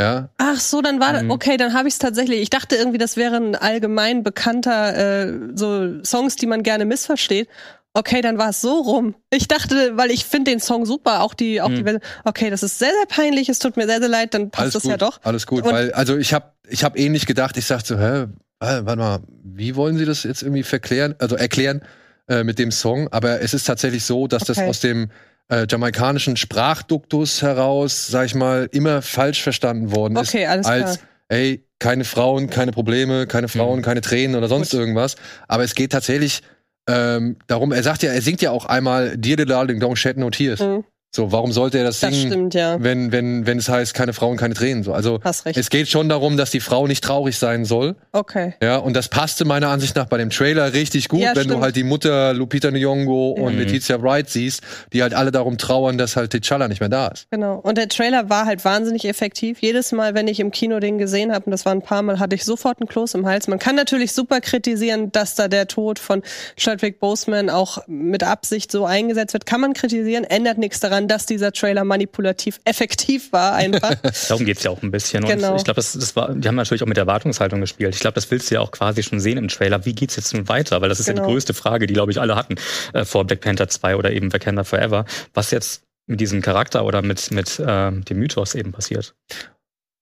Ja, 0.00 0.30
Ach 0.38 0.58
so, 0.58 0.80
dann 0.80 0.98
war 0.98 1.22
Mhm. 1.22 1.30
okay, 1.30 1.58
dann 1.58 1.74
habe 1.74 1.86
ich 1.86 1.94
es 1.94 1.98
tatsächlich. 1.98 2.40
Ich 2.40 2.48
dachte 2.50 2.74
irgendwie, 2.74 2.96
das 2.98 3.16
wäre 3.18 3.36
ein 3.36 3.54
allgemein 3.54 4.22
bekannter 4.22 4.96
äh, 5.26 5.32
so 5.54 6.02
Songs, 6.02 6.36
die 6.36 6.46
man 6.46 6.62
gerne 6.62 6.86
missversteht. 6.86 7.48
Okay, 7.92 8.20
dann 8.22 8.38
war 8.38 8.50
es 8.50 8.60
so 8.60 8.80
rum. 8.80 9.14
Ich 9.30 9.46
dachte, 9.48 9.96
weil 9.98 10.10
ich 10.10 10.24
finde 10.24 10.52
den 10.52 10.60
Song 10.60 10.86
super, 10.86 11.20
auch 11.22 11.34
die, 11.34 11.60
auch 11.60 11.68
die 11.68 11.80
Mhm. 11.82 11.84
Version. 11.84 12.02
Okay, 12.24 12.48
das 12.48 12.62
ist 12.62 12.78
sehr, 12.78 12.92
sehr 12.92 13.06
peinlich. 13.08 13.48
Es 13.48 13.58
tut 13.58 13.76
mir 13.76 13.86
sehr, 13.86 13.98
sehr 13.98 14.08
leid. 14.08 14.32
Dann 14.32 14.50
passt 14.50 14.62
alles 14.62 14.72
das 14.74 14.82
gut, 14.84 14.90
ja 14.92 14.96
doch. 14.96 15.20
alles 15.22 15.46
gut, 15.46 15.64
Und- 15.64 15.72
weil 15.72 15.92
also 15.92 16.16
ich 16.16 16.32
habe 16.32 16.52
ich 16.68 16.82
habe 16.84 16.96
ähnlich 16.98 17.26
gedacht, 17.26 17.56
ich 17.56 17.66
sagte 17.66 17.88
so, 17.88 17.98
hä, 17.98 18.26
äh, 18.60 18.80
warte 18.84 18.96
mal, 18.98 19.18
wie 19.44 19.74
wollen 19.76 19.96
Sie 19.98 20.04
das 20.04 20.22
jetzt 20.22 20.42
irgendwie 20.42 20.62
verklären, 20.62 21.14
also 21.18 21.36
erklären 21.36 21.82
äh, 22.28 22.44
mit 22.44 22.58
dem 22.58 22.70
Song, 22.70 23.08
aber 23.10 23.40
es 23.40 23.54
ist 23.54 23.64
tatsächlich 23.64 24.04
so, 24.04 24.26
dass 24.26 24.44
das 24.44 24.58
Okay. 24.58 24.68
aus 24.68 24.80
dem 24.80 25.10
äh, 25.48 25.66
jamaikanischen 25.68 26.36
Sprachduktus 26.36 27.42
heraus, 27.42 28.06
sag 28.06 28.26
ich 28.26 28.34
mal, 28.34 28.68
immer 28.72 29.02
falsch 29.02 29.42
verstanden 29.42 29.90
worden 29.92 30.16
ist. 30.16 30.28
Okay, 30.28 30.46
alles 30.46 30.66
als, 30.66 30.98
klar. 30.98 31.08
ey, 31.28 31.66
keine 31.80 32.04
Frauen, 32.04 32.50
keine 32.50 32.72
Probleme, 32.72 33.26
keine 33.26 33.48
Frauen, 33.48 33.78
Mhm. 33.80 33.82
keine 33.82 34.00
Tränen 34.00 34.36
oder 34.36 34.48
sonst 34.48 34.70
Gut. 34.70 34.80
irgendwas. 34.80 35.16
Aber 35.48 35.64
es 35.64 35.74
geht 35.74 35.92
tatsächlich 35.92 36.42
ähm, 36.88 37.36
darum, 37.46 37.72
er 37.72 37.82
sagt 37.82 38.02
ja, 38.02 38.12
er 38.12 38.22
singt 38.22 38.42
ja 38.42 38.50
auch 38.50 38.66
einmal 38.66 39.16
Dear 39.16 39.36
the 39.38 39.44
Darling, 39.44 39.80
don't 39.82 39.96
shed 39.96 40.16
no 40.18 40.30
tears. 40.30 40.60
Mhm. 40.60 40.84
So, 41.12 41.32
warum 41.32 41.50
sollte 41.50 41.78
er 41.78 41.82
das, 41.84 41.98
Das 41.98 42.14
singen, 42.14 42.30
stimmt, 42.30 42.54
ja. 42.54 42.76
wenn, 42.80 43.10
wenn, 43.10 43.44
wenn 43.44 43.58
es 43.58 43.68
heißt, 43.68 43.94
keine 43.94 44.12
Frauen, 44.12 44.36
keine 44.36 44.54
Tränen? 44.54 44.84
So, 44.84 44.92
also, 44.92 45.18
es 45.44 45.68
geht 45.68 45.88
schon 45.88 46.08
darum, 46.08 46.36
dass 46.36 46.52
die 46.52 46.60
Frau 46.60 46.86
nicht 46.86 47.02
traurig 47.02 47.36
sein 47.36 47.64
soll. 47.64 47.96
Okay. 48.12 48.54
Ja, 48.62 48.76
und 48.76 48.94
das 48.94 49.08
passte 49.08 49.44
meiner 49.44 49.70
Ansicht 49.70 49.96
nach 49.96 50.06
bei 50.06 50.18
dem 50.18 50.30
Trailer 50.30 50.72
richtig 50.72 51.08
gut, 51.08 51.18
Ja, 51.18 51.30
wenn 51.30 51.42
du 51.44 51.50
stimmt. 51.54 51.62
halt 51.64 51.74
die 51.74 51.82
Mutter 51.82 52.32
Lupita 52.32 52.68
Nyong'o 52.68 53.32
und 53.32 53.54
Mhm. 53.54 53.58
Letizia 53.58 54.00
Wright 54.00 54.30
siehst, 54.30 54.62
die 54.92 55.02
halt 55.02 55.12
alle 55.12 55.32
darum 55.32 55.58
trauern, 55.58 55.98
dass 55.98 56.14
halt 56.14 56.32
T'Challa 56.32 56.68
nicht 56.68 56.78
mehr 56.78 56.88
da 56.88 57.08
ist. 57.08 57.26
Genau. 57.32 57.56
Und 57.58 57.76
der 57.76 57.88
Trailer 57.88 58.30
war 58.30 58.46
halt 58.46 58.64
wahnsinnig 58.64 59.04
effektiv. 59.04 59.58
Jedes 59.60 59.90
Mal, 59.90 60.14
wenn 60.14 60.28
ich 60.28 60.38
im 60.38 60.52
Kino 60.52 60.78
den 60.78 60.98
gesehen 60.98 61.32
habe, 61.34 61.46
und 61.46 61.50
das 61.50 61.64
war 61.64 61.72
ein 61.72 61.82
paar 61.82 62.02
Mal, 62.02 62.20
hatte 62.20 62.36
ich 62.36 62.44
sofort 62.44 62.80
einen 62.80 62.86
Kloß 62.88 63.14
im 63.14 63.26
Hals. 63.26 63.48
Man 63.48 63.58
kann 63.58 63.74
natürlich 63.74 64.12
super 64.12 64.40
kritisieren, 64.40 65.10
dass 65.10 65.34
da 65.34 65.48
der 65.48 65.66
Tod 65.66 65.98
von 65.98 66.22
Chadwick 66.56 67.00
Boseman 67.00 67.50
auch 67.50 67.78
mit 67.88 68.22
Absicht 68.22 68.70
so 68.70 68.84
eingesetzt 68.84 69.32
wird. 69.32 69.44
Kann 69.44 69.60
man 69.60 69.72
kritisieren, 69.72 70.22
ändert 70.22 70.58
nichts 70.58 70.78
daran, 70.78 70.99
dass 71.08 71.26
dieser 71.26 71.52
Trailer 71.52 71.84
manipulativ 71.84 72.60
effektiv 72.64 73.32
war 73.32 73.54
einfach. 73.54 73.94
Darum 74.28 74.44
geht's 74.44 74.62
ja 74.62 74.70
auch 74.70 74.82
ein 74.82 74.90
bisschen. 74.90 75.24
Genau. 75.24 75.52
Und 75.52 75.56
ich 75.58 75.64
glaube, 75.64 75.76
das, 75.76 75.92
das 75.92 76.16
war, 76.16 76.34
die 76.34 76.46
haben 76.48 76.54
natürlich 76.56 76.82
auch 76.82 76.86
mit 76.86 76.96
der 76.96 77.02
Erwartungshaltung 77.02 77.60
gespielt. 77.60 77.94
Ich 77.94 78.00
glaube, 78.00 78.14
das 78.14 78.30
willst 78.30 78.50
du 78.50 78.54
ja 78.56 78.60
auch 78.60 78.70
quasi 78.70 79.02
schon 79.02 79.20
sehen 79.20 79.38
im 79.38 79.48
Trailer. 79.48 79.84
Wie 79.84 79.94
geht's 79.94 80.16
jetzt 80.16 80.34
nun 80.34 80.48
weiter? 80.48 80.80
Weil 80.80 80.88
das 80.88 81.00
ist 81.00 81.06
ja 81.06 81.12
Genau. 81.14 81.26
die 81.26 81.32
größte 81.32 81.54
Frage, 81.54 81.86
die, 81.86 81.94
glaube 81.94 82.12
ich, 82.12 82.20
alle 82.20 82.36
hatten 82.36 82.54
äh, 82.92 83.04
vor 83.04 83.24
Black 83.26 83.40
Panther 83.40 83.68
2 83.68 83.96
oder 83.96 84.12
eben 84.12 84.32
Wakanda 84.32 84.64
Forever. 84.64 85.04
Was 85.34 85.50
jetzt 85.50 85.82
mit 86.06 86.20
diesem 86.20 86.42
Charakter 86.42 86.84
oder 86.84 87.02
mit, 87.02 87.30
mit 87.30 87.58
äh, 87.60 87.92
dem 87.92 88.18
Mythos 88.18 88.54
eben 88.54 88.72
passiert. 88.72 89.14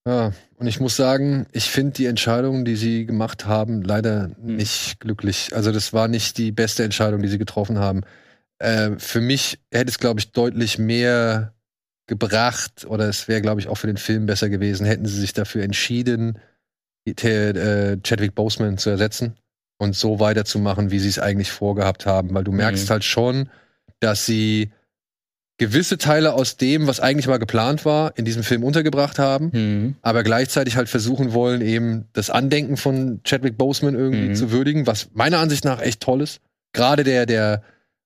Ja, 0.06 0.32
und 0.56 0.66
ich 0.66 0.80
muss 0.80 0.96
sagen, 0.96 1.46
ich 1.52 1.70
finde 1.70 1.92
die 1.92 2.06
Entscheidung, 2.06 2.64
die 2.64 2.76
sie 2.76 3.04
gemacht 3.04 3.44
haben, 3.46 3.82
leider 3.82 4.30
Hm. 4.42 4.56
nicht 4.56 5.00
glücklich. 5.00 5.50
Also 5.54 5.70
das 5.70 5.92
war 5.92 6.08
nicht 6.08 6.38
die 6.38 6.50
beste 6.50 6.82
Entscheidung, 6.82 7.20
die 7.20 7.28
sie 7.28 7.38
getroffen 7.38 7.78
haben. 7.78 8.02
Äh, 8.58 8.92
für 8.98 9.20
mich 9.20 9.58
hätte 9.72 9.90
es, 9.90 9.98
glaube 9.98 10.20
ich, 10.20 10.32
deutlich 10.32 10.78
mehr 10.78 11.54
gebracht 12.06 12.86
oder 12.88 13.08
es 13.08 13.28
wäre, 13.28 13.42
glaube 13.42 13.60
ich, 13.60 13.68
auch 13.68 13.76
für 13.76 13.86
den 13.86 13.98
Film 13.98 14.26
besser 14.26 14.48
gewesen, 14.48 14.86
hätten 14.86 15.06
sie 15.06 15.20
sich 15.20 15.32
dafür 15.32 15.62
entschieden, 15.62 16.38
äh, 17.06 17.96
Chadwick 18.02 18.34
Boseman 18.34 18.78
zu 18.78 18.90
ersetzen 18.90 19.34
und 19.78 19.94
so 19.94 20.18
weiterzumachen, 20.20 20.90
wie 20.90 20.98
sie 20.98 21.08
es 21.08 21.18
eigentlich 21.18 21.50
vorgehabt 21.50 22.06
haben. 22.06 22.34
Weil 22.34 22.44
du 22.44 22.52
merkst 22.52 22.86
Mhm. 22.86 22.90
halt 22.90 23.04
schon, 23.04 23.48
dass 24.00 24.26
sie 24.26 24.70
gewisse 25.58 25.98
Teile 25.98 26.34
aus 26.34 26.56
dem, 26.56 26.86
was 26.86 27.00
eigentlich 27.00 27.26
mal 27.26 27.38
geplant 27.38 27.84
war, 27.84 28.16
in 28.16 28.24
diesem 28.24 28.42
Film 28.44 28.62
untergebracht 28.62 29.18
haben 29.18 29.50
aber 30.02 30.22
gleichzeitig 30.22 30.76
halt 30.76 30.88
versuchen 30.88 31.32
wollen, 31.32 31.60
eben 31.62 32.06
das 32.12 32.30
Andenken 32.30 32.76
von 32.76 33.20
Chadwick 33.24 33.58
Boseman 33.58 33.94
irgendwie 33.94 34.28
Mhm. 34.30 34.34
zu 34.34 34.50
würdigen, 34.52 34.86
was 34.86 35.08
meiner 35.14 35.38
Ansicht 35.38 35.64
nach 35.64 35.80
echt 35.80 36.00
toll 36.00 36.20
ist. 36.22 36.40
Gerade 36.72 37.02
der, 37.04 37.26
der, 37.26 37.62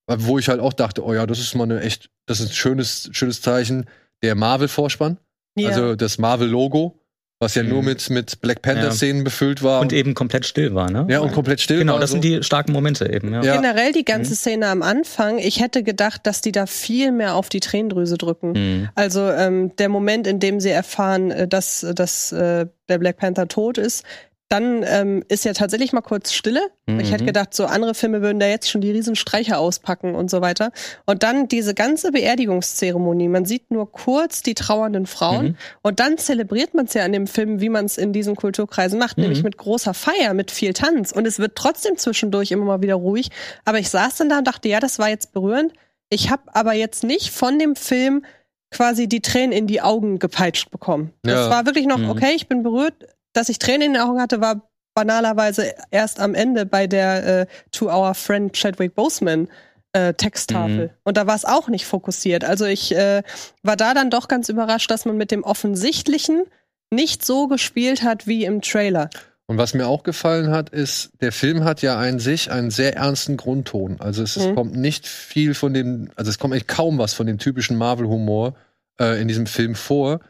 wo 0.09 0.38
ich 0.38 0.48
halt 0.48 0.61
auch 0.61 0.72
dachte, 0.72 1.05
oh 1.05 1.14
ja, 1.14 1.26
das 1.26 1.38
ist 1.38 1.55
mal 1.55 1.64
eine 1.64 1.80
echt, 1.80 2.11
das 2.26 2.40
ist 2.40 2.50
ein 2.50 2.55
schönes, 2.55 3.09
schönes 3.12 3.40
Zeichen, 3.42 3.86
der 4.22 4.34
Marvel-Vorspann, 4.34 5.18
Ja. 5.57 5.68
also 5.70 5.94
das 5.96 6.18
Marvel-Logo, 6.18 6.98
was 7.40 7.57
ja 7.57 7.64
Mhm. 7.64 7.68
nur 7.70 7.82
mit, 7.82 8.09
mit 8.11 8.40
Black 8.40 8.62
Panther-Szenen 8.62 9.24
befüllt 9.24 9.64
war. 9.64 9.80
Und 9.80 9.92
eben 9.92 10.14
komplett 10.14 10.46
still 10.46 10.74
war, 10.76 10.88
ne? 10.90 11.07
ja, 11.11 11.18
und 11.18 11.32
komplett 11.32 11.61
still 11.61 11.78
Genau, 11.78 11.94
war. 11.94 12.00
das 12.00 12.11
so. 12.11 12.14
sind 12.14 12.24
die 12.24 12.40
starken 12.44 12.70
Momente 12.72 13.12
eben, 13.12 13.32
ja. 13.32 13.42
Ja. 13.42 13.57
Generell 13.61 13.90
die 13.92 14.05
ganze 14.05 14.30
Mhm. 14.32 14.36
Szene 14.36 14.66
am 14.68 14.82
Anfang, 14.82 15.38
ich 15.38 15.59
hätte 15.61 15.82
gedacht, 15.82 16.20
dass 16.26 16.40
die 16.40 16.53
da 16.53 16.66
viel 16.66 17.11
mehr 17.11 17.34
auf 17.34 17.48
die 17.48 17.59
Tränendrüse 17.61 18.16
drücken. 18.16 18.53
Mhm. 18.53 18.88
Also 18.94 19.28
ähm, 19.28 19.74
der 19.76 19.88
Moment, 19.88 20.28
in 20.28 20.38
dem 20.38 20.61
sie 20.61 20.70
erfahren, 20.70 21.32
äh, 21.32 21.48
dass, 21.48 21.84
dass 21.94 22.30
äh, 22.30 22.66
der 22.88 22.98
Black 22.98 23.16
Panther 23.16 23.48
tot 23.48 23.76
ist, 23.76 24.05
dann 24.53 24.84
ähm, 24.86 25.24
ist 25.28 25.44
ja 25.44 25.53
tatsächlich 25.55 25.92
mal 25.92 26.00
kurz 26.03 26.32
Stille. 26.32 26.61
Ich 26.86 27.11
hätte 27.11 27.22
Mhm. 27.22 27.28
gedacht, 27.28 27.55
so 27.55 27.64
andere 27.66 27.94
Filme 27.94 28.20
würden 28.22 28.38
da 28.38 28.46
jetzt 28.46 28.68
schon 28.68 28.80
die 28.82 28.90
Riesenstreicher 28.90 29.59
auspacken 29.59 30.14
und 30.14 30.30
so 30.30 30.40
weiter. 30.42 30.72
Und 31.07 31.22
dann 31.22 31.48
diese 31.48 31.74
ganze 31.74 32.12
Beerdigungszeremonie. 32.12 33.28
Man 33.28 33.44
sieht 33.46 33.70
nur 33.70 33.90
kurz 33.90 34.42
die 34.42 34.55
trauernden 34.55 35.07
Frauen 35.07 35.44
Mhm. 35.46 35.57
und 35.82 36.00
dann 36.00 36.18
zelebriert 36.18 36.74
man 36.74 36.84
es 36.86 36.94
ja 36.94 37.05
in 37.07 37.12
dem 37.12 37.26
Film, 37.26 37.61
wie 37.61 37.68
man 37.68 37.86
es 37.86 37.98
in 37.98 38.12
diesen 38.12 38.36
Kulturkreisen 38.36 38.98
macht, 38.98 39.16
Mhm. 39.16 39.22
nämlich 39.24 39.42
mit 39.42 39.57
großer 39.57 39.94
Feier, 39.94 40.34
mit 40.34 40.50
viel 40.50 40.72
Tanz. 40.74 41.12
Und 41.12 41.26
es 41.26 41.38
wird 41.38 41.57
trotzdem 41.57 41.96
zwischendurch 41.96 42.50
immer 42.53 42.64
mal 42.64 42.82
wieder 42.82 42.94
ruhig. 42.96 43.30
Aber 43.64 43.78
ich 43.78 43.88
saß 43.90 44.16
dann 44.16 44.28
da 44.28 44.38
und 44.38 44.46
dachte, 44.46 44.68
ja, 44.68 44.80
das 44.80 44.98
war 44.98 45.09
jetzt 45.09 45.32
berührend. 45.32 45.72
Ich 46.11 46.30
habe 46.30 46.42
aber 46.55 46.74
jetzt 46.74 47.05
nicht 47.05 47.30
von 47.30 47.59
dem 47.59 47.74
Film 47.76 48.24
quasi 48.70 49.07
die 49.07 49.20
Tränen 49.20 49.53
in 49.53 49.66
die 49.66 49.80
Augen 49.82 50.18
gepeitscht 50.18 50.70
bekommen. 50.70 51.12
Das 51.22 51.34
Ja. 51.46 51.50
war 51.50 51.66
wirklich 51.66 51.86
noch, 51.86 51.98
Mhm. 51.98 52.11
okay, 52.11 52.32
ich 52.34 52.48
bin 52.48 52.62
berührt. 52.62 52.94
Dass 53.33 53.49
ich 53.49 53.59
Tränen 53.59 53.83
in 53.83 53.93
den 53.95 54.03
Augen 54.03 54.20
hatte, 54.20 54.41
war 54.41 54.68
banalerweise 54.95 55.74
erst 55.91 56.20
am 56.20 56.35
Ende 56.35 56.66
bei 56.66 56.87
der 56.87 57.41
äh, 57.41 57.47
To 57.72 57.87
Our 57.87 58.14
Friend 58.14 58.53
Chadwick 58.53 58.95
Boseman 58.95 59.49
äh, 59.95 60.14
Texttafel. 60.14 60.89
Mhm. 60.89 60.91
Und 61.05 61.16
da 61.16 61.26
war 61.26 61.35
es 61.37 61.45
auch 61.45 61.68
nicht 61.68 61.87
fokussiert. 61.87 62.45
Also 62.45 62.64
ich 62.66 62.95
äh, 62.95 63.22
war 63.62 63.76
da 63.76 63.95
dann 63.95 64.11
doch 64.11 64.28
ganz 64.28 64.49
überrascht, 64.49 64.91
dass 64.91 65.05
man 65.05 65.16
mit 65.16 65.30
dem 65.30 65.45
Offensichtlichen 65.45 66.45
nicht 66.91 67.24
so 67.24 67.47
gespielt 67.49 68.03
hat 68.03 68.26
wie 68.26 68.45
im 68.45 68.61
Trailer. 68.61 69.09
Und 69.47 69.59
was 69.59 69.74
mir 69.74 69.87
auch 69.89 70.03
gefallen 70.03 70.51
hat, 70.51 70.70
ist, 70.70 71.11
der 71.20 71.33
Film 71.33 71.64
hat 71.64 71.83
ja 71.83 71.99
an 71.99 72.18
sich 72.20 72.51
einen 72.51 72.70
sehr 72.70 72.97
ernsten 72.97 73.37
Grundton. 73.37 73.97
Also 73.99 74.22
es, 74.22 74.37
es 74.37 74.47
Mhm. 74.47 74.55
kommt 74.55 74.76
nicht 74.76 75.07
viel 75.07 75.55
von 75.55 75.74
dem, 75.74 76.11
also 76.16 76.30
es 76.30 76.39
kommt 76.39 76.55
echt 76.55 76.68
kaum 76.68 76.99
was 76.99 77.12
von 77.12 77.26
dem 77.26 77.39
typischen 77.39 77.76
Marvel-Humor 77.76 78.55
äh, 79.01 79.20
in 79.20 79.28
diesem 79.28 79.47
Film 79.47 79.74
vor. 79.74 80.20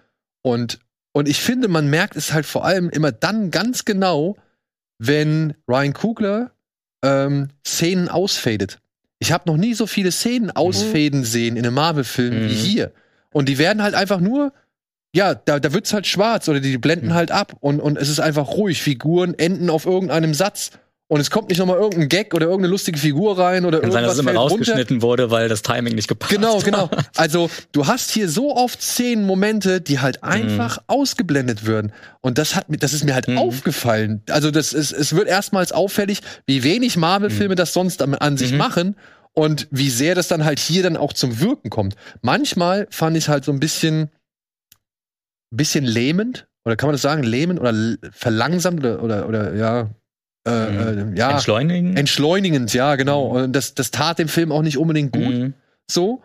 Und, 0.42 0.78
und 1.12 1.28
ich 1.28 1.40
finde, 1.40 1.68
man 1.68 1.88
merkt 1.88 2.16
es 2.16 2.32
halt 2.32 2.46
vor 2.46 2.64
allem 2.64 2.88
immer 2.90 3.12
dann 3.12 3.50
ganz 3.50 3.84
genau, 3.84 4.36
wenn 4.98 5.54
Ryan 5.68 5.92
Coogler 5.92 6.50
ähm, 7.04 7.48
Szenen 7.66 8.08
ausfadet. 8.08 8.78
Ich 9.18 9.32
habe 9.32 9.48
noch 9.50 9.56
nie 9.56 9.74
so 9.74 9.86
viele 9.86 10.10
Szenen 10.12 10.50
ausfaden 10.50 11.24
sehen 11.24 11.56
in 11.56 11.64
einem 11.64 11.74
Marvel-Film 11.74 12.48
wie 12.48 12.54
Mhm. 12.54 12.58
hier. 12.58 12.92
Und 13.32 13.48
die 13.48 13.58
werden 13.58 13.82
halt 13.82 13.94
einfach 13.94 14.20
nur 14.20 14.52
ja, 15.14 15.34
da, 15.34 15.60
da 15.60 15.74
wird's 15.74 15.92
halt 15.92 16.06
schwarz 16.06 16.48
oder 16.48 16.58
die 16.60 16.78
blenden 16.78 17.08
Mhm. 17.08 17.14
halt 17.14 17.30
ab 17.32 17.54
und, 17.60 17.80
und 17.80 17.98
es 17.98 18.08
ist 18.08 18.18
einfach 18.20 18.48
ruhig. 18.48 18.80
Figuren 18.82 19.34
enden 19.38 19.68
auf 19.68 19.84
irgendeinem 19.84 20.32
Satz 20.32 20.70
und 21.12 21.20
es 21.20 21.30
kommt 21.30 21.50
nicht 21.50 21.58
nochmal 21.58 21.76
irgendein 21.76 22.08
Gag 22.08 22.32
oder 22.32 22.46
irgendeine 22.46 22.70
lustige 22.70 22.98
Figur 22.98 23.38
rein 23.38 23.66
oder 23.66 23.80
Kann 23.80 23.92
sein, 23.92 24.02
dass 24.02 24.12
irgendwas 24.12 24.14
es 24.14 24.18
immer 24.20 24.30
fällt 24.30 24.38
runter. 24.38 24.54
rausgeschnitten 24.54 25.02
wurde, 25.02 25.30
weil 25.30 25.48
das 25.50 25.60
Timing 25.60 25.94
nicht 25.94 26.08
gepasst 26.08 26.32
Genau, 26.32 26.56
hat. 26.56 26.64
genau. 26.64 26.88
Also 27.16 27.50
du 27.72 27.86
hast 27.86 28.10
hier 28.12 28.30
so 28.30 28.56
oft 28.56 28.80
Szenen, 28.80 29.26
Momente, 29.26 29.82
die 29.82 30.00
halt 30.00 30.24
einfach 30.24 30.78
ausgeblendet 30.86 31.66
würden. 31.66 31.92
Und 32.22 32.38
das 32.38 32.54
hat 32.54 32.70
mir, 32.70 32.78
das 32.78 32.94
ist 32.94 33.04
mir 33.04 33.12
halt 33.14 33.28
Mhm. 33.28 33.36
aufgefallen. 33.36 34.22
Also 34.30 34.50
das 34.50 34.72
ist, 34.72 34.90
es 34.92 35.14
wird 35.14 35.28
erstmals 35.28 35.70
auffällig, 35.72 36.20
wie 36.46 36.64
wenig 36.64 36.96
Marvel-Filme 36.96 37.56
das 37.56 37.74
sonst 37.74 38.00
an, 38.00 38.14
an 38.14 38.38
sich 38.38 38.52
Mhm. 38.52 38.58
machen 38.58 38.96
und 39.34 39.68
wie 39.70 39.90
sehr 39.90 40.14
das 40.14 40.28
dann 40.28 40.46
halt 40.46 40.60
hier 40.60 40.82
dann 40.82 40.96
auch 40.96 41.12
zum 41.12 41.40
Wirken 41.40 41.68
kommt. 41.68 41.94
Manchmal 42.22 42.86
fand 42.90 43.18
ich 43.18 43.28
halt 43.28 43.44
so 43.44 43.52
ein 43.52 43.60
bisschen, 43.60 44.08
bisschen 45.50 45.84
lähmend, 45.84 46.46
oder 46.64 46.76
kann 46.76 46.86
man 46.88 46.94
das 46.94 47.02
sagen, 47.02 47.22
lähmend 47.22 47.60
oder 47.60 47.74
verlangsamt 48.12 48.80
oder, 48.80 49.02
oder, 49.02 49.28
oder 49.28 49.54
ja, 49.54 49.90
äh, 50.46 50.50
äh, 50.50 51.04
ja, 51.16 51.30
Entschleunigen? 51.32 51.96
entschleunigend, 51.96 52.72
ja, 52.74 52.96
genau. 52.96 53.26
Und 53.26 53.52
das, 53.54 53.74
das 53.74 53.90
tat 53.90 54.18
dem 54.18 54.28
Film 54.28 54.50
auch 54.52 54.62
nicht 54.62 54.78
unbedingt 54.78 55.12
gut 55.12 55.22
Mhm. 55.34 55.54
so. 55.90 56.22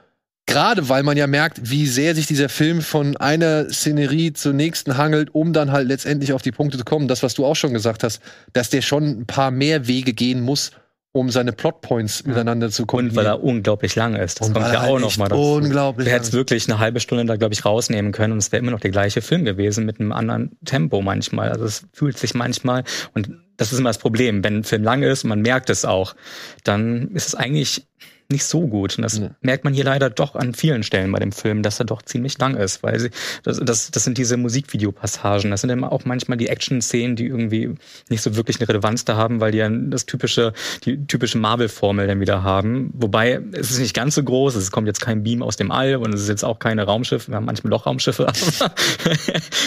Gerade 0.50 0.88
weil 0.88 1.04
man 1.04 1.18
ja 1.18 1.28
merkt, 1.28 1.70
wie 1.70 1.86
sehr 1.88 2.16
sich 2.16 2.26
dieser 2.26 2.48
Film 2.48 2.82
von 2.82 3.18
einer 3.18 3.70
Szenerie 3.70 4.32
zur 4.32 4.54
nächsten 4.54 4.96
hangelt, 4.98 5.36
um 5.36 5.52
dann 5.52 5.74
halt 5.74 5.90
letztendlich 5.90 6.32
auf 6.32 6.42
die 6.42 6.54
Punkte 6.54 6.78
zu 6.78 6.86
kommen. 6.86 7.10
Das, 7.10 7.22
was 7.22 7.34
du 7.34 7.46
auch 7.46 7.58
schon 7.58 7.74
gesagt 7.74 8.02
hast, 8.02 8.22
dass 8.54 8.70
der 8.70 8.82
schon 8.82 9.04
ein 9.22 9.26
paar 9.26 9.52
mehr 9.52 9.88
Wege 9.88 10.14
gehen 10.14 10.40
muss, 10.40 10.72
um 11.12 11.30
seine 11.32 11.52
Plotpoints 11.52 12.24
miteinander 12.26 12.70
zu 12.72 12.84
Und 12.84 12.88
kombinieren. 12.88 13.18
weil 13.18 13.26
er 13.26 13.44
unglaublich 13.44 13.96
lang 13.98 14.16
ist. 14.16 14.40
Das 14.40 14.48
Und 14.48 14.54
kommt 14.54 14.68
ja 14.68 14.72
er 14.76 14.82
halt 14.84 14.92
auch 14.94 15.00
noch 15.02 15.10
echt 15.10 15.18
mal 15.20 15.28
dazu. 15.28 15.42
unglaublich 15.42 16.08
Du 16.08 16.14
hättest 16.14 16.32
wirklich 16.32 16.70
eine 16.70 16.80
halbe 16.80 17.02
Stunde 17.02 17.26
da, 17.26 17.36
glaube 17.36 17.54
ich, 17.54 17.66
rausnehmen 17.66 18.14
können 18.14 18.32
und 18.32 18.40
es 18.40 18.50
wäre 18.54 18.62
immer 18.62 18.72
noch 18.72 18.80
der 18.80 18.92
gleiche 18.92 19.20
Film 19.22 19.44
gewesen 19.44 19.86
mit 19.86 20.00
einem 20.00 20.14
anderen 20.14 20.58
Tempo 20.64 21.02
manchmal. 21.02 21.50
Also 21.52 21.66
es 21.66 21.84
fühlt 21.92 22.18
sich 22.18 22.34
manchmal, 22.36 22.86
und 23.14 23.32
das 23.58 23.74
ist 23.74 23.80
immer 23.80 23.90
das 23.90 23.98
Problem, 23.98 24.44
wenn 24.44 24.58
ein 24.58 24.64
Film 24.64 24.84
lang 24.84 25.04
ist, 25.04 25.24
und 25.24 25.30
man 25.30 25.42
merkt 25.42 25.70
es 25.70 25.86
auch, 25.86 26.16
dann 26.64 27.10
ist 27.14 27.28
es 27.28 27.36
eigentlich 27.36 27.88
nicht 28.30 28.44
so 28.46 28.68
gut. 28.68 28.98
Und 28.98 29.04
das 29.04 29.20
Nee. 29.20 29.30
merkt 29.42 29.64
man 29.64 29.74
hier 29.74 29.84
leider 29.86 30.10
doch 30.10 30.36
an 30.36 30.54
vielen 30.54 30.84
Stellen 30.84 31.12
bei 31.12 31.20
dem 31.20 31.32
Film, 31.32 31.64
dass 31.64 31.80
er 31.80 31.86
doch 31.86 32.02
ziemlich 32.02 32.38
lang 32.38 32.56
ist, 32.56 32.84
weil 32.84 33.00
sie, 33.00 33.10
das, 33.44 33.60
das, 33.64 33.90
das 33.92 34.04
sind 34.04 34.18
diese 34.18 34.36
Musikvideopassagen. 34.38 35.50
Das 35.52 35.62
sind 35.62 35.70
immer 35.70 35.92
auch 35.92 36.04
manchmal 36.06 36.38
die 36.38 36.48
Action-Szenen, 36.48 37.16
die 37.16 37.26
irgendwie 37.26 37.76
nicht 38.10 38.22
so 38.22 38.36
wirklich 38.36 38.60
eine 38.60 38.68
Relevanz 38.68 39.06
da 39.06 39.16
haben, 39.16 39.40
weil 39.40 39.52
die 39.52 39.60
ja 39.60 39.70
das 39.70 40.06
typische, 40.06 40.54
die 40.84 41.06
typische 41.08 41.38
Marvel-Formel 41.38 42.08
dann 42.08 42.20
wieder 42.20 42.44
haben. 42.44 42.92
Wobei 42.94 43.42
es 43.54 43.72
ist 43.72 43.80
nicht 43.80 43.94
ganz 43.96 44.16
so 44.16 44.24
groß, 44.24 44.56
es 44.56 44.72
kommt 44.72 44.88
jetzt 44.88 45.00
kein 45.02 45.24
Beam 45.24 45.42
aus 45.42 45.56
dem 45.56 45.72
All 45.72 45.96
und 45.96 46.14
es 46.14 46.22
ist 46.22 46.30
jetzt 46.30 46.44
auch 46.44 46.60
keine 46.60 46.84
Raumschiffe. 46.84 47.30
Wir 47.32 47.38
haben 47.38 47.46
manchmal 47.46 47.72
doch 47.72 47.86
Raumschiffe, 47.86 48.28
aber 48.28 48.38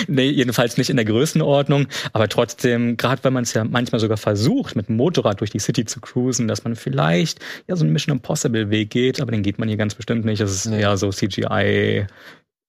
nee, 0.07 0.29
jedenfalls 0.29 0.77
nicht 0.77 0.91
in 0.91 0.97
der 0.97 1.07
Größenordnung. 1.07 1.87
Aber 2.13 2.29
trotzdem, 2.29 2.97
gerade 2.99 3.25
wenn 3.25 3.33
man 3.33 3.45
es 3.45 3.55
ja 3.55 3.65
manchmal 3.65 4.01
sogar 4.01 4.19
versucht, 4.19 4.77
mit 4.77 4.89
dem 4.89 4.97
Motorrad 4.97 5.41
durch 5.41 5.51
die 5.51 5.59
City 5.59 5.85
zu 5.87 6.01
cruisen, 6.01 6.47
dass 6.47 6.65
man 6.65 6.77
vielleicht 6.77 7.39
ja 7.67 7.77
so 7.77 7.85
einen 7.85 7.93
Mission 7.93 8.17
Impossible 8.17 8.50
Weg 8.53 8.91
geht, 8.91 9.21
aber 9.21 9.31
den 9.33 9.43
geht 9.43 9.59
man 9.59 9.69
hier 9.69 9.77
ganz 9.77 9.95
bestimmt 9.95 10.25
nicht. 10.25 10.41
Das 10.41 10.53
ist 10.53 10.67
Nee. 10.67 10.81
eher 10.81 10.97
so 10.97 11.11
CGI 11.11 12.07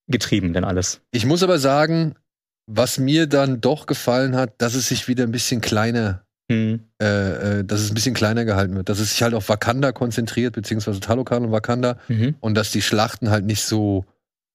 getrieben, 0.08 0.54
denn 0.54 0.64
alles. 0.64 1.02
Ich 1.12 1.26
muss 1.26 1.44
aber 1.44 1.60
sagen, 1.60 2.16
was 2.68 2.98
mir 2.98 3.28
dann 3.28 3.62
doch 3.62 3.86
gefallen 3.86 4.36
hat, 4.36 4.54
dass 4.62 4.76
es 4.76 4.88
sich 4.88 5.08
wieder 5.08 5.24
ein 5.24 5.32
bisschen 5.32 5.62
kleiner 5.62 6.24
Hm. 6.52 6.82
äh, 7.02 7.60
äh, 7.60 7.64
dass 7.64 7.80
es 7.80 7.92
ein 7.92 7.94
bisschen 7.94 8.14
kleiner 8.14 8.44
gehalten 8.44 8.76
wird, 8.76 8.90
dass 8.90 9.00
es 9.00 9.12
sich 9.12 9.24
halt 9.24 9.34
auf 9.34 9.48
Wakanda 9.48 9.94
konzentriert, 9.94 10.54
beziehungsweise 10.54 11.00
Talokan 11.00 11.46
und 11.46 11.52
Wakanda 11.52 11.98
Mhm. 12.10 12.36
und 12.42 12.56
dass 12.56 12.72
die 12.72 12.82
Schlachten 12.82 13.30
halt 13.30 13.46
nicht 13.46 13.62
so 13.64 14.04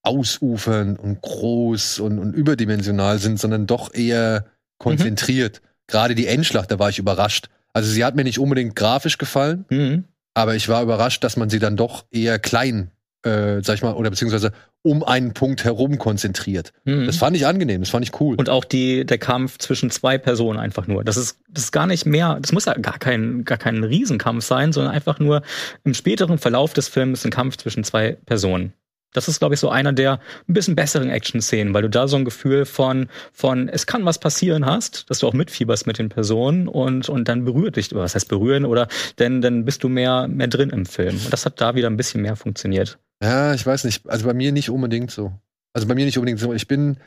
ausufern 0.02 0.96
und 0.96 1.20
groß 1.22 2.00
und, 2.00 2.18
und 2.18 2.32
überdimensional 2.34 3.18
sind, 3.18 3.40
sondern 3.40 3.66
doch 3.66 3.92
eher 3.94 4.46
konzentriert. 4.78 5.62
Gerade 5.88 6.14
die 6.14 6.26
Endschlacht, 6.26 6.70
da 6.70 6.78
war 6.78 6.90
ich 6.90 6.98
überrascht. 6.98 7.48
Also 7.72 7.90
sie 7.90 8.04
hat 8.04 8.14
mir 8.14 8.24
nicht 8.24 8.38
unbedingt 8.38 8.76
grafisch 8.76 9.18
gefallen, 9.18 9.64
Mhm. 9.70 10.04
Aber 10.36 10.54
ich 10.54 10.68
war 10.68 10.82
überrascht, 10.82 11.24
dass 11.24 11.38
man 11.38 11.48
sie 11.48 11.58
dann 11.58 11.76
doch 11.78 12.04
eher 12.10 12.38
klein, 12.38 12.90
äh, 13.22 13.62
sag 13.62 13.76
ich 13.76 13.82
mal, 13.82 13.94
oder 13.94 14.10
beziehungsweise 14.10 14.52
um 14.82 15.02
einen 15.02 15.32
Punkt 15.32 15.64
herum 15.64 15.96
konzentriert. 15.96 16.74
Mhm. 16.84 17.06
Das 17.06 17.16
fand 17.16 17.34
ich 17.36 17.46
angenehm, 17.46 17.80
das 17.80 17.88
fand 17.88 18.04
ich 18.04 18.20
cool. 18.20 18.36
Und 18.36 18.50
auch 18.50 18.66
die, 18.66 19.06
der 19.06 19.16
Kampf 19.16 19.56
zwischen 19.56 19.90
zwei 19.90 20.18
Personen 20.18 20.58
einfach 20.58 20.86
nur. 20.86 21.04
Das 21.04 21.16
ist, 21.16 21.38
das 21.48 21.64
ist 21.64 21.72
gar 21.72 21.86
nicht 21.86 22.04
mehr, 22.04 22.38
das 22.40 22.52
muss 22.52 22.66
ja 22.66 22.74
gar 22.74 22.98
kein, 22.98 23.46
gar 23.46 23.56
kein 23.56 23.82
Riesenkampf 23.82 24.44
sein, 24.44 24.74
sondern 24.74 24.92
einfach 24.92 25.18
nur 25.18 25.40
im 25.84 25.94
späteren 25.94 26.36
Verlauf 26.36 26.74
des 26.74 26.88
Films 26.88 27.24
ein 27.24 27.30
Kampf 27.30 27.56
zwischen 27.56 27.82
zwei 27.82 28.18
Personen. 28.26 28.74
Das 29.16 29.28
ist, 29.28 29.38
glaube 29.38 29.54
ich, 29.54 29.60
so 29.60 29.70
einer 29.70 29.92
der 29.92 30.20
ein 30.48 30.54
bisschen 30.54 30.76
besseren 30.76 31.08
Action-Szenen, 31.08 31.72
weil 31.72 31.82
du 31.82 31.90
da 31.90 32.06
so 32.06 32.16
ein 32.16 32.24
Gefühl 32.24 32.66
von, 32.66 33.08
von, 33.32 33.68
es 33.68 33.86
kann 33.86 34.04
was 34.04 34.18
passieren 34.18 34.66
hast, 34.66 35.08
dass 35.08 35.20
du 35.20 35.26
auch 35.26 35.32
mitfieberst 35.32 35.86
mit 35.86 35.98
den 35.98 36.10
Personen 36.10 36.68
und, 36.68 37.08
und 37.08 37.26
dann 37.26 37.44
berührt 37.44 37.76
dich, 37.76 37.94
was 37.94 38.14
heißt 38.14 38.28
berühren, 38.28 38.66
oder 38.66 38.88
denn, 39.18 39.40
dann 39.40 39.64
bist 39.64 39.82
du 39.82 39.88
mehr, 39.88 40.28
mehr 40.28 40.48
drin 40.48 40.70
im 40.70 40.84
Film. 40.84 41.16
Und 41.16 41.32
das 41.32 41.46
hat 41.46 41.60
da 41.60 41.74
wieder 41.74 41.88
ein 41.88 41.96
bisschen 41.96 42.20
mehr 42.20 42.36
funktioniert. 42.36 42.98
Ja, 43.22 43.54
ich 43.54 43.64
weiß 43.64 43.84
nicht. 43.84 44.08
Also 44.08 44.26
bei 44.26 44.34
mir 44.34 44.52
nicht 44.52 44.68
unbedingt 44.68 45.10
so. 45.10 45.32
Also 45.72 45.88
bei 45.88 45.94
mir 45.94 46.04
nicht 46.04 46.18
unbedingt 46.18 46.40
so. 46.40 46.52
Ich 46.52 46.68
bin, 46.68 46.98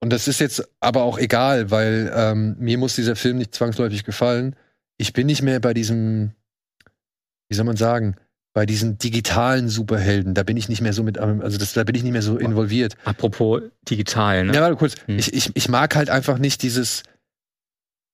und 0.00 0.12
das 0.12 0.28
ist 0.28 0.40
jetzt 0.40 0.66
aber 0.80 1.02
auch 1.02 1.18
egal, 1.18 1.70
weil 1.70 2.10
ähm, 2.14 2.56
mir 2.58 2.78
muss 2.78 2.96
dieser 2.96 3.16
Film 3.16 3.36
nicht 3.36 3.54
zwangsläufig 3.54 4.04
gefallen. 4.04 4.56
Ich 4.96 5.12
bin 5.12 5.26
nicht 5.26 5.42
mehr 5.42 5.60
bei 5.60 5.74
diesem, 5.74 6.32
wie 7.48 7.54
soll 7.54 7.66
man 7.66 7.76
sagen, 7.76 8.16
bei 8.52 8.66
diesen 8.66 8.98
digitalen 8.98 9.68
Superhelden. 9.68 10.34
Da 10.34 10.42
bin 10.42 10.56
ich 10.56 10.68
nicht 10.68 10.80
mehr 10.80 10.92
so 10.92 11.02
mit, 11.02 11.18
also 11.18 11.56
das, 11.56 11.72
da 11.72 11.84
bin 11.84 11.94
ich 11.94 12.02
nicht 12.02 12.12
mehr 12.12 12.22
so 12.22 12.36
involviert. 12.36 12.96
Apropos 13.04 13.62
digital, 13.88 14.44
ne? 14.44 14.54
Ja, 14.54 14.60
warte 14.60 14.76
kurz. 14.76 14.94
Hm. 15.06 15.18
Ich, 15.18 15.32
ich, 15.32 15.50
ich 15.54 15.68
mag 15.68 15.94
halt 15.94 16.10
einfach 16.10 16.38
nicht 16.38 16.62
dieses, 16.62 17.04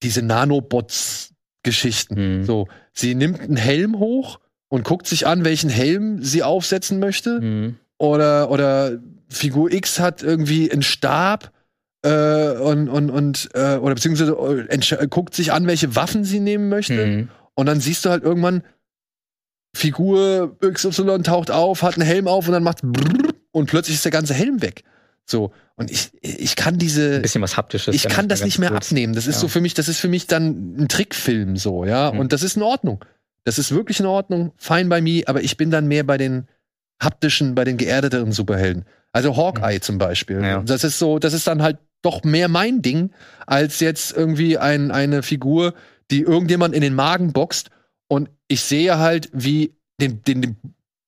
diese 0.03 0.20
Nanobots-Geschichten. 0.22 2.16
Hm. 2.16 2.45
So, 2.45 2.68
sie 2.93 3.14
nimmt 3.14 3.41
einen 3.41 3.57
Helm 3.57 3.99
hoch 3.99 4.41
und 4.68 4.84
guckt 4.84 5.07
sich 5.07 5.26
an, 5.26 5.45
welchen 5.45 5.70
Helm 5.70 6.22
sie 6.22 6.43
aufsetzen 6.43 6.99
möchte 6.99 7.41
Mhm. 7.41 7.76
oder, 7.99 8.51
oder 8.51 8.99
Figur 9.28 9.72
X 9.72 9.99
hat 10.01 10.22
irgendwie 10.22 10.70
einen 10.70 10.82
Stab 10.82 11.53
äh, 12.03 12.51
und, 12.51 12.89
und, 12.89 13.11
und 13.11 13.49
äh, 13.55 13.76
oder 13.76 13.95
beziehungsweise 13.95 14.32
äh, 14.68 15.07
guckt 15.09 15.34
sich 15.34 15.53
an, 15.53 15.66
welche 15.66 15.97
Waffen 15.97 16.24
sie 16.24 16.41
nehmen 16.41 16.68
möchte. 16.68 17.07
Mhm. 17.07 17.28
Und 17.55 17.66
dann 17.66 17.80
siehst 17.80 18.05
du 18.05 18.11
halt 18.11 18.22
irgendwann, 18.22 18.62
Figur 19.77 20.57
XY 20.61 21.22
taucht 21.22 21.51
auf, 21.51 21.83
hat 21.83 21.95
einen 21.95 22.07
Helm 22.07 22.27
auf 22.29 22.47
und 22.49 22.53
dann 22.53 22.62
macht 22.62 22.79
und 23.53 23.66
plötzlich 23.70 23.97
ist 23.97 24.05
der 24.05 24.12
ganze 24.12 24.35
Helm 24.35 24.62
weg. 24.62 24.83
So. 25.27 25.53
Und 25.77 25.91
ich, 25.91 26.11
ich 26.22 26.57
kann 26.57 26.79
diese. 26.79 27.16
Ein 27.16 27.22
bisschen 27.22 27.43
was 27.43 27.57
Haptisches. 27.57 27.95
Ich 27.95 28.09
kann 28.09 28.29
das 28.29 28.43
nicht 28.45 28.59
mehr 28.59 28.70
kurz. 28.70 28.89
abnehmen. 28.89 29.12
Das 29.14 29.27
ist 29.27 29.37
Ja. 29.37 29.41
so 29.43 29.49
für 29.49 29.61
mich, 29.61 29.74
das 29.74 29.89
ist 29.89 29.99
für 29.99 30.09
mich 30.09 30.27
dann 30.27 30.77
ein 30.79 30.89
Trickfilm 30.89 31.57
so, 31.57 31.85
ja. 31.85 32.12
Mhm. 32.12 32.20
Und 32.20 32.33
das 32.33 32.43
ist 32.43 32.57
in 32.57 32.62
Ordnung. 32.62 33.05
Das 33.45 33.59
ist 33.59 33.70
wirklich 33.72 34.01
in 34.01 34.07
Ordnung. 34.07 34.53
Fine 34.57 34.87
by 34.89 35.01
me, 35.01 35.22
aber 35.27 35.43
ich 35.43 35.57
bin 35.57 35.70
dann 35.70 35.87
mehr 35.87 36.05
bei 36.05 36.16
den 36.16 36.49
haptischen, 37.03 37.55
bei 37.55 37.64
den 37.64 37.77
geerdeteren 37.77 38.33
Superhelden. 38.33 38.85
Also 39.12 39.37
Hawkeye 39.37 39.81
zum 39.81 39.99
Beispiel. 39.99 40.39
Mhm. 40.39 40.45
Ja. 40.45 40.62
Das 40.62 40.85
ist 40.85 40.99
so, 40.99 41.18
das 41.18 41.33
ist 41.35 41.47
dann 41.47 41.62
halt 41.62 41.79
doch 42.03 42.24
mehr 42.24 42.49
mein 42.49 42.83
Ding, 42.83 43.11
als 43.47 43.81
jetzt 43.81 44.16
irgendwie 44.16 44.59
ein, 44.59 44.91
eine 44.91 45.22
Figur, 45.22 45.74
die 46.11 46.20
irgendjemand 46.22 46.74
in 46.74 46.81
den 46.83 46.95
Magen 46.95 47.33
boxt 47.33 47.68
und 48.09 48.31
ich 48.49 48.61
sehe 48.63 48.99
halt, 48.99 49.29
wie 49.33 49.75
den, 50.01 50.23
den, 50.25 50.43
den 50.43 50.57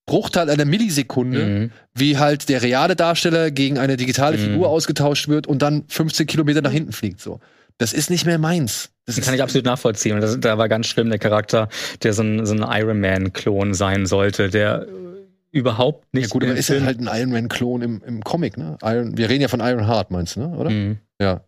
Bruchteil 0.07 0.49
einer 0.49 0.65
Millisekunde, 0.65 1.45
Mhm. 1.47 1.71
wie 1.95 2.17
halt 2.19 2.49
der 2.49 2.63
reale 2.63 2.97
Darsteller 2.97 3.51
gegen 3.51 3.79
eine 3.79 3.97
digitale 3.97 4.39
Mhm. 4.39 4.43
Figur 4.43 4.69
ausgetauscht 4.69 5.29
wird 5.29 5.47
und 5.47 5.61
dann 5.63 5.85
15 5.89 6.27
Kilometer 6.27 6.63
nach 6.63 6.71
hinten 6.73 6.93
fliegt. 6.93 7.21
So, 7.21 7.41
das 7.77 7.93
ist 7.93 8.09
nicht 8.11 8.25
mehr 8.25 8.39
meins. 8.39 8.91
Das 9.05 9.17
Das 9.17 9.25
kann 9.25 9.35
ich 9.35 9.43
absolut 9.43 9.67
nachvollziehen. 9.67 10.21
Das, 10.21 10.39
da 10.41 10.57
war 10.59 10.69
ganz 10.69 10.87
schlimm 10.87 11.11
der 11.11 11.19
Charakter, 11.19 11.69
der 12.03 12.13
so 12.15 12.23
ein, 12.23 12.47
so 12.47 12.55
ein 12.55 12.65
Iron 12.81 13.01
Man-Klon 13.01 13.75
sein 13.75 14.07
sollte, 14.07 14.49
der 14.49 14.87
äh, 14.89 15.57
überhaupt 15.59 16.13
nicht. 16.15 16.25
ja 16.25 16.29
gut, 16.31 16.43
aber 16.45 16.55
ist 16.55 16.67
Film- 16.67 16.85
halt 16.85 17.01
ein 17.01 17.09
Iron 17.21 17.31
Man 17.31 17.49
Klon 17.49 17.83
im, 17.83 18.03
im 18.07 18.23
Comic, 18.25 18.57
ne? 18.57 18.77
Iron, 18.83 19.17
wir 19.19 19.29
reden 19.29 19.43
ja 19.43 19.49
von 19.49 19.61
Iron 19.61 19.87
Heart, 19.87 20.11
meinst 20.11 20.37
du, 20.37 20.41
ne? 20.41 20.49
Oder? 20.57 20.71
Mhm. 20.71 20.99
Ja. 21.21 21.43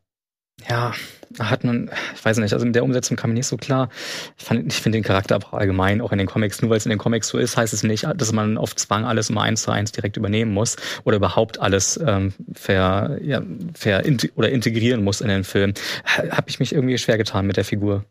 Ja, 0.69 0.93
hat 1.39 1.65
man, 1.65 1.91
ich 2.15 2.25
weiß 2.25 2.39
nicht, 2.39 2.53
also 2.53 2.67
in 2.67 2.73
der 2.73 2.83
Umsetzung 2.85 3.17
kam 3.17 3.31
mir 3.31 3.35
nicht 3.35 3.47
so 3.47 3.57
klar. 3.57 3.89
Ich, 4.37 4.45
fand- 4.45 4.67
ich 4.73 4.81
finde 4.81 4.99
den 4.99 5.05
Charakter 5.05 5.37
aber 5.37 5.55
allgemein, 5.55 6.01
auch 6.01 6.13
in 6.13 6.19
den 6.19 6.27
Comics, 6.27 6.61
nur 6.61 6.71
weil 6.71 6.79
es 6.79 6.87
in 6.87 6.91
den 6.91 6.99
Comics 6.99 7.29
so 7.29 7.39
ist, 7.39 7.57
heißt 7.57 7.73
es 7.73 7.83
nicht, 7.83 8.05
dass 8.17 8.33
man 8.33 8.59
auf 8.59 8.75
Zwang 8.77 9.05
alles 9.05 9.31
immer 9.31 9.43
eins 9.43 9.63
zu 9.63 9.71
eins 9.71 9.93
direkt 9.93 10.17
übernehmen 10.17 10.53
muss 10.53 10.77
oder 11.05 11.17
überhaupt 11.17 11.61
alles 11.61 11.99
ähm, 12.05 12.35
ver, 12.53 13.19
ja, 13.23 13.43
ver 13.75 14.05
int 14.05 14.31
oder 14.35 14.51
integrieren 14.51 15.03
muss 15.05 15.21
in 15.21 15.29
den 15.29 15.45
Film. 15.45 15.73
Habe 16.05 16.49
ich 16.51 16.59
mich 16.61 16.73
irgendwie 16.75 16.99
schwer 16.99 17.17
getan 17.17 17.47
mit 17.47 17.57
der 17.57 17.65
Figur. 17.65 18.05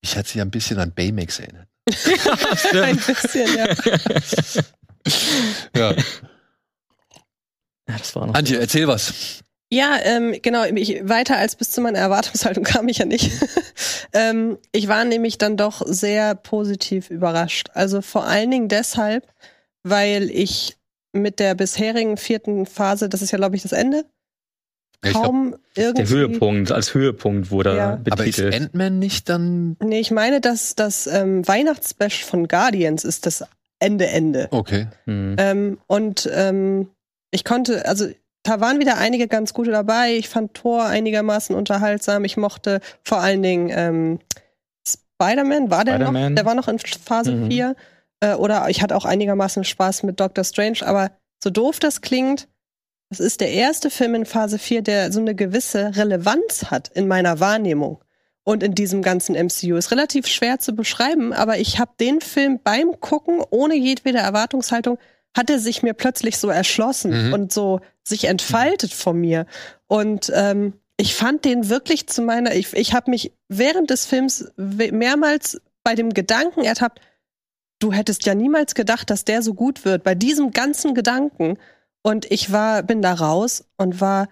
Ich 0.00 0.16
hatte 0.16 0.28
sie 0.28 0.38
ja 0.38 0.44
ein 0.44 0.50
bisschen 0.50 0.78
an 0.78 0.92
Baymax 0.92 1.40
erinnert. 1.40 1.66
Ein 2.80 2.96
bisschen, 2.96 3.48
ja. 3.56 3.74
Ja. 5.76 5.94
Ja, 7.88 7.98
das 7.98 8.14
war 8.14 8.26
noch 8.28 8.34
Antje, 8.34 8.58
erzähl 8.58 8.86
was. 8.86 9.41
Ja, 9.72 9.96
ähm, 10.02 10.36
genau, 10.42 10.64
ich, 10.64 11.08
weiter 11.08 11.38
als 11.38 11.56
bis 11.56 11.70
zu 11.70 11.80
meiner 11.80 11.98
Erwartungshaltung 11.98 12.62
kam 12.64 12.88
ich 12.88 12.98
ja 12.98 13.06
nicht. 13.06 13.32
ähm, 14.12 14.58
ich 14.70 14.86
war 14.86 15.06
nämlich 15.06 15.38
dann 15.38 15.56
doch 15.56 15.80
sehr 15.86 16.34
positiv 16.34 17.08
überrascht. 17.08 17.70
Also 17.72 18.02
vor 18.02 18.26
allen 18.26 18.50
Dingen 18.50 18.68
deshalb, 18.68 19.26
weil 19.82 20.28
ich 20.30 20.76
mit 21.14 21.40
der 21.40 21.54
bisherigen 21.54 22.18
vierten 22.18 22.66
Phase, 22.66 23.08
das 23.08 23.22
ist 23.22 23.30
ja, 23.30 23.38
glaube 23.38 23.56
ich, 23.56 23.62
das 23.62 23.72
Ende, 23.72 24.04
Ja, 25.02 25.10
ich 25.10 25.10
glaub, 25.12 25.24
kaum 25.24 25.56
irgendwie. 25.74 26.02
der 26.02 26.08
Höhepunkt, 26.10 26.70
als 26.70 26.92
Höhepunkt 26.92 27.50
wurde 27.50 27.74
Ja. 27.74 27.92
aber 28.10 28.26
ist 28.26 28.36
betitelt. 28.36 28.54
Ant-Man 28.54 28.98
nicht 28.98 29.30
dann. 29.30 29.78
Nee, 29.82 30.00
ich 30.00 30.10
meine, 30.10 30.42
dass 30.42 30.74
das 30.74 31.06
ähm, 31.06 31.48
Weihnachtsspecial 31.48 32.28
von 32.28 32.46
Guardians 32.46 33.04
ist 33.04 33.24
das 33.24 33.42
Ende 33.78 34.06
Ende. 34.06 34.48
Okay. 34.50 34.88
Hm. 35.06 35.36
Ähm, 35.38 35.78
und 35.86 36.28
ähm, 36.30 36.90
ich 37.30 37.44
konnte, 37.44 37.86
also 37.86 38.06
da 38.42 38.60
waren 38.60 38.80
wieder 38.80 38.98
einige 38.98 39.28
ganz 39.28 39.54
gute 39.54 39.70
dabei. 39.70 40.16
Ich 40.16 40.28
fand 40.28 40.54
Thor 40.54 40.84
einigermaßen 40.86 41.54
unterhaltsam. 41.54 42.24
Ich 42.24 42.36
mochte 42.36 42.80
vor 43.04 43.18
allen 43.18 43.42
Dingen 43.42 43.70
ähm, 43.70 44.18
Spider-Man, 44.86 45.70
war 45.70 45.84
der 45.84 45.98
noch? 45.98 46.12
Der 46.12 46.44
war 46.44 46.54
noch 46.54 46.68
in 46.68 46.78
Phase 46.78 47.32
Mhm. 47.32 47.50
4. 47.50 47.76
Äh, 48.20 48.34
oder 48.34 48.68
ich 48.68 48.82
hatte 48.82 48.96
auch 48.96 49.04
einigermaßen 49.04 49.64
Spaß 49.64 50.02
mit 50.02 50.18
Doctor 50.18 50.44
Strange. 50.44 50.78
Aber 50.82 51.10
so 51.42 51.50
doof 51.50 51.78
das 51.78 52.00
klingt, 52.00 52.48
das 53.10 53.20
ist 53.20 53.40
der 53.40 53.52
erste 53.52 53.90
Film 53.90 54.14
in 54.14 54.26
Phase 54.26 54.58
4, 54.58 54.82
der 54.82 55.12
so 55.12 55.20
eine 55.20 55.34
gewisse 55.34 55.94
Relevanz 55.96 56.70
hat 56.70 56.88
in 56.88 57.06
meiner 57.08 57.40
Wahrnehmung 57.40 58.02
und 58.42 58.62
in 58.62 58.74
diesem 58.74 59.02
ganzen 59.02 59.34
MCU. 59.36 59.76
Ist 59.76 59.92
relativ 59.92 60.26
schwer 60.26 60.58
zu 60.58 60.72
beschreiben, 60.74 61.32
aber 61.32 61.58
ich 61.58 61.78
habe 61.78 61.92
den 62.00 62.20
Film 62.20 62.58
beim 62.62 62.98
Gucken 63.00 63.42
ohne 63.50 63.76
jedwede 63.76 64.18
Erwartungshaltung 64.18 64.98
hat 65.36 65.50
er 65.50 65.58
sich 65.58 65.82
mir 65.82 65.94
plötzlich 65.94 66.38
so 66.38 66.48
erschlossen 66.48 67.28
Mhm. 67.28 67.32
und 67.32 67.52
so 67.52 67.80
sich 68.04 68.24
entfaltet 68.24 68.92
vor 68.92 69.14
mir. 69.14 69.46
Und 69.86 70.30
ähm, 70.34 70.74
ich 70.96 71.14
fand 71.14 71.44
den 71.44 71.68
wirklich 71.68 72.06
zu 72.06 72.22
meiner, 72.22 72.54
ich, 72.54 72.72
ich 72.74 72.94
habe 72.94 73.10
mich 73.10 73.32
während 73.48 73.90
des 73.90 74.06
Films 74.06 74.52
mehrmals 74.56 75.60
bei 75.84 75.94
dem 75.94 76.10
Gedanken 76.14 76.62
ertappt, 76.64 77.00
du 77.80 77.92
hättest 77.92 78.26
ja 78.26 78.34
niemals 78.34 78.74
gedacht, 78.74 79.10
dass 79.10 79.24
der 79.24 79.42
so 79.42 79.54
gut 79.54 79.84
wird, 79.84 80.04
bei 80.04 80.14
diesem 80.14 80.52
ganzen 80.52 80.94
Gedanken. 80.94 81.58
Und 82.02 82.30
ich 82.30 82.52
war, 82.52 82.82
bin 82.82 83.02
da 83.02 83.14
raus 83.14 83.64
und 83.76 84.00
war 84.00 84.28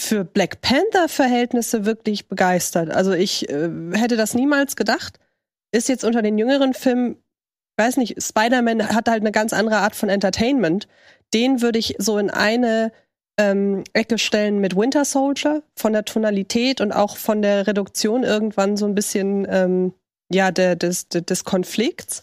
für 0.00 0.24
Black 0.24 0.60
Panther-Verhältnisse 0.60 1.84
wirklich 1.86 2.28
begeistert. 2.28 2.90
Also 2.90 3.12
ich 3.12 3.48
äh, 3.48 3.70
hätte 3.92 4.16
das 4.16 4.34
niemals 4.34 4.76
gedacht. 4.76 5.18
Ist 5.72 5.88
jetzt 5.88 6.04
unter 6.04 6.22
den 6.22 6.38
jüngeren 6.38 6.74
Filmen, 6.74 7.16
weiß 7.76 7.96
nicht, 7.96 8.22
Spider-Man 8.22 8.88
hat 8.88 9.08
halt 9.08 9.22
eine 9.22 9.32
ganz 9.32 9.52
andere 9.52 9.78
Art 9.78 9.96
von 9.96 10.08
Entertainment. 10.08 10.88
Den 11.32 11.62
würde 11.62 11.78
ich 11.78 11.96
so 11.98 12.18
in 12.18 12.30
eine 12.30 12.92
ähm, 13.38 13.84
Ecke 13.92 14.18
stellen 14.18 14.60
mit 14.60 14.76
Winter 14.76 15.04
Soldier, 15.04 15.62
von 15.76 15.92
der 15.92 16.04
Tonalität 16.04 16.80
und 16.80 16.92
auch 16.92 17.16
von 17.16 17.42
der 17.42 17.66
Reduktion 17.66 18.22
irgendwann 18.22 18.76
so 18.76 18.86
ein 18.86 18.94
bisschen 18.94 19.46
ähm, 19.50 19.92
ja, 20.32 20.50
der, 20.50 20.76
des, 20.76 21.08
des, 21.08 21.44
Konflikts. 21.44 22.22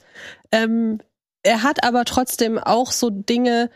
Ähm, 0.52 0.99
er 1.43 1.64
hat 1.64 1.84
aber 1.84 2.06
trotzdem 2.06 2.58
auch 2.58 2.91
so 2.91 3.10
Dinge, 3.10 3.70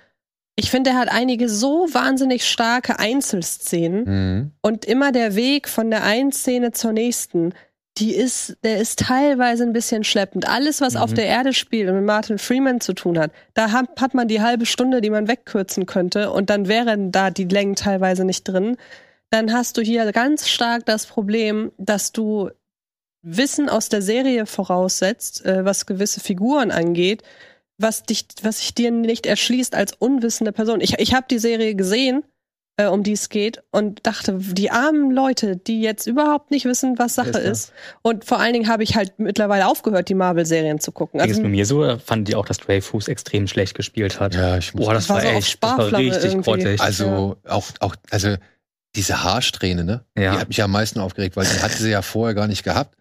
ich 0.55 0.71
finde, 0.71 0.91
er 0.91 0.97
hat 0.97 1.09
einige 1.11 1.49
so 1.49 1.87
wahnsinnig 1.91 2.47
starke 2.49 2.99
Einzelszenen 2.99 4.03
Mhm. 4.05 4.51
und 4.61 4.85
immer 4.85 5.11
der 5.11 5.35
Weg 5.35 5.67
von 5.67 5.89
der 5.91 6.03
einen 6.03 6.31
Szene 6.31 6.71
zur 6.71 6.93
nächsten, 6.93 7.53
die 7.97 8.13
ist, 8.13 8.57
der 8.63 8.77
ist 8.79 8.99
teilweise 8.99 9.63
ein 9.63 9.71
bisschen 9.73 10.03
schleppend. 10.03 10.47
Alles, 10.47 10.81
was 10.81 10.95
Mhm. 10.95 10.99
auf 10.99 11.13
der 11.13 11.27
Erde 11.27 11.53
spielt 11.53 11.89
und 11.89 11.95
mit 11.95 12.05
Martin 12.05 12.37
Freeman 12.37 12.81
zu 12.81 12.93
tun 12.93 13.17
hat, 13.17 13.31
da 13.53 13.71
hat, 13.71 14.01
hat 14.01 14.13
man 14.13 14.27
die 14.27 14.41
halbe 14.41 14.65
Stunde, 14.65 15.01
die 15.01 15.09
man 15.09 15.27
wegkürzen 15.27 15.85
könnte 15.85 16.31
und 16.31 16.49
dann 16.49 16.67
wären 16.67 17.11
da 17.11 17.31
die 17.31 17.45
Längen 17.45 17.75
teilweise 17.75 18.25
nicht 18.25 18.43
drin. 18.43 18.77
Dann 19.29 19.53
hast 19.53 19.77
du 19.77 19.81
hier 19.81 20.11
ganz 20.11 20.49
stark 20.49 20.85
das 20.85 21.05
Problem, 21.05 21.71
dass 21.77 22.11
du 22.11 22.49
Wissen 23.21 23.69
aus 23.69 23.89
der 23.89 24.01
Serie 24.01 24.45
voraussetzt, 24.45 25.45
äh, 25.45 25.65
was 25.65 25.85
gewisse 25.85 26.19
Figuren 26.19 26.71
angeht, 26.71 27.23
was 27.77 28.03
dich, 28.03 28.27
was 28.43 28.59
sich 28.59 28.75
dir 28.75 28.91
nicht 28.91 29.25
erschließt 29.25 29.73
als 29.73 29.93
unwissende 29.93 30.51
Person. 30.51 30.79
Ich, 30.79 30.99
ich 30.99 31.13
habe 31.13 31.25
die 31.29 31.39
Serie 31.39 31.75
gesehen, 31.75 32.23
äh, 32.77 32.87
um 32.87 33.03
die 33.03 33.13
es 33.13 33.29
geht, 33.29 33.63
und 33.71 34.05
dachte, 34.05 34.37
die 34.37 34.69
armen 34.71 35.11
Leute, 35.11 35.55
die 35.55 35.81
jetzt 35.81 36.07
überhaupt 36.07 36.51
nicht 36.51 36.65
wissen, 36.65 36.97
was 36.97 37.15
Sache 37.15 37.37
ist. 37.39 37.71
Und 38.01 38.25
vor 38.25 38.39
allen 38.39 38.53
Dingen 38.53 38.67
habe 38.67 38.83
ich 38.83 38.95
halt 38.95 39.13
mittlerweile 39.17 39.67
aufgehört, 39.67 40.09
die 40.09 40.13
Marvel-Serien 40.13 40.79
zu 40.79 40.91
gucken. 40.91 41.21
Also, 41.21 41.33
ist 41.35 41.41
bei 41.41 41.49
mir 41.49 41.65
so, 41.65 41.83
da 41.83 41.97
fanden 41.97 42.25
die 42.25 42.35
auch, 42.35 42.45
dass 42.45 42.57
Dreyfus 42.57 43.07
extrem 43.07 43.47
schlecht 43.47 43.75
gespielt 43.75 44.19
hat. 44.19 44.35
Ja, 44.35 44.57
ich 44.57 44.73
muss 44.73 44.85
Boah, 44.85 44.93
das 44.93 45.07
War 45.09 45.17
war, 45.17 45.21
so 45.23 45.27
echt, 45.29 45.63
das 45.63 45.77
war 45.77 45.93
richtig 45.93 46.23
irgendwie. 46.25 46.51
grottig. 46.51 46.81
Also 46.81 47.37
auch, 47.47 47.65
auch, 47.79 47.95
also 48.11 48.35
diese 48.95 49.23
Haarsträhne, 49.23 49.83
ne? 49.83 50.05
Ja. 50.17 50.33
Die 50.33 50.39
hat 50.39 50.47
mich 50.49 50.61
am 50.63 50.71
meisten 50.71 50.99
aufgeregt, 50.99 51.35
weil 51.35 51.45
die 51.45 51.61
hatte 51.61 51.81
sie 51.81 51.91
ja 51.91 52.01
vorher 52.01 52.33
gar 52.33 52.47
nicht 52.47 52.63
gehabt. 52.63 52.95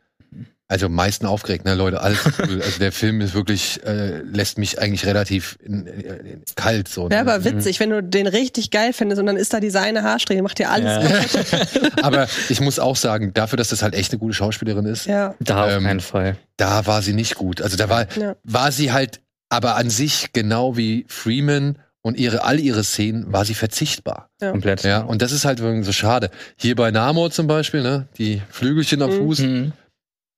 Also 0.67 0.87
am 0.87 0.95
meisten 0.95 1.27
aufgeregt, 1.27 1.67
ne, 1.67 1.75
Leute, 1.75 2.01
alles 2.01 2.21
cool. 2.39 2.63
Also 2.63 2.79
der 2.79 2.91
Film 2.91 3.21
ist 3.21 3.35
wirklich, 3.35 3.85
äh, 3.85 4.21
lässt 4.23 4.57
mich 4.57 4.79
eigentlich 4.81 5.05
relativ 5.05 5.59
in, 5.63 5.87
in, 5.87 6.43
kalt 6.57 6.89
so. 6.89 7.11
Wäre 7.11 7.23
Ne? 7.25 7.33
aber 7.33 7.45
witzig, 7.45 7.81
wenn 7.81 7.91
du 7.91 8.03
den 8.03 8.27
richtig 8.27 8.71
geil 8.71 8.95
findest 8.95 9.21
und 9.21 9.27
dann 9.27 9.37
ist 9.37 9.53
da 9.53 9.61
diese 9.61 9.81
eine 9.81 10.03
Haarsträhne, 10.03 10.41
macht 10.43 10.59
dir 10.59 10.71
alles. 10.71 11.29
Ja. 11.53 11.91
aber 12.03 12.29
ich 12.49 12.61
muss 12.63 12.79
auch 12.79 12.97
sagen, 12.97 13.35
dafür, 13.35 13.59
dass 13.59 13.69
das 13.69 13.83
halt 13.83 13.95
echt 13.95 14.13
eine 14.13 14.19
gute 14.19 14.33
Schauspielerin 14.35 14.87
ist, 14.87 15.05
Ja. 15.05 15.35
Da 15.39 15.65
auf 15.67 15.71
Ähm, 15.73 15.85
keinen 15.85 16.01
Fall. 16.01 16.37
da 16.57 16.87
war 16.87 17.03
sie 17.03 17.13
nicht 17.13 17.35
gut. 17.35 17.61
Also 17.61 17.77
da 17.77 17.91
war, 17.91 18.07
Ja. 18.19 18.35
war 18.45 18.73
sie 18.73 18.91
halt, 18.91 19.21
aber 19.51 19.77
an 19.77 19.91
sich 19.91 20.31
genau 20.33 20.79
wie 20.79 21.05
Freeman 21.09 21.77
und 22.01 22.17
ihre, 22.17 22.43
all 22.43 22.59
ihre 22.59 22.85
Szenen 22.85 23.31
war 23.33 23.45
sie 23.45 23.55
verzichtbar. 23.55 24.31
Komplett. 24.41 24.83
Ja, 24.83 25.01
und 25.03 25.21
das 25.21 25.31
ist 25.33 25.45
halt 25.45 25.61
irgendwie 25.61 25.85
so 25.85 25.93
schade. 25.93 26.31
Hier 26.57 26.75
bei 26.75 26.91
Namor 26.91 27.31
zum 27.31 27.47
Beispiel, 27.47 27.83
ne, 27.83 28.07
die 28.17 28.41
Flügelchen 28.51 29.03
am 29.03 29.11
Mhm. 29.11 29.19
Fuß, 29.19 29.39
Mhm. 29.41 29.73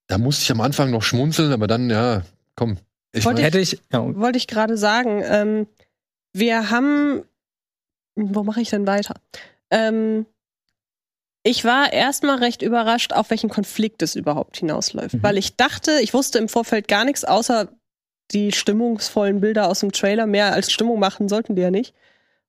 Da 0.06 0.18
musste 0.18 0.42
ich 0.42 0.50
am 0.50 0.60
Anfang 0.60 0.90
noch 0.90 1.02
schmunzeln, 1.02 1.52
aber 1.52 1.66
dann, 1.66 1.90
ja, 1.90 2.22
komm. 2.54 2.78
Ich 3.12 3.24
Wollte 3.24 3.42
Hätte 3.42 3.58
ich, 3.58 3.80
ja, 3.92 4.14
Wollte 4.16 4.38
ich 4.38 4.46
gerade 4.46 4.76
sagen. 4.76 5.22
Ähm, 5.24 5.66
wir 6.32 6.70
haben. 6.70 7.22
Wo 8.14 8.44
mache 8.44 8.60
ich 8.60 8.70
denn 8.70 8.86
weiter? 8.86 9.14
Ähm, 9.70 10.26
ich 11.42 11.64
war 11.64 11.92
erstmal 11.92 12.38
recht 12.38 12.62
überrascht, 12.62 13.12
auf 13.12 13.30
welchen 13.30 13.50
Konflikt 13.50 14.02
es 14.02 14.16
überhaupt 14.16 14.56
hinausläuft. 14.56 15.14
Mhm. 15.14 15.22
Weil 15.22 15.38
ich 15.38 15.56
dachte, 15.56 15.98
ich 16.02 16.12
wusste 16.12 16.38
im 16.38 16.48
Vorfeld 16.48 16.88
gar 16.88 17.04
nichts, 17.04 17.24
außer 17.24 17.68
die 18.32 18.52
stimmungsvollen 18.52 19.40
Bilder 19.40 19.68
aus 19.68 19.80
dem 19.80 19.92
Trailer. 19.92 20.26
Mehr 20.26 20.52
als 20.52 20.72
Stimmung 20.72 20.98
machen 20.98 21.28
sollten 21.28 21.54
die 21.54 21.62
ja 21.62 21.70
nicht. 21.70 21.94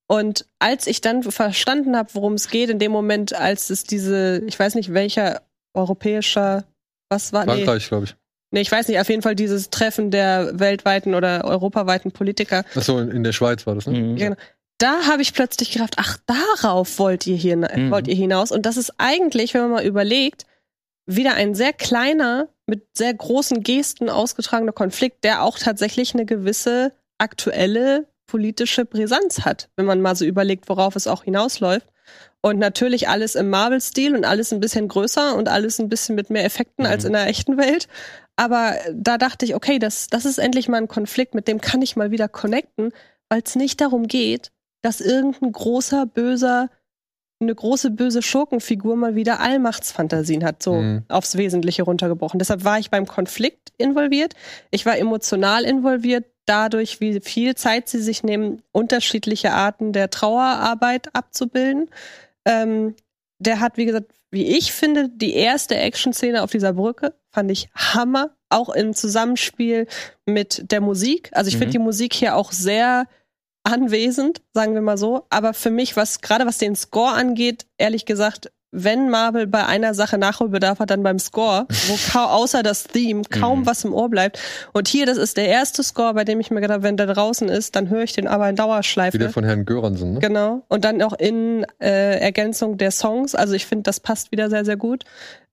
Und 0.07 0.47
als 0.59 0.87
ich 0.87 1.01
dann 1.01 1.21
verstanden 1.23 1.95
habe, 1.95 2.09
worum 2.13 2.33
es 2.33 2.49
geht, 2.49 2.69
in 2.69 2.79
dem 2.79 2.91
Moment, 2.91 3.33
als 3.33 3.69
es 3.69 3.83
diese, 3.83 4.41
ich 4.47 4.57
weiß 4.57 4.75
nicht, 4.75 4.93
welcher 4.93 5.41
europäischer, 5.73 6.63
was 7.09 7.33
war, 7.33 7.45
nee, 7.45 7.53
Frankreich, 7.63 7.87
glaube 7.87 8.05
ich. 8.05 8.15
nee, 8.51 8.61
ich 8.61 8.71
weiß 8.71 8.87
nicht, 8.87 8.99
auf 8.99 9.09
jeden 9.09 9.21
Fall 9.21 9.35
dieses 9.35 9.69
Treffen 9.69 10.11
der 10.11 10.59
weltweiten 10.59 11.15
oder 11.15 11.45
europaweiten 11.45 12.11
Politiker, 12.11 12.63
Achso, 12.75 12.99
in, 12.99 13.11
in 13.11 13.23
der 13.23 13.33
Schweiz 13.33 13.65
war 13.67 13.75
das, 13.75 13.87
ne? 13.87 13.99
Mhm. 13.99 14.15
Genau. 14.15 14.35
da 14.77 15.07
habe 15.07 15.21
ich 15.21 15.33
plötzlich 15.33 15.71
gedacht, 15.71 15.95
ach, 15.97 16.17
darauf 16.25 16.99
wollt 16.99 17.25
ihr 17.27 17.35
hier 17.37 17.55
Mhm. 17.57 17.91
wollt 17.91 18.07
ihr 18.07 18.15
hinaus. 18.15 18.51
Und 18.51 18.65
das 18.65 18.77
ist 18.77 18.93
eigentlich, 18.97 19.53
wenn 19.53 19.61
man 19.61 19.71
mal 19.71 19.85
überlegt, 19.85 20.45
wieder 21.05 21.33
ein 21.35 21.55
sehr 21.55 21.73
kleiner, 21.73 22.49
mit 22.65 22.85
sehr 22.97 23.13
großen 23.13 23.63
Gesten 23.63 24.09
ausgetragener 24.09 24.73
Konflikt, 24.73 25.23
der 25.23 25.41
auch 25.43 25.57
tatsächlich 25.57 26.13
eine 26.13 26.25
gewisse 26.25 26.91
aktuelle 27.17 28.07
politische 28.27 28.83
Brisanz 28.85 29.45
hat, 29.45 29.69
wenn 29.77 29.85
man 29.85 30.01
mal 30.01 30.15
so 30.15 30.25
überlegt, 30.25 30.67
worauf 30.67 30.95
es 30.97 31.07
auch 31.07 31.23
hinausläuft. 31.23 31.87
Und 32.41 32.59
natürlich 32.59 33.09
alles 33.09 33.35
im 33.35 33.49
Marvel-Stil 33.49 34.15
und 34.15 34.23
alles 34.25 34.53
ein 34.53 34.59
bisschen 34.59 34.87
größer 34.87 35.35
und 35.35 35.49
alles 35.49 35.79
ein 35.79 35.89
bisschen 35.89 36.15
mit 36.15 36.29
mehr 36.29 36.45
Effekten 36.45 36.85
als 36.85 37.03
Mhm. 37.03 37.07
in 37.07 37.13
der 37.13 37.27
echten 37.27 37.57
Welt. 37.57 37.87
Aber 38.35 38.75
da 38.93 39.17
dachte 39.17 39.45
ich, 39.45 39.55
okay, 39.55 39.79
das, 39.79 40.07
das 40.07 40.25
ist 40.25 40.37
endlich 40.37 40.67
mal 40.69 40.77
ein 40.77 40.87
Konflikt, 40.87 41.33
mit 41.33 41.47
dem 41.47 41.59
kann 41.59 41.81
ich 41.81 41.95
mal 41.95 42.11
wieder 42.11 42.27
connecten, 42.27 42.91
weil 43.29 43.41
es 43.43 43.55
nicht 43.55 43.81
darum 43.81 44.07
geht, 44.07 44.51
dass 44.83 45.01
irgendein 45.01 45.51
großer, 45.51 46.05
böser, 46.05 46.69
eine 47.41 47.53
große 47.53 47.89
böse 47.91 48.21
Schurkenfigur 48.21 48.95
mal 48.95 49.15
wieder 49.15 49.39
Allmachtsfantasien 49.39 50.43
hat, 50.45 50.61
so 50.63 50.73
Mhm. 50.73 51.03
aufs 51.09 51.37
Wesentliche 51.37 51.83
runtergebrochen. 51.83 52.39
Deshalb 52.39 52.63
war 52.63 52.77
ich 52.79 52.89
beim 52.91 53.07
Konflikt 53.07 53.73
involviert. 53.77 54.33
Ich 54.71 54.85
war 54.85 54.97
emotional 54.97 55.63
involviert, 55.65 56.25
dadurch, 56.45 57.01
wie 57.01 57.19
viel 57.19 57.55
Zeit 57.55 57.89
sie 57.89 58.01
sich 58.01 58.23
nehmen, 58.23 58.61
unterschiedliche 58.71 59.51
Arten 59.53 59.91
der 59.93 60.09
Trauerarbeit 60.09 61.13
abzubilden. 61.13 61.89
Ähm, 62.47 62.95
der 63.39 63.59
hat, 63.59 63.77
wie 63.77 63.85
gesagt, 63.85 64.11
wie 64.31 64.57
ich 64.57 64.71
finde, 64.73 65.09
die 65.09 65.33
erste 65.35 65.75
Action-Szene 65.75 66.41
auf 66.43 66.51
dieser 66.51 66.73
Brücke 66.73 67.13
fand 67.31 67.51
ich 67.51 67.69
Hammer, 67.75 68.35
auch 68.49 68.69
im 68.69 68.93
Zusammenspiel 68.93 69.87
mit 70.25 70.71
der 70.71 70.81
Musik. 70.81 71.29
Also 71.33 71.49
ich 71.49 71.55
Mhm. 71.55 71.59
finde 71.59 71.71
die 71.73 71.79
Musik 71.79 72.13
hier 72.13 72.35
auch 72.35 72.51
sehr 72.51 73.05
anwesend, 73.63 74.41
sagen 74.53 74.73
wir 74.73 74.81
mal 74.81 74.97
so. 74.97 75.25
Aber 75.29 75.53
für 75.53 75.69
mich, 75.69 75.95
was 75.95 76.21
gerade 76.21 76.45
was 76.45 76.57
den 76.57 76.75
Score 76.75 77.11
angeht, 77.13 77.65
ehrlich 77.77 78.05
gesagt, 78.05 78.51
wenn 78.83 79.09
Marvel 79.09 79.47
bei 79.47 79.65
einer 79.65 79.93
Sache 79.93 80.17
Nachholbedarf 80.17 80.79
hat, 80.79 80.89
dann 80.91 81.03
beim 81.03 81.19
Score, 81.19 81.65
wo 81.87 82.19
außer 82.19 82.63
das 82.63 82.83
Theme 82.83 83.23
kaum 83.23 83.61
Mhm. 83.61 83.65
was 83.65 83.83
im 83.83 83.93
Ohr 83.93 84.09
bleibt. 84.09 84.39
Und 84.73 84.87
hier, 84.87 85.05
das 85.05 85.17
ist 85.17 85.37
der 85.37 85.47
erste 85.47 85.83
Score, 85.83 86.13
bei 86.13 86.23
dem 86.23 86.39
ich 86.39 86.51
mir 86.51 86.61
gedacht 86.61 86.75
habe, 86.75 86.83
wenn 86.83 86.97
der 86.97 87.07
draußen 87.07 87.49
ist, 87.49 87.75
dann 87.75 87.89
höre 87.89 88.03
ich 88.03 88.13
den 88.13 88.27
aber 88.27 88.47
in 88.49 88.55
Dauerschleife. 88.55 89.17
Wieder 89.17 89.29
von 89.29 89.43
Herrn 89.43 89.65
Göransson, 89.65 90.13
ne? 90.13 90.19
Genau. 90.19 90.63
Und 90.67 90.85
dann 90.85 91.01
auch 91.01 91.13
in 91.13 91.65
äh, 91.79 92.19
Ergänzung 92.19 92.77
der 92.77 92.91
Songs. 92.91 93.35
Also 93.35 93.53
ich 93.53 93.65
finde, 93.65 93.83
das 93.83 93.99
passt 93.99 94.31
wieder 94.31 94.49
sehr, 94.49 94.65
sehr 94.65 94.77
gut. 94.77 95.03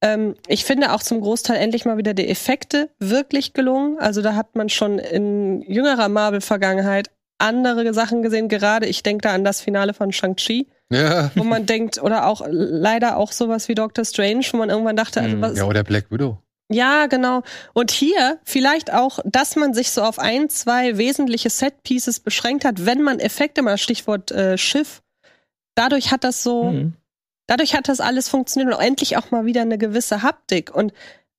Ähm, 0.03 0.35
ich 0.49 0.65
finde 0.65 0.93
auch 0.93 1.03
zum 1.03 1.21
Großteil 1.21 1.57
endlich 1.57 1.85
mal 1.87 1.97
wieder 1.97 2.13
die 2.15 2.29
Effekte 2.29 2.91
wirklich 2.99 3.53
gelungen. 3.55 3.99
Also 3.99 4.21
da 4.23 4.35
hat 4.35 4.55
man 4.55 4.69
schon 4.69 4.99
in 4.99 5.63
jüngerer 5.63 6.09
Marvel-Vergangenheit 6.09 7.11
andere 7.39 7.93
Sachen 7.95 8.23
gesehen. 8.23 8.49
Gerade 8.49 8.87
ich 8.87 9.03
denke 9.03 9.23
da 9.29 9.35
an 9.35 9.45
das 9.45 9.61
Finale 9.61 9.95
von 9.95 10.13
Shang-Chi, 10.13 10.69
Ja. 10.91 11.31
wo 11.35 11.45
man 11.45 11.67
denkt, 11.67 12.01
oder 12.03 12.27
auch 12.27 12.43
leider 12.49 13.17
auch 13.17 13.33
sowas 13.33 13.69
wie 13.69 13.75
Doctor 13.75 14.05
Strange, 14.05 14.45
wo 14.53 14.59
man 14.59 14.71
irgendwann 14.71 14.97
dachte, 14.97 15.21
also 15.21 15.37
Mhm. 15.37 15.41
was, 15.43 15.59
Ja, 15.59 15.65
oder 15.65 15.83
Black 15.85 16.11
Widow. 16.11 16.39
ja, 16.71 17.07
genau. 17.07 17.43
Und 17.73 17.91
hier 17.91 18.39
vielleicht 18.45 18.93
auch, 18.93 19.19
dass 19.25 19.57
man 19.57 19.75
sich 19.75 19.91
so 19.91 20.03
auf 20.03 20.19
ein, 20.19 20.49
zwei 20.49 20.97
wesentliche 20.97 21.51
Set-Pieces 21.51 22.21
beschränkt 22.21 22.65
hat, 22.65 22.87
wenn 22.87 23.03
man 23.03 23.19
Effekte, 23.21 23.63
mal 23.63 23.79
Stichwort 23.79 24.31
äh, 24.31 24.57
Schiff, 24.59 25.03
dadurch 25.75 26.13
hat 26.13 26.25
das 26.25 26.43
so, 26.43 26.65
Mhm. 26.71 26.95
dadurch 27.47 27.75
hat 27.75 27.89
das 27.89 28.01
alles 28.01 28.29
funktioniert 28.29 28.73
und 28.73 28.79
auch 28.79 28.85
endlich 28.85 29.17
auch 29.17 29.31
mal 29.31 29.45
wieder 29.45 29.63
eine 29.63 29.79
gewisse 29.79 30.23
Haptik. 30.23 30.75
Und 30.75 30.93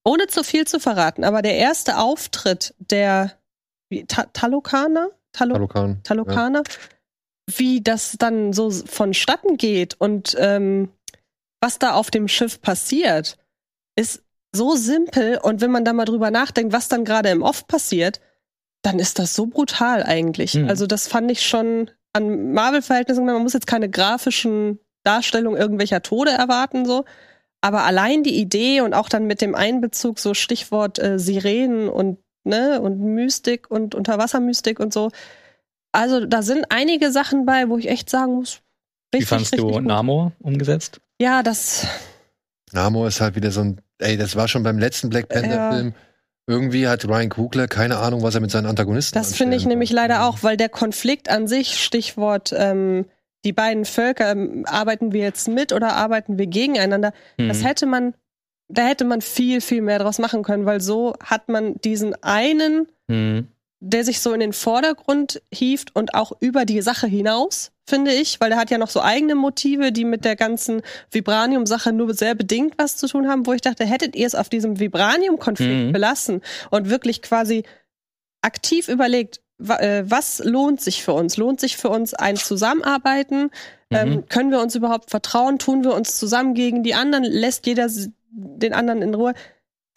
ohne 0.04 0.28
zu 0.28 0.44
viel 0.44 0.66
zu 0.68 0.80
verraten, 0.80 1.24
aber 1.24 1.42
der 1.42 1.56
erste 1.56 1.98
Auftritt 1.98 2.76
der 2.80 3.32
wie, 3.90 4.06
Ta 4.06 4.26
Talokaner, 4.34 5.10
Talo 5.36 5.54
Talokan. 5.54 6.02
Talokaner, 6.04 6.64
wie 7.56 7.82
das 7.82 8.16
dann 8.18 8.54
so 8.54 8.72
vonstatten 8.72 9.58
geht 9.58 10.00
und 10.00 10.36
ähm, 10.40 10.90
was 11.62 11.80
da 11.80 11.94
auf 11.94 12.12
dem 12.12 12.28
Schiff 12.28 12.62
passiert, 12.62 13.38
ist 13.96 14.24
so 14.56 14.76
simpel. 14.76 15.40
Und 15.42 15.62
wenn 15.62 15.72
man 15.72 15.84
da 15.84 15.94
mal 15.94 16.06
drüber 16.06 16.32
nachdenkt, 16.32 16.74
was 16.74 16.88
dann 16.88 17.06
gerade 17.06 17.30
im 17.30 17.42
Off 17.42 17.68
passiert, 17.68 18.22
dann 18.82 19.00
ist 19.00 19.20
das 19.20 19.36
so 19.36 19.48
brutal 19.48 20.04
eigentlich. 20.04 20.56
Mhm. 20.56 20.70
Also 20.70 20.88
das 20.88 21.08
fand 21.08 21.32
ich 21.32 21.42
schon 21.42 21.90
an 22.14 22.54
Marvel-Verhältnissen, 22.54 23.26
man 23.26 23.42
muss 23.42 23.54
jetzt 23.54 23.68
keine 23.68 23.90
grafischen 23.90 24.80
Darstellungen 25.04 25.60
irgendwelcher 25.60 26.02
Tode 26.02 26.32
erwarten, 26.32 26.86
so. 26.86 27.04
Aber 27.62 27.84
allein 27.84 28.24
die 28.24 28.40
Idee 28.40 28.82
und 28.82 28.94
auch 28.94 29.10
dann 29.10 29.26
mit 29.26 29.42
dem 29.42 29.56
Einbezug, 29.56 30.20
so 30.20 30.34
Stichwort 30.34 31.00
äh, 31.00 31.18
Sirenen 31.18 31.90
und, 31.90 32.20
ne, 32.46 32.80
und 32.82 33.00
Mystik 33.00 33.70
und 33.70 33.96
Unterwassermystik 33.96 34.80
und 34.80 34.94
so. 34.94 35.12
Also 35.92 36.26
da 36.26 36.42
sind 36.42 36.66
einige 36.70 37.12
Sachen 37.12 37.46
bei, 37.46 37.70
wo 37.70 37.78
ich 37.78 37.88
echt 37.90 38.10
sagen 38.10 38.34
muss, 38.36 38.62
Wie 39.12 39.18
richtig, 39.18 39.30
fandst 39.30 39.54
richtig 39.54 39.68
du 39.70 39.74
gut. 39.76 39.86
Namor 39.86 40.32
umgesetzt? 40.40 41.00
Ja, 41.22 41.44
das, 41.44 41.88
Namor 42.72 43.08
ist 43.08 43.22
halt 43.22 43.36
wieder 43.36 43.52
so 43.52 43.62
ein, 43.62 43.82
ey, 44.00 44.18
das 44.18 44.36
war 44.36 44.48
schon 44.48 44.64
beim 44.64 44.78
letzten 44.78 45.10
Black 45.10 45.30
Panther-Film. 45.30 45.94
Irgendwie 46.48 46.88
hat 46.88 47.06
Ryan 47.08 47.30
Coogler 47.30 47.68
keine 47.68 47.98
Ahnung, 47.98 48.22
was 48.22 48.36
er 48.36 48.42
mit 48.42 48.52
seinen 48.52 48.68
Antagonisten 48.68 49.18
das 49.18 49.34
finde 49.36 49.58
ich 49.58 49.66
nämlich 49.66 49.92
leider 49.92 50.28
auch, 50.28 50.44
weil 50.44 50.58
der 50.58 50.70
Konflikt 50.70 51.30
an 51.30 51.48
sich, 51.48 51.82
Stichwort, 51.84 52.54
ähm, 52.56 53.06
die 53.46 53.54
beiden 53.54 53.86
Völker, 53.86 54.32
ähm, 54.32 54.64
arbeiten 54.68 55.12
wir 55.12 55.22
jetzt 55.22 55.48
mit 55.48 55.72
oder 55.74 55.96
arbeiten 55.96 56.38
wir 56.38 56.46
gegeneinander, 56.48 57.14
das 57.38 57.62
Mhm. 57.62 57.66
hätte 57.66 57.86
man, 57.88 58.14
da 58.68 58.84
hätte 58.88 59.06
man 59.06 59.22
viel, 59.22 59.62
viel 59.62 59.82
mehr 59.82 60.00
draus 60.00 60.20
machen 60.20 60.44
können, 60.44 60.66
weil 60.66 60.82
so 60.82 61.14
hat 61.24 61.50
man 61.50 61.76
diesen 61.82 62.16
einen 62.24 62.88
Mhm. 63.08 63.48
der 63.82 64.04
sich 64.04 64.20
so 64.20 64.34
in 64.34 64.40
den 64.40 64.54
Vordergrund 64.54 65.42
hieft 65.54 65.96
und 65.96 66.16
auch 66.16 66.32
über 66.40 66.66
die 66.66 66.82
Sache 66.82 67.06
hinaus, 67.06 67.72
finde 67.88 68.12
ich, 68.12 68.40
weil 68.42 68.50
der 68.50 68.58
hat 68.58 68.72
ja 68.72 68.80
noch 68.80 68.90
so 68.90 69.00
eigene 69.02 69.36
Motive, 69.36 69.92
die 69.92 70.06
mit 70.06 70.26
der 70.26 70.36
ganzen 70.36 70.82
Vibranium-Sache 71.12 71.94
nur 71.94 72.16
sehr 72.16 72.34
bedingt 72.34 72.74
was 72.78 72.98
zu 72.98 73.08
tun 73.08 73.28
haben, 73.28 73.46
wo 73.46 73.54
ich 73.54 73.62
dachte, 73.62 73.86
hättet 73.86 74.16
ihr 74.16 74.26
es 74.26 74.34
auf 74.34 74.50
diesem 74.50 74.80
Vibranium-Konflikt 74.80 75.88
Mhm. 75.88 75.92
belassen 75.92 76.42
und 76.72 76.90
wirklich 76.90 77.22
quasi 77.22 77.64
aktiv 78.42 78.88
überlegt, 78.88 79.42
äh, 79.60 80.04
was 80.06 80.40
lohnt 80.44 80.82
sich 80.82 81.04
für 81.04 81.14
uns? 81.14 81.38
Lohnt 81.38 81.60
sich 81.60 81.78
für 81.78 81.90
uns 81.90 82.14
ein 82.16 82.38
Zusammenarbeiten? 82.38 83.52
Ähm, 83.92 84.10
Mhm. 84.10 84.26
können 84.30 84.52
wir 84.52 84.62
uns 84.62 84.74
überhaupt 84.74 85.12
vertrauen? 85.12 85.60
Tun 85.60 85.84
wir 85.84 85.94
uns 85.94 86.18
zusammen 86.18 86.56
gegen 86.56 86.82
die 86.82 86.96
anderen? 86.96 87.24
Lässt 87.24 87.68
jeder 87.68 87.88
den 88.36 88.74
anderen 88.74 89.02
in 89.02 89.14
Ruhe? 89.16 89.34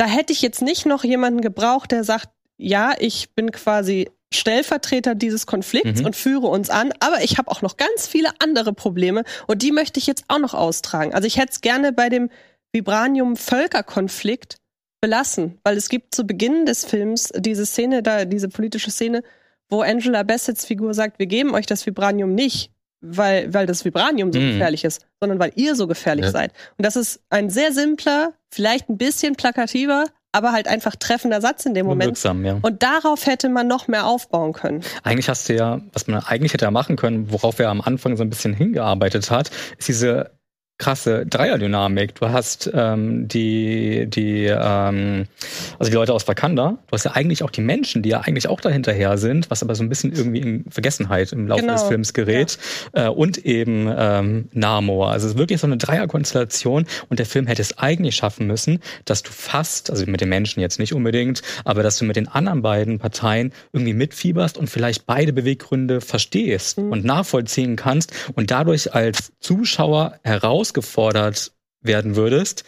da 0.01 0.07
hätte 0.07 0.33
ich 0.33 0.43
jetzt 0.43 0.63
nicht 0.63 0.87
noch 0.87 1.03
jemanden 1.03 1.41
gebraucht, 1.41 1.91
der 1.91 2.05
sagt, 2.05 2.29
ja, 2.57 2.95
ich 3.01 3.35
bin 3.35 3.51
quasi 3.51 4.09
Stellvertreter 4.33 5.17
dieses 5.17 5.45
Konflikts 5.45 5.99
Mhm. 5.99 6.07
und 6.07 6.15
führe 6.15 6.47
uns 6.47 6.71
an, 6.71 6.93
aber 7.01 7.25
ich 7.25 7.37
habe 7.37 7.51
auch 7.51 7.63
noch 7.63 7.77
ganz 7.77 8.07
viele 8.07 8.31
andere 8.39 8.73
Probleme 8.73 9.25
und 9.49 9.63
die 9.63 9.73
möchte 9.73 9.99
ich 9.99 10.07
jetzt 10.07 10.23
auch 10.29 10.39
noch 10.39 10.55
austragen. 10.55 11.15
Also 11.15 11.27
ich 11.27 11.37
hätte 11.37 11.51
es 11.51 11.63
gerne 11.63 11.93
bei 11.93 12.11
dem 12.11 12.31
Vibranium-Völkerkonflikt 12.73 14.59
belassen, 15.01 15.59
weil 15.65 15.77
es 15.77 15.89
gibt 15.89 16.15
zu 16.15 16.25
Beginn 16.25 16.67
des 16.67 16.85
Films 16.85 17.33
diese 17.37 17.67
Szene, 17.67 18.03
da 18.03 18.25
diese 18.25 18.49
politische 18.49 18.91
Szene, 18.91 19.23
wo 19.69 19.81
Angela 19.83 20.23
Bassett's 20.23 20.65
Figur 20.65 20.95
sagt, 20.95 21.19
wir 21.19 21.27
geben 21.27 21.55
euch 21.55 21.67
das 21.67 21.87
Vibranium 21.87 22.35
nicht, 22.35 22.71
weil, 23.01 23.53
weil 23.55 23.67
das 23.67 23.85
Vibranium 23.85 24.33
so 24.33 24.39
Mhm. 24.41 24.53
gefährlich 24.53 24.85
ist, 24.85 25.03
sondern 25.21 25.39
weil 25.39 25.53
ihr 25.57 25.75
so 25.75 25.87
gefährlich 25.87 26.27
Ja. 26.27 26.31
seid. 26.33 26.53
Und 26.77 26.85
das 26.85 26.97
ist 26.97 27.21
ein 27.31 27.51
sehr 27.51 27.73
simpler, 27.73 28.33
vielleicht 28.51 28.89
ein 28.89 28.97
bisschen 28.99 29.37
plakativer, 29.37 30.05
aber 30.33 30.53
halt 30.53 30.69
einfach 30.69 30.95
treffender 30.97 31.41
Satz 31.41 31.65
in 31.65 31.75
dem 31.75 31.87
Moment. 31.87 32.09
Wirksam, 32.09 32.45
ja. 32.45 32.59
Und 32.61 32.83
darauf 32.83 33.27
hätte 33.27 33.49
man 33.49 33.67
noch 33.67 33.89
mehr 33.89 34.07
aufbauen 34.07 34.53
können. 34.53 34.83
Eigentlich 35.03 35.29
hast 35.29 35.49
du 35.49 35.55
ja, 35.55 35.81
was 35.93 36.07
man 36.07 36.23
eigentlich 36.23 36.53
hätte 36.53 36.65
ja 36.67 36.71
machen 36.71 36.97
können, 36.97 37.33
worauf 37.33 37.59
er 37.59 37.71
am 37.71 37.81
Anfang 37.81 38.17
so 38.17 38.23
ein 38.25 38.31
bisschen 38.31 38.53
hingearbeitet 38.55 39.31
hat, 39.31 39.51
ist 39.79 39.89
diese 39.89 40.31
krasse 40.79 41.27
Dreierdynamik. 41.27 42.15
Du 42.15 42.29
hast 42.29 42.71
ähm, 42.73 43.27
die, 43.29 44.07
die, 44.09 44.45
ähm, 44.47 45.27
also 45.79 45.91
die 45.91 45.97
Leute 45.97 46.13
aus 46.15 46.27
Wakanda. 46.29 46.79
Du 46.87 46.93
hast 46.93 47.05
ja 47.05 47.13
eigentlich 47.13 47.43
auch 47.43 47.51
die 47.51 47.61
Menschen, 47.61 48.03
die 48.03 48.11
ja 48.11 48.21
eigentlich 48.21 48.49
auch 48.49 48.61
dahinterher 48.61 49.19
sind, 49.19 49.51
was 49.51 49.63
aber 49.63 49.75
so 49.75 49.83
ein 49.83 49.89
bisschen 49.89 50.13
irgendwie 50.13 50.39
in 50.39 50.65
Vergessenheit 50.71 51.33
im 51.33 51.49
Laufe 51.49 51.63
Genau, 51.63 51.73
des 51.75 51.83
Films 51.83 52.13
gerät. 52.15 52.59
Äh, 52.93 53.09
und 53.09 53.39
eben 53.39 53.93
ähm, 53.97 54.49
Namor. 54.53 55.11
Also 55.11 55.27
es 55.27 55.33
ist 55.35 55.39
wirklich 55.39 55.61
so 55.61 55.67
eine 55.67 55.77
Dreierkonstellation 55.77 56.87
und 57.09 57.19
der 57.19 57.27
Film 57.27 57.47
hätte 57.47 57.63
es 57.63 57.77
eigentlich 57.79 58.15
schaffen 58.17 58.47
müssen, 58.47 58.81
dass 59.05 59.23
du 59.23 59.31
fast, 59.33 59.91
also 59.91 60.07
mit 60.07 60.21
den 60.21 60.29
Menschen 60.29 60.61
jetzt 60.61 60.79
nicht 60.79 60.93
unbedingt, 60.95 61.43
aber 61.65 61.83
dass 61.83 61.99
du 61.99 62.05
mit 62.05 62.17
den 62.17 62.29
anderen 62.29 62.63
beiden 62.63 62.99
Parteien 62.99 63.53
irgendwie 63.73 63.95
mitfieberst 63.95 64.57
und 64.57 64.69
vielleicht 64.71 65.07
beide 65.07 65.33
Beweggründe 65.33 66.01
verstehst 66.01 66.79
Mhm. 66.79 66.93
und 66.93 67.05
nachvollziehen 67.05 67.77
kannst 67.77 68.13
und 68.35 68.51
dadurch 68.51 68.95
als 68.95 69.33
Zuschauer 69.41 70.15
herausgefordert 70.69 71.53
werden 71.83 72.17
würdest, 72.17 72.65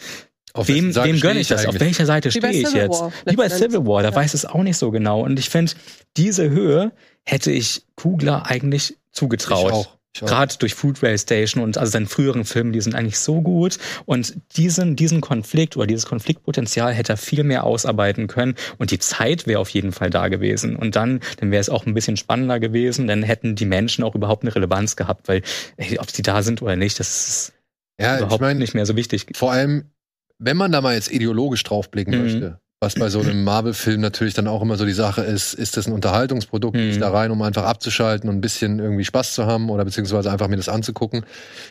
Auf 0.53 0.67
wem, 0.67 0.93
wem 0.95 1.19
gönne 1.19 1.39
ich 1.39 1.47
das? 1.47 1.61
Auf 1.65 1.69
eigentlich? 1.75 1.81
welcher 1.81 2.05
Seite 2.05 2.31
stehe 2.31 2.51
ich 2.51 2.73
jetzt? 2.73 2.99
War, 2.99 3.11
Wie 3.25 3.35
bei 3.35 3.49
Civil 3.49 3.85
War, 3.85 4.03
da 4.03 4.09
Ja. 4.09 4.15
weiß 4.15 4.33
es 4.33 4.45
auch 4.45 4.63
nicht 4.63 4.77
so 4.77 4.91
genau. 4.91 5.21
Und 5.21 5.39
ich 5.39 5.49
finde, 5.49 5.73
diese 6.17 6.49
Höhe 6.49 6.91
hätte 7.23 7.51
ich 7.51 7.83
Kugler 7.95 8.47
eigentlich 8.47 8.97
zugetraut. 9.11 9.67
Ich 9.67 9.73
auch. 9.73 9.97
Ich 10.13 10.23
auch. 10.23 10.27
Gerade 10.27 10.55
durch 10.59 10.73
Food 10.75 11.01
Rail 11.03 11.17
Station 11.17 11.63
und 11.63 11.77
also 11.77 11.89
seinen 11.91 12.05
früheren 12.07 12.43
Filmen, 12.43 12.73
die 12.73 12.81
sind 12.81 12.95
eigentlich 12.95 13.17
so 13.17 13.41
gut. 13.41 13.77
Und 14.05 14.35
diesen, 14.57 14.97
diesen 14.97 15.21
Konflikt 15.21 15.77
oder 15.77 15.87
dieses 15.87 16.05
Konfliktpotenzial 16.05 16.93
hätte 16.93 17.13
er 17.13 17.17
viel 17.17 17.45
mehr 17.45 17.63
ausarbeiten 17.63 18.27
können. 18.27 18.55
Und 18.77 18.91
die 18.91 18.99
Zeit 18.99 19.47
wäre 19.47 19.59
auf 19.61 19.69
jeden 19.69 19.93
Fall 19.93 20.09
da 20.09 20.27
gewesen. 20.27 20.75
Und 20.75 20.97
dann, 20.97 21.21
dann 21.39 21.51
wäre 21.51 21.61
es 21.61 21.69
auch 21.69 21.85
ein 21.85 21.93
bisschen 21.93 22.17
spannender 22.17 22.59
gewesen. 22.59 23.07
Dann 23.07 23.23
hätten 23.23 23.55
die 23.55 23.65
Menschen 23.65 24.03
auch 24.03 24.13
überhaupt 24.15 24.43
eine 24.43 24.53
Relevanz 24.53 24.97
gehabt, 24.97 25.29
weil 25.29 25.43
ey, 25.77 25.97
ob 25.97 26.11
sie 26.11 26.23
da 26.23 26.41
sind 26.43 26.61
oder 26.61 26.75
nicht, 26.75 26.99
das 26.99 27.27
ist 27.29 27.53
Ja, 28.01 28.15
ich 28.15 28.21
überhaupt 28.21 28.41
meine, 28.41 28.59
nicht 28.59 28.73
mehr 28.73 28.85
so 28.85 28.95
wichtig. 28.95 29.27
vor 29.35 29.51
allem, 29.51 29.91
wenn 30.39 30.57
man 30.57 30.71
da 30.71 30.81
mal 30.81 30.95
jetzt 30.95 31.11
ideologisch 31.11 31.63
draufblicken 31.63 32.15
Mhm. 32.15 32.21
möchte, 32.21 32.59
was 32.83 32.95
bei 32.95 33.09
so 33.09 33.19
einem 33.19 33.43
Marvel-Film 33.43 34.01
natürlich 34.01 34.33
dann 34.33 34.47
auch 34.47 34.63
immer 34.63 34.75
so 34.75 34.85
die 34.87 34.91
Sache 34.93 35.21
ist, 35.21 35.53
ist 35.53 35.77
das 35.77 35.85
ein 35.85 35.93
Unterhaltungsprodukt, 35.93 36.75
gehe 36.75 36.89
ich 36.89 36.95
Mhm. 36.95 37.01
da 37.01 37.11
rein, 37.11 37.29
um 37.29 37.39
einfach 37.43 37.63
abzuschalten 37.65 38.27
und 38.27 38.37
ein 38.37 38.41
bisschen 38.41 38.79
irgendwie 38.79 39.05
Spaß 39.05 39.35
zu 39.35 39.45
haben 39.45 39.69
oder 39.69 39.85
beziehungsweise 39.85 40.31
einfach 40.31 40.47
mir 40.47 40.55
das 40.57 40.67
anzugucken. 40.67 41.23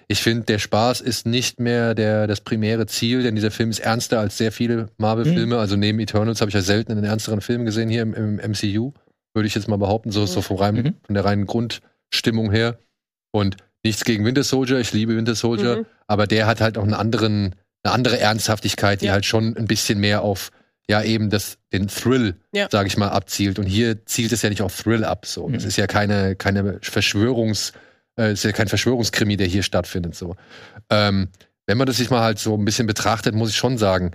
Ich 0.06 0.22
finde, 0.22 0.44
der 0.44 0.60
Spaß 0.60 1.00
ist 1.00 1.26
nicht 1.26 1.58
mehr 1.58 1.96
der, 1.96 2.28
das 2.28 2.42
primäre 2.42 2.86
Ziel, 2.86 3.24
denn 3.24 3.34
dieser 3.34 3.50
Film 3.50 3.70
ist 3.70 3.80
ernster 3.80 4.20
als 4.20 4.38
sehr 4.38 4.52
viele 4.52 4.86
Marvel-Filme. 4.98 5.58
Also 5.58 5.74
neben 5.74 5.98
Eternals 5.98 6.40
habe 6.40 6.48
ich 6.50 6.54
ja 6.54 6.62
selten 6.62 6.92
einen 6.92 7.02
ernsteren 7.02 7.40
Film 7.40 7.64
gesehen 7.64 7.88
hier 7.88 8.02
im, 8.02 8.14
im 8.14 8.38
MCU, 8.38 8.92
würde 9.34 9.48
ich 9.48 9.54
jetzt 9.56 9.66
mal 9.66 9.78
behaupten, 9.78 10.12
so, 10.12 10.26
so 10.26 10.42
vom 10.42 10.58
reinen, 10.58 10.84
Mhm. 10.84 10.94
von 11.06 11.14
der 11.14 11.24
reinen 11.24 11.44
Grundstimmung 11.46 12.52
her. 12.52 12.78
Und 13.32 13.56
nichts 13.84 14.04
gegen 14.04 14.24
Winter 14.24 14.42
Soldier, 14.44 14.78
ich 14.78 14.92
liebe 14.92 15.16
Winter 15.16 15.34
Soldier, 15.34 15.78
Mhm. 15.78 15.86
aber 16.06 16.26
der 16.26 16.46
hat 16.46 16.60
halt 16.60 16.76
auch 16.78 16.82
einen 16.82 16.94
anderen, 16.94 17.54
eine 17.82 17.94
andere 17.94 18.18
Ernsthaftigkeit, 18.18 19.00
die 19.00 19.06
Ja. 19.06 19.12
halt 19.12 19.24
schon 19.26 19.56
ein 19.56 19.66
bisschen 19.66 19.98
mehr 20.00 20.22
auf 20.22 20.50
ja 20.88 21.02
eben 21.02 21.30
das 21.30 21.56
den 21.72 21.86
Thrill, 21.88 22.34
Ja. 22.52 22.68
sage 22.70 22.88
ich 22.88 22.96
mal, 22.96 23.08
abzielt. 23.08 23.58
Und 23.60 23.66
hier 23.66 24.04
zielt 24.06 24.32
es 24.32 24.42
ja 24.42 24.50
nicht 24.50 24.60
auf 24.62 24.76
Thrill 24.82 25.04
ab. 25.04 25.24
So, 25.24 25.48
das 25.48 25.62
Mhm. 25.62 25.68
ist 25.68 25.76
ja 25.76 25.86
keine 25.86 26.34
keine 26.36 26.78
Verschwörungs, 26.82 27.72
äh, 28.18 28.32
ist 28.32 28.42
ja 28.44 28.50
kein 28.52 28.66
Verschwörungskrimi, 28.68 29.36
der 29.36 29.46
hier 29.46 29.62
stattfindet. 29.62 30.14
So, 30.16 30.34
ähm, 30.90 31.28
wenn 31.66 31.78
man 31.78 31.86
das 31.86 31.98
sich 31.98 32.10
mal 32.10 32.22
halt 32.22 32.40
so 32.40 32.56
ein 32.56 32.64
bisschen 32.64 32.88
betrachtet, 32.88 33.34
muss 33.36 33.50
ich 33.50 33.56
schon 33.56 33.78
sagen, 33.78 34.10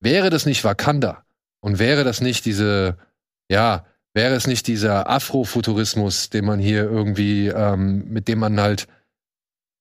wäre 0.00 0.30
das 0.30 0.46
nicht 0.46 0.62
Wakanda 0.62 1.24
und 1.60 1.80
wäre 1.80 2.04
das 2.04 2.20
nicht 2.20 2.44
diese, 2.46 2.96
ja, 3.50 3.84
wäre 4.14 4.34
es 4.36 4.46
nicht 4.46 4.68
dieser 4.68 5.10
Afrofuturismus, 5.10 6.30
den 6.30 6.44
man 6.44 6.60
hier 6.60 6.84
irgendwie, 6.84 7.48
ähm, 7.48 8.04
mit 8.08 8.28
dem 8.28 8.38
man 8.38 8.60
halt 8.60 8.86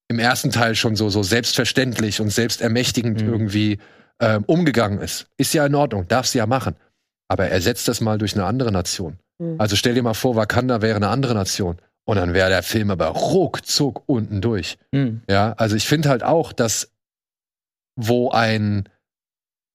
im 0.10 0.20
ersten 0.20 0.50
Teil 0.52 0.76
schon 0.76 0.96
so, 0.96 1.10
so 1.10 1.24
selbstverständlich 1.24 2.20
und 2.20 2.30
selbstermächtigend 2.30 3.22
Mhm. 3.22 3.30
irgendwie 3.30 3.80
ähm, 4.20 4.44
umgegangen 4.48 5.00
ist. 5.00 5.28
Ist 5.38 5.54
ja 5.54 5.66
in 5.66 5.76
Ordnung, 5.76 6.08
darfst 6.08 6.34
du 6.34 6.40
ja 6.40 6.46
machen. 6.46 6.76
Aber 7.30 7.48
ersetzt 7.48 7.88
das 7.88 8.02
mal 8.02 8.18
durch 8.18 8.34
eine 8.34 8.44
andere 8.46 8.72
Nation. 8.72 9.18
Mhm. 9.38 9.56
Also 9.60 9.76
stell 9.78 9.94
dir 9.94 10.04
mal 10.04 10.14
vor, 10.16 10.36
Wakanda 10.36 10.82
wäre 10.82 10.98
eine 10.98 11.08
andere 11.10 11.36
Nation. 11.36 11.78
Und 12.06 12.16
dann 12.18 12.34
wäre 12.34 12.50
der 12.50 12.64
Film 12.64 12.90
aber 12.90 13.08
ruckzuck 13.10 14.02
unten 14.08 14.42
durch. 14.42 14.80
Hm. 14.96 15.22
Ja, 15.30 15.54
also 15.58 15.76
ich 15.76 15.86
finde 15.88 16.10
halt 16.10 16.24
auch, 16.24 16.54
dass 16.54 16.92
wo 17.96 18.32
ein 18.32 18.90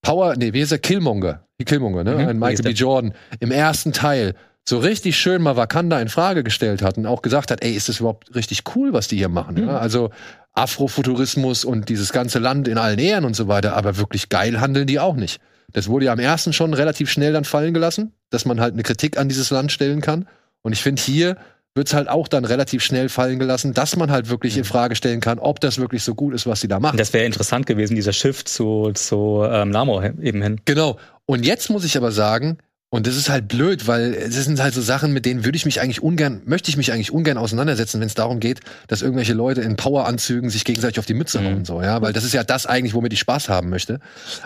Power, 0.02 0.34
nee, 0.36 0.52
wie 0.52 0.60
ist 0.60 0.72
er? 0.72 0.78
Killmonger. 0.78 1.46
Die 1.60 1.64
Killmonger, 1.64 2.02
ne? 2.02 2.14
Mhm, 2.16 2.28
ein 2.28 2.38
Michael 2.40 2.64
B. 2.64 2.70
Jordan 2.70 3.14
im 3.38 3.52
ersten 3.52 3.92
Teil 3.92 4.34
so 4.66 4.78
richtig 4.78 5.18
schön 5.18 5.42
mal 5.42 5.56
Wakanda 5.56 6.00
in 6.00 6.08
Frage 6.08 6.42
gestellt 6.42 6.82
hat 6.82 6.96
und 6.96 7.06
auch 7.06 7.22
gesagt 7.22 7.50
hat, 7.50 7.62
ey, 7.62 7.72
ist 7.72 7.88
das 7.88 8.00
überhaupt 8.00 8.34
richtig 8.34 8.62
cool, 8.74 8.92
was 8.92 9.08
die 9.08 9.16
hier 9.16 9.28
machen? 9.28 9.56
Mhm. 9.56 9.68
Ja? 9.68 9.78
Also 9.78 10.10
Afrofuturismus 10.54 11.64
und 11.64 11.88
dieses 11.88 12.12
ganze 12.12 12.38
Land 12.38 12.68
in 12.68 12.78
allen 12.78 12.98
Ehren 12.98 13.24
und 13.24 13.34
so 13.34 13.48
weiter, 13.48 13.76
aber 13.76 13.98
wirklich 13.98 14.28
geil 14.28 14.60
handeln 14.60 14.86
die 14.86 15.00
auch 15.00 15.16
nicht. 15.16 15.40
Das 15.72 15.88
wurde 15.88 16.06
ja 16.06 16.12
am 16.12 16.20
ersten 16.20 16.52
schon 16.52 16.72
relativ 16.72 17.10
schnell 17.10 17.32
dann 17.32 17.44
fallen 17.44 17.74
gelassen, 17.74 18.12
dass 18.30 18.44
man 18.44 18.60
halt 18.60 18.74
eine 18.74 18.84
Kritik 18.84 19.18
an 19.18 19.28
dieses 19.28 19.50
Land 19.50 19.72
stellen 19.72 20.00
kann. 20.00 20.28
Und 20.62 20.72
ich 20.72 20.80
finde, 20.80 21.02
hier 21.02 21.36
wird 21.74 21.88
es 21.88 21.94
halt 21.94 22.08
auch 22.08 22.28
dann 22.28 22.44
relativ 22.44 22.84
schnell 22.84 23.08
fallen 23.08 23.40
gelassen, 23.40 23.74
dass 23.74 23.96
man 23.96 24.10
halt 24.10 24.28
wirklich 24.30 24.56
in 24.56 24.62
Frage 24.62 24.94
stellen 24.94 25.20
kann, 25.20 25.40
ob 25.40 25.60
das 25.60 25.78
wirklich 25.78 26.04
so 26.04 26.14
gut 26.14 26.32
ist, 26.32 26.46
was 26.46 26.60
sie 26.60 26.68
da 26.68 26.78
machen. 26.78 26.96
Das 26.96 27.12
wäre 27.12 27.24
interessant 27.24 27.66
gewesen, 27.66 27.96
dieser 27.96 28.12
Shift 28.12 28.48
zu, 28.48 28.92
zu 28.94 29.42
ähm, 29.44 29.70
Namor 29.70 30.04
eben 30.04 30.40
hin. 30.40 30.60
Genau. 30.64 30.98
Und 31.26 31.44
jetzt 31.44 31.70
muss 31.70 31.84
ich 31.84 31.96
aber 31.96 32.12
sagen, 32.12 32.58
und 32.90 33.06
das 33.08 33.16
ist 33.16 33.28
halt 33.28 33.48
blöd, 33.48 33.88
weil 33.88 34.14
es 34.14 34.34
sind 34.34 34.60
halt 34.60 34.72
so 34.72 34.80
Sachen, 34.80 35.12
mit 35.12 35.26
denen 35.26 35.44
würde 35.44 35.56
ich 35.56 35.64
mich 35.64 35.80
eigentlich 35.80 36.02
ungern, 36.02 36.42
möchte 36.44 36.70
ich 36.70 36.76
mich 36.76 36.92
eigentlich 36.92 37.10
ungern 37.10 37.38
auseinandersetzen, 37.38 38.00
wenn 38.00 38.06
es 38.06 38.14
darum 38.14 38.38
geht, 38.38 38.60
dass 38.86 39.02
irgendwelche 39.02 39.32
Leute 39.34 39.62
in 39.62 39.74
Poweranzügen 39.76 40.48
sich 40.48 40.64
gegenseitig 40.64 41.00
auf 41.00 41.06
die 41.06 41.14
Mütze 41.14 41.40
Mhm. 41.40 41.44
hauen 41.44 41.54
und 41.56 41.66
so, 41.66 41.82
ja, 41.82 42.00
weil 42.02 42.12
das 42.12 42.24
ist 42.24 42.34
ja 42.34 42.44
das 42.44 42.66
eigentlich, 42.66 42.94
womit 42.94 43.12
ich 43.12 43.18
Spaß 43.20 43.48
haben 43.48 43.68
möchte. 43.68 43.98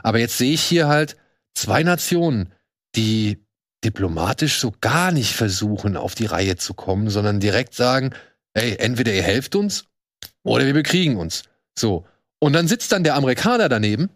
Aber 0.03 0.19
jetzt 0.19 0.39
sehe 0.39 0.55
ich 0.55 0.63
hier 0.63 0.89
halt 0.89 1.17
zwei 1.55 1.83
Nationen, 1.83 2.53
die 2.97 3.45
diplomatisch 3.85 4.59
so 4.59 4.73
gar 4.81 5.13
nicht 5.13 5.35
versuchen, 5.35 5.97
auf 5.97 6.15
die 6.15 6.27
Reihe 6.27 6.57
zu 6.57 6.73
kommen, 6.75 7.11
sondern 7.11 7.41
direkt 7.41 7.75
sagen, 7.75 8.15
ey, 8.55 8.77
entweder 8.79 9.13
ihr 9.13 9.23
helft 9.23 9.57
uns 9.57 9.85
oder 10.43 10.65
wir 10.65 10.75
bekriegen 10.75 11.17
uns. 11.17 11.43
So. 11.79 12.07
Und 12.41 12.55
dann 12.55 12.67
sitzt 12.67 12.93
dann 12.93 13.05
der 13.05 13.15
Amerikaner 13.15 13.69
daneben. 13.69 14.09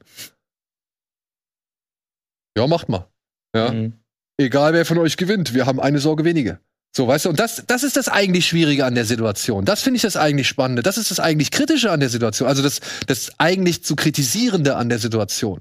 Ja, 2.56 2.66
macht 2.66 2.88
mal. 2.88 3.06
Ja. 3.54 3.72
Mhm. 3.72 3.98
Egal 4.42 4.72
wer 4.74 4.84
von 4.84 4.98
euch 4.98 5.16
gewinnt, 5.16 5.54
wir 5.54 5.66
haben 5.66 5.80
eine 5.80 5.98
Sorge 5.98 6.24
weniger. 6.24 6.58
So, 6.94 7.08
weißt 7.08 7.24
du, 7.24 7.30
und 7.30 7.40
das, 7.40 7.64
das 7.66 7.84
ist 7.84 7.96
das 7.96 8.08
eigentlich 8.08 8.46
Schwierige 8.46 8.84
an 8.84 8.94
der 8.94 9.06
Situation. 9.06 9.64
Das 9.64 9.80
finde 9.82 9.96
ich 9.96 10.02
das 10.02 10.16
eigentlich 10.16 10.46
Spannende. 10.46 10.82
Das 10.82 10.98
ist 10.98 11.10
das 11.10 11.20
eigentlich 11.20 11.50
Kritische 11.50 11.90
an 11.90 12.00
der 12.00 12.10
Situation. 12.10 12.48
Also 12.48 12.62
das, 12.62 12.80
das 13.06 13.30
eigentlich 13.38 13.82
zu 13.82 13.96
Kritisierende 13.96 14.76
an 14.76 14.90
der 14.90 14.98
Situation. 14.98 15.60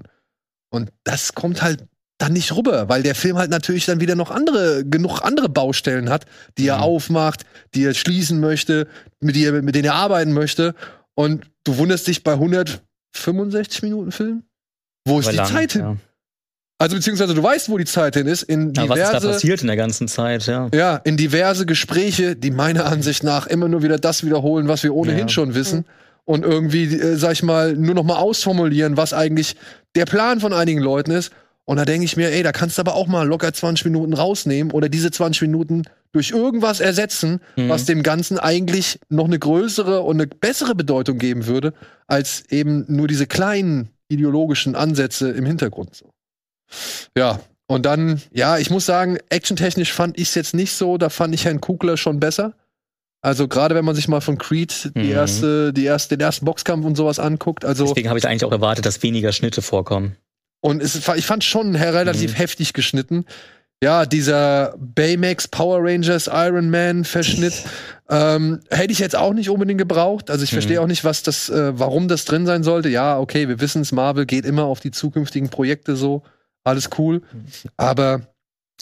Und 0.70 0.90
das 1.04 1.34
kommt 1.34 1.62
halt 1.62 1.84
dann 2.18 2.34
nicht 2.34 2.54
rüber, 2.54 2.88
weil 2.88 3.02
der 3.02 3.14
Film 3.14 3.38
halt 3.38 3.50
natürlich 3.50 3.86
dann 3.86 4.00
wieder 4.00 4.14
noch 4.14 4.30
andere, 4.30 4.84
genug 4.84 5.22
andere 5.22 5.48
Baustellen 5.48 6.10
hat, 6.10 6.26
die 6.58 6.68
er 6.68 6.76
Mhm. 6.78 6.82
aufmacht, 6.82 7.44
die 7.74 7.84
er 7.84 7.94
schließen 7.94 8.38
möchte, 8.38 8.86
mit, 9.20 9.34
die 9.34 9.44
er, 9.44 9.62
mit 9.62 9.74
denen 9.74 9.86
er 9.86 9.94
arbeiten 9.94 10.32
möchte. 10.32 10.74
Und 11.14 11.46
du 11.64 11.78
wunderst 11.78 12.06
dich 12.06 12.22
bei 12.22 12.32
165 12.34 13.82
Minuten 13.82 14.12
Film? 14.12 14.44
Wo 15.06 15.18
ist 15.18 15.32
die 15.32 15.36
lang, 15.36 15.46
Zeit 15.50 15.72
hin? 15.72 15.80
Ja. 15.80 15.96
Also 16.82 16.96
beziehungsweise 16.96 17.32
du 17.34 17.42
weißt, 17.42 17.68
wo 17.68 17.78
die 17.78 17.84
Zeit 17.84 18.14
hin 18.16 18.26
ist, 18.26 18.42
in 18.42 18.72
Ja, 18.74 18.88
was 18.88 18.98
ist 18.98 19.04
da 19.04 19.08
diverse, 19.10 19.28
passiert 19.28 19.60
in 19.60 19.68
der 19.68 19.76
ganzen 19.76 20.08
Zeit, 20.08 20.46
ja. 20.46 20.68
ja, 20.74 20.96
in 21.04 21.16
diverse 21.16 21.64
Gespräche, 21.64 22.34
die 22.34 22.50
meiner 22.50 22.86
Ansicht 22.86 23.22
nach 23.22 23.46
immer 23.46 23.68
nur 23.68 23.82
wieder 23.84 23.98
das 23.98 24.24
wiederholen, 24.24 24.66
was 24.66 24.82
wir 24.82 24.92
ohnehin 24.94 25.20
Ja. 25.20 25.28
schon 25.28 25.54
wissen. 25.54 25.84
Und 26.24 26.44
irgendwie, 26.44 26.84
äh, 26.84 27.16
sag 27.16 27.32
ich 27.32 27.42
mal, 27.44 27.74
nur 27.74 27.94
noch 27.94 28.02
mal 28.02 28.16
ausformulieren, 28.16 28.96
was 28.96 29.12
eigentlich 29.12 29.54
der 29.94 30.06
Plan 30.06 30.40
von 30.40 30.52
einigen 30.52 30.80
Leuten 30.80 31.12
ist. 31.12 31.30
Und 31.64 31.76
da 31.76 31.84
denke 31.84 32.04
ich 32.04 32.16
mir, 32.16 32.30
ey, 32.32 32.42
da 32.42 32.50
kannst 32.50 32.78
du 32.78 32.80
aber 32.80 32.94
auch 32.96 33.06
mal 33.06 33.26
locker 33.28 33.52
20 33.52 33.84
Minuten 33.84 34.12
rausnehmen 34.12 34.72
oder 34.72 34.88
diese 34.88 35.12
20 35.12 35.42
Minuten 35.42 35.82
durch 36.12 36.30
irgendwas 36.32 36.80
ersetzen, 36.80 37.40
Mhm. 37.56 37.68
was 37.68 37.84
dem 37.84 38.02
Ganzen 38.02 38.38
eigentlich 38.38 38.98
noch 39.08 39.26
eine 39.26 39.38
größere 39.38 40.00
und 40.00 40.16
eine 40.16 40.26
bessere 40.26 40.74
Bedeutung 40.74 41.18
geben 41.18 41.46
würde, 41.46 41.74
als 42.08 42.42
eben 42.50 42.84
nur 42.88 43.06
diese 43.06 43.26
kleinen 43.28 43.90
ideologischen 44.08 44.74
Ansätze 44.74 45.30
im 45.30 45.46
Hintergrund. 45.46 45.94
So. 45.94 46.10
Ja, 47.16 47.40
und 47.66 47.86
dann, 47.86 48.20
ja, 48.32 48.58
ich 48.58 48.70
muss 48.70 48.86
sagen, 48.86 49.18
actiontechnisch 49.30 49.92
fand 49.92 50.18
ich 50.18 50.28
es 50.28 50.34
jetzt 50.34 50.54
nicht 50.54 50.72
so, 50.72 50.98
da 50.98 51.08
fand 51.08 51.34
ich 51.34 51.44
Herrn 51.44 51.60
Kugler 51.60 51.96
schon 51.96 52.20
besser. 52.20 52.54
Also 53.24 53.46
gerade 53.46 53.74
wenn 53.76 53.84
man 53.84 53.94
sich 53.94 54.08
mal 54.08 54.20
von 54.20 54.36
Creed 54.36 54.90
die 54.96 54.98
Mhm. 55.04 55.10
erste, 55.12 55.72
die 55.72 55.84
erste, 55.84 56.16
den 56.16 56.24
ersten 56.26 56.44
Boxkampf 56.44 56.84
und 56.84 56.96
sowas 56.96 57.18
anguckt, 57.20 57.64
also 57.64 57.86
Deswegen 57.86 58.08
habe 58.08 58.18
ich 58.18 58.26
eigentlich 58.26 58.44
auch 58.44 58.50
erwartet, 58.52 58.84
dass 58.84 59.02
weniger 59.02 59.32
Schnitte 59.32 59.62
vorkommen. 59.62 60.16
und 60.60 60.80
es, 60.82 60.96
ich 61.16 61.26
fand 61.26 61.42
schon 61.44 61.74
relativ 61.76 62.32
Mhm. 62.32 62.36
heftig 62.36 62.72
geschnitten. 62.72 63.24
Ja, 63.82 64.06
dieser 64.06 64.74
Baymax 64.78 65.48
Power 65.48 65.80
Rangers 65.82 66.28
Iron 66.32 66.70
Man 66.70 67.04
Verschnitt 67.04 67.54
ähm, 68.08 68.60
hätte 68.70 68.92
ich 68.92 69.00
jetzt 69.00 69.16
auch 69.16 69.32
nicht 69.34 69.50
unbedingt 69.50 69.78
gebraucht. 69.78 70.30
Also 70.30 70.44
ich 70.44 70.50
Mhm. 70.52 70.56
verstehe 70.56 70.80
auch 70.80 70.86
nicht, 70.86 71.02
was 71.04 71.22
das, 71.24 71.48
äh, 71.48 71.76
warum 71.78 72.06
das 72.06 72.24
drin 72.24 72.46
sein 72.46 72.62
sollte. 72.62 72.88
Ja, 72.90 73.18
okay, 73.18 73.48
wir 73.48 73.60
wissen 73.60 73.82
es, 73.82 73.90
Marvel 73.90 74.24
geht 74.26 74.44
immer 74.44 74.64
auf 74.64 74.78
die 74.80 74.90
zukünftigen 74.92 75.48
Projekte 75.48 75.96
so, 75.96 76.22
alles 76.64 76.90
cool. 76.98 77.22
Aber 77.76 78.14
Und 78.14 78.24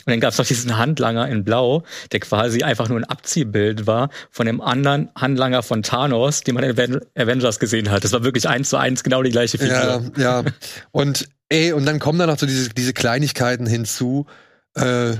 dann 0.06 0.20
gab 0.20 0.32
es 0.32 0.38
noch 0.38 0.46
diesen 0.46 0.78
Handlanger 0.78 1.28
in 1.28 1.44
Blau, 1.44 1.82
der 2.12 2.20
quasi 2.20 2.62
einfach 2.62 2.88
nur 2.88 2.98
ein 2.98 3.04
Abziehbild 3.04 3.86
war 3.86 4.08
von 4.30 4.46
dem 4.46 4.60
anderen 4.60 5.10
Handlanger 5.14 5.62
von 5.62 5.82
Thanos, 5.82 6.40
den 6.42 6.54
man 6.54 6.64
in 6.64 6.70
Aven- 6.70 7.00
Avengers 7.16 7.58
gesehen 7.58 7.90
hat. 7.90 8.04
Das 8.04 8.12
war 8.12 8.24
wirklich 8.24 8.48
eins 8.48 8.70
zu 8.70 8.76
eins 8.78 9.02
genau 9.04 9.22
die 9.22 9.30
gleiche 9.30 9.58
Ja, 9.58 9.98
Figur. 10.00 10.12
ja. 10.22 10.44
Und 10.90 11.28
ey, 11.50 11.72
und 11.72 11.84
dann 11.86 11.98
kommen 11.98 12.18
da 12.18 12.26
noch 12.26 12.38
so 12.38 12.46
diese, 12.46 12.70
diese 12.70 12.92
Kleinigkeiten 12.94 13.66
hinzu. 13.66 14.26
Äh, 14.74 15.14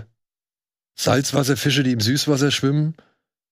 Salzwasserfische, 0.99 1.83
die 1.83 1.93
im 1.93 2.01
Süßwasser 2.01 2.51
schwimmen. 2.51 2.95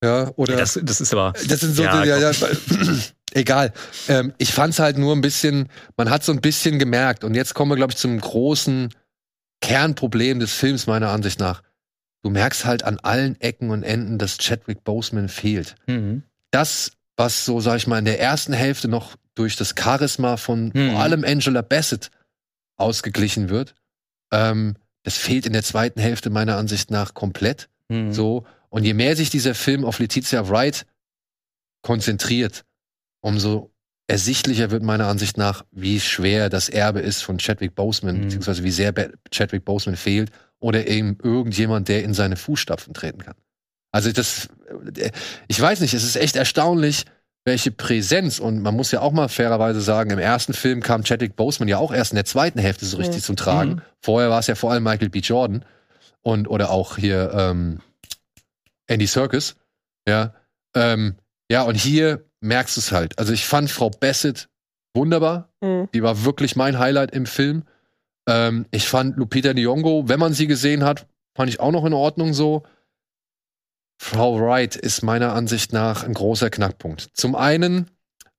Ja, 0.03 0.31
oder. 0.37 0.53
Ja, 0.55 0.61
das, 0.61 0.79
das 0.83 1.01
ist 1.01 1.13
aber. 1.13 1.33
Das 1.49 1.61
sind 1.61 1.75
so, 1.75 1.83
Ja, 1.83 2.05
ja, 2.05 2.19
ja, 2.19 2.31
komm. 2.39 3.01
egal. 3.33 3.73
Ähm, 4.09 4.33
ich 4.39 4.53
fand's 4.53 4.79
halt 4.79 4.97
nur 4.99 5.15
ein 5.15 5.21
bisschen, 5.21 5.69
man 5.97 6.09
hat 6.11 6.23
so 6.25 6.33
ein 6.33 6.41
bisschen 6.41 6.79
gemerkt. 6.79 7.25
Und 7.25 7.35
jetzt 7.35 7.55
kommen 7.55 7.71
wir, 7.73 7.77
glaube 7.77 7.93
ich, 7.93 7.97
zum 7.97 8.21
großen 8.21 8.95
Kernproblem 9.61 10.41
des 10.41 10.53
Films, 10.55 10.87
meiner 10.87 11.11
Ansicht 11.11 11.41
nach. 11.41 11.63
Du 12.23 12.31
merkst 12.31 12.65
halt 12.65 12.83
an 12.85 12.99
allen 13.01 13.41
Ecken 13.41 13.71
und 13.71 13.83
Enden, 13.83 14.19
dass 14.19 14.39
Chadwick 14.39 14.85
Boseman 14.85 15.29
fehlt. 15.29 15.77
Mhm. 15.87 16.23
Das, 16.51 16.93
was 17.17 17.45
so, 17.45 17.61
sag 17.61 17.77
ich 17.77 17.87
mal, 17.87 17.99
in 17.99 18.05
der 18.05 18.21
ersten 18.21 18.53
Hälfte 18.53 18.89
noch 18.89 19.17
durch 19.35 19.57
das 19.57 19.75
Charisma 19.79 20.37
von 20.37 20.71
Mhm. 20.75 20.91
vor 20.93 21.01
allem 21.01 21.25
Angela 21.25 21.63
Bassett 21.63 22.11
ausgeglichen 22.77 23.49
wird, 23.49 23.75
ähm, 24.33 24.77
das 25.05 25.17
fehlt 25.17 25.47
in 25.47 25.53
der 25.53 25.63
zweiten 25.63 26.01
Hälfte 26.01 26.29
meiner 26.31 26.57
Ansicht 26.57 26.91
nach 26.91 27.15
komplett. 27.15 27.69
Mhm. 27.89 28.13
So. 28.13 28.47
Und 28.69 28.85
je 28.85 28.95
mehr 28.95 29.17
sich 29.17 29.31
dieser 29.31 29.55
Film 29.55 29.85
auf 29.85 29.99
Letizia 29.99 30.49
Wright 30.49 30.87
konzentriert, 31.83 32.65
umso 33.21 33.71
ersichtlicher 34.09 34.71
wird 34.71 34.83
meiner 34.83 35.07
Ansicht 35.07 35.37
nach, 35.39 35.65
wie 35.71 36.01
schwer 36.01 36.49
das 36.49 36.69
Erbe 36.69 37.01
ist 37.01 37.23
von 37.23 37.39
Chadwick 37.39 37.75
Boseman, 37.75 38.17
Mhm. 38.17 38.23
beziehungsweise 38.23 38.65
wie 38.65 38.71
sehr 38.71 38.93
Chadwick 39.31 39.65
Boseman 39.65 39.97
fehlt 39.97 40.31
oder 40.61 40.89
eben 40.89 41.19
irgendjemand, 41.23 41.89
der 41.89 42.03
in 42.03 42.15
seine 42.15 42.37
Fußstapfen 42.37 42.95
treten 42.95 43.23
kann. 43.23 43.35
Also 43.93 44.11
das, 44.11 44.49
äh, 44.97 45.11
ich 45.47 45.61
weiß 45.61 45.81
nicht, 45.81 45.95
es 45.95 46.05
ist 46.05 46.17
echt 46.17 46.37
erstaunlich, 46.37 47.05
welche 47.45 47.71
Präsenz 47.71 48.41
und 48.41 48.61
man 48.61 48.75
muss 48.75 48.91
ja 48.91 49.01
auch 49.01 49.13
mal 49.13 49.29
fairerweise 49.29 49.81
sagen, 49.81 50.11
im 50.11 50.19
ersten 50.19 50.53
Film 50.53 50.83
kam 50.83 51.05
Chadwick 51.05 51.37
Boseman 51.37 51.69
ja 51.69 51.79
auch 51.79 51.93
erst 51.93 52.13
in 52.13 52.17
der 52.17 52.25
zweiten 52.27 52.59
Hälfte 52.59 52.85
so 52.87 52.97
richtig 52.97 53.19
Mhm. 53.19 53.23
zum 53.23 53.37
Tragen. 53.37 53.71
Mhm. 53.71 53.83
Vorher 54.03 54.31
war 54.31 54.41
es 54.41 54.47
ja 54.49 54.55
vor 54.55 54.73
allem 54.73 54.83
Michael 54.85 55.09
B. 55.11 55.21
Jordan 55.21 55.65
und 56.23 56.49
oder 56.49 56.71
auch 56.71 56.97
hier 56.97 57.31
ähm, 57.35 57.81
Andy 58.87 59.07
Serkis. 59.07 59.57
Ja, 60.07 60.35
ähm, 60.75 61.17
ja, 61.51 61.63
und 61.63 61.77
hier 61.77 62.25
merkst 62.41 62.77
du 62.77 62.81
es 62.81 62.93
halt. 62.93 63.19
Also 63.19 63.33
ich 63.33 63.47
fand 63.47 63.71
Frau 63.71 63.91
Bassett 63.91 64.49
wunderbar. 64.95 65.51
Mhm. 65.61 65.89
Die 65.95 66.03
war 66.03 66.25
wirklich 66.25 66.57
mein 66.57 66.79
Highlight 66.79 67.13
im 67.13 67.27
Film. 67.27 67.65
Ähm, 68.29 68.67
ich 68.71 68.89
fand 68.89 69.17
Lupita 69.17 69.51
Nyong'o, 69.51 70.09
wenn 70.09 70.21
man 70.21 70.35
sie 70.35 70.47
gesehen 70.47 70.85
hat, 70.85 71.07
fand 71.37 71.49
ich 71.49 71.61
auch 71.61 71.73
noch 71.73 71.85
in 71.85 71.95
Ordnung 71.95 72.35
so. 72.35 72.65
Frau 74.01 74.39
Wright 74.41 74.77
ist 74.77 75.03
meiner 75.03 75.33
Ansicht 75.33 75.73
nach 75.73 76.05
ein 76.05 76.15
großer 76.15 76.51
Knackpunkt. 76.51 77.09
Zum 77.15 77.35
einen, 77.35 77.91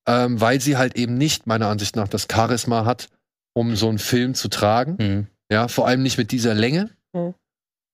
ähm, 0.08 0.40
weil 0.40 0.62
sie 0.62 0.78
halt 0.78 0.96
eben 0.96 1.16
nicht 1.16 1.48
meiner 1.48 1.68
Ansicht 1.68 1.96
nach 1.96 2.08
das 2.08 2.28
Charisma 2.32 2.86
hat, 2.86 3.08
um 3.54 3.76
so 3.76 3.90
einen 3.90 4.00
Film 4.00 4.36
zu 4.36 4.48
tragen. 4.48 4.96
Mhm. 5.00 5.28
Ja, 5.52 5.68
vor 5.68 5.88
allem 5.88 6.04
nicht 6.04 6.18
mit 6.18 6.32
dieser 6.32 6.54
Länge. 6.54 6.92
Mhm. 7.14 7.34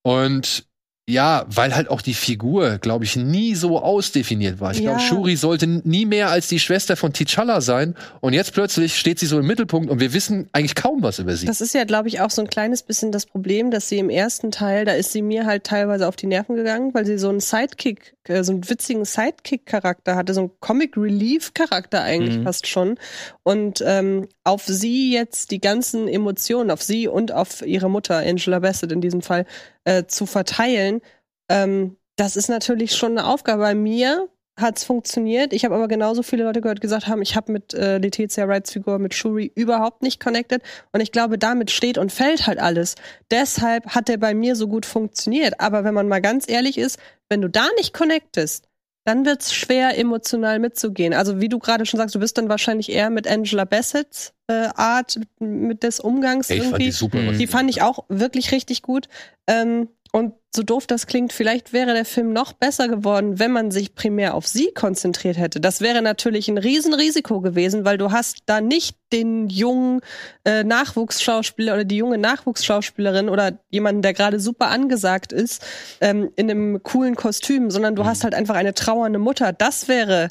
Und 0.03 0.67
ja, 1.07 1.45
weil 1.49 1.75
halt 1.75 1.89
auch 1.89 2.01
die 2.01 2.15
Figur, 2.15 2.79
glaube 2.79 3.05
ich, 3.05 3.15
nie 3.15 3.53
so 3.53 3.79
ausdefiniert 3.79 4.59
war. 4.59 4.71
Ich 4.71 4.81
glaube, 4.81 4.99
Ja. 4.99 5.07
Shuri 5.07 5.35
sollte 5.35 5.67
nie 5.67 6.05
mehr 6.05 6.31
als 6.31 6.47
die 6.47 6.59
Schwester 6.59 6.95
von 6.95 7.11
T'Challa 7.13 7.61
sein. 7.61 7.95
Und 8.21 8.33
jetzt 8.33 8.53
plötzlich 8.53 8.97
steht 8.97 9.19
sie 9.19 9.27
so 9.27 9.37
im 9.39 9.45
Mittelpunkt 9.45 9.91
und 9.91 9.99
wir 9.99 10.13
wissen 10.13 10.49
eigentlich 10.51 10.73
kaum 10.73 11.03
was 11.03 11.19
über 11.19 11.35
sie. 11.35 11.45
Das 11.45 11.61
ist 11.61 11.75
ja, 11.75 11.83
glaube 11.83 12.07
ich, 12.07 12.21
auch 12.21 12.31
so 12.31 12.41
ein 12.41 12.47
kleines 12.47 12.81
bisschen 12.81 13.11
das 13.11 13.27
Problem, 13.27 13.69
dass 13.69 13.87
sie 13.87 13.99
im 13.99 14.09
ersten 14.09 14.49
Teil, 14.49 14.85
da 14.85 14.93
ist 14.93 15.11
sie 15.11 15.21
mir 15.21 15.45
halt 15.45 15.63
teilweise 15.63 16.07
auf 16.07 16.15
die 16.15 16.25
Nerven 16.25 16.55
gegangen, 16.55 16.93
weil 16.95 17.05
sie 17.05 17.19
so 17.19 17.29
einen 17.29 17.39
Sidekick, 17.39 18.14
äh, 18.29 18.43
so 18.43 18.51
einen 18.51 18.69
witzigen 18.69 19.05
Sidekick-Charakter 19.05 20.15
hatte, 20.15 20.33
so 20.33 20.41
einen 20.41 20.51
Comic-Relief-Charakter 20.59 22.01
eigentlich 22.01 22.37
Mhm. 22.39 22.43
fast 22.43 22.67
schon. 22.67 22.97
Und 23.43 23.83
ähm, 23.85 24.27
auf 24.43 24.63
sie 24.65 25.11
jetzt 25.13 25.51
die 25.51 25.59
ganzen 25.61 26.07
Emotionen, 26.07 26.71
auf 26.71 26.83
sie 26.83 27.07
und 27.07 27.31
auf 27.31 27.61
ihre 27.65 27.89
Mutter, 27.89 28.17
Angela 28.17 28.59
Bassett 28.59 28.91
in 28.91 29.01
diesem 29.01 29.21
Fall, 29.21 29.45
äh, 29.83 30.05
zu 30.05 30.25
verteilen, 30.25 31.01
ähm, 31.49 31.97
das 32.17 32.37
ist 32.37 32.47
natürlich 32.49 32.95
schon 32.95 33.17
eine 33.17 33.27
Aufgabe. 33.27 33.61
Bei 33.61 33.75
mir 33.75 34.29
hat 34.57 34.77
es 34.77 34.83
funktioniert. 34.83 35.53
Ich 35.53 35.65
habe 35.65 35.75
aber 35.75 35.87
genauso 35.87 36.23
viele 36.23 36.45
Leute 36.45 36.61
gehört, 36.61 36.77
die 36.77 36.81
gesagt 36.81 37.07
haben, 37.07 37.21
ich 37.21 37.35
habe 37.35 37.51
mit 37.51 37.73
äh, 37.73 37.97
Letizia 37.97 38.47
Wrights 38.47 38.71
Figur, 38.71 38.99
mit 38.99 39.13
Shuri 39.13 39.51
überhaupt 39.53 40.01
nicht 40.01 40.23
connected. 40.23 40.61
Und 40.93 41.01
ich 41.01 41.11
glaube, 41.11 41.37
damit 41.37 41.71
steht 41.71 41.97
und 41.97 42.11
fällt 42.11 42.47
halt 42.47 42.59
alles. 42.59 42.95
Deshalb 43.31 43.87
hat 43.87 44.07
der 44.07 44.17
bei 44.17 44.33
mir 44.33 44.55
so 44.55 44.67
gut 44.67 44.85
funktioniert. 44.85 45.59
Aber 45.59 45.83
wenn 45.83 45.93
man 45.93 46.07
mal 46.07 46.21
ganz 46.21 46.49
ehrlich 46.49 46.77
ist, 46.77 46.99
wenn 47.29 47.41
du 47.41 47.49
da 47.49 47.65
nicht 47.77 47.93
connectest, 47.93 48.67
dann 49.05 49.23
wird's 49.25 49.53
schwer, 49.53 49.97
emotional 49.99 50.59
mitzugehen. 50.59 51.13
Also 51.13 51.39
wie 51.39 51.47
du 51.47 51.59
gerade 51.59 51.85
schon 51.85 51.99
sagst, 51.99 52.15
du 52.15 52.19
bist 52.19 52.37
dann 52.37 52.49
wahrscheinlich 52.49 52.91
eher 52.91 53.11
mit 53.11 53.27
Angela 53.27 53.63
Bassetts 53.65 54.33
äh, 54.47 54.69
Art, 54.75 55.19
mit, 55.39 55.83
des 55.83 55.99
Umgangs 55.99 56.49
Ey, 56.49 56.57
ich 56.57 56.63
fand 56.63 56.73
irgendwie. 56.73 56.85
die 56.85 56.91
super. 56.91 57.17
Mhm. 57.19 57.37
Die 57.37 57.47
fand 57.47 57.69
ich 57.69 57.83
auch 57.83 58.05
wirklich 58.09 58.51
richtig 58.51 58.81
gut. 58.81 59.07
Ähm, 59.47 59.89
und 60.15 60.33
so 60.55 60.63
doof 60.63 60.87
das 60.87 61.07
klingt, 61.07 61.33
vielleicht 61.33 61.73
wäre 61.73 61.93
der 61.93 62.05
Film 62.05 62.31
noch 62.31 62.53
besser 62.53 62.87
geworden, 62.87 63.37
wenn 63.39 63.51
man 63.51 63.71
sich 63.71 63.93
primär 63.95 64.33
auf 64.35 64.47
sie 64.47 64.71
konzentriert 64.73 65.37
hätte. 65.37 65.59
Das 65.59 65.81
wäre 65.81 66.01
natürlich 66.01 66.47
ein 66.47 66.57
Riesenrisiko 66.57 67.41
gewesen, 67.41 67.83
weil 67.83 67.97
du 67.97 68.11
hast 68.13 68.43
da 68.45 68.61
nicht 68.61 68.95
den 69.11 69.49
jungen 69.49 69.99
äh, 70.45 70.63
Nachwuchsschauspieler 70.63 71.73
oder 71.73 71.83
die 71.83 71.97
junge 71.97 72.17
Nachwuchsschauspielerin 72.17 73.27
oder 73.27 73.59
jemanden, 73.69 74.01
der 74.01 74.13
gerade 74.13 74.39
super 74.39 74.67
angesagt 74.69 75.33
ist, 75.33 75.61
ähm, 75.99 76.31
in 76.37 76.49
einem 76.49 76.81
coolen 76.83 77.15
Kostüm, 77.15 77.69
sondern 77.69 77.95
du 77.97 78.03
Mhm. 78.03 78.07
hast 78.07 78.23
halt 78.23 78.33
einfach 78.35 78.55
eine 78.55 78.73
trauernde 78.73 79.19
Mutter. 79.19 79.51
Das 79.51 79.89
wäre 79.89 80.29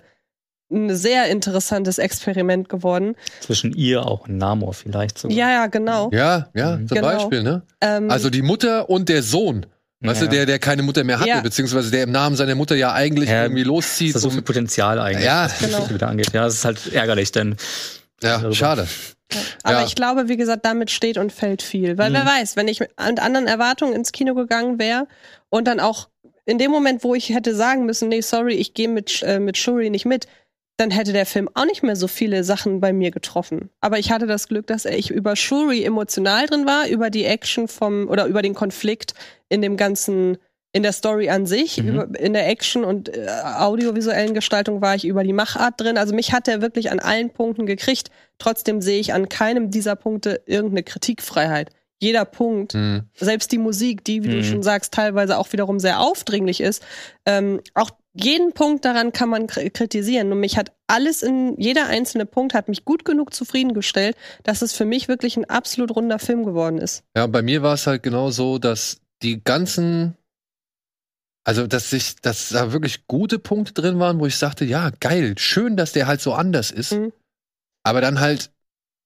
ein 0.73 0.97
sehr 0.97 1.27
interessantes 1.27 1.99
Experiment 1.99 2.71
geworden. 2.71 3.17
Zwischen 3.41 3.75
ihr 3.75 4.07
auch 4.07 4.27
und 4.27 4.39
Namor 4.39 4.73
vielleicht 4.73 5.19
sogar. 5.19 5.37
Ja, 5.37 5.51
ja, 5.51 5.67
genau. 5.67 6.09
Ja, 6.13 6.49
ja, 6.55 6.77
zum 6.79 6.87
Genau. 6.87 7.03
Beispiel, 7.03 7.43
ne? 7.43 7.63
Ähm, 7.83 8.11
Also 8.11 8.31
die 8.31 8.41
Mutter 8.41 8.89
und 8.89 9.11
der 9.11 9.23
Sohn. 9.23 9.67
Weißt 10.05 10.21
du, 10.21 10.27
Ja. 10.27 10.31
der, 10.31 10.47
der 10.47 10.59
keine 10.59 10.83
Mutter 10.83 11.03
mehr 11.03 11.19
hatte, 11.19 11.29
Ja. 11.31 11.41
beziehungsweise 11.41 11.91
der 11.91 12.03
im 12.05 12.13
Namen 12.13 12.37
seiner 12.37 12.55
Mutter 12.55 12.77
ja 12.77 12.93
eigentlich 12.93 13.29
Ja, 13.31 13.43
irgendwie 13.45 13.63
Das 13.63 13.69
loszieht. 13.69 14.15
ist 14.15 14.23
so 14.23 14.31
viel 14.31 14.43
Potenzial 14.43 14.99
eigentlich, 15.01 15.25
Ja. 15.25 15.45
was 15.47 15.59
die 15.59 15.65
Genau. 15.65 15.77
Geschichte 15.79 15.95
wieder 15.95 16.09
angeht. 16.09 16.31
Ja, 16.33 16.47
es 16.47 16.55
ist 16.55 16.65
halt 16.65 16.93
ärgerlich, 16.93 17.33
denn 17.33 17.57
ja, 18.23 18.53
schade. 18.53 18.87
Aber 19.63 19.81
Ja. 19.81 19.87
ich 19.87 19.95
glaube, 19.95 20.29
wie 20.29 20.37
gesagt, 20.37 20.65
damit 20.65 20.91
steht 20.91 21.17
und 21.19 21.33
fällt 21.33 21.63
viel. 21.63 21.97
Weil 21.99 22.13
wer 22.13 22.25
Mhm. 22.25 22.29
weiß, 22.29 22.57
wenn 22.57 22.69
ich 22.69 22.81
mit 22.81 22.91
anderen 22.97 23.47
Erwartungen 23.47 23.95
ins 23.95 24.13
Kino 24.13 24.35
gegangen 24.35 24.79
wäre 24.79 25.09
und 25.49 25.67
dann 25.67 25.81
auch 25.81 26.09
in 26.47 26.59
dem 26.59 26.71
Moment, 26.71 27.03
wo 27.05 27.15
ich 27.15 27.31
hätte 27.31 27.55
sagen 27.55 27.87
müssen, 27.87 28.11
nee, 28.11 28.21
sorry, 28.21 28.55
ich 28.55 28.75
gehe 28.75 28.89
mit, 28.89 29.23
äh, 29.23 29.41
mit 29.41 29.57
Shuri 29.57 29.89
nicht 29.89 30.05
mit, 30.05 30.27
dann 30.77 30.91
hätte 30.91 31.13
der 31.13 31.27
Film 31.27 31.49
auch 31.55 31.67
nicht 31.67 31.83
mehr 31.83 31.95
so 31.97 32.09
viele 32.09 32.43
Sachen 32.45 32.81
bei 32.81 32.93
mir 32.93 33.11
getroffen. 33.13 33.71
Aber 33.81 33.99
ich 33.99 34.11
hatte 34.11 34.27
das 34.27 34.49
Glück, 34.49 34.67
dass 34.67 34.85
ich 34.85 35.11
über 35.11 35.37
Shuri 35.37 35.85
emotional 35.85 36.47
drin 36.47 36.67
war, 36.67 36.89
über 36.89 37.11
die 37.11 37.25
Action 37.25 37.69
vom 37.69 38.09
oder 38.09 38.27
über 38.27 38.43
den 38.43 38.55
Konflikt 38.55 39.15
in 39.49 39.63
dem 39.63 39.77
ganzen 39.77 40.37
in 40.73 40.83
der 40.83 40.93
Story 40.93 41.29
an 41.31 41.47
sich, 41.47 41.81
Mhm. 41.81 41.89
über, 41.89 42.19
in 42.19 42.33
der 42.33 42.49
Action 42.49 42.83
und 42.83 43.09
äh, 43.17 43.29
audiovisuellen 43.59 44.35
Gestaltung 44.35 44.81
war 44.81 44.97
ich 44.97 45.05
über 45.07 45.23
die 45.23 45.33
Machart 45.33 45.75
drin. 45.81 45.97
Also 45.97 46.13
mich 46.15 46.33
hat 46.33 46.49
er 46.49 46.61
wirklich 46.63 46.91
an 46.91 46.99
allen 46.99 47.31
Punkten 47.31 47.65
gekriegt. 47.67 48.11
Trotzdem 48.39 48.81
sehe 48.83 48.99
ich 48.99 49.13
an 49.15 49.29
keinem 49.29 49.71
dieser 49.71 49.95
Punkte 49.95 50.43
irgendeine 50.47 50.83
Kritikfreiheit. 50.83 51.71
Jeder 52.01 52.25
Punkt, 52.25 52.73
Hm. 52.73 53.03
selbst 53.15 53.53
die 53.53 53.59
Musik, 53.59 54.05
die, 54.05 54.25
wie 54.25 54.29
du 54.31 54.37
Mhm. 54.39 54.43
schon 54.43 54.63
sagst, 54.65 54.93
teilweise 54.93 55.39
auch 55.39 55.53
wiederum 55.53 55.79
sehr 55.79 56.01
aufdringlich 56.01 56.61
ist, 56.61 56.83
ähm, 57.25 57.61
auch 57.75 57.93
jeden 58.15 58.53
Punkt 58.53 58.85
daran 58.85 59.13
kann 59.13 59.29
man 59.29 59.47
kri- 59.47 59.71
kritisieren. 59.71 60.31
Und 60.33 60.41
mich 60.41 60.57
hat 60.57 60.73
alles 60.87 61.23
in, 61.23 61.61
jeder 61.61 61.87
einzelne 61.87 62.27
Punkt 62.27 62.55
hat 62.55 62.69
mich 62.69 62.85
gut 62.85 63.05
genug 63.05 63.35
zufriedengestellt, 63.35 64.17
dass 64.45 64.63
es 64.63 64.73
für 64.73 64.85
mich 64.85 65.09
wirklich 65.09 65.37
ein 65.37 65.45
absolut 65.51 65.95
runder 65.95 66.19
Film 66.19 66.45
geworden 66.45 66.79
ist. 66.79 67.03
Ja, 67.17 67.27
bei 67.27 67.43
mir 67.43 67.63
war 67.63 67.75
es 67.75 67.87
halt 67.87 68.03
genau 68.03 68.31
so, 68.31 68.59
dass 68.59 69.01
die 69.23 69.43
ganzen, 69.43 70.17
also 71.45 71.67
dass 71.67 71.91
sich, 71.91 72.17
dass 72.17 72.51
da 72.51 72.73
wirklich 72.73 73.07
gute 73.09 73.39
Punkte 73.39 73.73
drin 73.73 73.99
waren, 73.99 74.21
wo 74.21 74.27
ich 74.27 74.37
sagte, 74.37 74.65
ja, 74.65 74.91
geil, 75.01 75.35
schön, 75.37 75.77
dass 75.77 75.93
der 75.93 76.07
halt 76.07 76.21
so 76.21 76.35
anders 76.35 76.71
ist. 76.71 76.93
Mhm. 76.93 77.13
Aber 77.83 78.01
dann 78.01 78.21
halt 78.21 78.53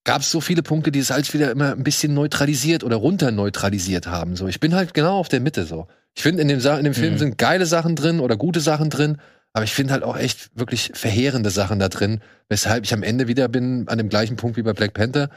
gab 0.05 0.23
es 0.23 0.31
so 0.31 0.41
viele 0.41 0.63
Punkte, 0.63 0.93
die 0.93 1.01
es 1.01 1.11
halt 1.11 1.33
wieder 1.35 1.51
immer 1.51 1.73
ein 1.73 1.85
bisschen 1.85 2.15
neutralisiert 2.15 2.85
oder 2.85 2.97
runter 2.97 3.31
neutralisiert 3.31 4.07
haben. 4.07 4.37
So, 4.37 4.49
ich 4.49 4.61
bin 4.61 4.75
halt 4.75 4.95
genau 4.95 5.19
auf 5.19 5.29
der 5.29 5.41
Mitte 5.41 5.65
so. 5.65 5.87
Ich 6.19 6.23
finde, 6.25 6.43
in 6.43 6.49
dem, 6.49 6.59
Sa 6.59 6.77
in 6.77 6.83
dem 6.83 6.95
Film 6.95 7.15
Mhm. 7.15 7.19
sind 7.19 7.39
geile 7.39 7.65
Sachen 7.65 7.95
drin 7.95 8.19
oder 8.19 8.37
gute 8.37 8.59
Sachen 8.59 8.91
drin, 8.91 9.19
aber 9.53 9.63
ich 9.63 9.73
finde 9.73 9.93
halt 9.93 10.03
auch 10.03 10.17
echt 10.17 10.51
wirklich 10.53 10.91
verheerende 10.93 11.49
Sachen 11.51 11.79
da 11.79 11.89
drin, 11.89 12.21
weshalb 12.49 12.83
ich 12.85 12.93
am 12.93 13.05
Ende 13.05 13.29
wieder 13.29 13.47
bin 13.47 13.87
an 13.87 13.99
dem 13.99 14.09
gleichen 14.09 14.35
Punkt 14.35 14.57
wie 14.57 14.63
bei 14.63 14.73
Black 14.73 14.95
Panther. 14.95 15.31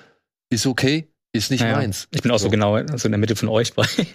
Ist 0.50 0.66
okay, 0.66 1.11
ist 1.34 1.50
nicht 1.50 1.62
Ja, 1.62 1.74
meins. 1.78 2.08
Ich 2.14 2.22
bin 2.22 2.32
auch 2.32 2.40
so, 2.40 2.50
genau 2.50 2.78
so 2.98 3.08
in 3.08 3.12
der 3.12 3.18
Mitte 3.20 3.36
von 3.38 3.48
euch 3.48 3.74
beiden. 3.76 4.06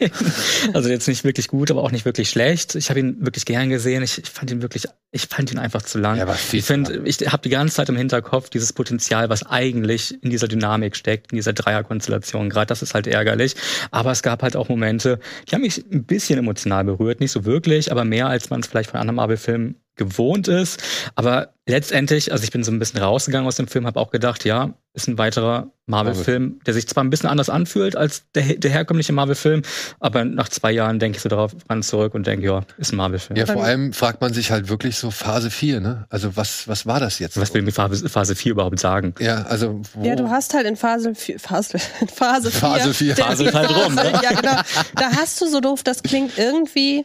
also 0.74 0.88
jetzt 0.90 1.08
nicht 1.08 1.24
wirklich 1.24 1.48
gut, 1.48 1.70
aber 1.70 1.82
auch 1.82 1.90
nicht 1.90 2.04
wirklich 2.04 2.28
schlecht. 2.28 2.74
Ich 2.74 2.90
habe 2.90 3.00
ihn 3.00 3.16
wirklich 3.24 3.46
gern 3.46 3.70
gesehen. 3.70 4.02
Ich, 4.02 4.18
ich 4.18 4.28
fand 4.28 4.50
ihn 4.50 4.60
wirklich, 4.60 4.84
ich 5.12 5.26
fand 5.26 5.50
ihn 5.50 5.58
einfach 5.58 5.82
zu 5.82 5.98
lang. 5.98 6.18
Ja, 6.18 6.36
ich 6.52 6.64
finde, 6.64 7.02
ich 7.04 7.18
habe 7.32 7.42
die 7.42 7.48
ganze 7.48 7.76
Zeit 7.76 7.88
im 7.88 7.96
Hinterkopf 7.96 8.50
dieses 8.50 8.72
Potenzial, 8.74 9.30
was 9.30 9.44
eigentlich 9.46 10.22
in 10.22 10.28
dieser 10.30 10.48
Dynamik 10.48 10.94
steckt, 10.94 11.32
in 11.32 11.36
dieser 11.36 11.54
Dreierkonstellation. 11.54 12.50
Gerade 12.50 12.66
das 12.66 12.82
ist 12.82 12.92
halt 12.92 13.06
ärgerlich. 13.06 13.56
Aber 13.90 14.10
es 14.12 14.22
gab 14.22 14.42
halt 14.42 14.54
auch 14.54 14.68
Momente, 14.68 15.18
die 15.48 15.54
haben 15.54 15.62
mich 15.62 15.84
ein 15.90 16.04
bisschen 16.04 16.38
emotional 16.38 16.84
berührt. 16.84 17.20
Nicht 17.20 17.32
so 17.32 17.46
wirklich, 17.46 17.90
aber 17.90 18.04
mehr 18.04 18.26
als 18.26 18.50
man 18.50 18.60
es 18.60 18.66
vielleicht 18.66 18.90
von 18.90 19.00
anderen 19.00 19.16
Marvel-Filmen 19.16 19.76
gewohnt 19.96 20.48
ist. 20.48 20.82
Aber 21.14 21.48
letztendlich, 21.66 22.32
also 22.32 22.44
ich 22.44 22.50
bin 22.50 22.62
so 22.64 22.70
ein 22.70 22.78
bisschen 22.78 23.00
rausgegangen 23.00 23.46
aus 23.48 23.56
dem 23.56 23.66
Film, 23.68 23.86
habe 23.86 23.98
auch 23.98 24.10
gedacht, 24.10 24.44
ja, 24.44 24.74
ist 24.94 25.08
ein 25.08 25.18
weiterer 25.18 25.70
Marvel-Film, 25.86 26.60
der 26.64 26.72
sich 26.74 26.88
zwar 26.88 27.04
ein 27.04 27.10
bisschen 27.10 27.28
anders 27.28 27.50
anfühlt 27.50 27.96
als 27.96 28.24
der, 28.34 28.42
der 28.56 28.70
herkömmliche 28.70 29.12
Marvel-Film, 29.12 29.62
aber 30.00 30.24
nach 30.24 30.48
zwei 30.48 30.72
Jahren 30.72 30.98
denke 30.98 31.16
ich 31.16 31.22
so 31.22 31.28
darauf 31.28 31.52
ran 31.68 31.82
zurück 31.82 32.14
und 32.14 32.26
denke, 32.26 32.46
ja, 32.46 32.62
ist 32.78 32.92
ein 32.92 32.96
Marvel-Film. 32.96 33.36
Ja, 33.38 33.46
vor 33.46 33.62
allem 33.62 33.92
fragt 33.92 34.20
man 34.20 34.32
sich 34.32 34.50
halt 34.50 34.68
wirklich 34.68 34.96
so 34.96 35.10
Phase 35.10 35.50
4, 35.50 35.80
ne? 35.80 36.06
Also 36.08 36.36
was, 36.36 36.66
was 36.68 36.86
war 36.86 36.98
das 37.00 37.18
jetzt? 37.18 37.38
Was 37.38 37.52
will 37.52 37.62
mir 37.62 37.72
Phase, 37.72 38.08
Phase 38.08 38.34
4 38.36 38.52
überhaupt 38.52 38.78
sagen? 38.78 39.14
ja, 39.18 39.42
also 39.42 39.80
wo, 39.94 40.04
Ja, 40.04 40.16
du 40.16 40.30
hast 40.30 40.54
halt 40.54 40.66
in 40.66 40.76
Phase 40.76 41.14
4, 41.14 41.38
Phase, 41.40 41.78
in 42.00 42.08
Phase 42.08 42.50
4. 42.50 42.60
Phase 42.60 42.94
vier. 42.94 43.14
der- 43.14 43.24
Phase 43.26 43.44
ist 43.44 43.54
halt 43.54 43.70
rum, 43.76 43.94
ne? 43.94 44.12
Ja, 44.22 44.30
genau. 44.32 44.60
Da 44.94 45.10
hast 45.16 45.40
du 45.40 45.46
so 45.48 45.60
doof, 45.60 45.82
das 45.82 46.02
klingt 46.02 46.38
irgendwie. 46.38 47.04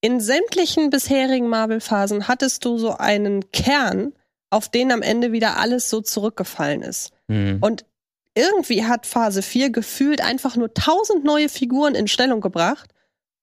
In 0.00 0.20
sämtlichen 0.20 0.90
bisherigen 0.90 1.48
Marvel-Phasen 1.48 2.28
hattest 2.28 2.64
du 2.64 2.78
so 2.78 2.96
einen 2.96 3.50
Kern, 3.50 4.12
auf 4.50 4.68
den 4.68 4.92
am 4.92 5.02
Ende 5.02 5.32
wieder 5.32 5.58
alles 5.58 5.90
so 5.90 6.00
zurückgefallen 6.00 6.82
ist. 6.82 7.12
Hm. 7.28 7.58
Und 7.60 7.84
irgendwie 8.34 8.84
hat 8.84 9.06
Phase 9.06 9.42
4 9.42 9.70
gefühlt 9.70 10.20
einfach 10.22 10.56
nur 10.56 10.72
tausend 10.72 11.24
neue 11.24 11.48
Figuren 11.48 11.94
in 11.94 12.06
Stellung 12.06 12.40
gebracht. 12.40 12.94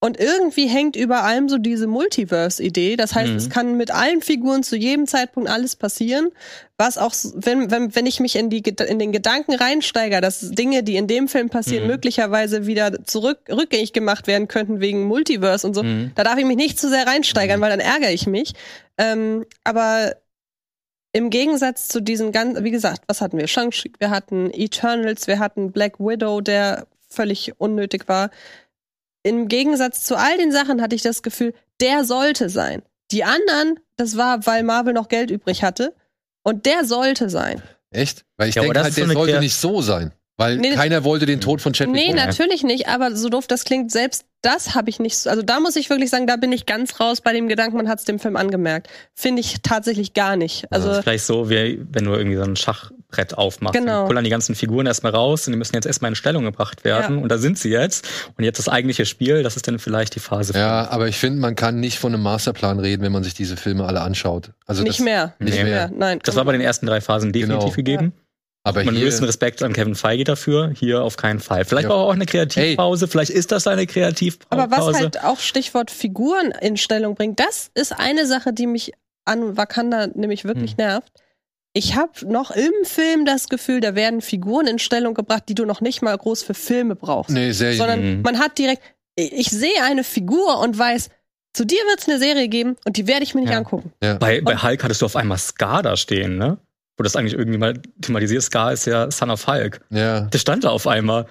Und 0.06 0.20
irgendwie 0.20 0.68
hängt 0.68 0.94
über 0.94 1.24
allem 1.24 1.48
so 1.48 1.58
diese 1.58 1.88
Multiverse-Idee. 1.88 2.94
Das 2.94 3.14
heißt, 3.16 3.32
Mhm. 3.32 3.36
es 3.38 3.50
kann 3.50 3.76
mit 3.76 3.90
allen 3.90 4.22
Figuren 4.22 4.62
zu 4.62 4.76
jedem 4.76 5.08
Zeitpunkt 5.08 5.50
alles 5.50 5.74
passieren. 5.74 6.28
Was 6.78 6.96
auch, 6.96 7.12
wenn, 7.34 7.72
wenn, 7.72 7.92
wenn 7.96 8.06
ich 8.06 8.20
mich 8.20 8.36
in, 8.36 8.48
die, 8.48 8.58
in 8.88 9.00
den 9.00 9.10
Gedanken 9.10 9.54
reinsteige, 9.56 10.20
dass 10.20 10.48
Dinge, 10.50 10.84
die 10.84 10.94
in 10.94 11.08
dem 11.08 11.26
Film 11.26 11.48
passieren, 11.50 11.84
Mhm. 11.84 11.90
möglicherweise 11.90 12.66
wieder 12.68 13.02
zurück, 13.04 13.40
rückgängig 13.50 13.92
gemacht 13.92 14.28
werden 14.28 14.46
könnten 14.46 14.78
wegen 14.80 15.02
Multiverse 15.04 15.66
und 15.66 15.74
so, 15.74 15.82
Mhm. 15.82 16.12
da 16.14 16.22
darf 16.22 16.38
ich 16.38 16.44
mich 16.44 16.56
nicht 16.56 16.78
zu 16.78 16.88
sehr 16.88 17.06
reinsteigern, 17.08 17.60
weil 17.60 17.70
dann 17.70 17.80
ärgere 17.80 18.12
ich 18.12 18.28
mich. 18.28 18.52
Ähm, 18.98 19.44
aber 19.64 20.14
im 21.12 21.30
Gegensatz 21.30 21.88
zu 21.88 22.00
diesen 22.00 22.30
ganzen, 22.30 22.62
wie 22.62 22.70
gesagt, 22.70 23.02
was 23.08 23.20
hatten 23.20 23.38
wir? 23.38 23.48
Shang-Chi, 23.48 23.90
wir 23.98 24.10
hatten 24.10 24.50
Eternals, 24.52 25.26
wir 25.26 25.40
hatten 25.40 25.72
Black 25.72 25.98
Widow, 25.98 26.40
der 26.42 26.86
völlig 27.08 27.54
unnötig 27.58 28.06
war. 28.08 28.30
Im 29.26 29.48
Gegensatz 29.48 30.04
zu 30.04 30.16
all 30.16 30.38
den 30.38 30.52
Sachen 30.52 30.80
hatte 30.80 30.94
ich 30.94 31.02
das 31.02 31.22
Gefühl, 31.22 31.52
der 31.80 32.04
sollte 32.04 32.48
sein. 32.48 32.82
Die 33.10 33.24
anderen, 33.24 33.80
das 33.96 34.16
war, 34.16 34.46
weil 34.46 34.62
Marvel 34.62 34.94
noch 34.94 35.08
Geld 35.08 35.32
übrig 35.32 35.64
hatte. 35.64 35.94
Und 36.44 36.64
der 36.64 36.84
sollte 36.84 37.28
sein. 37.28 37.60
echt? 37.90 38.24
Weil 38.36 38.48
ich 38.50 38.54
Ja, 38.54 38.62
denke 38.62 38.74
das 38.74 38.84
halt, 38.84 38.94
so 38.94 39.04
der 39.04 39.12
sollte 39.14 39.32
Krea- 39.32 39.40
nicht 39.40 39.54
so 39.56 39.82
sein. 39.82 40.12
Weil 40.38 40.58
Nee, 40.58 40.74
keiner 40.74 41.02
wollte 41.04 41.24
den 41.24 41.40
Tod 41.40 41.62
von 41.62 41.72
Chadwick 41.72 41.94
Nee, 41.94 42.06
Boseman. 42.08 42.26
natürlich 42.26 42.62
nicht, 42.62 42.88
aber 42.88 43.16
so 43.16 43.28
doof 43.30 43.46
das 43.46 43.64
klingt, 43.64 43.90
selbst 43.90 44.24
das 44.42 44.74
habe 44.74 44.90
ich 44.90 45.00
nicht 45.00 45.16
so. 45.16 45.30
Also 45.30 45.42
da 45.42 45.60
muss 45.60 45.76
ich 45.76 45.88
wirklich 45.88 46.10
sagen, 46.10 46.26
da 46.26 46.36
bin 46.36 46.52
ich 46.52 46.66
ganz 46.66 47.00
raus 47.00 47.20
bei 47.22 47.32
dem 47.32 47.48
Gedanken, 47.48 47.78
man 47.78 47.88
hat 47.88 47.98
es 48.00 48.04
dem 48.04 48.18
Film 48.18 48.36
angemerkt. 48.36 48.88
Finde 49.14 49.40
ich 49.40 49.56
tatsächlich 49.62 50.12
gar 50.12 50.36
nicht. 50.36 50.70
Also 50.70 50.88
Das 50.88 50.98
ist 50.98 51.02
vielleicht 51.04 51.24
so, 51.24 51.48
wie 51.48 51.80
wenn 51.90 52.04
du 52.04 52.12
irgendwie 52.12 52.36
so 52.36 52.42
ein 52.42 52.54
Schachbrett 52.54 53.36
aufmachst. 53.36 53.74
Genau. 53.80 54.00
Dann 54.00 54.06
pullern 54.08 54.24
die 54.24 54.30
ganzen 54.30 54.54
Figuren 54.54 54.86
erstmal 54.86 55.12
raus 55.12 55.46
und 55.48 55.52
die 55.54 55.58
müssen 55.58 55.74
jetzt 55.74 55.86
erstmal 55.86 56.10
in 56.10 56.14
Stellung 56.16 56.44
gebracht 56.44 56.84
werden. 56.84 57.16
Ja. 57.16 57.22
Und 57.22 57.30
da 57.30 57.38
sind 57.38 57.58
sie 57.58 57.70
jetzt. 57.70 58.06
Und 58.36 58.44
jetzt 58.44 58.58
das 58.58 58.68
eigentliche 58.68 59.06
Spiel, 59.06 59.42
das 59.42 59.56
ist 59.56 59.66
dann 59.66 59.78
vielleicht 59.78 60.14
die 60.14 60.20
Phase 60.20 60.52
Ja, 60.56 60.90
aber 60.90 61.08
ich 61.08 61.16
finde, 61.16 61.40
man 61.40 61.56
kann 61.56 61.80
nicht 61.80 61.98
von 61.98 62.12
einem 62.12 62.22
Masterplan 62.22 62.78
reden, 62.78 63.02
wenn 63.02 63.12
man 63.12 63.24
sich 63.24 63.32
diese 63.34 63.56
Filme 63.56 63.86
alle 63.86 64.02
anschaut. 64.02 64.50
Also 64.66 64.82
nicht 64.82 64.98
das, 64.98 65.04
mehr. 65.04 65.32
Nicht 65.38 65.56
Nee. 65.56 65.64
mehr. 65.64 65.90
Nein. 65.96 66.20
Das 66.22 66.36
war 66.36 66.44
bei 66.44 66.52
den 66.52 66.60
ersten 66.60 66.84
drei 66.86 67.00
Phasen 67.00 67.32
definitiv 67.32 67.62
Genau. 67.74 67.74
gegeben. 67.74 68.12
Aber 68.66 68.82
Man 68.84 68.96
hier, 68.96 69.04
höchsten 69.06 69.24
Respekt 69.24 69.62
an 69.62 69.72
Kevin 69.72 69.94
Feige 69.94 70.24
dafür. 70.24 70.72
Hier 70.76 71.02
auf 71.02 71.16
keinen 71.16 71.38
Fall. 71.38 71.64
Vielleicht 71.64 71.88
Ja. 71.88 71.94
auch 71.94 72.12
eine 72.12 72.26
Kreativpause. 72.26 73.06
Vielleicht 73.06 73.30
ist 73.30 73.52
das 73.52 73.66
eine 73.68 73.86
Kreativpause. 73.86 74.62
Aber 74.62 74.70
was 74.76 74.94
halt 74.96 75.22
auch 75.22 75.38
Stichwort 75.38 75.90
Figuren 75.90 76.50
in 76.60 76.76
Stellung 76.76 77.14
bringt, 77.14 77.38
das 77.38 77.70
ist 77.74 77.92
eine 77.92 78.26
Sache, 78.26 78.52
die 78.52 78.66
mich 78.66 78.92
an 79.24 79.56
Wakanda 79.56 80.08
nämlich 80.08 80.44
wirklich 80.44 80.72
Hm. 80.72 80.76
nervt. 80.78 81.12
Ich 81.74 81.94
habe 81.94 82.10
noch 82.26 82.50
im 82.50 82.72
Film 82.84 83.24
das 83.24 83.48
Gefühl, 83.48 83.80
da 83.80 83.94
werden 83.94 84.20
Figuren 84.20 84.66
in 84.66 84.78
Stellung 84.78 85.14
gebracht, 85.14 85.44
die 85.48 85.54
du 85.54 85.64
noch 85.66 85.80
nicht 85.80 86.02
mal 86.02 86.16
groß 86.16 86.42
für 86.42 86.54
Filme 86.54 86.96
brauchst. 86.96 87.30
nee, 87.30 87.52
sehr 87.52 87.74
Sondern 87.74 88.16
Mhm. 88.18 88.22
man 88.22 88.38
hat 88.38 88.58
direkt, 88.58 88.82
ich 89.14 89.48
sehe 89.50 89.82
eine 89.84 90.02
Figur 90.02 90.58
und 90.60 90.76
weiß, 90.78 91.08
zu 91.54 91.64
dir 91.64 91.78
wird 91.88 92.00
es 92.00 92.08
eine 92.08 92.18
Serie 92.18 92.48
geben 92.48 92.76
und 92.84 92.96
die 92.96 93.06
werde 93.06 93.22
ich 93.22 93.34
mir 93.34 93.42
nicht 93.42 93.50
Ja. 93.52 93.58
angucken. 93.58 93.92
Bei, 94.00 94.40
bei 94.40 94.56
Hulk 94.56 94.82
hattest 94.82 95.02
du 95.02 95.06
auf 95.06 95.16
einmal 95.16 95.38
Scar 95.38 95.82
da 95.82 95.96
stehen, 95.96 96.36
ne? 96.36 96.58
Wo 96.96 97.02
das 97.02 97.14
eigentlich 97.16 97.34
irgendwie 97.34 97.58
mal 97.58 97.74
thematisiert. 98.00 98.42
Scar 98.42 98.72
ist 98.72 98.86
ja 98.86 99.10
Son 99.10 99.30
of 99.30 99.46
Hulk. 99.46 99.80
ja. 99.90 100.20
Der 100.22 100.38
stand 100.38 100.64
da 100.64 100.70
auf 100.70 100.86
einmal. 100.86 101.26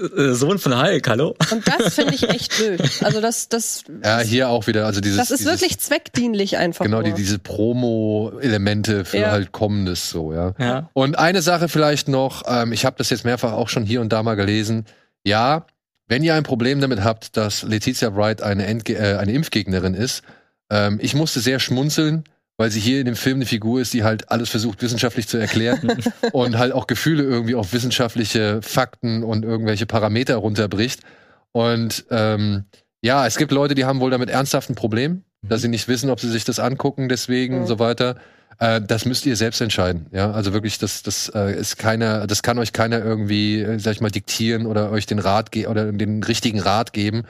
Äh, 0.00 0.32
Sohn 0.32 0.58
von 0.58 0.80
Hulk, 0.82 1.06
hallo? 1.08 1.36
Und 1.50 1.66
das 1.68 1.94
finde 1.94 2.14
ich 2.14 2.28
echt 2.28 2.56
blöd. 2.56 2.82
Also 3.02 3.20
das, 3.20 3.48
das, 3.48 3.84
ja, 4.02 4.18
hier 4.20 4.48
auch 4.48 4.66
wieder. 4.66 4.86
Also 4.86 5.00
dieses, 5.00 5.18
das 5.18 5.30
ist 5.30 5.40
dieses, 5.40 5.52
wirklich 5.60 5.78
zweckdienlich 5.78 6.56
einfach. 6.56 6.84
genau 6.84 7.02
die, 7.02 7.12
diese 7.12 7.38
Promo-Elemente 7.38 9.04
für 9.04 9.18
Ja. 9.18 9.30
halt 9.30 9.52
Kommendes 9.52 10.10
so, 10.10 10.32
ja. 10.32 10.54
Ja. 10.58 10.90
Und 10.92 11.18
eine 11.18 11.42
Sache 11.42 11.68
vielleicht 11.68 12.08
noch, 12.08 12.42
ähm, 12.46 12.72
ich 12.72 12.84
habe 12.84 12.96
das 12.98 13.10
jetzt 13.10 13.24
mehrfach 13.24 13.52
auch 13.52 13.68
schon 13.68 13.84
hier 13.84 14.00
und 14.00 14.12
da 14.12 14.22
mal 14.22 14.34
gelesen. 14.34 14.86
Ja, 15.24 15.66
wenn 16.08 16.22
ihr 16.24 16.34
ein 16.34 16.42
Problem 16.42 16.80
damit 16.80 17.04
habt, 17.04 17.36
dass 17.36 17.62
Letizia 17.62 18.14
Wright 18.16 18.42
eine, 18.42 18.66
Endge 18.66 18.96
äh, 18.96 19.16
eine 19.18 19.32
Impfgegnerin 19.32 19.94
ist, 19.94 20.22
ähm, 20.70 20.98
ich 21.02 21.14
musste 21.14 21.40
sehr 21.40 21.60
schmunzeln, 21.60 22.24
weil 22.62 22.70
sie 22.70 22.78
hier 22.78 23.00
in 23.00 23.06
dem 23.06 23.16
Film 23.16 23.38
eine 23.38 23.46
Figur 23.46 23.80
ist, 23.80 23.92
die 23.92 24.04
halt 24.04 24.30
alles 24.30 24.48
versucht 24.48 24.82
wissenschaftlich 24.82 25.26
zu 25.26 25.36
erklären 25.36 25.98
und 26.32 26.58
halt 26.58 26.70
auch 26.70 26.86
Gefühle 26.86 27.24
irgendwie 27.24 27.56
auf 27.56 27.72
wissenschaftliche 27.72 28.62
Fakten 28.62 29.24
und 29.24 29.44
irgendwelche 29.44 29.84
Parameter 29.84 30.36
runterbricht. 30.36 31.00
Und 31.50 32.04
ähm, 32.10 32.66
ja, 33.00 33.26
es 33.26 33.36
gibt 33.36 33.50
Leute, 33.50 33.74
die 33.74 33.84
haben 33.84 33.98
wohl 33.98 34.12
damit 34.12 34.30
ernsthaft 34.30 34.70
ein 34.70 34.76
Problem, 34.76 35.24
dass 35.42 35.60
sie 35.60 35.66
nicht 35.66 35.88
wissen, 35.88 36.08
ob 36.08 36.20
sie 36.20 36.30
sich 36.30 36.44
das 36.44 36.60
angucken, 36.60 37.08
deswegen 37.08 37.56
Mhm. 37.56 37.60
und 37.62 37.66
so 37.66 37.80
weiter. 37.80 38.14
Äh, 38.60 38.80
das 38.80 39.06
müsst 39.06 39.26
ihr 39.26 39.34
selbst 39.34 39.60
entscheiden. 39.60 40.06
Ja, 40.12 40.30
also 40.30 40.52
wirklich, 40.52 40.78
das, 40.78 41.02
das 41.02 41.32
äh, 41.34 41.58
ist 41.58 41.78
keiner, 41.78 42.28
das 42.28 42.44
kann 42.44 42.60
euch 42.60 42.72
keiner 42.72 43.04
irgendwie, 43.04 43.60
äh, 43.60 43.80
sag 43.80 43.90
ich 43.94 44.00
mal, 44.00 44.12
diktieren 44.12 44.66
oder 44.66 44.92
euch 44.92 45.06
den 45.06 45.18
Rat 45.18 45.50
ge 45.50 45.66
oder 45.66 45.90
den 45.90 46.22
richtigen 46.22 46.60
Rat 46.60 46.92
geben. 46.92 47.24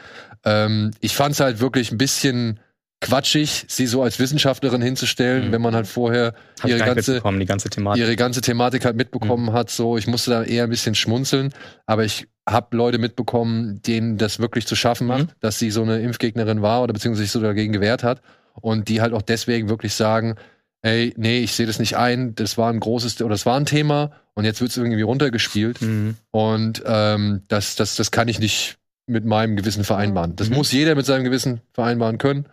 Ähm, 0.44 0.90
ich 1.00 1.16
fand 1.16 1.32
es 1.32 1.40
halt 1.40 1.60
wirklich 1.60 1.90
ein 1.90 1.96
bisschen 1.96 2.60
quatschig, 3.02 3.64
sie 3.68 3.86
so 3.86 4.02
als 4.02 4.18
Wissenschaftlerin 4.18 4.80
hinzustellen, 4.80 5.48
Mhm. 5.48 5.52
wenn 5.52 5.60
man 5.62 5.74
halt 5.74 5.86
vorher 5.86 6.34
Hab 6.60 6.70
ihre 6.70 6.78
ganze 6.78 7.20
ganze 7.20 7.68
Thematik. 7.70 8.02
ihre 8.02 8.16
ganze 8.16 8.40
Thematik 8.40 8.84
halt 8.84 8.96
mitbekommen 8.96 9.52
hat. 9.52 9.68
So, 9.70 9.98
ich 9.98 10.06
musste 10.06 10.30
da 10.30 10.42
eher 10.42 10.64
ein 10.64 10.70
bisschen 10.70 10.94
schmunzeln, 10.94 11.52
aber 11.86 12.04
ich 12.04 12.26
habe 12.48 12.76
Leute 12.76 12.98
mitbekommen, 12.98 13.82
denen 13.82 14.16
das 14.18 14.38
wirklich 14.38 14.66
zu 14.66 14.74
schaffen 14.74 15.06
macht, 15.06 15.24
Mhm. 15.26 15.28
dass 15.40 15.58
sie 15.58 15.70
so 15.70 15.82
eine 15.82 16.00
Impfgegnerin 16.00 16.62
war 16.62 16.82
oder 16.82 16.92
beziehungsweise 16.92 17.24
sich 17.24 17.32
so 17.32 17.40
dagegen 17.40 17.72
gewehrt 17.72 18.02
hat 18.02 18.22
und 18.54 18.88
die 18.88 19.00
halt 19.00 19.12
auch 19.12 19.22
deswegen 19.22 19.68
wirklich 19.68 19.94
sagen, 19.94 20.36
ey, 20.82 21.12
nee, 21.16 21.40
ich 21.40 21.52
sehe 21.52 21.66
das 21.66 21.78
nicht 21.78 21.96
ein, 21.96 22.34
das 22.34 22.58
war 22.58 22.72
ein 22.72 22.80
großes 22.80 23.20
oder 23.22 23.30
das 23.34 23.46
war 23.46 23.56
ein 23.56 23.66
Thema 23.66 24.10
und 24.34 24.44
jetzt 24.44 24.60
wird 24.60 24.70
es 24.72 24.76
irgendwie 24.76 25.02
runtergespielt 25.02 25.80
Mhm. 25.82 26.16
und 26.32 26.82
ähm, 26.84 27.42
das, 27.48 27.76
das, 27.76 27.94
das 27.96 28.10
kann 28.10 28.26
ich 28.28 28.40
nicht 28.40 28.78
mit 29.06 29.24
meinem 29.24 29.54
Gewissen 29.56 29.84
vereinbaren. 29.84 30.34
Das 30.36 30.48
Mhm. 30.50 30.56
muss 30.56 30.72
jeder 30.72 30.94
mit 30.94 31.06
seinem 31.06 31.24
Gewissen 31.24 31.60
vereinbaren 31.72 32.18
können. 32.18 32.46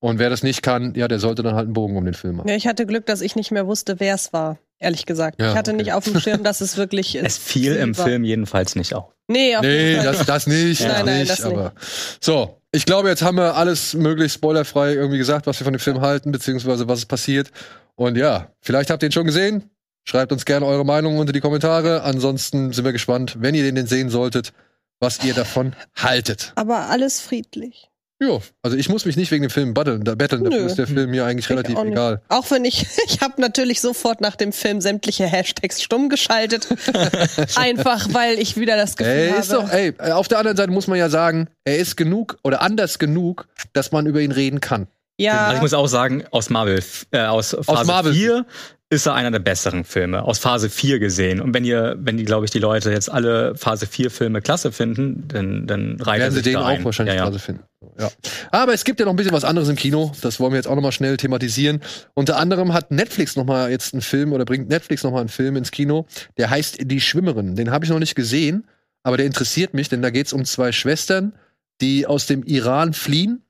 Und 0.00 0.18
wer 0.18 0.30
das 0.30 0.42
nicht 0.42 0.62
kann, 0.62 0.94
ja, 0.94 1.08
der 1.08 1.18
sollte 1.18 1.42
dann 1.42 1.54
halt 1.54 1.64
einen 1.64 1.72
Bogen 1.72 1.96
um 1.96 2.04
den 2.04 2.14
Film 2.14 2.36
machen. 2.36 2.48
Ja, 2.48 2.54
ich 2.54 2.66
hatte 2.66 2.86
Glück, 2.86 3.06
dass 3.06 3.20
ich 3.20 3.34
nicht 3.34 3.50
mehr 3.50 3.66
wusste, 3.66 3.98
wer 3.98 4.14
es 4.14 4.32
war, 4.32 4.58
ehrlich 4.78 5.06
gesagt. 5.06 5.40
Ja, 5.40 5.50
ich 5.50 5.56
hatte 5.56 5.72
okay. 5.72 5.82
nicht 5.82 5.92
auf 5.92 6.04
dem 6.04 6.20
Schirm, 6.20 6.42
dass 6.44 6.60
es 6.60 6.76
wirklich 6.76 7.16
Es 7.16 7.36
fiel 7.36 7.74
im 7.74 7.96
war. 7.98 8.06
Film 8.06 8.24
jedenfalls 8.24 8.76
nicht 8.76 8.94
auf. 8.94 9.12
Nee, 9.26 9.56
auf 9.56 9.62
Nee, 9.62 9.96
das, 9.96 10.24
das 10.24 10.46
nicht, 10.46 10.80
Nein, 10.82 10.90
das 10.90 11.04
nein, 11.04 11.18
nicht, 11.18 11.30
das 11.30 11.44
aber. 11.44 11.72
So, 12.20 12.60
ich 12.70 12.86
glaube, 12.86 13.08
jetzt 13.08 13.22
haben 13.22 13.36
wir 13.36 13.56
alles 13.56 13.94
möglichst 13.94 14.36
spoilerfrei 14.36 14.94
irgendwie 14.94 15.18
gesagt, 15.18 15.46
was 15.46 15.58
wir 15.58 15.64
von 15.64 15.72
dem 15.72 15.80
Film 15.80 16.00
halten, 16.00 16.30
beziehungsweise 16.30 16.86
was 16.86 17.00
ist 17.00 17.06
passiert. 17.06 17.50
Und 17.96 18.16
ja, 18.16 18.52
vielleicht 18.60 18.90
habt 18.90 19.02
ihr 19.02 19.08
ihn 19.08 19.12
schon 19.12 19.26
gesehen. 19.26 19.70
Schreibt 20.04 20.32
uns 20.32 20.44
gerne 20.44 20.64
eure 20.64 20.86
Meinung 20.86 21.18
unter 21.18 21.32
die 21.32 21.40
Kommentare. 21.40 22.02
Ansonsten 22.02 22.72
sind 22.72 22.84
wir 22.84 22.92
gespannt, 22.92 23.36
wenn 23.40 23.54
ihr 23.54 23.64
den 23.64 23.74
denn 23.74 23.86
sehen 23.86 24.08
solltet, 24.08 24.52
was 25.00 25.24
ihr 25.24 25.34
davon 25.34 25.74
haltet. 25.96 26.52
Aber 26.54 26.88
alles 26.88 27.20
friedlich. 27.20 27.90
Ja, 28.20 28.38
also 28.62 28.76
ich 28.76 28.88
muss 28.88 29.04
mich 29.04 29.16
nicht 29.16 29.30
wegen 29.30 29.42
dem 29.42 29.50
Film 29.50 29.74
battlen, 29.74 30.02
da 30.02 30.16
betteln, 30.16 30.42
dafür 30.42 30.60
Nö. 30.60 30.66
ist 30.66 30.76
der 30.76 30.88
Film 30.88 31.10
mir 31.10 31.24
eigentlich 31.24 31.46
Ich 31.46 31.50
relativ 31.50 31.76
auch 31.76 31.84
egal. 31.84 32.20
Auch 32.28 32.50
wenn 32.50 32.64
ich, 32.64 32.84
ich 33.06 33.20
habe 33.20 33.40
natürlich 33.40 33.80
sofort 33.80 34.20
nach 34.20 34.34
dem 34.34 34.52
Film 34.52 34.80
sämtliche 34.80 35.24
Hashtags 35.26 35.80
stumm 35.80 36.08
geschaltet. 36.08 36.66
Einfach, 37.54 38.08
weil 38.12 38.40
ich 38.40 38.56
wieder 38.56 38.76
das 38.76 38.96
Gefühl 38.96 39.30
habe. 39.30 39.40
ist 39.40 39.52
doch, 39.52 39.70
ey, 39.70 39.94
auf 40.12 40.26
der 40.26 40.38
anderen 40.38 40.56
Seite 40.56 40.72
muss 40.72 40.88
man 40.88 40.98
ja 40.98 41.08
sagen, 41.08 41.46
er 41.64 41.78
ist 41.78 41.96
genug 41.96 42.38
oder 42.42 42.60
anders 42.60 42.98
genug, 42.98 43.46
dass 43.72 43.92
man 43.92 44.06
über 44.06 44.20
ihn 44.20 44.32
reden 44.32 44.60
kann. 44.60 44.88
ja, 45.16 45.44
Also 45.44 45.56
ich 45.56 45.62
muss 45.62 45.74
auch 45.74 45.86
sagen, 45.86 46.24
aus 46.32 46.50
Marvel, 46.50 46.82
äh, 47.12 47.20
aus 47.20 47.56
Phase 47.62 47.84
Marvel. 47.86 48.14
4 48.14 48.46
ist 48.90 49.04
er 49.06 49.14
einer 49.14 49.30
der 49.30 49.38
besseren 49.38 49.84
Filme. 49.84 50.22
Aus 50.22 50.38
Phase 50.38 50.70
4 50.70 50.98
gesehen. 50.98 51.42
Und 51.42 51.52
wenn 51.52 51.64
ihr, 51.64 51.96
wenn 51.98 52.16
die, 52.16 52.24
glaube 52.24 52.46
ich, 52.46 52.50
die 52.50 52.58
Leute 52.58 52.90
jetzt 52.90 53.10
alle 53.10 53.54
Phase 53.54 53.86
4 53.86 54.10
Filme 54.10 54.40
klasse 54.40 54.72
finden, 54.72 55.28
dann, 55.28 55.66
dann 55.66 56.00
reiht 56.00 56.20
er 56.20 56.24
Werden 56.24 56.30
sie 56.30 56.36
sich 56.36 56.44
den 56.44 56.54
da 56.54 56.62
auch 56.62 56.66
ein. 56.68 56.84
wahrscheinlich 56.84 57.14
ja, 57.14 57.20
ja. 57.20 57.24
gerade 57.24 57.38
finden. 57.38 57.64
Ja. 57.98 58.10
Aber 58.50 58.72
es 58.72 58.84
gibt 58.84 58.98
ja 58.98 59.04
noch 59.04 59.12
ein 59.12 59.16
bisschen 59.16 59.32
was 59.32 59.44
anderes 59.44 59.68
im 59.68 59.76
Kino. 59.76 60.12
Das 60.22 60.40
wollen 60.40 60.52
wir 60.52 60.56
jetzt 60.56 60.68
auch 60.68 60.74
noch 60.74 60.82
mal 60.82 60.92
schnell 60.92 61.18
thematisieren. 61.18 61.80
Unter 62.14 62.38
anderem 62.38 62.72
hat 62.72 62.90
Netflix 62.90 63.36
noch 63.36 63.44
mal 63.44 63.70
jetzt 63.70 63.92
einen 63.92 64.00
Film 64.00 64.32
oder 64.32 64.46
bringt 64.46 64.70
Netflix 64.70 65.02
noch 65.04 65.12
mal 65.12 65.20
einen 65.20 65.28
Film 65.28 65.56
ins 65.56 65.70
Kino. 65.70 66.06
Der 66.38 66.48
heißt 66.48 66.78
Die 66.80 67.00
Schwimmerin. 67.02 67.56
Den 67.56 67.70
habe 67.70 67.84
ich 67.84 67.90
noch 67.90 67.98
nicht 67.98 68.14
gesehen, 68.14 68.66
aber 69.02 69.18
der 69.18 69.26
interessiert 69.26 69.74
mich, 69.74 69.90
denn 69.90 70.00
da 70.00 70.08
geht 70.08 70.28
es 70.28 70.32
um 70.32 70.46
zwei 70.46 70.72
Schwestern, 70.72 71.34
die 71.82 72.06
aus 72.06 72.24
dem 72.24 72.42
Iran 72.42 72.94
fliehen, 72.94 73.42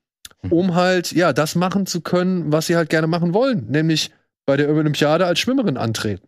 um 0.49 0.75
halt 0.75 1.13
ja 1.13 1.31
das 1.31 1.55
machen 1.55 1.85
zu 1.85 2.01
können, 2.01 2.51
was 2.51 2.67
sie 2.67 2.75
halt 2.75 2.89
gerne 2.89 3.07
machen 3.07 3.33
wollen, 3.33 3.67
nämlich 3.69 4.11
bei 4.49 4.57
der 4.57 4.67
Olympiade 4.67 5.27
als 5.27 5.37
Schwimmerin 5.37 5.77
antreten. 5.77 6.27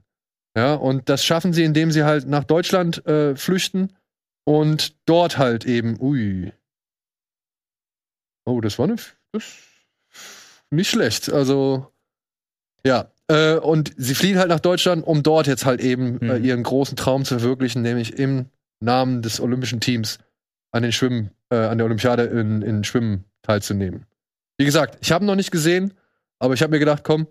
Ja, 0.56 0.76
und 0.76 1.10
das 1.10 1.26
schaffen 1.26 1.54
sie, 1.54 1.64
indem 1.64 1.92
sie 1.92 2.04
halt 2.04 2.28
nach 2.28 2.44
Deutschland 2.44 3.04
äh, 3.08 3.36
flüchten 3.36 3.94
und 4.44 4.96
dort 5.08 5.40
halt 5.40 5.66
eben, 5.66 6.00
ui. 6.00 6.54
Oh, 8.46 8.62
das 8.62 8.78
war 8.78 8.86
eine, 8.86 8.98
das 9.32 9.44
nicht 10.70 10.92
schlecht. 10.92 11.32
Also, 11.34 11.92
ja. 12.86 13.12
Äh, 13.28 13.56
und 13.56 13.92
sie 13.98 14.14
fliehen 14.14 14.38
halt 14.38 14.50
nach 14.50 14.60
Deutschland, 14.60 15.04
um 15.04 15.24
dort 15.24 15.48
jetzt 15.48 15.66
halt 15.66 15.82
eben 15.82 16.22
äh, 16.22 16.38
Mhm. 16.38 16.46
ihren 16.46 16.62
großen 16.64 16.96
Traum 16.96 17.26
zu 17.26 17.40
verwirklichen, 17.40 17.82
nämlich 17.82 18.20
im 18.20 18.46
Namen 18.82 19.24
des 19.24 19.40
olympischen 19.40 19.80
Teams 19.80 20.20
an 20.72 20.84
den 20.84 20.92
Schwimmen, 20.92 21.32
äh, 21.50 21.56
an 21.56 21.80
der 21.80 21.86
Olympiade 21.86 22.26
in, 22.26 22.62
in 22.62 22.84
Schwimmen 22.84 23.26
teilzunehmen. 23.42 24.06
Wie 24.60 24.66
gesagt, 24.66 25.00
ich 25.02 25.12
habe 25.12 25.26
noch 25.26 25.36
nicht 25.36 25.50
gesehen, 25.50 25.96
aber 26.38 26.54
ich 26.54 26.62
habe 26.62 26.70
mir 26.70 26.80
gedacht, 26.80 27.04
komm, 27.04 27.26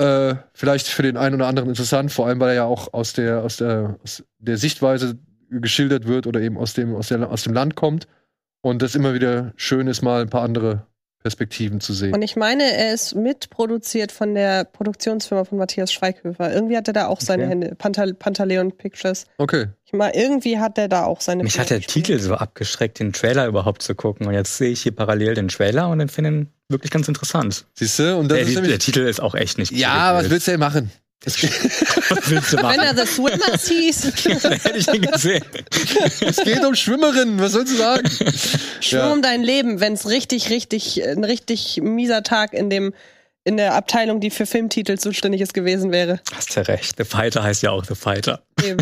äh, 0.00 0.36
vielleicht 0.54 0.88
für 0.88 1.02
den 1.02 1.18
einen 1.18 1.34
oder 1.34 1.46
anderen 1.46 1.68
interessant, 1.68 2.10
vor 2.10 2.26
allem 2.26 2.40
weil 2.40 2.50
er 2.50 2.54
ja 2.54 2.64
auch 2.64 2.92
aus 2.94 3.12
der, 3.12 3.42
aus 3.42 3.58
der, 3.58 3.98
aus 4.02 4.24
der 4.38 4.56
Sichtweise 4.56 5.18
geschildert 5.50 6.06
wird 6.06 6.26
oder 6.26 6.40
eben 6.40 6.56
aus 6.56 6.72
dem, 6.72 6.94
aus, 6.94 7.08
der, 7.08 7.30
aus 7.30 7.42
dem 7.42 7.52
Land 7.52 7.74
kommt. 7.74 8.08
Und 8.62 8.80
das 8.82 8.94
immer 8.94 9.12
wieder 9.14 9.52
schön 9.56 9.86
ist, 9.88 10.00
mal 10.00 10.22
ein 10.22 10.30
paar 10.30 10.42
andere 10.42 10.86
Perspektiven 11.22 11.80
zu 11.80 11.92
sehen. 11.92 12.14
und 12.14 12.22
ich 12.22 12.34
meine, 12.36 12.64
er 12.64 12.94
ist 12.94 13.14
mitproduziert 13.14 14.10
von 14.12 14.34
der 14.34 14.64
Produktionsfirma 14.64 15.44
von 15.44 15.58
Matthias 15.58 15.92
Schweighöfer. 15.92 16.52
Irgendwie 16.52 16.76
hat 16.76 16.88
er 16.88 16.94
da 16.94 17.06
auch 17.08 17.20
seine 17.20 17.42
Okay. 17.42 17.50
Hände. 17.50 17.74
Pantal 17.76 18.14
Pantaleon 18.14 18.72
Pictures. 18.72 19.26
Okay. 19.38 19.66
Ich 19.84 19.92
meine, 19.92 20.14
irgendwie 20.14 20.58
hat 20.58 20.78
er 20.78 20.88
da 20.88 21.04
auch 21.04 21.20
seine 21.20 21.42
Mich 21.42 21.58
hat 21.58 21.70
der. 21.70 21.80
Titel 21.80 22.18
so 22.18 22.34
abgeschreckt, 22.34 22.98
den 23.00 23.12
Trailer 23.12 23.46
überhaupt 23.46 23.82
zu 23.82 23.94
gucken. 23.94 24.26
Und 24.26 24.34
jetzt 24.34 24.56
sehe 24.56 24.70
ich 24.70 24.82
hier 24.82 24.92
parallel 24.94 25.34
den 25.34 25.48
Trailer 25.48 25.88
und 25.88 25.98
den 25.98 26.08
finde 26.08 26.30
ihn 26.30 26.48
wirklich 26.68 26.90
ganz 26.90 27.08
interessant. 27.08 27.66
Siehst 27.74 27.98
du? 27.98 28.16
Und 28.16 28.28
das 28.30 28.38
Der, 28.38 28.46
ist 28.46 28.54
der 28.54 28.62
nämlich. 28.62 28.78
Titel 28.78 29.00
ist 29.00 29.20
auch 29.20 29.34
echt 29.34 29.58
nicht 29.58 29.72
Ja, 29.72 30.14
was 30.14 30.30
willst 30.30 30.46
du 30.46 30.52
denn 30.52 30.60
machen? 30.60 30.90
Es, 31.24 31.42
Was 31.42 32.30
willst 32.30 32.52
du 32.52 32.56
Wenn 32.56 32.62
machen? 32.62 32.80
er 32.80 32.96
The 32.96 33.06
Swimmers 33.12 33.68
hieß, 33.68 34.40
Dann 34.42 34.52
hätte 34.52 34.78
ich 34.78 34.88
ihn 34.88 35.02
gesehen. 35.02 35.44
es 36.20 36.36
geht 36.38 36.64
um 36.64 36.74
Schwimmerinnen, 36.74 37.38
was 37.38 37.52
sollst 37.52 37.72
du 37.74 37.76
sagen? 37.76 38.08
schwimm 38.80 39.00
Ja. 39.00 39.12
um 39.12 39.20
dein 39.22 39.42
Leben, 39.42 39.80
wenn 39.80 39.92
es 39.92 40.08
richtig, 40.08 40.48
richtig, 40.48 41.02
ein 41.06 41.24
richtig 41.24 41.78
mieser 41.82 42.22
Tag 42.22 42.54
in 42.54 42.70
dem 42.70 42.94
in 43.50 43.56
der 43.56 43.74
Abteilung, 43.74 44.20
die 44.20 44.30
für 44.30 44.46
Filmtitel 44.46 44.96
zuständig 44.96 45.40
ist, 45.40 45.54
gewesen 45.54 45.90
wäre. 45.90 46.20
Hast 46.32 46.54
ja 46.54 46.62
recht. 46.62 46.94
The 46.96 47.04
Fighter 47.04 47.42
heißt 47.42 47.62
ja 47.62 47.72
auch 47.72 47.84
The 47.84 47.96
Fighter. 47.96 48.42
Eben. 48.62 48.78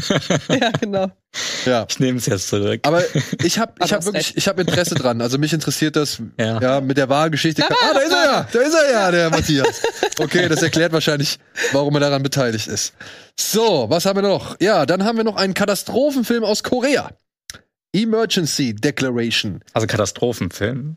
ja, 0.60 0.70
genau. 0.78 1.10
Ja. 1.64 1.86
Ich 1.88 1.98
nehme 2.00 2.18
es 2.18 2.26
jetzt 2.26 2.48
zurück. 2.48 2.80
Aber 2.82 3.02
ich 3.42 3.58
habe 3.58 3.72
ich 3.82 3.92
hab 3.94 4.04
wirklich, 4.04 4.26
recht. 4.28 4.36
ich 4.36 4.46
habe 4.46 4.60
Interesse 4.60 4.94
dran. 4.94 5.22
Also 5.22 5.38
mich 5.38 5.54
interessiert 5.54 5.96
das, 5.96 6.20
ja, 6.38 6.60
Ja. 6.60 6.80
mit 6.82 6.98
der 6.98 7.08
Wahlgeschichte. 7.08 7.62
Da 7.62 7.68
ah, 7.68 7.94
da 7.94 7.98
er 8.00 8.06
ist 8.06 8.12
er 8.12 8.24
ja, 8.24 8.48
da 8.52 8.60
ist 8.60 8.74
er 8.74 8.90
ja, 8.92 9.10
der 9.10 9.30
Matthias. 9.30 9.82
Okay, 10.20 10.48
das 10.48 10.62
erklärt 10.62 10.92
wahrscheinlich, 10.92 11.38
warum 11.72 11.94
er 11.94 12.00
daran 12.00 12.22
beteiligt 12.22 12.66
ist. 12.66 12.92
So, 13.40 13.86
was 13.88 14.04
haben 14.04 14.18
wir 14.20 14.28
noch? 14.28 14.56
Ja, 14.60 14.84
dann 14.84 15.04
haben 15.04 15.16
wir 15.16 15.24
noch 15.24 15.36
einen 15.36 15.54
Katastrophenfilm 15.54 16.44
aus 16.44 16.62
Korea. 16.62 17.10
Emergency 17.94 18.74
Declaration. 18.74 19.62
Also 19.72 19.86
Katastrophenfilm. 19.86 20.96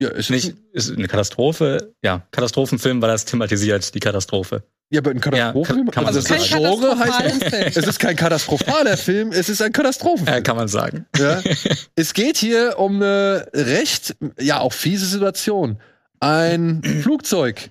Ja, 0.00 0.10
ist 0.10 0.30
Nicht 0.30 0.54
ist 0.72 0.90
eine 0.90 1.08
Katastrophe. 1.08 1.94
Ja, 2.02 2.26
Katastrophenfilm, 2.30 3.00
weil 3.00 3.08
das 3.10 3.24
thematisiert, 3.24 3.94
die 3.94 4.00
Katastrophe. 4.00 4.62
Ja, 4.90 5.00
aber 5.00 5.10
ein 5.10 5.20
Katastrophenfilm. 5.20 5.86
Ja, 5.86 5.92
kann- 5.92 5.92
kann 5.92 6.04
man 6.04 6.14
also 6.14 6.20
so 6.20 6.34
das 6.34 6.48
sagen. 6.48 6.62
Genre 6.62 6.98
heißt, 6.98 7.76
es 7.76 7.86
ist 7.88 7.98
kein 7.98 8.14
katastrophaler 8.14 8.96
Film, 8.98 9.32
es 9.32 9.48
ist 9.48 9.62
ein 9.62 9.72
Katastrophenfilm. 9.72 10.38
Äh, 10.38 10.42
kann 10.42 10.56
man 10.56 10.68
sagen. 10.68 11.06
Ja. 11.16 11.42
es 11.96 12.12
geht 12.14 12.36
hier 12.36 12.74
um 12.78 12.96
eine 12.96 13.48
recht, 13.54 14.16
ja, 14.38 14.60
auch 14.60 14.72
fiese 14.72 15.06
Situation. 15.06 15.80
Ein 16.20 16.82
Flugzeug 17.02 17.70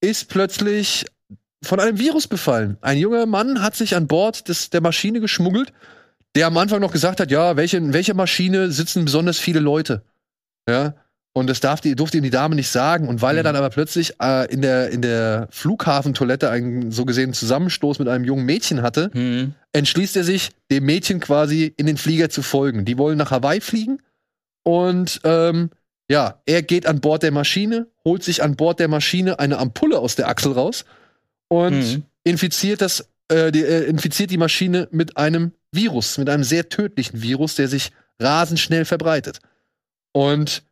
ist 0.00 0.28
plötzlich 0.28 1.04
von 1.62 1.78
einem 1.80 1.98
Virus 1.98 2.26
befallen. 2.26 2.78
Ein 2.80 2.98
junger 2.98 3.26
Mann 3.26 3.62
hat 3.62 3.76
sich 3.76 3.94
an 3.96 4.06
Bord 4.06 4.48
des, 4.48 4.70
der 4.70 4.80
Maschine 4.80 5.20
geschmuggelt, 5.20 5.72
der 6.34 6.46
am 6.46 6.56
Anfang 6.56 6.80
noch 6.80 6.92
gesagt 6.92 7.20
hat, 7.20 7.30
ja, 7.30 7.56
welche, 7.56 7.76
in 7.78 7.92
welcher 7.92 8.14
Maschine 8.14 8.70
sitzen 8.70 9.04
besonders 9.04 9.38
viele 9.38 9.60
Leute. 9.60 10.02
Ja. 10.68 10.94
Und 11.36 11.48
das 11.50 11.60
darf 11.60 11.82
die, 11.82 11.94
durfte 11.94 12.16
ihm 12.16 12.22
die 12.22 12.30
Dame 12.30 12.54
nicht 12.54 12.70
sagen. 12.70 13.08
Und 13.08 13.20
weil 13.20 13.36
er 13.36 13.42
Mhm. 13.42 13.44
dann 13.44 13.56
aber 13.56 13.68
plötzlich 13.68 14.14
äh, 14.22 14.50
in, 14.50 14.62
der, 14.62 14.88
in 14.88 15.02
der 15.02 15.48
Flughafentoilette 15.50 16.48
einen 16.48 16.90
so 16.92 17.04
gesehen 17.04 17.34
Zusammenstoß 17.34 17.98
mit 17.98 18.08
einem 18.08 18.24
jungen 18.24 18.46
Mädchen 18.46 18.80
hatte, 18.80 19.10
Hm. 19.12 19.52
entschließt 19.72 20.16
er 20.16 20.24
sich, 20.24 20.52
dem 20.70 20.84
Mädchen 20.86 21.20
quasi 21.20 21.74
in 21.76 21.84
den 21.84 21.98
Flieger 21.98 22.30
zu 22.30 22.40
folgen. 22.40 22.86
Die 22.86 22.96
wollen 22.96 23.18
nach 23.18 23.32
Hawaii 23.32 23.60
fliegen 23.60 23.98
und 24.62 25.20
ähm, 25.24 25.68
ja, 26.10 26.40
er 26.46 26.62
geht 26.62 26.86
an 26.86 27.00
Bord 27.00 27.22
der 27.22 27.32
Maschine, 27.32 27.86
holt 28.02 28.22
sich 28.24 28.42
an 28.42 28.56
Bord 28.56 28.80
der 28.80 28.88
Maschine 28.88 29.38
eine 29.38 29.58
Ampulle 29.58 29.98
aus 29.98 30.14
der 30.16 30.28
Achsel 30.28 30.52
raus 30.52 30.86
und 31.48 31.72
Mhm. 31.80 32.02
infiziert 32.24 32.80
das, 32.80 33.10
äh, 33.28 33.52
die, 33.52 33.60
äh, 33.62 33.84
infiziert 33.84 34.30
die 34.30 34.38
Maschine 34.38 34.88
mit 34.90 35.18
einem 35.18 35.52
Virus, 35.70 36.16
mit 36.16 36.30
einem 36.30 36.44
sehr 36.44 36.70
tödlichen 36.70 37.20
Virus, 37.20 37.56
der 37.56 37.68
sich 37.68 37.90
rasend 38.18 38.58
schnell 38.58 38.86
verbreitet. 38.86 39.40
Und 40.12 40.62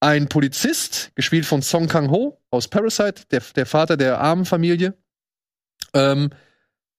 ein 0.00 0.28
Polizist, 0.28 1.12
gespielt 1.14 1.46
von 1.46 1.62
Song 1.62 1.88
Kang-ho 1.88 2.38
aus 2.50 2.68
Parasite, 2.68 3.22
der, 3.30 3.42
der 3.54 3.66
Vater 3.66 3.96
der 3.96 4.20
armen 4.20 4.44
Familie, 4.44 4.94
ähm, 5.94 6.30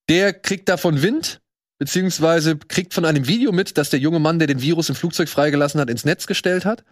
der 0.10 0.34
kriegt 0.34 0.70
davon 0.70 1.02
Wind, 1.02 1.42
beziehungsweise 1.80 2.58
kriegt 2.58 2.94
von 2.94 3.06
einem 3.06 3.28
Video 3.28 3.52
mit, 3.52 3.78
dass 3.78 3.90
der 3.90 4.00
junge 4.00 4.20
Mann, 4.20 4.40
der 4.40 4.48
den 4.48 4.62
Virus 4.62 4.90
im 4.90 4.96
Flugzeug 4.96 5.30
freigelassen 5.30 5.80
hat, 5.80 5.90
ins 5.90 6.06
Netz 6.06 6.28
gestellt 6.28 6.66
hat. 6.66 6.84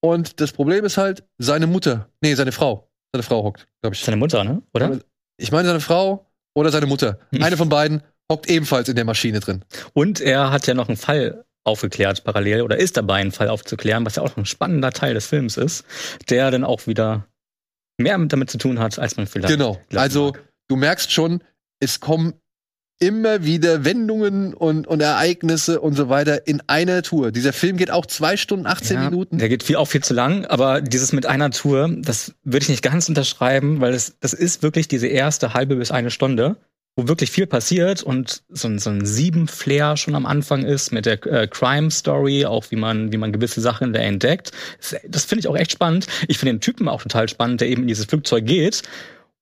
Und 0.00 0.40
das 0.40 0.52
Problem 0.52 0.84
ist 0.84 0.98
halt, 0.98 1.24
seine 1.38 1.66
Mutter, 1.66 2.10
nee, 2.20 2.34
seine 2.34 2.52
Frau, 2.52 2.90
seine 3.12 3.22
Frau 3.22 3.42
hockt, 3.42 3.66
glaube 3.80 3.94
ich. 3.94 4.02
Seine 4.02 4.18
Mutter, 4.18 4.44
ne? 4.44 4.62
Oder? 4.74 5.00
Ich 5.38 5.52
meine 5.52 5.68
seine 5.68 5.80
Frau 5.80 6.30
oder 6.54 6.70
seine 6.70 6.86
Mutter. 6.86 7.18
Hm. 7.32 7.42
Eine 7.42 7.56
von 7.56 7.68
beiden 7.68 8.02
hockt 8.30 8.48
ebenfalls 8.50 8.88
in 8.88 8.96
der 8.96 9.04
Maschine 9.04 9.40
drin. 9.40 9.64
Und 9.94 10.20
er 10.20 10.50
hat 10.50 10.66
ja 10.66 10.74
noch 10.74 10.88
einen 10.88 10.96
Fall 10.96 11.44
aufgeklärt 11.66 12.24
parallel 12.24 12.62
oder 12.62 12.76
ist 12.78 12.96
dabei, 12.96 13.16
einen 13.16 13.32
Fall 13.32 13.48
aufzuklären, 13.48 14.06
was 14.06 14.16
ja 14.16 14.22
auch 14.22 14.36
ein 14.36 14.46
spannender 14.46 14.92
Teil 14.92 15.14
des 15.14 15.26
Films 15.26 15.56
ist, 15.56 15.84
der 16.30 16.50
dann 16.50 16.64
auch 16.64 16.86
wieder 16.86 17.26
mehr 17.98 18.18
damit 18.18 18.50
zu 18.50 18.58
tun 18.58 18.78
hat, 18.78 18.98
als 18.98 19.16
man 19.16 19.26
vielleicht. 19.26 19.52
Genau. 19.52 19.80
Also, 19.94 20.32
mag. 20.32 20.44
du 20.68 20.76
merkst 20.76 21.12
schon, 21.12 21.42
es 21.80 22.00
kommen 22.00 22.34
immer 22.98 23.44
wieder 23.44 23.84
Wendungen 23.84 24.54
und, 24.54 24.86
und 24.86 25.00
Ereignisse 25.00 25.80
und 25.80 25.94
so 25.94 26.08
weiter 26.08 26.46
in 26.46 26.62
einer 26.66 27.02
Tour. 27.02 27.30
Dieser 27.30 27.52
Film 27.52 27.76
geht 27.76 27.90
auch 27.90 28.06
zwei 28.06 28.36
Stunden, 28.38 28.66
18 28.66 28.96
Ja, 28.96 29.10
Minuten. 29.10 29.38
Der 29.38 29.50
geht 29.50 29.62
viel, 29.62 29.76
auch 29.76 29.86
viel 29.86 30.02
zu 30.02 30.14
lang, 30.14 30.46
aber 30.46 30.80
dieses 30.80 31.12
mit 31.12 31.26
einer 31.26 31.50
Tour, 31.50 31.90
das 31.98 32.34
würde 32.42 32.64
ich 32.64 32.68
nicht 32.70 32.82
ganz 32.82 33.08
unterschreiben, 33.08 33.80
weil 33.80 33.92
das, 33.92 34.16
das 34.20 34.32
ist 34.32 34.62
wirklich 34.62 34.88
diese 34.88 35.08
erste 35.08 35.52
halbe 35.52 35.76
bis 35.76 35.90
eine 35.90 36.10
Stunde, 36.10 36.56
wo 36.96 37.08
wirklich 37.08 37.30
viel 37.30 37.46
passiert 37.46 38.02
und 38.02 38.42
so 38.48 38.68
ein, 38.68 38.78
so 38.78 38.88
ein 38.88 39.04
Sieben-Flair 39.04 39.98
schon 39.98 40.14
am 40.14 40.24
Anfang 40.24 40.64
ist 40.64 40.92
mit 40.92 41.04
der 41.04 41.24
äh, 41.26 41.46
Crime-Story, 41.46 42.46
auch 42.46 42.70
wie 42.70 42.76
man, 42.76 43.12
wie 43.12 43.18
man 43.18 43.32
gewisse 43.32 43.60
Sachen 43.60 43.92
da 43.92 44.00
entdeckt. 44.00 44.50
Das, 44.78 44.96
das 45.06 45.24
finde 45.26 45.40
ich 45.40 45.48
auch 45.48 45.56
echt 45.56 45.72
spannend. 45.72 46.06
Ich 46.26 46.38
finde 46.38 46.54
den 46.54 46.60
Typen 46.62 46.88
auch 46.88 47.02
total 47.02 47.28
spannend, 47.28 47.60
der 47.60 47.68
eben 47.68 47.82
in 47.82 47.88
dieses 47.88 48.06
Flugzeug 48.06 48.46
geht 48.46 48.82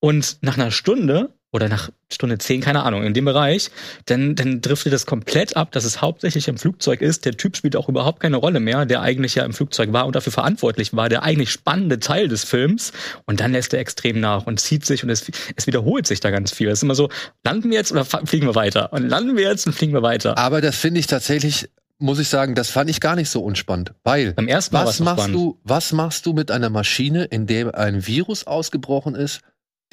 und 0.01 0.39
nach 0.43 0.59
einer 0.59 0.73
Stunde 0.73 1.34
oder 1.55 1.69
nach 1.69 1.91
Stunde 2.13 2.37
zehn, 2.39 2.61
keine 2.61 2.83
Ahnung, 2.83 3.05
in 3.05 3.15
dem 3.15 3.25
Bereich, 3.25 3.71
dann, 4.07 4.35
dann 4.35 4.61
driftet 4.61 4.93
das 4.93 5.07
komplett 5.07 5.57
ab, 5.57 5.71
dass 5.71 5.85
es 5.85 6.03
hauptsächlich 6.03 6.49
im 6.49 6.59
Flugzeug 6.59 7.01
ist. 7.01 7.25
Der 7.25 7.37
Typ 7.37 7.57
spielt 7.57 7.77
auch 7.77 7.89
überhaupt 7.89 8.19
keine 8.19 8.39
Rolle 8.39 8.59
mehr, 8.59 8.85
der 8.87 9.03
eigentlich 9.03 9.37
ja 9.37 9.45
im 9.45 9.53
Flugzeug 9.53 9.93
war 9.93 10.05
und 10.07 10.17
dafür 10.17 10.33
verantwortlich 10.33 10.97
war, 10.97 11.09
der 11.09 11.23
eigentlich 11.23 11.53
spannende 11.53 12.01
Teil 12.01 12.27
des 12.27 12.43
Films. 12.43 12.93
Und 13.27 13.39
dann 13.39 13.53
lässt 13.53 13.73
er 13.73 13.79
extrem 13.79 14.19
nach 14.19 14.49
und 14.49 14.59
zieht 14.59 14.85
sich 14.85 15.05
und 15.05 15.11
es, 15.11 15.31
es 15.55 15.67
wiederholt 15.69 16.09
sich 16.09 16.19
da 16.19 16.31
ganz 16.31 16.53
viel. 16.53 16.69
Es 16.69 16.81
ist 16.81 16.83
immer 16.83 16.97
so, 16.97 17.09
landen 17.45 17.71
wir 17.71 17.79
jetzt 17.79 17.93
oder 17.93 18.05
fliegen 18.05 18.49
wir 18.49 18.57
weiter? 18.57 18.93
Und 18.93 19.09
landen 19.09 19.37
wir 19.37 19.45
jetzt 19.45 19.65
und 19.65 19.75
fliegen 19.75 19.93
wir 19.93 20.03
weiter. 20.03 20.37
Aber 20.37 20.61
das 20.61 20.77
finde 20.77 20.99
ich 20.99 21.07
tatsächlich 21.07 21.69
muss 21.99 22.19
ich 22.19 22.29
sagen, 22.29 22.57
das 22.57 22.71
fand 22.71 22.91
ich 22.91 23.01
gar 23.01 23.15
nicht 23.15 23.31
so 23.31 23.41
unspannend. 23.41 23.95
Weil 24.03 24.33
Beim 24.33 24.49
ersten 24.49 24.75
Mal 24.75 24.85
was 24.85 24.99
machst 24.99 25.21
spannend. 25.21 25.37
du, 25.37 25.61
was 25.63 25.93
machst 25.93 26.27
du 26.27 26.33
mit 26.33 26.51
einer 26.51 26.69
Maschine, 26.69 27.25
in 27.25 27.47
der 27.47 27.77
ein 27.79 28.05
Virus 28.05 28.49
ausgebrochen 28.49 29.15
ist, 29.15 29.43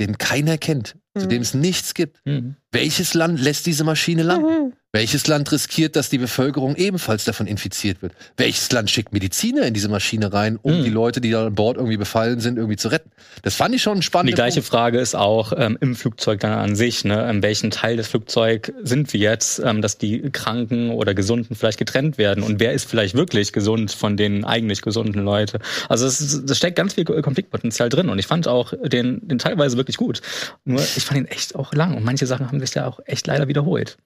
den 0.02 0.18
keiner 0.18 0.58
kennt, 0.58 0.98
zu 1.18 1.26
Mhm. 1.26 1.30
dem 1.30 1.42
es 1.42 1.54
nichts 1.54 1.94
gibt? 1.94 2.18
Mhm. 2.26 2.56
Welches 2.74 3.14
Land 3.14 3.40
lässt 3.42 3.66
diese 3.66 3.84
Maschine 3.84 4.24
landen? 4.24 4.46
Mhm. 4.68 4.74
Welches 4.94 5.26
Land 5.28 5.50
riskiert, 5.54 5.96
dass 5.96 6.10
die 6.10 6.18
Bevölkerung 6.18 6.76
ebenfalls 6.76 7.24
davon 7.24 7.48
infiziert 7.48 8.02
wird? 8.02 8.12
Welches 8.36 8.70
Land 8.74 8.90
schickt 8.90 9.14
Mediziner 9.14 9.62
in 9.64 9.74
diese 9.74 9.88
Maschine 9.88 10.34
rein, 10.34 10.60
um 10.62 10.80
Mhm. 10.80 10.84
die 10.84 10.90
Leute, 10.90 11.22
die 11.22 11.32
da 11.32 11.48
an 11.48 11.56
Bord 11.56 11.78
irgendwie 11.78 11.96
befallen 11.96 12.42
sind, 12.42 12.58
irgendwie 12.58 12.76
zu 12.76 12.90
retten? 12.90 13.10
Das 13.42 13.56
fand 13.56 13.74
ich 13.74 13.82
schon 13.82 14.02
spannend. 14.02 14.30
die 14.32 14.34
gleiche 14.36 14.62
Frage 14.62 15.00
ist 15.00 15.16
auch 15.16 15.54
ähm, 15.56 15.78
im 15.80 15.96
Flugzeug 15.96 16.42
dann 16.42 16.52
an 16.52 16.76
sich, 16.76 17.06
ne? 17.06 17.30
In 17.30 17.42
welchem 17.42 17.72
Teil 17.72 17.96
des 17.98 18.08
Flugzeugs 18.10 18.72
sind 18.84 19.14
wir 19.14 19.20
jetzt, 19.22 19.60
ähm, 19.60 19.82
dass 19.82 19.98
die 19.98 20.30
Kranken 20.30 20.90
oder 20.92 21.14
Gesunden 21.14 21.56
vielleicht 21.56 21.78
getrennt 21.78 22.18
werden 22.18 22.44
und 22.44 22.60
wer 22.60 22.74
ist 22.74 22.90
vielleicht 22.90 23.16
wirklich 23.16 23.54
gesund 23.54 23.92
von 23.94 24.18
den 24.18 24.44
eigentlich 24.44 24.82
gesunden 24.82 25.24
Leuten? 25.24 25.60
Also 25.88 26.06
es, 26.06 26.20
es 26.20 26.58
steckt 26.58 26.76
ganz 26.76 26.96
viel 26.96 27.06
Konfliktpotenzial 27.06 27.88
drin 27.88 28.10
und 28.10 28.20
ich 28.20 28.28
fand 28.28 28.50
auch 28.50 28.74
den, 28.84 29.26
den 29.26 29.40
teilweise 29.40 29.78
wirklich 29.78 29.96
gut. 29.96 30.22
Nur 30.66 30.82
ich 31.02 31.06
fand 31.08 31.20
ihn 31.20 31.26
echt 31.26 31.56
auch 31.56 31.74
lang 31.74 31.96
und 31.96 32.04
manche 32.04 32.26
Sachen 32.28 32.48
haben 32.48 32.60
sich 32.60 32.72
da 32.72 32.88
auch 32.88 33.00
echt 33.06 33.28
leider 33.28 33.48
wiederholt. 33.48 33.98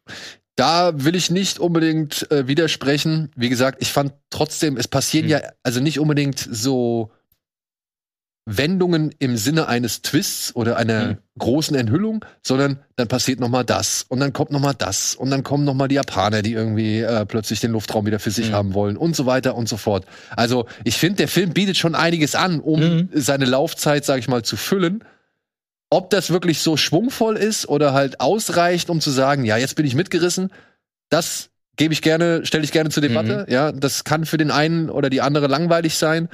Da 0.55 1.03
will 1.03 1.15
ich 1.15 1.29
nicht 1.29 1.59
unbedingt 1.59 2.31
äh, 2.31 2.47
widersprechen. 2.47 3.29
Wie 3.35 3.49
gesagt, 3.49 3.79
ich 3.81 3.91
fand 3.91 4.13
trotzdem, 4.29 4.77
es 4.77 4.87
passieren 4.87 5.25
Mhm. 5.25 5.31
ja 5.31 5.39
also 5.63 5.81
nicht 5.81 5.99
unbedingt 5.99 6.39
so 6.39 7.11
Wendungen 8.47 9.11
im 9.17 9.37
Sinne 9.37 9.67
eines 9.67 10.03
Twists 10.03 10.55
oder 10.55 10.77
einer 10.77 11.05
Mhm. 11.07 11.17
großen 11.39 11.75
Enthüllung, 11.75 12.23
sondern 12.43 12.79
dann 12.95 13.07
passiert 13.07 13.39
noch 13.39 13.49
mal 13.49 13.63
das 13.63 14.05
und 14.07 14.19
dann 14.19 14.33
kommt 14.33 14.51
noch 14.51 14.59
mal 14.59 14.73
das 14.73 15.15
und 15.15 15.31
dann 15.31 15.41
kommen 15.41 15.63
noch 15.63 15.73
mal 15.73 15.87
die 15.87 15.95
Japaner, 15.95 16.43
die 16.43 16.53
irgendwie 16.53 16.99
äh, 16.99 17.25
plötzlich 17.25 17.59
den 17.59 17.71
Luftraum 17.71 18.05
wieder 18.05 18.19
für 18.19 18.29
sich 18.29 18.49
Mhm. 18.51 18.53
haben 18.53 18.73
wollen 18.75 18.97
und 18.97 19.15
so 19.15 19.25
weiter 19.25 19.55
und 19.55 19.67
so 19.67 19.77
fort. 19.77 20.05
Also 20.35 20.67
ich 20.83 20.95
finde, 20.97 21.17
der 21.17 21.27
Film 21.27 21.53
bietet 21.53 21.75
schon 21.77 21.95
einiges 21.95 22.35
an, 22.35 22.59
um 22.59 22.79
Mhm. 22.79 23.09
seine 23.13 23.45
Laufzeit, 23.45 24.05
sag 24.05 24.19
ich 24.19 24.27
mal, 24.27 24.43
zu 24.43 24.57
füllen. 24.57 25.03
Ob 25.89 26.09
das 26.09 26.29
wirklich 26.29 26.59
so 26.59 26.77
schwungvoll 26.77 27.37
ist 27.37 27.67
oder 27.69 27.93
halt 27.93 28.19
ausreicht, 28.19 28.89
um 28.89 29.01
zu 29.01 29.11
sagen, 29.11 29.45
ja, 29.45 29.57
jetzt 29.57 29.75
bin 29.75 29.85
ich 29.85 29.95
mitgerissen, 29.95 30.51
das 31.09 31.49
gebe 31.77 31.93
ich 31.93 32.01
gerne, 32.01 32.45
stelle 32.45 32.63
ich 32.63 32.71
gerne 32.71 32.89
zur 32.89 33.01
Debatte. 33.01 33.45
Ja, 33.49 33.71
das 33.71 34.03
kann 34.03 34.25
für 34.25 34.37
den 34.37 34.51
einen 34.51 34.89
oder 34.89 35.09
die 35.09 35.21
andere 35.21 35.47
langweilig 35.47 35.97
sein. 35.97 36.29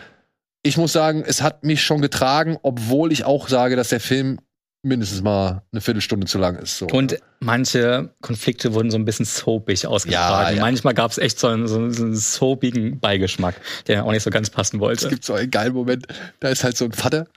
Ich 0.63 0.77
muss 0.77 0.93
sagen, 0.93 1.23
es 1.25 1.41
hat 1.41 1.63
mich 1.63 1.83
schon 1.83 2.01
getragen, 2.01 2.57
obwohl 2.61 3.11
ich 3.11 3.25
auch 3.25 3.49
sage, 3.49 3.75
dass 3.75 3.89
der 3.89 3.99
Film 3.99 4.39
mindestens 4.83 5.21
mal 5.21 5.63
eine 5.71 5.81
Viertelstunde 5.81 6.25
zu 6.25 6.39
lang 6.39 6.55
ist. 6.57 6.77
So. 6.77 6.87
Und 6.87 7.17
manche 7.39 8.13
Konflikte 8.21 8.73
wurden 8.73 8.89
so 8.89 8.97
ein 8.97 9.05
bisschen 9.05 9.25
soapig 9.25 9.85
ausgetragen. 9.85 10.49
Ja, 10.49 10.57
ja. 10.57 10.61
Manchmal 10.61 10.93
gab 10.93 11.11
es 11.11 11.17
echt 11.17 11.39
so 11.39 11.47
einen, 11.47 11.67
so 11.67 11.77
einen, 11.77 11.93
so 11.93 12.03
einen 12.03 12.15
soapigen 12.15 12.99
Beigeschmack, 12.99 13.55
der 13.87 14.05
auch 14.05 14.11
nicht 14.11 14.23
so 14.23 14.31
ganz 14.31 14.49
passen 14.49 14.77
es 14.77 14.81
wollte. 14.81 15.09
gibt 15.09 15.25
so 15.25 15.33
einen 15.33 15.51
geilen 15.51 15.73
Moment, 15.73 16.07
da 16.39 16.49
ist 16.49 16.63
halt 16.63 16.77
so 16.77 16.85
ein 16.85 16.93
Vater 16.93 17.27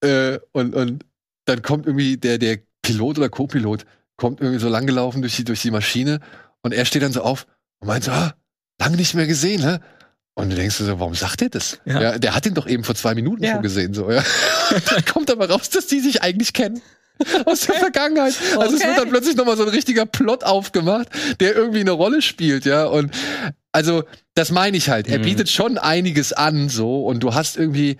äh, 0.00 0.38
und, 0.52 0.74
und 0.74 1.04
dann 1.50 1.62
kommt 1.62 1.86
irgendwie 1.86 2.16
der, 2.16 2.38
der 2.38 2.58
Pilot 2.82 3.18
oder 3.18 3.28
Co-Pilot 3.28 3.84
kommt 4.16 4.40
irgendwie 4.40 4.60
so 4.60 4.68
langgelaufen 4.68 5.22
durch 5.22 5.36
die, 5.36 5.44
durch 5.44 5.62
die 5.62 5.70
Maschine 5.70 6.20
und 6.62 6.72
er 6.72 6.84
steht 6.84 7.02
dann 7.02 7.12
so 7.12 7.22
auf 7.22 7.46
und 7.80 7.88
meint 7.88 8.04
so, 8.04 8.10
ah, 8.10 8.34
lange 8.80 8.96
nicht 8.96 9.14
mehr 9.14 9.26
gesehen, 9.26 9.60
ne? 9.62 9.80
Und 10.34 10.50
du 10.50 10.56
denkst 10.56 10.76
so, 10.76 10.86
warum 11.00 11.14
sagt 11.14 11.42
er 11.42 11.48
das? 11.50 11.78
Ja. 11.84 12.00
Ja. 12.00 12.18
der 12.18 12.34
hat 12.34 12.46
ihn 12.46 12.54
doch 12.54 12.66
eben 12.66 12.84
vor 12.84 12.94
zwei 12.94 13.14
Minuten 13.14 13.42
Ja. 13.44 13.52
schon 13.54 13.62
gesehen, 13.62 13.92
so, 13.94 14.10
ja. 14.10 14.22
dann 14.90 15.04
kommt 15.04 15.30
aber 15.30 15.50
raus, 15.50 15.68
dass 15.70 15.86
die 15.86 16.00
sich 16.00 16.22
eigentlich 16.22 16.52
kennen. 16.52 16.80
Aus 17.44 17.66
der 17.66 17.74
Vergangenheit. 17.74 18.34
Also 18.58 18.76
es 18.76 18.80
Okay. 18.80 18.88
wird 18.88 18.98
dann 18.98 19.10
plötzlich 19.10 19.36
nochmal 19.36 19.56
so 19.58 19.64
ein 19.64 19.68
richtiger 19.68 20.06
Plot 20.06 20.42
aufgemacht, 20.44 21.08
der 21.40 21.54
irgendwie 21.54 21.80
eine 21.80 21.90
Rolle 21.90 22.22
spielt, 22.22 22.64
ja. 22.64 22.84
Und 22.86 23.10
also, 23.72 24.04
das 24.34 24.50
meine 24.50 24.76
ich 24.78 24.88
halt. 24.88 25.06
Er 25.06 25.18
Mhm. 25.18 25.22
bietet 25.24 25.50
schon 25.50 25.76
einiges 25.76 26.32
an, 26.32 26.70
so. 26.70 27.04
Und 27.04 27.20
du 27.22 27.34
hast 27.34 27.58
irgendwie 27.58 27.98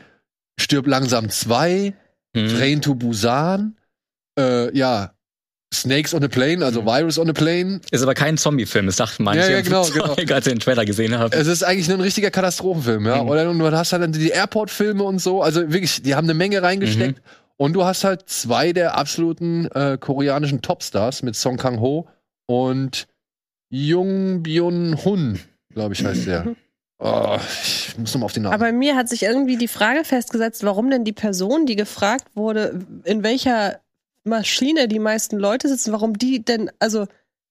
Stirb 0.59 0.87
langsam 0.87 1.29
zwei, 1.29 1.93
Mhm. 2.35 2.49
Train 2.49 2.81
to 2.83 2.95
Busan, 2.95 3.77
äh, 4.39 4.77
ja, 4.77 5.13
Snakes 5.73 6.15
on 6.15 6.25
a 6.25 6.29
Plane, 6.29 6.65
also 6.65 6.83
Mhm. 6.83 6.87
Virus 6.87 7.19
on 7.19 7.31
a 7.31 7.33
Plane. 7.33 7.81
Ist 7.91 8.03
aber 8.03 8.15
kein 8.15 8.37
Zombie-Film, 8.37 8.87
das 8.87 8.97
dachten 8.97 9.23
manche, 9.23 9.43
Ja, 9.43 9.49
ja, 9.51 9.61
genau, 9.63 9.85
genau. 9.89 10.15
als 10.35 10.45
sie 10.45 10.51
den 10.51 10.59
Trailer 10.59 10.85
gesehen 10.85 11.17
haben. 11.17 11.33
Es 11.33 11.47
ist 11.47 11.63
eigentlich 11.63 11.89
ein 11.91 12.01
richtiger 12.01 12.31
Katastrophenfilm, 12.31 13.07
ja. 13.07 13.23
Mhm. 13.23 13.29
Oder 13.29 13.53
du 13.53 13.71
hast 13.71 13.93
halt 13.93 14.15
die 14.17 14.31
Airport-Filme 14.31 15.03
und 15.05 15.21
so. 15.21 15.43
Also 15.43 15.61
wirklich, 15.73 16.03
die 16.03 16.15
haben 16.15 16.27
eine 16.27 16.35
Menge 16.35 16.63
reingesteckt. 16.63 17.19
Mhm. 17.19 17.23
Und 17.57 17.75
du 17.75 17.85
hast 17.85 18.05
halt 18.05 18.23
zwei 18.29 18.73
der 18.73 18.97
absoluten 18.97 19.67
äh, 19.73 19.99
koreanischen 20.01 20.63
Topstars 20.63 21.23
mit 21.23 21.37
Song 21.37 21.57
Kang-ho 21.59 22.09
und 22.47 23.07
Jung 23.71 24.43
Byun-hun, 24.43 25.39
glaube 25.75 25.95
ich, 25.95 26.05
heißt 26.05 26.27
der. 26.27 26.57
Oh, 27.03 27.39
ich 27.63 27.97
muss 27.97 28.13
noch 28.13 28.21
mal 28.21 28.27
auf 28.27 28.33
den 28.33 28.43
Namen. 28.43 28.55
Aber 28.55 28.73
mir 28.73 28.95
hat 28.95 29.09
sich 29.09 29.23
irgendwie 29.23 29.57
die 29.57 29.69
Frage 29.69 30.05
festgesetzt, 30.05 30.65
warum 30.65 30.91
denn 30.91 31.05
die 31.05 31.13
Person, 31.13 31.65
die 31.65 31.77
gefragt 31.77 32.27
wurde, 32.35 32.85
in 33.05 33.23
welcher 33.23 33.81
Maschine 34.25 34.87
die 34.87 34.99
meisten 34.99 35.39
Leute 35.39 35.69
sitzen, 35.69 35.93
warum 35.93 36.19
die 36.19 36.45
denn, 36.45 36.71
also 36.79 37.07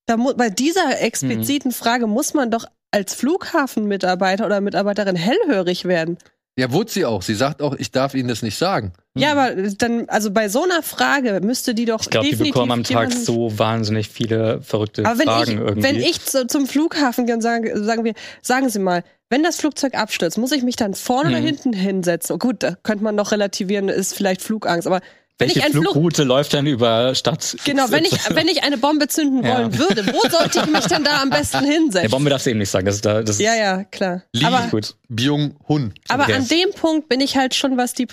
da 0.05 0.17
bei 0.17 0.49
dieser 0.49 1.01
expliziten 1.01 1.71
Frage 1.71 2.05
muss 2.05 2.35
man 2.35 2.51
doch 2.51 2.65
als 2.91 3.15
Flughafenmitarbeiter 3.15 4.45
oder 4.45 4.61
Mitarbeiterin 4.61 5.15
hellhörig 5.15 5.85
werden. 5.85 6.17
Ja, 6.59 6.71
wurde 6.71 6.91
sie 6.91 7.05
auch. 7.05 7.21
Sie 7.21 7.35
sagt 7.35 7.61
auch, 7.61 7.73
ich 7.75 7.91
darf 7.91 8.13
Ihnen 8.13 8.27
das 8.29 8.41
nicht 8.41 8.57
sagen. 8.57 8.93
Ja, 9.15 9.31
aber 9.31 9.51
dann, 9.77 10.07
also 10.07 10.31
bei 10.31 10.47
so 10.49 10.63
einer 10.63 10.83
Frage 10.83 11.39
müsste 11.43 11.73
die 11.73 11.85
doch 11.85 12.01
Ich 12.01 12.09
glaube, 12.09 12.29
die 12.29 12.35
bekommen 12.35 12.71
am 12.71 12.83
Tag 12.83 13.11
so 13.11 13.57
wahnsinnig 13.57 14.09
viele 14.09 14.61
verrückte 14.61 15.05
Aber 15.05 15.17
wenn 15.19 15.27
Fragen 15.27 15.51
ich, 15.51 15.57
irgendwie. 15.57 15.83
wenn 15.83 15.95
ich 15.97 16.23
zu, 16.23 16.47
zum 16.47 16.67
Flughafen 16.67 17.25
gehe 17.25 17.35
und 17.35 17.41
sage, 17.41 17.83
sagen 17.83 18.03
wir, 18.03 18.13
sagen 18.41 18.69
Sie 18.69 18.79
mal, 18.79 19.03
wenn 19.31 19.43
das 19.43 19.57
Flugzeug 19.57 19.93
abstürzt, 19.95 20.37
muss 20.37 20.51
ich 20.51 20.63
mich 20.63 20.75
dann 20.75 20.93
vorne 20.93 21.29
oder 21.29 21.39
Mhm. 21.39 21.45
hinten 21.45 21.73
hinsetzen? 21.73 22.35
Oh, 22.35 22.39
gut, 22.39 22.63
da 22.63 22.75
könnte 22.83 23.03
man 23.03 23.15
noch 23.15 23.31
relativieren, 23.31 23.89
ist 23.89 24.15
vielleicht 24.15 24.41
Flugangst, 24.41 24.87
aber 24.87 25.01
Welche 25.39 25.59
ich 25.59 25.65
ein 25.65 25.71
Flug, 25.71 25.83
Flugroute 25.91 26.23
läuft 26.23 26.53
dann 26.53 26.67
über 26.67 27.15
Stadt? 27.15 27.55
genau, 27.65 27.89
wenn 27.91 28.03
ich, 28.05 28.11
wenn 28.35 28.47
ich 28.47 28.61
eine 28.63 28.77
Bombe 28.77 29.07
zünden 29.07 29.43
Ja. 29.43 29.57
wollen 29.57 29.77
würde, 29.77 30.05
wo 30.07 30.29
sollte 30.29 30.59
ich 30.59 30.65
mich 30.67 30.85
denn 30.87 31.03
da 31.03 31.21
am 31.21 31.29
besten 31.29 31.63
Der 31.63 31.71
hinsetzen? 31.73 32.11
Bombe 32.11 32.29
darfst 32.29 32.45
du 32.45 32.49
eben 32.51 32.59
nicht 32.59 32.69
sagen. 32.69 32.85
Das 32.85 32.95
ist, 32.95 33.05
da, 33.05 33.21
das 33.23 33.39
ja, 33.39 33.55
ja, 33.55 33.83
klar. 33.85 34.23
Lee. 34.33 34.45
Aber, 34.45 34.67
gut. 34.69 34.95
Byung-hun. 35.07 35.93
aber 36.09 36.23
Okay. 36.23 36.33
an 36.33 36.47
dem 36.47 36.71
Punkt 36.73 37.07
bin 37.09 37.21
ich 37.21 37.37
halt 37.37 37.55
schon, 37.55 37.77
was 37.77 37.93
die 37.93 38.07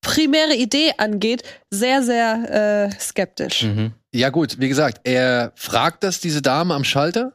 primäre 0.00 0.54
Idee 0.54 0.92
angeht, 0.98 1.42
sehr, 1.70 2.02
sehr 2.02 2.90
äh, 2.90 2.98
skeptisch. 3.00 3.62
Mhm. 3.62 3.92
Ja, 4.14 4.30
gut, 4.30 4.58
wie 4.58 4.68
gesagt, 4.68 5.00
er 5.04 5.52
fragt 5.54 6.02
das 6.02 6.18
diese 6.20 6.42
Dame 6.42 6.74
am 6.74 6.84
Schalter. 6.84 7.32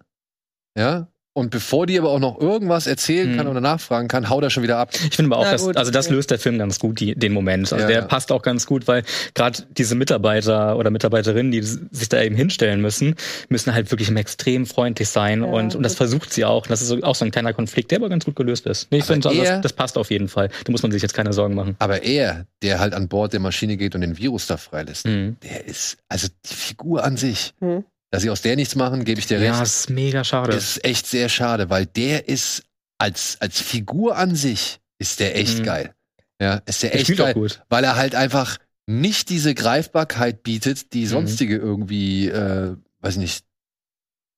Ja. 0.78 1.08
Und 1.38 1.52
bevor 1.52 1.86
die 1.86 2.00
aber 2.00 2.10
auch 2.10 2.20
noch 2.20 2.40
irgendwas 2.42 2.88
erzählen 2.88 3.38
kann 3.38 3.48
oder 3.48 3.62
nachfragen 3.62 4.08
kann, 4.08 4.28
haut 4.28 4.42
er 4.44 4.50
schon 4.50 4.64
wieder 4.64 4.80
ab. 4.80 4.90
Ich 4.94 5.16
finde 5.16 5.32
aber 5.36 5.38
auch, 5.42 5.46
Na 5.46 5.52
dass, 5.52 5.62
gut, 5.66 5.78
also 5.78 5.92
das 5.92 6.08
okay. 6.08 6.16
löst 6.16 6.32
der 6.32 6.40
Film 6.40 6.58
ganz 6.58 6.80
gut, 6.80 7.00
die, 7.00 7.14
den 7.14 7.32
Moment. 7.32 7.72
Also 7.72 7.84
Ja, 7.84 7.88
der 7.88 8.00
ja. 8.00 8.06
passt 8.06 8.32
auch 8.32 8.42
ganz 8.42 8.66
gut, 8.66 8.88
weil 8.88 9.04
gerade 9.36 9.60
diese 9.78 9.94
Mitarbeiter 9.94 10.78
oder 10.78 10.90
Mitarbeiterinnen, 10.90 11.52
die 11.52 11.62
sich 11.62 12.10
da 12.10 12.22
eben 12.24 12.36
hinstellen 12.36 12.82
müssen, 12.82 13.14
müssen 13.50 13.74
halt 13.74 13.92
wirklich 13.92 14.10
extrem 14.16 14.66
freundlich 14.66 15.10
sein 15.10 15.42
Ja, 15.44 15.48
und, 15.48 15.76
und 15.76 15.84
das 15.84 15.94
versucht 15.94 16.34
sie 16.34 16.44
auch. 16.44 16.66
Das 16.66 16.82
ist 16.82 17.04
auch 17.04 17.14
so 17.14 17.24
ein 17.24 17.30
kleiner 17.30 17.54
Konflikt, 17.54 17.92
der 17.92 18.00
aber 18.00 18.10
ganz 18.10 18.26
gut 18.26 18.36
gelöst 18.36 18.66
ist. 18.66 18.92
Nee, 18.92 18.98
ich 18.98 19.04
finde, 19.06 19.30
also 19.30 19.40
er- 19.40 19.54
das, 19.58 19.62
das 19.62 19.74
passt 19.74 19.98
auf 20.00 20.10
jeden 20.10 20.30
Fall. 20.30 20.50
Da 20.66 20.72
muss 20.72 20.82
man 20.82 20.92
sich 20.92 21.04
jetzt 21.04 21.14
keine 21.14 21.34
Sorgen 21.34 21.54
machen. 21.54 21.76
Aber 21.78 22.02
er, 22.02 22.46
der 22.64 22.80
halt 22.80 22.96
an 22.96 23.08
Bord 23.08 23.34
der 23.34 23.40
Maschine 23.42 23.78
geht 23.78 23.94
und 23.94 24.02
den 24.02 24.18
Virus 24.18 24.48
da 24.48 24.58
freilässt, 24.58 25.06
Mhm. 25.06 25.38
der 25.44 25.66
ist, 25.68 25.98
also 26.10 26.30
die 26.50 26.54
Figur 26.56 27.04
an 27.04 27.16
sich, 27.16 27.54
Hm. 27.60 27.84
Dass 28.18 28.24
sie 28.24 28.30
aus 28.32 28.42
der 28.42 28.56
nichts 28.56 28.76
machen, 28.76 29.06
gebe 29.06 29.20
ich 29.20 29.28
dir 29.28 29.40
Ja, 29.40 29.52
recht. 29.52 29.62
das 29.62 29.80
ist 29.82 29.90
mega 29.92 30.24
schade. 30.24 30.56
ist 30.56 30.84
echt 30.84 31.06
sehr 31.08 31.30
schade, 31.30 31.70
weil 31.70 31.86
der 31.86 32.28
ist 32.28 32.64
als, 32.98 33.38
als 33.40 33.62
Figur 33.62 34.18
an 34.18 34.36
sich 34.36 34.80
ist 35.00 35.20
der 35.20 35.36
echt 35.38 35.60
Mhm. 35.60 35.64
geil. 35.64 35.94
Ja, 36.42 36.62
ist 36.66 36.82
der 36.84 36.90
Der 36.92 37.00
echt 37.02 37.16
geil, 37.16 37.34
gut. 37.36 37.62
weil 37.70 37.84
er 37.84 37.96
halt 37.96 38.16
einfach 38.16 38.58
nicht 38.88 39.30
diese 39.30 39.54
Greifbarkeit 39.54 40.42
bietet, 40.44 40.94
die 40.94 41.04
Mhm. 41.06 41.10
sonstige 41.10 41.58
irgendwie, 41.58 42.28
äh, 42.28 42.76
weiß 43.02 43.18
nicht, 43.18 43.46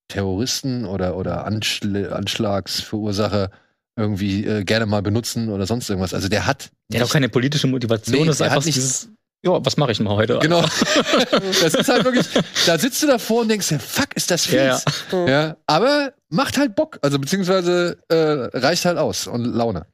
Terroristen 0.08 0.84
oder, 0.86 1.16
oder 1.16 1.46
Anschl 1.46 2.12
Anschlagsverursacher 2.12 3.50
irgendwie 3.96 4.44
äh, 4.44 4.64
gerne 4.64 4.86
mal 4.86 5.02
benutzen 5.02 5.48
oder 5.50 5.66
sonst 5.66 5.88
irgendwas. 5.88 6.14
Also 6.14 6.28
der 6.28 6.46
hat 6.46 6.70
Der 6.92 7.00
hat 7.00 7.08
auch 7.08 7.12
keine 7.12 7.28
politische 7.28 7.66
Motivation. 7.66 8.16
Nee, 8.18 8.26
das 8.26 8.36
ist 8.36 8.42
einfach 8.42 8.56
hat 8.56 8.64
nicht- 8.66 8.76
dieses, 8.76 9.08
ja, 9.42 9.64
was 9.64 9.76
mache 9.76 9.92
ich 9.92 10.00
mal 10.00 10.14
heute? 10.16 10.38
Genau. 10.40 10.60
das 11.62 11.74
ist 11.74 11.88
halt 11.88 12.04
wirklich, 12.04 12.26
da 12.66 12.78
sitzt 12.78 13.02
du 13.02 13.06
davor 13.06 13.42
und 13.42 13.48
denkst 13.48 13.74
fuck, 13.78 14.14
ist 14.14 14.30
das 14.30 14.44
fies. 14.46 14.54
Ja, 14.54 14.80
Ja, 15.12 15.28
ja. 15.28 15.56
aber 15.66 16.12
macht 16.28 16.58
halt 16.58 16.74
Bock, 16.74 16.98
also 17.02 17.18
beziehungsweise 17.18 17.98
äh, 18.08 18.58
reicht 18.58 18.84
halt 18.84 18.98
aus 18.98 19.26
und 19.26 19.44
Laune. 19.44 19.86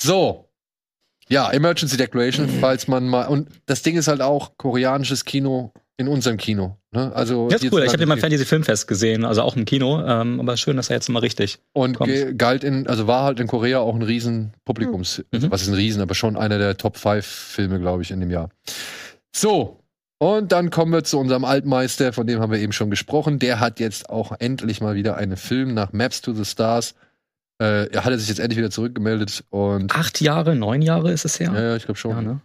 So. 0.00 0.46
Ja, 1.28 1.50
Emergency 1.52 1.96
Declaration, 1.96 2.48
falls 2.60 2.88
man 2.88 3.06
mal. 3.06 3.26
Und 3.26 3.48
das 3.66 3.82
Ding 3.82 3.96
ist 3.96 4.08
halt 4.08 4.20
auch 4.20 4.56
koreanisches 4.56 5.24
Kino 5.24 5.72
in 5.96 6.08
unserem 6.08 6.36
Kino. 6.38 6.79
Ne? 6.92 7.12
Also 7.14 7.48
Ja, 7.50 7.56
ist 7.56 7.62
cool. 7.62 7.68
Ich 7.68 7.72
habe 7.72 7.80
hierzulande 7.80 7.98
den 7.98 8.08
mal. 8.08 8.16
Fantasy 8.18 8.44
Filmfest 8.44 8.88
gesehen, 8.88 9.24
also 9.24 9.42
auch 9.42 9.56
im 9.56 9.64
Kino. 9.64 10.02
Ähm, 10.04 10.40
aber 10.40 10.56
schön, 10.56 10.76
dass 10.76 10.90
er 10.90 10.96
jetzt 10.96 11.08
mal 11.08 11.20
richtig. 11.20 11.60
Und 11.72 11.96
kommt. 11.98 12.10
galt 12.38 12.64
in, 12.64 12.86
also 12.88 13.06
war 13.06 13.22
halt 13.24 13.38
in 13.38 13.46
Korea 13.46 13.78
auch 13.78 13.94
ein 13.94 14.02
riesen 14.02 14.54
Publikums, 14.64 15.22
also 15.32 15.46
Mhm. 15.46 15.50
was 15.52 15.62
ist 15.62 15.68
ein 15.68 15.74
Riesen, 15.74 16.02
aber 16.02 16.14
schon 16.14 16.36
einer 16.36 16.58
der 16.58 16.76
Top 16.76 16.96
5 16.96 17.24
Filme, 17.24 17.78
glaube 17.78 18.02
ich, 18.02 18.10
in 18.10 18.18
dem 18.20 18.30
Jahr. 18.30 18.50
So, 19.34 19.76
Und 20.22 20.52
dann 20.52 20.68
kommen 20.70 20.92
wir 20.92 21.02
zu 21.02 21.18
unserem 21.18 21.44
Altmeister, 21.46 22.12
von 22.12 22.26
dem 22.26 22.40
haben 22.40 22.52
wir 22.52 22.58
eben 22.58 22.72
schon 22.72 22.90
gesprochen. 22.90 23.38
Der 23.38 23.58
hat 23.58 23.80
jetzt 23.80 24.10
auch 24.10 24.32
endlich 24.38 24.80
mal 24.82 24.94
wieder 24.94 25.16
einen 25.16 25.36
Film 25.38 25.72
nach 25.72 25.92
Maps 25.94 26.20
to 26.20 26.34
the 26.34 26.44
Stars. 26.44 26.94
Äh, 27.58 27.86
er 27.90 28.04
hat 28.04 28.18
sich 28.18 28.28
jetzt 28.28 28.38
endlich 28.40 28.58
wieder 28.58 28.70
zurückgemeldet 28.70 29.44
und. 29.50 29.94
Acht 29.94 30.20
Jahre, 30.20 30.56
neun 30.56 30.82
Jahre 30.82 31.10
ist 31.12 31.24
es 31.24 31.40
her? 31.40 31.52
Ja, 31.54 31.62
ja 31.62 31.76
ich 31.76 31.84
glaube 31.84 31.98
schon. 31.98 32.10
Ja, 32.10 32.20
ne? 32.20 32.40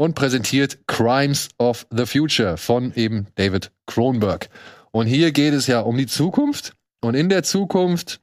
Und 0.00 0.14
präsentiert 0.14 0.78
Crimes 0.86 1.50
of 1.58 1.86
the 1.90 2.06
Future 2.06 2.56
von 2.56 2.94
eben 2.94 3.26
David 3.34 3.70
Cronenberg. 3.86 4.48
Und 4.92 5.06
hier 5.06 5.30
geht 5.30 5.52
es 5.52 5.66
ja 5.66 5.80
um 5.80 5.98
die 5.98 6.06
Zukunft. 6.06 6.72
Und 7.02 7.14
in 7.14 7.28
der 7.28 7.42
Zukunft 7.42 8.22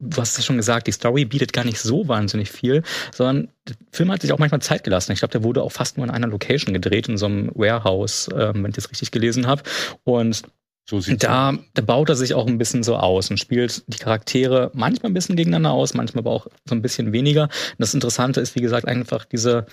du 0.00 0.20
hast 0.20 0.38
es 0.38 0.44
schon 0.44 0.56
gesagt, 0.56 0.86
die 0.86 0.92
Story 0.92 1.24
bietet 1.24 1.52
gar 1.52 1.64
nicht 1.64 1.80
so 1.80 2.06
wahnsinnig 2.08 2.50
viel, 2.50 2.82
sondern 3.12 3.48
der 3.66 3.76
Film 3.90 4.10
hat 4.10 4.22
sich 4.22 4.32
auch 4.32 4.38
manchmal 4.38 4.62
Zeit 4.62 4.84
gelassen. 4.84 5.12
Ich 5.12 5.18
glaube, 5.18 5.32
der 5.32 5.42
wurde 5.42 5.62
auch 5.62 5.72
fast 5.72 5.96
nur 5.96 6.06
in 6.06 6.12
einer 6.12 6.28
Location 6.28 6.72
gedreht, 6.72 7.08
in 7.08 7.18
so 7.18 7.26
einem 7.26 7.50
Warehouse, 7.54 8.28
ähm, 8.32 8.62
wenn 8.62 8.70
ich 8.70 8.76
das 8.76 8.90
richtig 8.90 9.10
gelesen 9.10 9.46
habe. 9.46 9.62
Und 10.04 10.42
so 10.88 11.00
da, 11.00 11.58
da 11.74 11.82
baut 11.82 12.08
er 12.08 12.16
sich 12.16 12.32
auch 12.32 12.46
ein 12.46 12.56
bisschen 12.56 12.82
so 12.82 12.96
aus 12.96 13.30
und 13.30 13.38
spielt 13.38 13.82
die 13.88 13.98
Charaktere 13.98 14.70
manchmal 14.72 15.10
ein 15.10 15.14
bisschen 15.14 15.36
gegeneinander 15.36 15.72
aus, 15.72 15.92
manchmal 15.92 16.22
aber 16.22 16.30
auch 16.30 16.46
so 16.64 16.74
ein 16.74 16.80
bisschen 16.80 17.12
weniger. 17.12 17.42
Und 17.42 17.78
das 17.78 17.92
Interessante 17.92 18.40
ist, 18.40 18.56
wie 18.56 18.62
gesagt, 18.62 18.88
einfach 18.88 19.26
diese, 19.26 19.66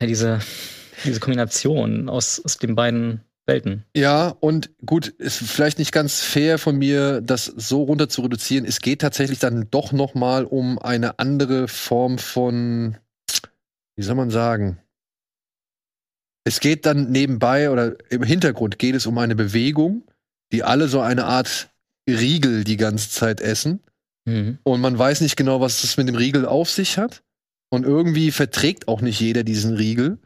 ja, 0.00 0.06
diese, 0.06 0.40
diese 1.04 1.20
Kombination 1.20 2.08
aus, 2.08 2.40
aus 2.42 2.56
den 2.56 2.74
beiden 2.74 3.20
Welten. 3.46 3.84
Ja, 3.96 4.28
und 4.28 4.70
gut, 4.86 5.08
ist 5.08 5.38
vielleicht 5.38 5.78
nicht 5.78 5.92
ganz 5.92 6.20
fair 6.20 6.58
von 6.58 6.76
mir, 6.76 7.20
das 7.20 7.46
so 7.46 7.82
runter 7.82 8.08
zu 8.08 8.22
reduzieren. 8.22 8.64
Es 8.64 8.80
geht 8.80 9.00
tatsächlich 9.00 9.40
dann 9.40 9.68
doch 9.70 9.92
noch 9.92 10.14
mal 10.14 10.44
um 10.44 10.78
eine 10.78 11.18
andere 11.18 11.66
Form 11.66 12.18
von, 12.18 12.96
wie 13.96 14.02
soll 14.02 14.14
man 14.14 14.30
sagen? 14.30 14.78
Es 16.44 16.60
geht 16.60 16.86
dann 16.86 17.10
nebenbei 17.10 17.70
oder 17.70 17.96
im 18.10 18.22
Hintergrund 18.22 18.78
geht 18.78 18.94
es 18.94 19.06
um 19.06 19.18
eine 19.18 19.34
Bewegung, 19.34 20.04
die 20.52 20.62
alle 20.62 20.88
so 20.88 21.00
eine 21.00 21.24
Art 21.24 21.70
Riegel 22.08 22.64
die 22.64 22.76
ganze 22.76 23.10
Zeit 23.10 23.40
essen. 23.40 23.80
Mhm. 24.24 24.58
Und 24.62 24.80
man 24.80 24.98
weiß 24.98 25.20
nicht 25.20 25.36
genau, 25.36 25.60
was 25.60 25.82
es 25.84 25.96
mit 25.96 26.08
dem 26.08 26.16
Riegel 26.16 26.46
auf 26.46 26.70
sich 26.70 26.98
hat. 26.98 27.22
Und 27.70 27.84
irgendwie 27.84 28.30
verträgt 28.30 28.86
auch 28.86 29.00
nicht 29.00 29.20
jeder 29.20 29.44
diesen 29.44 29.76
Riegel. 29.76 30.18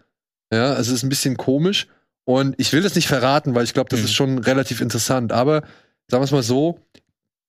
Ja, 0.52 0.72
also 0.72 0.92
es 0.92 0.98
ist 0.98 1.02
ein 1.02 1.10
bisschen 1.10 1.36
komisch. 1.36 1.86
Und 2.26 2.56
ich 2.58 2.72
will 2.72 2.82
das 2.82 2.96
nicht 2.96 3.06
verraten, 3.06 3.54
weil 3.54 3.64
ich 3.64 3.72
glaube, 3.72 3.88
das 3.88 4.00
Mhm. 4.00 4.04
ist 4.06 4.14
schon 4.14 4.38
relativ 4.38 4.80
interessant. 4.80 5.32
Aber 5.32 5.62
sagen 6.08 6.20
wir 6.20 6.24
es 6.24 6.32
mal 6.32 6.42
so, 6.42 6.80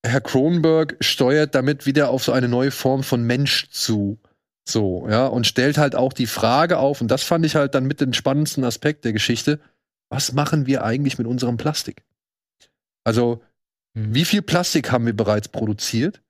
Herr 0.04 0.20
Kronberg 0.20 0.96
steuert 1.00 1.54
damit 1.54 1.84
wieder 1.84 2.10
auf 2.10 2.22
so 2.22 2.32
eine 2.32 2.48
neue 2.48 2.70
Form 2.70 3.02
von 3.02 3.24
Mensch 3.24 3.68
zu. 3.70 4.18
So, 4.66 5.08
ja, 5.10 5.26
und 5.26 5.46
stellt 5.46 5.78
halt 5.78 5.96
auch 5.96 6.12
die 6.12 6.26
Frage 6.26 6.78
auf, 6.78 7.00
und 7.00 7.08
das 7.10 7.24
fand 7.24 7.44
ich 7.44 7.56
halt 7.56 7.74
dann 7.74 7.86
mit 7.86 8.00
dem 8.00 8.12
spannendsten 8.12 8.62
Aspekt 8.64 9.04
der 9.04 9.12
Geschichte, 9.12 9.58
was 10.10 10.32
machen 10.32 10.66
wir 10.66 10.84
eigentlich 10.84 11.18
mit 11.18 11.26
unserem 11.26 11.56
Plastik? 11.56 12.04
Also, 13.04 13.42
Mhm. 13.94 14.14
wie 14.14 14.24
viel 14.24 14.42
Plastik 14.42 14.92
haben 14.92 15.06
wir 15.06 15.16
bereits 15.16 15.48
produziert? 15.48 16.22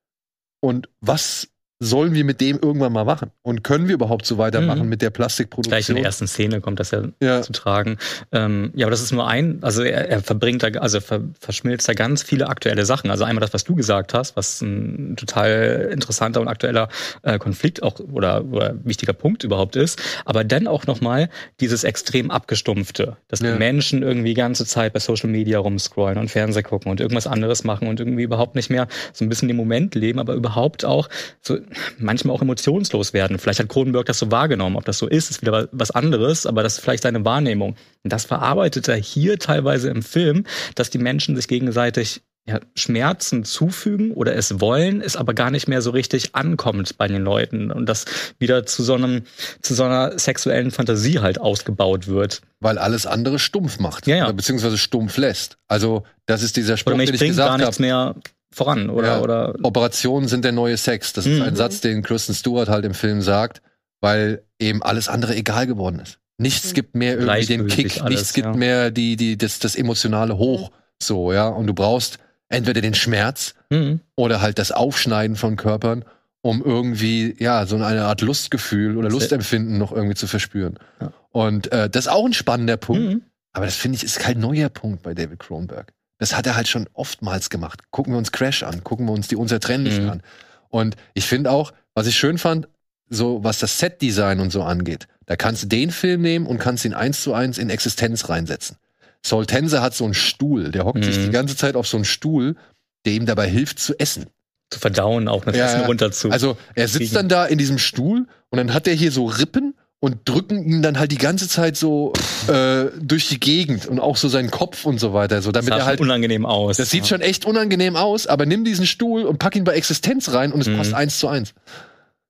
Und 0.60 0.88
was 1.00 1.48
sollen 1.80 2.12
wir 2.14 2.24
mit 2.24 2.40
dem 2.40 2.58
irgendwann 2.60 2.92
mal 2.92 3.04
machen? 3.04 3.30
Und 3.42 3.62
können 3.62 3.86
wir 3.86 3.94
überhaupt 3.94 4.26
so 4.26 4.36
weitermachen 4.36 4.82
Mhm. 4.82 4.88
mit 4.88 5.00
der 5.02 5.10
Gleich 5.10 5.38
in 5.38 5.46
Plastikproduktion? 5.48 5.96
der 5.96 6.04
ersten 6.04 6.26
Szene 6.26 6.60
kommt 6.60 6.80
das 6.80 6.90
ja 6.90 7.02
ja, 7.22 7.40
zu 7.42 7.52
tragen. 7.52 7.98
Ähm, 8.32 8.72
ja, 8.74 8.86
aber 8.86 8.90
das 8.90 9.00
ist 9.00 9.12
nur 9.12 9.28
ein, 9.28 9.58
also 9.62 9.82
er, 9.84 10.08
er 10.08 10.20
verbringt 10.20 10.62
da, 10.64 10.68
also 10.80 11.00
ver, 11.00 11.20
verschmilzt 11.38 11.88
da 11.88 11.92
ganz 11.94 12.22
viele 12.24 12.48
aktuelle 12.48 12.84
Sachen. 12.84 13.10
Also 13.10 13.22
einmal 13.24 13.40
das, 13.42 13.54
was 13.54 13.62
du 13.62 13.76
gesagt 13.76 14.12
hast, 14.12 14.34
was 14.36 14.60
ein 14.60 15.14
total 15.16 15.88
interessanter 15.92 16.40
und 16.40 16.48
aktueller 16.48 16.88
äh, 17.22 17.38
Konflikt 17.38 17.82
auch 17.84 18.00
oder, 18.00 18.44
oder 18.46 18.74
wichtiger 18.84 19.12
Punkt 19.12 19.44
überhaupt 19.44 19.76
ist. 19.76 20.00
Aber 20.24 20.42
dann 20.42 20.66
auch 20.66 20.86
nochmal 20.86 21.28
dieses 21.60 21.84
extrem 21.84 22.30
abgestumpfte, 22.32 23.16
dass 23.28 23.38
Ja. 23.40 23.52
die 23.52 23.58
Menschen 23.58 24.02
irgendwie 24.02 24.30
die 24.30 24.34
ganze 24.34 24.66
Zeit 24.66 24.92
bei 24.92 24.98
Social 24.98 25.30
Media 25.30 25.58
rumscrollen 25.60 26.18
und 26.18 26.28
Fernseh 26.28 26.62
gucken 26.62 26.90
und 26.90 27.00
irgendwas 27.00 27.28
anderes 27.28 27.62
machen 27.62 27.86
und 27.86 28.00
irgendwie 28.00 28.24
überhaupt 28.24 28.56
nicht 28.56 28.68
mehr 28.68 28.88
so 29.12 29.24
ein 29.24 29.28
bisschen 29.28 29.48
im 29.48 29.56
Moment 29.56 29.94
leben, 29.94 30.18
aber 30.18 30.34
überhaupt 30.34 30.84
auch 30.84 31.08
so 31.40 31.56
manchmal 31.98 32.34
auch 32.36 32.42
emotionslos 32.42 33.12
werden. 33.12 33.38
Vielleicht 33.38 33.60
hat 33.60 33.68
Cronenberg 33.68 34.06
das 34.06 34.18
so 34.18 34.30
wahrgenommen. 34.30 34.76
Ob 34.76 34.84
das 34.84 34.98
so 34.98 35.06
ist, 35.06 35.30
ist 35.30 35.42
wieder 35.42 35.52
wa- 35.52 35.68
was 35.72 35.90
anderes, 35.90 36.46
aber 36.46 36.62
das 36.62 36.74
ist 36.74 36.80
vielleicht 36.80 37.02
seine 37.02 37.24
Wahrnehmung. 37.24 37.76
Und 38.04 38.12
das 38.12 38.24
verarbeitet 38.24 38.88
er 38.88 38.96
hier 38.96 39.38
teilweise 39.38 39.88
im 39.90 40.02
Film, 40.02 40.44
dass 40.74 40.90
die 40.90 40.98
Menschen 40.98 41.36
sich 41.36 41.48
gegenseitig 41.48 42.22
ja, 42.46 42.60
Schmerzen 42.76 43.44
zufügen 43.44 44.12
oder 44.12 44.34
es 44.34 44.58
wollen, 44.58 45.02
es 45.02 45.16
aber 45.16 45.34
gar 45.34 45.50
nicht 45.50 45.68
mehr 45.68 45.82
so 45.82 45.90
richtig 45.90 46.34
ankommt 46.34 46.96
bei 46.96 47.06
den 47.06 47.22
Leuten 47.22 47.70
und 47.70 47.84
das 47.86 48.06
wieder 48.38 48.64
zu 48.64 48.82
so 48.82 48.94
einem, 48.94 49.24
zu 49.60 49.74
so 49.74 49.84
einer 49.84 50.18
sexuellen 50.18 50.70
Fantasie 50.70 51.18
halt 51.18 51.38
ausgebaut 51.38 52.06
wird. 52.08 52.40
weil 52.60 52.78
alles 52.78 53.04
andere 53.04 53.38
stumpf 53.38 53.78
macht. 53.80 54.06
Ja, 54.06 54.16
ja. 54.16 54.32
Beziehungsweise 54.32 54.78
stumpf 54.78 55.18
lässt. 55.18 55.58
Also, 55.68 56.04
das 56.24 56.42
ist 56.42 56.56
dieser 56.56 56.78
Spruch, 56.78 56.94
Oder 56.94 57.04
den 57.04 57.14
ich 57.14 57.20
gesagt 57.20 57.58
nichts 57.58 57.78
habe. 57.80 58.14
Voran 58.52 58.90
oder, 58.90 59.08
Ja. 59.08 59.20
oder 59.20 59.54
Operationen 59.62 60.28
sind 60.28 60.44
der 60.44 60.52
neue 60.52 60.76
Sex. 60.76 61.12
Das 61.12 61.26
ist 61.26 61.36
Mhm. 61.38 61.42
ein 61.46 61.56
Satz, 61.56 61.80
den 61.80 62.02
Kristen 62.02 62.34
Stewart 62.34 62.68
halt 62.68 62.84
im 62.84 62.94
Film 62.94 63.20
sagt, 63.22 63.62
weil 64.00 64.42
eben 64.58 64.82
alles 64.82 65.08
andere 65.08 65.34
egal 65.36 65.66
geworden 65.66 66.00
ist. 66.00 66.18
Nichts 66.38 66.70
Mhm. 66.70 66.74
gibt 66.74 66.94
mehr 66.94 67.18
irgendwie 67.18 67.46
den 67.46 67.66
Kick, 67.66 68.00
alles, 68.00 68.10
nichts 68.10 68.32
gibt 68.32 68.46
ja. 68.46 68.54
mehr 68.54 68.90
die, 68.90 69.16
die, 69.16 69.36
das, 69.36 69.58
das 69.58 69.74
emotionale 69.76 70.38
Hoch. 70.38 70.70
So, 71.02 71.32
ja. 71.32 71.48
Und 71.48 71.66
du 71.66 71.74
brauchst 71.74 72.18
entweder 72.48 72.80
den 72.80 72.94
Schmerz 72.94 73.54
Mhm. 73.70 74.00
oder 74.16 74.40
halt 74.40 74.58
das 74.58 74.72
Aufschneiden 74.72 75.36
von 75.36 75.56
Körpern, 75.56 76.04
um 76.40 76.62
irgendwie, 76.64 77.36
ja, 77.38 77.66
so 77.66 77.76
eine 77.76 78.04
Art 78.04 78.20
Lustgefühl 78.22 78.96
oder 78.96 79.10
Lustempfinden 79.10 79.76
noch 79.78 79.92
irgendwie 79.92 80.14
zu 80.14 80.26
verspüren. 80.26 80.78
Ja. 81.00 81.12
Und 81.32 81.70
äh, 81.72 81.90
das 81.90 82.06
ist 82.06 82.10
auch 82.12 82.24
ein 82.24 82.32
spannender 82.32 82.76
Punkt. 82.76 83.02
Mhm. 83.02 83.22
Aber 83.52 83.66
das 83.66 83.74
finde 83.74 83.96
ich 83.96 84.04
ist 84.04 84.20
kein 84.20 84.38
neuer 84.38 84.68
Punkt 84.68 85.02
bei 85.02 85.14
David 85.14 85.40
Cronenberg. 85.40 85.92
Das 86.18 86.36
hat 86.36 86.46
er 86.46 86.56
halt 86.56 86.68
schon 86.68 86.88
oftmals 86.94 87.48
gemacht. 87.50 87.80
Gucken 87.90 88.12
wir 88.12 88.18
uns 88.18 88.32
Crash 88.32 88.62
an, 88.62 88.82
gucken 88.84 89.06
wir 89.06 89.12
uns 89.12 89.28
die 89.28 89.36
Unzertrennlichen 89.36 90.04
Mhm. 90.04 90.10
an. 90.10 90.22
Und 90.68 90.96
ich 91.14 91.26
finde 91.26 91.50
auch, 91.50 91.72
was 91.94 92.06
ich 92.06 92.16
schön 92.16 92.38
fand, 92.38 92.68
so 93.08 93.42
was 93.42 93.58
das 93.58 93.78
Set-Design 93.78 94.40
und 94.40 94.50
so 94.52 94.62
angeht, 94.62 95.06
da 95.26 95.36
kannst 95.36 95.62
du 95.62 95.66
den 95.68 95.90
Film 95.90 96.20
nehmen 96.22 96.46
und 96.46 96.58
kannst 96.58 96.84
ihn 96.84 96.94
eins 96.94 97.22
zu 97.22 97.32
eins 97.34 97.56
in 97.58 97.70
Existenz 97.70 98.28
reinsetzen. 98.28 98.76
Saul 99.24 99.46
Tense 99.46 99.80
hat 99.82 99.94
so 99.94 100.04
einen 100.04 100.14
Stuhl, 100.14 100.70
der 100.70 100.84
hockt 100.84 101.04
sich 101.04 101.16
Mhm. 101.18 101.24
die 101.26 101.30
ganze 101.30 101.56
Zeit 101.56 101.74
auf 101.76 101.86
so 101.88 101.96
einen 101.96 102.04
Stuhl, 102.04 102.56
der 103.04 103.12
ihm 103.14 103.26
dabei 103.26 103.48
hilft 103.48 103.78
zu 103.78 103.98
essen. 103.98 104.26
Zu 104.70 104.78
verdauen, 104.80 105.28
auch 105.28 105.46
mit 105.46 105.56
Ja, 105.56 105.66
Essen 105.66 105.80
ja. 105.80 105.86
runter 105.86 106.12
zu. 106.12 106.30
Also 106.30 106.58
er 106.74 106.88
sitzt 106.88 107.16
dann 107.16 107.28
da 107.28 107.46
in 107.46 107.56
diesem 107.58 107.78
Stuhl 107.78 108.26
und 108.50 108.58
dann 108.58 108.74
hat 108.74 108.86
er 108.86 108.94
hier 108.94 109.10
so 109.12 109.24
Rippen 109.26 109.74
und 110.00 110.28
drücken 110.28 110.62
ihn 110.64 110.80
dann 110.82 110.98
halt 110.98 111.10
die 111.10 111.18
ganze 111.18 111.48
Zeit 111.48 111.76
so 111.76 112.12
äh, 112.46 112.86
durch 113.00 113.28
die 113.28 113.40
Gegend 113.40 113.86
und 113.86 113.98
auch 113.98 114.16
so 114.16 114.28
seinen 114.28 114.50
Kopf 114.50 114.84
und 114.86 114.98
so 115.00 115.12
weiter, 115.12 115.42
so 115.42 115.50
damit 115.50 115.70
sah 115.70 115.78
er 115.78 115.86
halt 115.86 116.00
unangenehm 116.00 116.46
aus. 116.46 116.76
das 116.76 116.90
sieht 116.90 117.02
ja. 117.02 117.08
schon 117.08 117.20
echt 117.20 117.44
unangenehm 117.46 117.96
aus, 117.96 118.26
aber 118.28 118.46
nimm 118.46 118.64
diesen 118.64 118.86
Stuhl 118.86 119.24
und 119.24 119.38
pack 119.38 119.56
ihn 119.56 119.64
bei 119.64 119.72
Existenz 119.74 120.32
rein 120.32 120.52
und 120.52 120.60
es 120.60 120.68
Mhm. 120.68 120.76
passt 120.76 120.94
eins 120.94 121.18
zu 121.18 121.26
eins. 121.28 121.52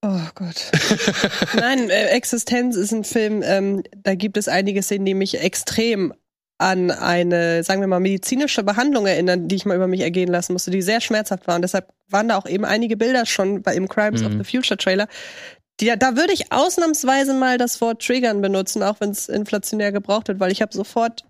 Oh 0.00 0.20
Gott. 0.34 0.54
Nein, 1.56 1.90
äh, 1.90 2.06
Existenz 2.06 2.76
ist 2.76 2.92
ein 2.92 3.04
Film, 3.04 3.42
ähm, 3.44 3.82
da 3.96 4.14
gibt 4.14 4.36
es 4.36 4.48
einige 4.48 4.82
Szenen, 4.82 5.04
die 5.04 5.14
mich 5.14 5.40
extrem 5.40 6.14
an 6.60 6.90
eine, 6.90 7.62
sagen 7.62 7.80
wir 7.80 7.86
mal, 7.86 8.00
medizinische 8.00 8.62
Behandlung 8.64 9.06
erinnern, 9.06 9.46
die 9.46 9.54
ich 9.56 9.64
mal 9.66 9.76
über 9.76 9.86
mich 9.86 10.00
ergehen 10.00 10.28
lassen 10.28 10.52
musste, 10.54 10.70
die 10.72 10.82
sehr 10.82 11.00
schmerzhaft 11.00 11.46
waren. 11.46 11.62
Deshalb 11.62 11.88
waren 12.08 12.28
da 12.28 12.36
auch 12.36 12.46
eben 12.48 12.64
einige 12.64 12.96
Bilder 12.96 13.26
schon 13.26 13.62
bei, 13.62 13.74
im 13.74 13.88
Crimes 13.88 14.22
of 14.24 14.30
Mhm. 14.32 14.42
the 14.42 14.50
Future 14.56 14.76
Trailer. 14.76 15.06
Die, 15.80 15.92
da 15.98 16.16
würde 16.16 16.32
ich 16.32 16.50
ausnahmsweise 16.52 17.34
mal 17.34 17.56
das 17.59 17.80
Wort 17.80 18.05
triggern 18.05 18.40
benutzen, 18.40 18.82
auch 18.82 18.96
wenn 19.00 19.10
es 19.10 19.28
inflationär 19.28 19.92
gebraucht 19.92 20.28
wird, 20.28 20.40
weil 20.40 20.50
ich 20.50 20.60
habe 20.62 20.74
sofort 20.74 21.24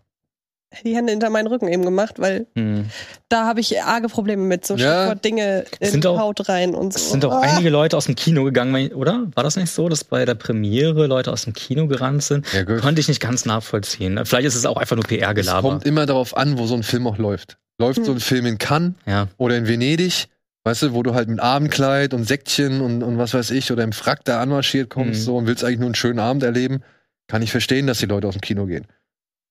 die 0.85 0.95
Hände 0.95 1.13
hinter 1.13 1.31
meinen 1.31 1.47
Rücken 1.47 1.67
eben 1.69 1.83
gemacht, 1.83 2.17
weil 2.19 2.47
Hm. 2.55 2.87
da 3.31 3.47
habe 3.47 3.61
ich 3.61 3.81
arge 3.83 4.09
Probleme 4.09 4.43
mit, 4.43 4.67
so 4.67 4.77
Ja. 4.77 5.15
Dinge 5.15 5.65
in 5.81 5.91
Sind 5.91 6.05
die 6.05 6.09
auch- 6.09 6.19
Haut 6.19 6.47
rein 6.51 6.75
und 6.75 6.93
so. 6.93 6.99
Es 6.99 7.11
sind 7.11 7.25
auch 7.25 7.33
Ah. 7.33 7.41
einige 7.41 7.71
Leute 7.71 7.97
aus 7.97 8.05
dem 8.05 8.17
Kino 8.17 8.45
gegangen, 8.45 8.93
oder? 8.93 9.27
War 9.35 9.45
das 9.45 9.57
nicht 9.57 9.71
so, 9.73 9.89
dass 9.89 10.05
bei 10.05 10.27
der 10.27 10.35
Premiere 10.35 11.07
Leute 11.07 11.33
aus 11.33 11.45
dem 11.45 11.55
Kino 11.55 11.87
gerannt 11.87 12.23
sind? 12.23 12.47
Ja, 12.53 12.65
gut. 12.65 12.83
Konnte 12.83 13.01
ich 13.01 13.09
nicht 13.09 13.21
ganz 13.21 13.47
nachvollziehen. 13.47 14.21
Vielleicht 14.27 14.47
ist 14.47 14.57
es 14.57 14.67
auch 14.67 14.77
einfach 14.77 14.97
nur 14.97 15.05
Es 15.07 15.09
PR-Gelaber. 15.09 15.69
kommt 15.71 15.87
immer 15.87 16.05
darauf 16.05 16.37
an, 16.37 16.59
wo 16.59 16.67
so 16.67 16.75
ein 16.75 16.83
Film 16.83 17.07
auch 17.07 17.17
läuft. 17.17 17.57
Läuft 17.79 18.05
so 18.05 18.13
ein 18.13 18.21
Film 18.21 18.45
in 18.45 18.59
Cannes 18.59 18.93
Ja. 19.07 19.29
oder 19.39 19.57
in 19.57 19.69
Venedig, 19.69 20.27
weißt 20.69 20.83
du, 20.83 20.93
wo 20.93 21.03
du 21.03 21.15
halt 21.15 21.29
mit 21.29 21.41
Abendkleid 21.41 22.13
und 22.13 22.25
Säckchen 22.25 22.81
und, 22.83 23.03
und 23.03 23.17
was 23.17 23.33
weiß 23.33 23.51
ich 23.53 23.73
oder 23.73 23.83
im 23.85 23.93
Frack 23.93 24.25
da 24.25 24.41
anmarschiert 24.43 24.91
kommst 24.91 25.21
Mhm. 25.21 25.25
so 25.25 25.37
und 25.39 25.47
willst 25.47 25.65
eigentlich 25.65 25.79
nur 25.79 25.87
einen 25.89 25.95
schönen 25.95 26.19
Abend 26.19 26.43
erleben, 26.43 26.83
kann 27.27 27.41
ich 27.43 27.51
verstehen, 27.51 27.87
dass 27.87 27.99
die 27.99 28.07
Leute 28.07 28.29
aus 28.29 28.35
dem 28.35 28.43
Kino 28.43 28.67
gehen. 28.67 28.87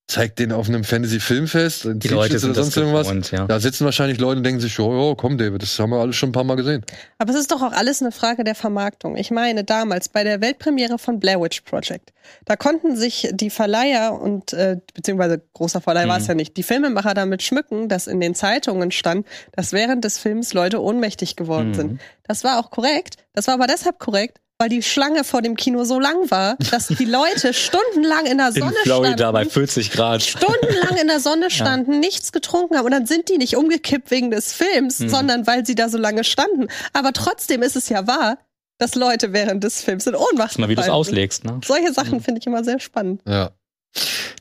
Zeig 0.09 0.37
den 0.37 0.53
auf 0.53 0.69
einem 0.69 0.85
Fantasy-Filmfest, 0.85 1.83
in 1.83 1.99
Die 1.99 2.07
Leute 2.07 2.37
oder 2.37 2.47
das 2.47 2.55
sonst 2.55 2.77
irgendwas. 2.77 3.07
gewohnt, 3.07 3.31
ja. 3.31 3.45
Da 3.45 3.59
sitzen 3.59 3.83
wahrscheinlich 3.83 4.19
Leute 4.19 4.37
und 4.37 4.43
denken 4.45 4.61
sich, 4.61 4.79
oh, 4.79 4.89
oh, 5.11 5.15
komm, 5.15 5.37
David, 5.37 5.61
das 5.61 5.77
haben 5.79 5.89
wir 5.89 5.97
alles 5.99 6.15
schon 6.15 6.29
ein 6.29 6.31
paar 6.31 6.45
Mal 6.45 6.55
gesehen. 6.55 6.85
Aber 7.17 7.31
es 7.31 7.37
ist 7.37 7.51
doch 7.51 7.61
auch 7.61 7.73
alles 7.73 8.01
eine 8.01 8.13
Frage 8.13 8.45
der 8.45 8.55
Vermarktung. 8.55 9.17
Ich 9.17 9.31
meine, 9.31 9.65
damals 9.65 10.07
bei 10.07 10.23
der 10.23 10.39
Weltpremiere 10.39 10.97
von 10.97 11.19
Blair 11.19 11.41
Witch 11.41 11.59
Project, 11.61 12.13
da 12.45 12.55
konnten 12.55 12.95
sich 12.95 13.27
die 13.33 13.49
Verleiher 13.49 14.13
und, 14.21 14.53
äh, 14.53 14.77
beziehungsweise 14.93 15.41
großer 15.53 15.81
Verleih 15.81 16.07
war 16.07 16.17
es 16.17 16.23
Mhm. 16.23 16.29
ja 16.29 16.35
nicht, 16.35 16.55
die 16.55 16.63
Filmemacher 16.63 17.13
damit 17.13 17.43
schmücken, 17.43 17.89
dass 17.89 18.07
in 18.07 18.21
den 18.21 18.33
Zeitungen 18.33 18.91
stand, 18.91 19.27
dass 19.57 19.73
während 19.73 20.05
des 20.05 20.17
Films 20.19 20.53
Leute 20.53 20.81
ohnmächtig 20.81 21.35
geworden 21.35 21.71
Mhm. 21.71 21.75
sind. 21.75 22.01
Das 22.23 22.45
war 22.45 22.59
auch 22.59 22.71
korrekt. 22.71 23.17
Das 23.33 23.47
war 23.47 23.55
aber 23.55 23.67
deshalb 23.67 23.99
korrekt, 23.99 24.37
weil 24.59 24.69
die 24.69 24.81
Schlange 24.81 25.23
vor 25.23 25.41
dem 25.41 25.55
Kino 25.55 25.83
so 25.83 25.99
lang 25.99 26.31
war, 26.31 26.55
dass 26.71 26.87
die 26.87 27.05
Leute 27.05 27.53
stundenlang 27.53 28.25
in 28.25 28.37
der 28.39 28.47
In 28.47 28.53
Sonne 28.53 28.73
Florida 28.83 29.13
standen 29.13 29.33
bei 29.33 29.45
40 29.45 29.91
Grad. 29.91 30.23
stundenlang 30.23 30.97
in 30.99 31.07
der 31.07 31.19
Sonne 31.19 31.51
standen, 31.51 31.99
nichts 31.99 32.31
getrunken 32.31 32.75
haben 32.75 32.85
und 32.85 32.91
dann 32.91 33.05
sind 33.05 33.29
die 33.29 33.37
nicht 33.37 33.55
umgekippt 33.55 34.09
wegen 34.09 34.31
des 34.31 34.53
Films, 34.53 34.99
Mhm. 34.99 35.09
sondern 35.09 35.47
weil 35.47 35.65
sie 35.65 35.75
da 35.75 35.89
so 35.89 35.97
lange 35.99 36.23
standen. 36.23 36.67
Aber 36.93 37.13
trotzdem 37.13 37.61
ist 37.61 37.75
es 37.75 37.89
ja 37.89 38.07
wahr, 38.07 38.39
dass 38.79 38.95
Leute 38.95 39.31
während 39.33 39.63
des 39.63 39.81
Films 39.83 40.07
in 40.07 40.15
Ohnmacht 40.15 40.57
Mal 40.57 40.69
wie 40.69 40.75
du 40.75 40.81
es 40.81 40.89
auslegst, 40.89 41.43
ne? 41.45 41.51
sind. 41.53 41.65
Solche 41.65 41.93
Sachen 41.93 42.21
finde 42.21 42.39
ich 42.41 42.47
immer 42.47 42.63
sehr 42.63 42.79
spannend. 42.79 43.21
Ja. 43.27 43.51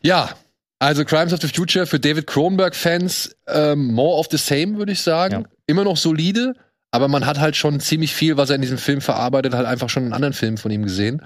Ja, 0.03 0.31
also 0.79 1.05
Crimes 1.05 1.33
of 1.35 1.41
the 1.41 1.49
Future 1.49 1.87
für 1.87 2.01
David 2.01 2.27
Cronenberg-Fans 2.27 3.37
ähm, 3.49 3.93
more 3.93 4.19
of 4.19 4.29
the 4.31 4.37
same, 4.39 4.77
würde 4.79 4.93
ich 4.93 5.03
sagen. 5.03 5.43
Ja. 5.43 5.49
Immer 5.67 5.85
noch 5.85 5.97
solide, 5.97 6.55
aber 6.91 7.09
man 7.09 7.27
hat 7.27 7.39
halt 7.39 7.57
schon 7.57 7.81
ziemlich 7.81 8.15
viel, 8.15 8.37
was 8.37 8.51
er 8.51 8.57
in 8.57 8.63
diesem 8.63 8.79
Film 8.79 9.01
verarbeitet, 9.01 9.55
halt 9.55 9.67
einfach 9.67 9.91
schon 9.91 10.07
in 10.07 10.13
anderen 10.13 10.35
Filmen 10.35 10.59
von 10.59 10.71
ihm 10.71 10.83
gesehen. 10.83 11.23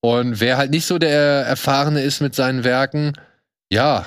Und 0.00 0.40
wer 0.40 0.56
halt 0.56 0.70
nicht 0.70 0.86
so 0.86 0.98
der 0.98 1.46
Erfahrene 1.46 2.02
ist 2.02 2.20
mit 2.20 2.34
seinen 2.34 2.64
Werken, 2.64 3.12
ja, 3.70 4.06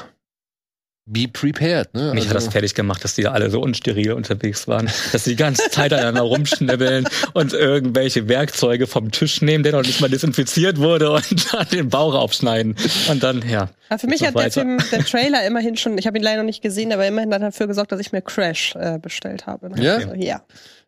be 1.07 1.27
prepared. 1.27 1.93
Ne? 1.93 2.13
Mich 2.13 2.27
hat 2.27 2.35
das 2.35 2.47
fertig 2.47 2.73
gemacht, 2.73 3.03
dass 3.03 3.13
die 3.13 3.21
da 3.21 3.31
alle 3.31 3.49
so 3.51 3.61
unsteril 3.61 4.13
unterwegs 4.13 4.67
waren, 4.67 4.89
dass 5.11 5.23
sie 5.23 5.31
die 5.31 5.35
ganze 5.35 5.69
Zeit 5.69 5.93
aneinander 5.93 6.21
rumschnibbeln 6.21 7.07
und 7.33 7.53
irgendwelche 7.53 8.27
Werkzeuge 8.27 8.87
vom 8.87 9.11
Tisch 9.11 9.41
nehmen, 9.41 9.63
der 9.63 9.73
noch 9.73 9.83
nicht 9.83 10.01
mal 10.01 10.09
desinfiziert 10.09 10.79
wurde 10.79 11.11
und 11.11 11.53
dann 11.53 11.67
den 11.69 11.89
Bauch 11.89 12.15
aufschneiden. 12.15 12.75
Und 13.09 13.21
dann, 13.23 13.47
ja. 13.47 13.69
Aber 13.89 13.99
für 13.99 14.07
mich 14.07 14.25
hat 14.25 14.35
der? 14.35 14.51
Film, 14.51 14.79
der 14.91 15.05
Trailer 15.05 15.45
immerhin 15.45 15.77
schon, 15.77 15.97
ich 15.97 16.07
habe 16.07 16.17
ihn 16.17 16.23
leider 16.23 16.37
noch 16.37 16.45
nicht 16.45 16.61
gesehen, 16.61 16.91
aber 16.91 17.05
immerhin 17.05 17.33
hat 17.33 17.41
er 17.41 17.47
dafür 17.47 17.67
gesorgt, 17.67 17.91
dass 17.91 17.99
ich 17.99 18.11
mir 18.11 18.21
Crash 18.21 18.75
äh, 18.75 18.97
bestellt 18.99 19.45
habe. 19.45 19.69
Ja? 19.79 19.95
Also, 19.95 20.13
ja. 20.15 20.41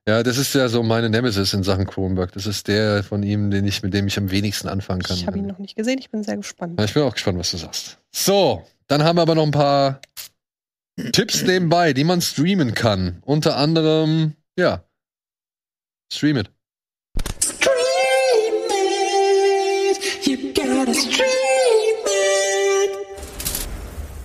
Ja, 0.08 0.24
das 0.24 0.38
ist 0.38 0.56
ja 0.56 0.70
so 0.70 0.84
meine 0.84 1.10
Nemesis 1.10 1.54
in 1.54 1.64
Sachen 1.64 1.86
Cronenberg. 1.86 2.32
Das 2.32 2.46
ist 2.46 2.70
der 2.70 3.04
von 3.04 3.24
ihm, 3.24 3.52
den 3.52 3.66
ich, 3.66 3.84
mit 3.84 3.94
dem 3.94 4.08
ich 4.08 4.18
am 4.18 4.32
wenigsten 4.32 4.70
anfangen 4.70 5.04
kann. 5.04 5.18
Ich 5.18 5.28
habe 5.28 5.38
ihn 5.38 5.46
noch 5.46 5.60
nicht 5.60 5.76
gesehen, 5.76 6.00
ich 6.00 6.10
bin 6.10 6.24
sehr 6.24 6.38
gespannt. 6.38 6.80
Ja, 6.80 6.86
ich 6.86 6.94
bin 6.94 7.04
auch 7.04 7.14
gespannt, 7.14 7.38
was 7.38 7.52
du 7.52 7.58
sagst. 7.58 7.98
So, 8.12 8.66
dann 8.88 9.04
haben 9.04 9.18
wir 9.18 9.22
aber 9.22 9.36
noch 9.36 9.44
ein 9.44 9.52
paar 9.52 10.00
Tipps 11.12 11.44
nebenbei, 11.44 11.92
die 11.92 12.06
man 12.06 12.22
streamen 12.22 12.74
kann. 12.74 13.22
Unter 13.26 13.58
anderem, 13.58 14.34
ja, 14.58 14.86
stream 16.12 16.38
it. 16.38 16.52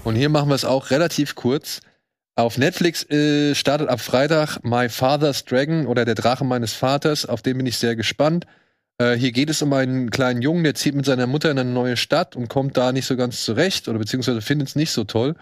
Und 0.05 0.15
hier 0.15 0.29
machen 0.29 0.49
wir 0.49 0.55
es 0.55 0.65
auch 0.65 0.91
relativ 0.91 1.35
kurz. 1.35 1.81
Auf 2.35 2.57
Netflix 2.57 3.09
äh, 3.11 3.55
startet 3.55 3.89
ab 3.89 4.01
Freitag 4.01 4.65
My 4.65 4.89
Father's 4.89 5.45
Dragon 5.45 5.87
oder 5.87 6.05
der 6.05 6.15
Drache 6.15 6.45
meines 6.45 6.73
Vaters. 6.73 7.27
Auf 7.27 7.43
den 7.43 7.59
bin 7.59 7.67
ich 7.67 7.77
sehr 7.77 7.95
gespannt. 7.95 8.47
Äh, 8.99 9.17
hier 9.17 9.33
geht 9.33 9.51
es 9.51 9.61
um 9.61 9.73
einen 9.75 10.11
kleinen 10.11 10.41
Jungen, 10.41 10.65
der 10.65 10.75
zieht 10.75 10.95
mit 10.95 11.05
seiner 11.05 11.27
Mutter 11.27 11.51
in 11.51 11.59
eine 11.59 11.71
neue 11.71 11.97
Stadt 11.99 12.35
und 12.35 12.49
kommt 12.49 12.77
da 12.77 12.93
nicht 12.93 13.07
so 13.07 13.17
ganz 13.17 13.45
zurecht 13.45 13.87
oder 13.89 13.99
beziehungsweise 13.99 14.41
findet 14.41 14.69
es 14.69 14.77
nicht 14.77 14.93
so 14.93 15.05
toll. 15.05 15.35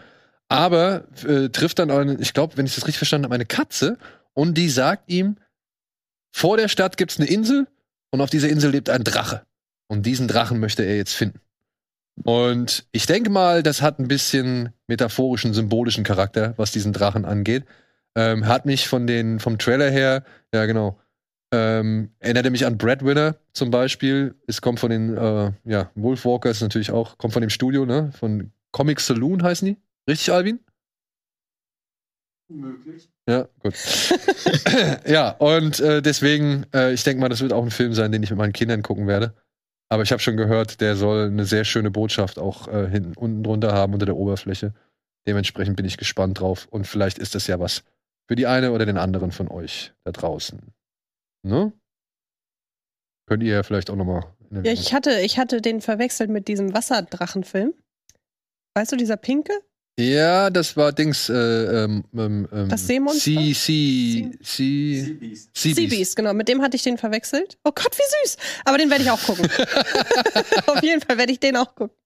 Aber 0.48 1.04
äh, 1.26 1.48
trifft 1.50 1.78
dann, 1.78 1.92
eine, 1.92 2.16
ich 2.20 2.34
glaube, 2.34 2.56
wenn 2.56 2.66
ich 2.66 2.74
das 2.74 2.86
richtig 2.86 2.98
verstanden 2.98 3.26
habe, 3.26 3.36
eine 3.36 3.46
Katze 3.46 3.96
und 4.34 4.58
die 4.58 4.68
sagt 4.68 5.08
ihm, 5.08 5.36
vor 6.32 6.56
der 6.56 6.68
Stadt 6.68 6.96
gibt 6.96 7.12
es 7.12 7.20
eine 7.20 7.28
Insel 7.28 7.68
und 8.10 8.20
auf 8.20 8.30
dieser 8.30 8.48
Insel 8.48 8.72
lebt 8.72 8.90
ein 8.90 9.04
Drache. 9.04 9.42
Und 9.86 10.06
diesen 10.06 10.26
Drachen 10.26 10.58
möchte 10.58 10.82
er 10.82 10.96
jetzt 10.96 11.14
finden. 11.14 11.40
Und 12.24 12.86
ich 12.92 13.06
denke 13.06 13.30
mal, 13.30 13.62
das 13.62 13.82
hat 13.82 13.98
ein 13.98 14.08
bisschen 14.08 14.70
metaphorischen, 14.88 15.54
symbolischen 15.54 16.04
Charakter, 16.04 16.54
was 16.56 16.72
diesen 16.72 16.92
Drachen 16.92 17.24
angeht. 17.24 17.64
Ähm, 18.14 18.46
hat 18.46 18.66
mich 18.66 18.88
von 18.88 19.06
den, 19.06 19.40
vom 19.40 19.58
Trailer 19.58 19.90
her, 19.90 20.24
ja 20.52 20.66
genau, 20.66 21.00
ähm, 21.52 22.10
erinnerte 22.20 22.50
mich 22.50 22.66
an 22.66 22.78
Breadwinner 22.78 23.36
zum 23.52 23.70
Beispiel. 23.70 24.34
Es 24.46 24.60
kommt 24.60 24.80
von 24.80 24.90
den, 24.90 25.16
äh, 25.16 25.52
ja, 25.64 25.90
Wolfwalkers 25.94 26.60
natürlich 26.60 26.90
auch, 26.90 27.18
kommt 27.18 27.32
von 27.32 27.40
dem 27.40 27.50
Studio, 27.50 27.86
ne? 27.86 28.12
Von 28.18 28.52
Comic 28.72 29.00
Saloon 29.00 29.42
heißen 29.42 29.66
die. 29.66 29.76
Richtig, 30.08 30.32
Alvin? 30.32 30.60
Möglich. 32.48 33.08
Ja, 33.28 33.48
gut. 33.60 33.74
ja, 35.06 35.30
und 35.30 35.78
äh, 35.80 36.02
deswegen, 36.02 36.66
äh, 36.74 36.92
ich 36.92 37.04
denke 37.04 37.20
mal, 37.20 37.28
das 37.28 37.40
wird 37.40 37.52
auch 37.52 37.62
ein 37.62 37.70
Film 37.70 37.94
sein, 37.94 38.10
den 38.10 38.22
ich 38.22 38.30
mit 38.30 38.38
meinen 38.38 38.52
Kindern 38.52 38.82
gucken 38.82 39.06
werde. 39.06 39.34
Aber 39.92 40.04
ich 40.04 40.12
habe 40.12 40.22
schon 40.22 40.36
gehört, 40.36 40.80
der 40.80 40.94
soll 40.94 41.26
eine 41.26 41.44
sehr 41.44 41.64
schöne 41.64 41.90
Botschaft 41.90 42.38
auch 42.38 42.68
äh, 42.68 42.88
hinten 42.88 43.14
unten 43.16 43.42
drunter 43.42 43.72
haben 43.72 43.92
unter 43.92 44.06
der 44.06 44.16
Oberfläche. 44.16 44.72
Dementsprechend 45.26 45.76
bin 45.76 45.84
ich 45.84 45.98
gespannt 45.98 46.40
drauf. 46.40 46.68
Und 46.70 46.86
vielleicht 46.86 47.18
ist 47.18 47.34
das 47.34 47.48
ja 47.48 47.58
was 47.58 47.82
für 48.28 48.36
die 48.36 48.46
eine 48.46 48.70
oder 48.70 48.86
den 48.86 48.96
anderen 48.96 49.32
von 49.32 49.48
euch 49.48 49.92
da 50.04 50.12
draußen. 50.12 50.60
Ne? 51.42 51.72
Könnt 53.26 53.42
ihr 53.42 53.54
ja 53.54 53.62
vielleicht 53.64 53.90
auch 53.90 53.96
nochmal. 53.96 54.24
Ja, 54.50 54.72
ich 54.72 54.94
hatte, 54.94 55.20
ich 55.20 55.38
hatte 55.38 55.60
den 55.60 55.80
verwechselt 55.80 56.30
mit 56.30 56.48
diesem 56.48 56.72
Wasserdrachenfilm. 56.72 57.74
Weißt 58.74 58.92
du, 58.92 58.96
dieser 58.96 59.16
pinke? 59.16 59.52
Ja, 60.00 60.50
das 60.50 60.76
war 60.76 60.92
Dings. 60.92 61.28
Äh, 61.28 61.34
ähm, 61.34 62.04
ähm, 62.16 62.48
ähm, 62.52 62.68
Das 62.68 62.86
Seemonster? 62.86 63.30
Sea, 63.30 63.54
sea, 63.54 64.30
sea, 64.42 65.04
sea 65.52 65.74
Sea 65.74 65.88
Beast. 65.88 66.16
Genau. 66.16 66.32
Mit 66.32 66.48
dem 66.48 66.62
hatte 66.62 66.76
ich 66.76 66.82
den 66.82 66.96
verwechselt. 66.98 67.58
Oh 67.64 67.72
Gott, 67.74 67.96
wie 67.96 68.26
süß. 68.26 68.36
Aber 68.64 68.78
den 68.78 68.90
werde 68.90 69.04
ich 69.04 69.10
auch 69.10 69.22
gucken. 69.22 69.46
Auf 70.66 70.82
jeden 70.82 71.00
Fall 71.02 71.18
werde 71.18 71.32
ich 71.32 71.40
den 71.40 71.56
auch 71.56 71.74
gucken. 71.74 71.96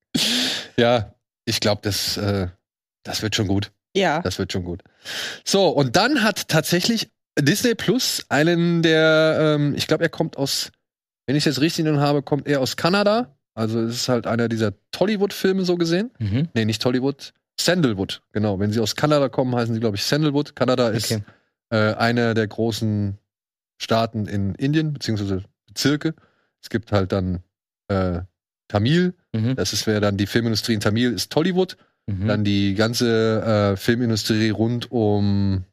Ja, 0.76 1.14
ich 1.44 1.60
glaube, 1.60 1.80
das, 1.82 2.16
äh, 2.16 2.48
das 3.04 3.22
wird 3.22 3.36
schon 3.36 3.46
gut. 3.46 3.70
Ja. 3.96 4.20
Das 4.22 4.38
wird 4.38 4.52
schon 4.52 4.64
gut. 4.64 4.82
So, 5.44 5.68
und 5.68 5.96
dann 5.96 6.22
hat 6.22 6.48
tatsächlich 6.48 7.10
Disney 7.38 7.74
Plus 7.74 8.24
einen 8.28 8.82
der, 8.82 9.56
ähm, 9.56 9.74
ich 9.76 9.86
glaube, 9.86 10.02
er 10.04 10.08
kommt 10.10 10.36
aus, 10.36 10.72
wenn 11.26 11.36
ich 11.36 11.42
es 11.42 11.56
jetzt 11.56 11.60
richtig 11.60 11.86
in 11.86 11.98
habe, 12.00 12.22
kommt 12.22 12.48
er 12.48 12.60
aus 12.60 12.76
Kanada. 12.76 13.36
Also 13.54 13.80
es 13.80 13.94
ist 13.94 14.08
halt 14.08 14.26
einer 14.26 14.48
dieser 14.48 14.72
Tollywood-Filme 14.90 15.64
so 15.64 15.76
gesehen. 15.76 16.10
Mhm. 16.18 16.48
Nee, 16.54 16.64
nicht 16.64 16.82
Tollywood. 16.82 17.32
Sandalwood, 17.60 18.22
genau. 18.32 18.58
Wenn 18.58 18.72
sie 18.72 18.80
aus 18.80 18.96
Kanada 18.96 19.28
kommen, 19.28 19.54
heißen 19.54 19.74
sie, 19.74 19.80
glaube 19.80 19.96
ich, 19.96 20.04
Sandalwood. 20.04 20.56
Kanada 20.56 20.88
ist 20.88 21.12
Okay. 21.12 21.22
äh, 21.70 21.94
einer 21.94 22.34
der 22.34 22.46
großen 22.46 23.18
Staaten 23.80 24.26
in 24.26 24.54
Indien, 24.54 24.92
beziehungsweise 24.92 25.42
Bezirke. 25.66 26.14
Es 26.62 26.68
gibt 26.70 26.92
halt 26.92 27.12
dann 27.12 27.42
äh, 27.88 28.20
Tamil, 28.68 29.14
Mhm. 29.32 29.56
das 29.56 29.72
ist 29.72 29.86
wäre 29.86 30.00
dann 30.00 30.16
die 30.16 30.26
Filmindustrie 30.26 30.74
in 30.74 30.80
Tamil 30.80 31.12
ist 31.12 31.30
Tollywood 31.32 31.76
Mhm. 32.06 32.28
Dann 32.28 32.44
die 32.44 32.74
ganze 32.74 33.72
äh, 33.72 33.76
Filmindustrie 33.78 34.50
rund 34.50 34.90
um 34.92 35.64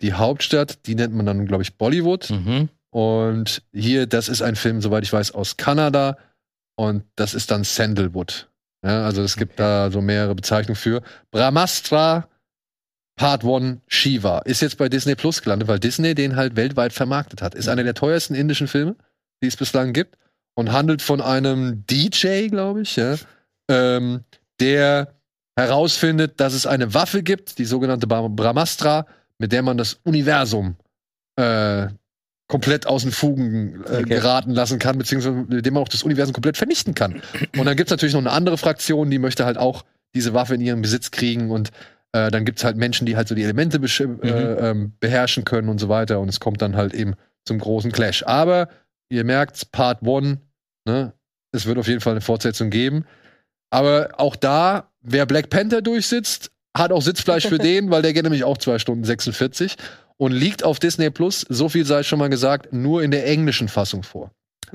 die 0.00 0.14
Hauptstadt, 0.14 0.84
die 0.86 0.96
nennt 0.96 1.14
man 1.14 1.26
dann, 1.26 1.46
glaube 1.46 1.62
ich, 1.62 1.76
Bollywood. 1.76 2.28
Mhm. 2.30 2.68
Und 2.90 3.62
hier, 3.72 4.06
das 4.06 4.28
ist 4.28 4.42
ein 4.42 4.56
Film, 4.56 4.80
soweit 4.80 5.04
ich 5.04 5.12
weiß, 5.12 5.30
aus 5.30 5.56
Kanada. 5.56 6.18
Und 6.74 7.04
das 7.14 7.34
ist 7.34 7.52
dann 7.52 7.62
Sandalwood. 7.62 8.50
Ja, 8.84 9.04
also 9.04 9.22
es 9.22 9.36
gibt 9.36 9.52
Okay. 9.52 9.62
da 9.62 9.90
so 9.90 10.00
mehrere 10.00 10.34
Bezeichnungen 10.34 10.76
für. 10.76 11.02
Brahmastra 11.30 12.28
Part 13.16 13.44
1 13.44 13.80
Shiva 13.86 14.38
ist 14.40 14.62
jetzt 14.62 14.78
bei 14.78 14.88
Disney 14.88 15.14
Plus 15.14 15.42
gelandet, 15.42 15.68
weil 15.68 15.78
Disney 15.78 16.14
den 16.14 16.34
halt 16.36 16.56
weltweit 16.56 16.92
vermarktet 16.92 17.42
hat. 17.42 17.54
Ist 17.54 17.68
einer 17.68 17.84
der 17.84 17.94
teuersten 17.94 18.34
indischen 18.34 18.68
Filme, 18.68 18.96
die 19.42 19.46
es 19.48 19.56
bislang 19.56 19.92
gibt. 19.92 20.16
Und 20.54 20.72
handelt 20.72 21.00
von 21.00 21.20
einem 21.22 21.84
DJ, 21.86 22.48
glaube 22.48 22.82
ich, 22.82 22.96
ja, 22.96 23.16
ähm, 23.70 24.24
der 24.60 25.14
herausfindet, 25.56 26.40
dass 26.40 26.52
es 26.52 26.66
eine 26.66 26.92
Waffe 26.94 27.22
gibt, 27.22 27.58
die 27.58 27.64
sogenannte 27.64 28.06
Bra- 28.06 28.28
Brahmastra, 28.28 29.06
mit 29.38 29.52
der 29.52 29.62
man 29.62 29.78
das 29.78 29.94
Universum 30.04 30.76
äh, 31.36 31.88
komplett 32.52 32.86
aus 32.86 33.02
den 33.02 33.12
Fugen 33.12 33.82
äh, 33.86 33.96
Okay. 33.96 34.04
geraten 34.04 34.50
lassen 34.52 34.78
kann, 34.78 34.98
beziehungsweise 34.98 35.34
mit 35.48 35.64
dem 35.66 35.74
man 35.74 35.82
auch 35.82 35.88
das 35.88 36.02
Universum 36.02 36.32
komplett 36.34 36.56
vernichten 36.58 36.94
kann. 36.94 37.20
Und 37.56 37.64
dann 37.64 37.76
gibt's 37.76 37.90
natürlich 37.90 38.12
noch 38.14 38.20
eine 38.20 38.30
andere 38.30 38.58
Fraktion, 38.58 39.10
die 39.10 39.18
möchte 39.18 39.44
halt 39.46 39.56
auch 39.58 39.84
diese 40.14 40.34
Waffe 40.34 40.54
in 40.54 40.60
ihren 40.60 40.82
Besitz 40.82 41.10
kriegen 41.10 41.50
und 41.50 41.70
äh, 42.12 42.30
dann 42.30 42.44
gibt's 42.44 42.62
halt 42.62 42.76
Menschen, 42.76 43.06
die 43.06 43.16
halt 43.16 43.26
so 43.26 43.34
die 43.34 43.42
Elemente 43.42 43.78
besch- 43.78 44.22
äh, 44.22 44.70
ähm, 44.70 44.92
beherrschen 45.00 45.44
können 45.44 45.70
und 45.70 45.78
so 45.78 45.88
weiter 45.88 46.20
und 46.20 46.28
es 46.28 46.38
kommt 46.40 46.60
dann 46.60 46.76
halt 46.76 46.92
eben 46.92 47.14
zum 47.46 47.58
großen 47.58 47.90
Clash. 47.90 48.22
Aber 48.26 48.68
ihr 49.08 49.24
merkt, 49.24 49.72
Part 49.72 50.02
1, 50.06 50.36
ne, 50.86 51.12
es 51.52 51.64
wird 51.66 51.78
auf 51.78 51.88
jeden 51.88 52.00
Fall 52.00 52.12
eine 52.12 52.20
Fortsetzung 52.20 52.68
geben. 52.70 53.04
Aber 53.70 54.10
auch 54.18 54.36
da, 54.36 54.90
wer 55.00 55.24
Black 55.24 55.48
Panther 55.48 55.80
durchsitzt, 55.80 56.50
hat 56.76 56.92
auch 56.92 57.02
Sitzfleisch 57.02 57.46
für 57.46 57.58
den, 57.70 57.90
weil 57.90 58.02
der 58.02 58.12
geht 58.12 58.22
nämlich 58.24 58.44
auch 58.44 58.58
2 58.58 58.78
Stunden 58.78 59.04
46 59.04 59.76
und 60.16 60.32
liegt 60.32 60.64
auf 60.64 60.78
Disney 60.78 61.10
Plus, 61.10 61.44
so 61.48 61.68
viel 61.68 61.84
sei 61.84 62.02
schon 62.02 62.18
mal 62.18 62.28
gesagt, 62.30 62.72
nur 62.72 63.02
in 63.02 63.10
der 63.10 63.26
englischen 63.26 63.68
Fassung 63.68 64.02
vor. 64.02 64.30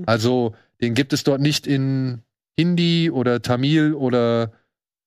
Also, 0.05 0.53
den 0.81 0.93
gibt 0.93 1.13
es 1.13 1.23
dort 1.23 1.41
nicht 1.41 1.65
in 1.67 2.21
Hindi 2.59 3.09
oder 3.11 3.41
Tamil 3.41 3.93
oder 3.93 4.51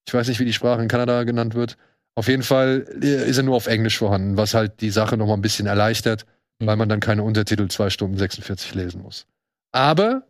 ich 0.06 0.14
weiß 0.14 0.28
nicht, 0.28 0.40
wie 0.40 0.44
die 0.44 0.52
Sprache 0.52 0.82
in 0.82 0.88
Kanada 0.88 1.22
genannt 1.24 1.54
wird. 1.54 1.76
Auf 2.16 2.26
jeden 2.28 2.42
Fall 2.42 2.86
äh, 3.02 3.28
ist 3.28 3.36
er 3.36 3.44
nur 3.44 3.54
auf 3.54 3.66
Englisch 3.68 3.98
vorhanden, 3.98 4.36
was 4.36 4.54
halt 4.54 4.80
die 4.80 4.90
Sache 4.90 5.16
noch 5.16 5.26
mal 5.26 5.34
ein 5.34 5.42
bisschen 5.42 5.66
erleichtert, 5.66 6.26
Mhm. 6.60 6.66
weil 6.66 6.76
man 6.76 6.88
dann 6.90 7.00
keine 7.00 7.22
Untertitel 7.22 7.68
2 7.68 7.88
Stunden 7.90 8.18
46 8.18 8.74
lesen 8.74 9.00
muss. 9.02 9.26
Aber 9.72 10.26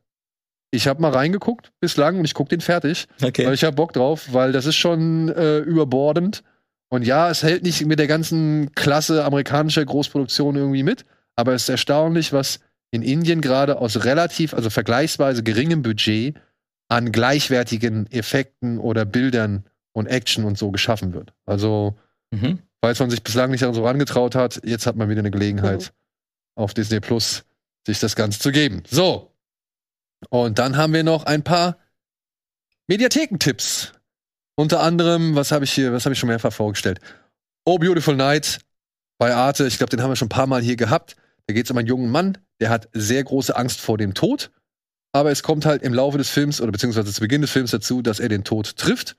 ich 0.71 0.87
habe 0.87 1.01
mal 1.03 1.11
reingeguckt 1.11 1.73
bislang 1.81 2.19
und 2.19 2.25
ich 2.25 2.35
gucke 2.35 2.51
den 2.51 2.61
fertig, 2.61 3.09
weil 3.19 3.29
Okay. 3.31 3.53
ich 3.53 3.65
habe 3.65 3.75
Bock 3.75 3.93
drauf, 3.93 4.29
weil 4.33 4.53
das 4.53 4.67
ist 4.67 4.77
schon 4.77 5.29
äh, 5.31 5.59
überbordend. 5.59 6.45
Und 6.91 7.07
ja, 7.07 7.31
es 7.31 7.43
hält 7.43 7.63
nicht 7.63 7.85
mit 7.87 7.99
der 7.99 8.09
ganzen 8.09 8.73
Klasse 8.75 9.25
amerikanischer 9.25 9.85
Großproduktion 9.85 10.57
irgendwie 10.57 10.83
mit, 10.83 11.05
aber 11.37 11.55
es 11.55 11.63
ist 11.63 11.69
erstaunlich, 11.69 12.33
was 12.33 12.61
in 12.91 13.03
Indien 13.03 13.41
gerade 13.41 13.79
aus 13.79 14.05
relativ, 14.05 14.53
also 14.53 14.69
vergleichsweise 14.69 15.43
geringem 15.45 15.83
Budget 15.83 16.35
an 16.89 17.13
gleichwertigen 17.13 18.11
Effekten 18.11 18.79
oder 18.79 19.05
Bildern 19.05 19.65
und 19.93 20.07
Action 20.07 20.45
und 20.45 20.59
so 20.59 20.73
geschaffen 20.73 21.15
wird. 21.15 21.33
Also, 21.47 21.97
Mhm. 22.33 22.59
falls 22.83 22.99
man 22.99 23.11
sich 23.11 23.23
bislang 23.23 23.53
nicht 23.53 23.61
so 23.61 23.85
rangetraut 23.87 24.35
hat, 24.35 24.61
jetzt 24.65 24.87
hat 24.87 24.97
man 24.97 25.09
wieder 25.09 25.21
eine 25.21 25.31
Gelegenheit, 25.31 25.93
auf 26.57 26.75
Disney 26.75 26.99
Plus 27.01 27.45
sich 27.87 28.01
das 28.01 28.17
Ganze 28.17 28.41
zu 28.41 28.51
geben. 28.51 28.83
So. 28.89 29.33
Und 30.29 30.59
dann 30.59 30.77
haben 30.77 30.93
wir 30.93 31.05
noch 31.05 31.25
ein 31.25 31.43
paar 31.45 31.79
Mediathekentipps. 32.89 33.93
Unter 34.61 34.81
anderem, 34.81 35.37
was 35.37 35.53
habe 35.53 35.65
ich 35.65 35.73
hier, 35.73 35.91
was 35.95 36.05
habe 36.05 36.13
ich 36.13 36.19
schon 36.19 36.29
mehrfach 36.29 36.53
vorgestellt? 36.53 37.01
Oh 37.65 37.79
Beautiful 37.79 38.15
Night 38.15 38.59
bei 39.17 39.35
Arte, 39.35 39.67
ich 39.67 39.79
glaube, 39.79 39.89
den 39.89 40.03
haben 40.03 40.11
wir 40.11 40.17
schon 40.17 40.27
ein 40.27 40.37
paar 40.37 40.47
Mal 40.47 40.61
hier 40.61 40.77
gehabt. 40.77 41.17
Da 41.47 41.55
geht 41.55 41.65
es 41.65 41.71
um 41.71 41.79
einen 41.79 41.89
jungen 41.89 42.11
Mann, 42.11 42.37
der 42.61 42.69
hat 42.69 42.91
sehr 42.93 43.25
große 43.25 43.57
Angst 43.57 43.81
vor 43.81 43.97
dem 43.97 44.13
Tod. 44.13 44.51
Aber 45.13 45.31
es 45.31 45.43
kommt 45.43 45.65
halt 45.65 45.83
im 45.83 45.95
Laufe 45.95 46.19
des 46.19 46.29
Films 46.29 46.61
oder 46.61 46.73
beziehungsweise 46.73 47.11
zu 47.11 47.21
Beginn 47.21 47.41
des 47.41 47.51
Films 47.51 47.71
dazu, 47.71 48.03
dass 48.03 48.21
er 48.21 48.29
den 48.29 48.45
Tod 48.45 48.77
trifft. 48.77 49.17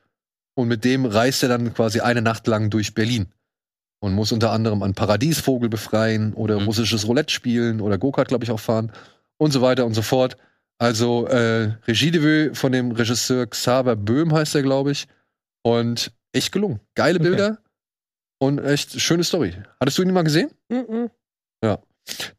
Und 0.54 0.68
mit 0.68 0.86
dem 0.86 1.08
reist 1.08 1.42
er 1.42 1.50
dann 1.50 1.74
quasi 1.74 2.02
eine 2.02 2.22
Nacht 2.22 2.46
lang 2.46 2.70
durch 2.70 2.94
Berlin. 2.94 3.26
Und 4.00 4.14
muss 4.14 4.32
unter 4.32 4.52
anderem 4.52 4.84
einen 4.84 4.94
Paradiesvogel 4.94 5.70
befreien 5.70 6.36
oder 6.36 6.60
Mhm. 6.60 6.66
russisches 6.68 7.08
Roulette 7.08 7.34
spielen 7.34 7.82
oder 7.82 7.98
Go-Kart, 7.98 8.28
glaube 8.28 8.44
ich, 8.44 8.52
auch 8.52 8.60
fahren 8.60 8.92
und 9.38 9.52
so 9.52 9.64
weiter 9.64 9.88
und 9.88 9.96
so 9.96 10.04
fort. 10.04 10.38
Also 10.78 11.26
äh, 11.26 11.74
Regiedebüt 11.88 12.56
von 12.56 12.72
dem 12.72 12.92
Regisseur 12.92 13.48
Xaver 13.48 13.96
Böhm 13.96 14.32
heißt 14.36 14.54
er, 14.54 14.62
glaube 14.62 14.92
ich. 14.92 15.08
Und 15.64 16.12
echt 16.32 16.52
gelungen. 16.52 16.80
Geile 16.96 17.20
Okay. 17.20 17.30
Bilder 17.30 17.58
und 18.40 18.60
echt 18.60 19.00
schöne 19.00 19.24
Story. 19.24 19.54
Hattest 19.80 19.98
du 19.98 20.04
ihn 20.04 20.14
mal 20.14 20.24
gesehen? 20.24 20.52
Mhm. 20.70 21.10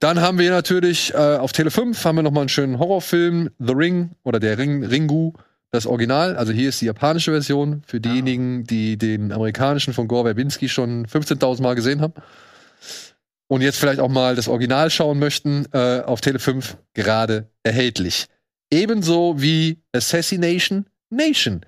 Dann 0.00 0.20
haben 0.20 0.38
wir 0.38 0.50
natürlich 0.50 1.14
äh, 1.14 1.16
auf 1.16 1.52
Tele 1.52 1.70
5 1.70 2.04
haben 2.04 2.16
wir 2.16 2.22
noch 2.22 2.32
mal 2.32 2.40
einen 2.40 2.48
schönen 2.48 2.78
Horrorfilm, 2.78 3.50
The 3.58 3.72
Ring 3.72 4.10
oder 4.24 4.40
der 4.40 4.58
Ring, 4.58 4.84
Ringu, 4.84 5.32
das 5.70 5.86
Original. 5.86 6.36
Also 6.36 6.52
hier 6.52 6.68
ist 6.68 6.80
die 6.80 6.86
japanische 6.86 7.30
Version 7.30 7.82
für 7.86 8.00
diejenigen, 8.00 8.64
die 8.64 8.98
den 8.98 9.32
amerikanischen 9.32 9.94
von 9.94 10.08
Gore 10.08 10.24
Verbinski 10.24 10.68
schon 10.68 11.06
15.000 11.06 11.62
Mal 11.62 11.74
gesehen 11.74 12.00
haben. 12.00 12.14
Und 13.48 13.60
jetzt 13.60 13.78
vielleicht 13.78 14.00
auch 14.00 14.08
mal 14.08 14.34
das 14.34 14.48
Original 14.48 14.90
schauen 14.90 15.18
möchten, 15.18 15.66
äh, 15.72 16.00
auf 16.00 16.20
Tele 16.20 16.38
5 16.38 16.76
gerade 16.94 17.50
erhältlich. 17.62 18.26
Ebenso 18.70 19.40
wie 19.40 19.82
Assassination 19.92 20.86
Nation. 21.10 21.60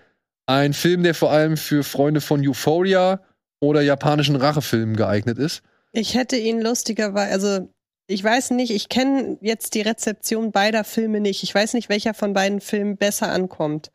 Ein 0.46 0.74
Film, 0.74 1.02
der 1.02 1.14
vor 1.14 1.30
allem 1.30 1.56
für 1.56 1.84
Freunde 1.84 2.20
von 2.20 2.46
Euphoria 2.46 3.22
oder 3.60 3.80
japanischen 3.80 4.36
Rachefilmen 4.36 4.96
geeignet 4.96 5.38
ist. 5.38 5.62
Ich 5.92 6.14
hätte 6.14 6.36
ihn 6.36 6.60
lustigerweise, 6.60 7.32
also 7.32 7.74
ich 8.06 8.22
weiß 8.22 8.50
nicht, 8.50 8.70
ich 8.70 8.88
kenne 8.88 9.38
jetzt 9.40 9.74
die 9.74 9.80
Rezeption 9.80 10.52
beider 10.52 10.84
Filme 10.84 11.20
nicht. 11.20 11.42
Ich 11.42 11.54
weiß 11.54 11.72
nicht, 11.74 11.88
welcher 11.88 12.12
von 12.12 12.34
beiden 12.34 12.60
Filmen 12.60 12.96
besser 12.96 13.32
ankommt. 13.32 13.90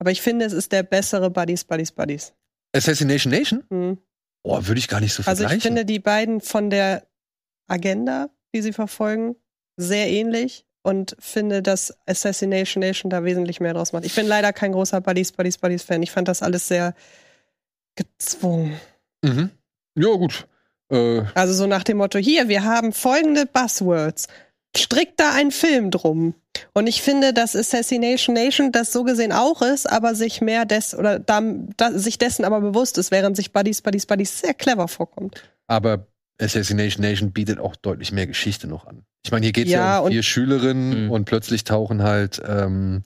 Aber 0.00 0.10
ich 0.10 0.22
finde, 0.22 0.44
es 0.44 0.52
ist 0.52 0.72
der 0.72 0.82
bessere 0.82 1.30
Buddies, 1.30 1.64
Buddies, 1.64 1.92
Buddies. 1.92 2.32
Assassination 2.74 3.30
Nation? 3.32 3.62
Hm. 3.70 3.98
Oh, 4.42 4.58
würde 4.66 4.78
ich 4.78 4.88
gar 4.88 5.00
nicht 5.00 5.14
so 5.14 5.22
Also 5.22 5.42
vergleichen. 5.42 5.56
ich 5.58 5.62
finde 5.62 5.84
die 5.84 6.00
beiden 6.00 6.40
von 6.40 6.70
der 6.70 7.06
Agenda, 7.68 8.30
die 8.54 8.62
sie 8.62 8.72
verfolgen, 8.72 9.36
sehr 9.76 10.08
ähnlich 10.08 10.66
und 10.84 11.16
finde, 11.18 11.62
dass 11.62 11.96
Assassination 12.06 12.80
Nation 12.80 13.10
da 13.10 13.24
wesentlich 13.24 13.58
mehr 13.58 13.74
draus 13.74 13.92
macht. 13.92 14.04
Ich 14.04 14.14
bin 14.14 14.26
leider 14.26 14.52
kein 14.52 14.72
großer 14.72 15.00
Buddies, 15.00 15.32
Buddies, 15.32 15.58
Buddies 15.58 15.82
Fan. 15.82 16.02
Ich 16.02 16.12
fand 16.12 16.28
das 16.28 16.42
alles 16.42 16.68
sehr 16.68 16.94
gezwungen. 17.96 18.78
mhm. 19.24 19.50
Ja, 19.96 20.14
gut. 20.14 20.46
Äh, 20.90 21.22
Also 21.34 21.54
so 21.54 21.66
nach 21.66 21.84
dem 21.84 21.96
Motto, 21.98 22.18
hier, 22.18 22.48
wir 22.48 22.64
haben 22.64 22.92
folgende 22.92 23.46
Buzzwords. 23.46 24.28
Strickt 24.76 25.20
da 25.20 25.32
ein 25.34 25.52
Film 25.52 25.90
drum. 25.90 26.34
Und 26.72 26.86
ich 26.86 27.00
finde, 27.00 27.32
dass 27.32 27.56
Assassination 27.56 28.34
Nation 28.34 28.72
das 28.72 28.92
so 28.92 29.04
gesehen 29.04 29.32
auch 29.32 29.62
ist, 29.62 29.88
aber 29.90 30.14
sich 30.14 30.40
mehr 30.40 30.64
des 30.66 30.94
oder 30.94 31.18
da, 31.18 31.40
da, 31.76 31.92
sich 31.92 32.18
dessen 32.18 32.44
aber 32.44 32.60
bewusst 32.60 32.98
ist, 32.98 33.10
während 33.10 33.36
sich 33.36 33.52
Buddies, 33.52 33.82
Buddies, 33.82 34.06
Buddies 34.06 34.40
sehr 34.40 34.54
clever 34.54 34.88
vorkommt. 34.88 35.42
aber 35.66 36.06
Assassination 36.40 37.02
Nation 37.02 37.32
bietet 37.32 37.58
auch 37.58 37.76
deutlich 37.76 38.12
mehr 38.12 38.26
Geschichte 38.26 38.66
noch 38.66 38.86
an. 38.86 39.04
Ich 39.24 39.30
meine, 39.30 39.44
hier 39.46 39.52
geht 39.52 39.66
es 39.66 39.72
ja, 39.72 39.80
Ja, 39.80 39.98
um 40.00 40.10
vier 40.10 40.22
Schülerinnen 40.22 41.04
Mhm. 41.06 41.10
und 41.10 41.24
plötzlich 41.24 41.64
tauchen 41.64 42.02
halt 42.02 42.42
ähm, 42.46 43.04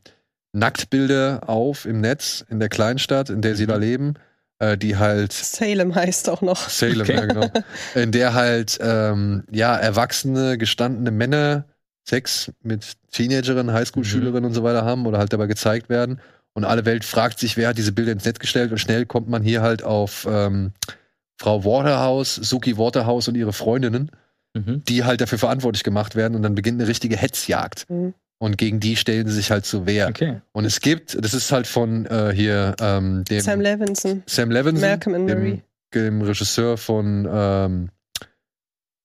Nacktbilder 0.53 1.49
auf 1.49 1.85
im 1.85 2.01
Netz 2.01 2.45
in 2.49 2.59
der 2.59 2.69
Kleinstadt, 2.69 3.31
in 3.31 3.43
der 3.43 3.55
sie 3.55 3.67
da 3.67 3.77
leben, 3.77 4.15
äh, 4.59 4.77
die 4.79 4.97
halt 4.97 5.33
Salem 5.33 5.95
heißt 5.95 6.29
auch 6.31 6.41
noch. 6.43 6.69
Salem, 6.69 7.03
Okay. 7.03 7.15
ja 7.15 7.27
genau. 7.27 7.51
In 7.95 8.13
der 8.13 8.35
halt 8.35 8.79
ähm, 8.81 9.45
ja 9.51 9.77
erwachsene, 9.77 10.59
gestandene 10.59 11.11
Männer 11.11 11.65
Sex 12.09 12.51
mit 12.63 12.95
Teenagerinnen, 13.13 13.73
Highschool-Schülerinnen 13.73 14.47
und 14.47 14.55
so 14.55 14.63
weiter 14.63 14.85
haben 14.85 15.07
oder 15.07 15.19
halt 15.19 15.33
dabei 15.33 15.47
gezeigt 15.47 15.89
werden. 15.91 16.21
Und 16.55 16.65
alle 16.65 16.87
Welt 16.87 17.05
fragt 17.05 17.39
sich, 17.39 17.57
wer 17.59 17.69
hat 17.69 17.79
diese 17.79 17.93
Bilder 17.93 18.13
ins 18.13 18.25
Netz 18.25 18.39
gestellt 18.39 18.73
und 18.73 18.79
schnell 18.79 19.05
kommt 19.07 19.29
man 19.29 19.43
hier 19.43 19.61
halt 19.63 19.83
auf 19.85 20.27
ähm, 20.29 20.73
Frau 21.39 21.65
Waterhouse, 21.65 22.35
Suki 22.35 22.77
Waterhouse 22.77 23.29
und 23.29 23.37
ihre 23.37 23.53
Freundinnen, 23.53 24.11
Mhm. 24.57 24.83
die 24.89 25.05
halt 25.05 25.21
dafür 25.21 25.39
verantwortlich 25.39 25.85
gemacht 25.85 26.17
werden 26.17 26.35
und 26.35 26.43
dann 26.43 26.55
beginnt 26.55 26.81
eine 26.81 26.89
richtige 26.89 27.17
Hetzjagd. 27.17 27.89
Mhm. 27.91 28.15
Und 28.41 28.57
gegen 28.57 28.81
die 28.81 28.97
stellen 28.97 29.27
sie 29.29 29.35
sich 29.35 29.51
halt 29.51 29.67
zur 29.67 29.85
Wehr. 29.87 30.09
Okay. 30.09 30.41
Und 30.53 30.65
es 30.65 30.81
gibt, 30.81 31.23
das 31.23 31.35
ist 31.35 31.51
halt 31.53 31.67
von 31.67 32.07
äh, 32.07 32.33
hier 32.35 32.75
ähm, 32.81 33.25
dem 33.25 33.41
Sam 33.41 33.61
Levinson, 33.61 34.23
Sam 34.27 34.51
Levinson, 34.51 34.89
Malcolm 34.89 35.15
and 35.17 35.27
Marie. 35.27 35.63
dem, 35.93 36.21
dem 36.21 36.23
Regisseur 36.23 36.77
von 36.79 37.29
ähm, 37.31 37.89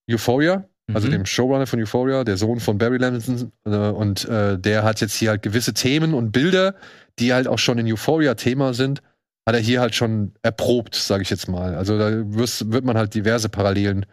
Euphoria, 0.09 0.65
also 0.93 1.07
Mhm. 1.07 1.11
dem 1.11 1.25
Showrunner 1.25 1.65
von 1.67 1.79
Euphoria, 1.81 2.23
der 2.23 2.37
Sohn 2.37 2.59
von 2.59 2.77
Barry 2.77 2.97
Levinson. 2.97 3.51
Äh, 3.65 3.69
und 3.69 4.25
äh, 4.25 4.57
der 4.59 4.83
hat 4.83 5.01
jetzt 5.01 5.13
hier 5.15 5.29
halt 5.31 5.41
gewisse 5.41 5.73
Themen 5.73 6.13
und 6.13 6.31
Bilder, 6.31 6.75
die 7.19 7.33
halt 7.33 7.47
auch 7.47 7.59
schon 7.59 7.77
in 7.79 7.91
Euphoria 7.91 8.35
Thema 8.35 8.73
sind, 8.73 9.01
hat 9.45 9.55
er 9.55 9.61
hier 9.61 9.81
halt 9.81 9.95
schon 9.95 10.33
erprobt, 10.41 10.95
sage 10.95 11.23
ich 11.23 11.29
jetzt 11.29 11.47
mal. 11.47 11.75
Also 11.75 11.97
da 11.97 12.09
wird 12.11 12.85
man 12.85 12.97
halt 12.97 13.13
diverse 13.13 13.49
Parallelen 13.49 14.05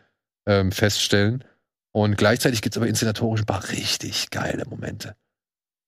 ähm, 0.47 0.73
feststellen. 0.73 1.45
Und 1.93 2.17
gleichzeitig 2.17 2.63
gibt 2.63 2.75
es 2.75 2.79
aber 2.79 2.89
inszenatorisch 2.89 3.43
ein 3.43 3.47
paar 3.47 3.69
richtig 3.71 4.31
geile 4.31 4.65
Momente. 4.67 5.15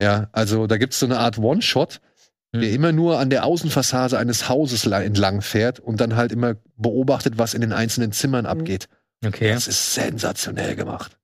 Ja, 0.00 0.28
also 0.32 0.66
da 0.66 0.76
gibt 0.78 0.94
es 0.94 0.98
so 1.00 1.06
eine 1.06 1.18
Art 1.18 1.38
One-Shot, 1.38 2.00
der 2.54 2.68
Hm. 2.68 2.74
immer 2.74 2.92
nur 2.92 3.18
an 3.18 3.30
der 3.30 3.44
Außenfassade 3.44 4.18
eines 4.18 4.48
Hauses 4.48 4.84
la- 4.84 5.00
entlang 5.02 5.40
fährt 5.42 5.80
und 5.80 6.00
dann 6.00 6.16
halt 6.16 6.32
immer 6.32 6.56
beobachtet, 6.76 7.38
was 7.38 7.54
in 7.54 7.60
den 7.62 7.72
einzelnen 7.72 8.12
Zimmern 8.12 8.46
abgeht. 8.46 8.88
Okay. 9.24 9.52
Das 9.52 9.68
ist 9.68 9.94
sensationell 9.94 10.74
gemacht. 10.76 11.16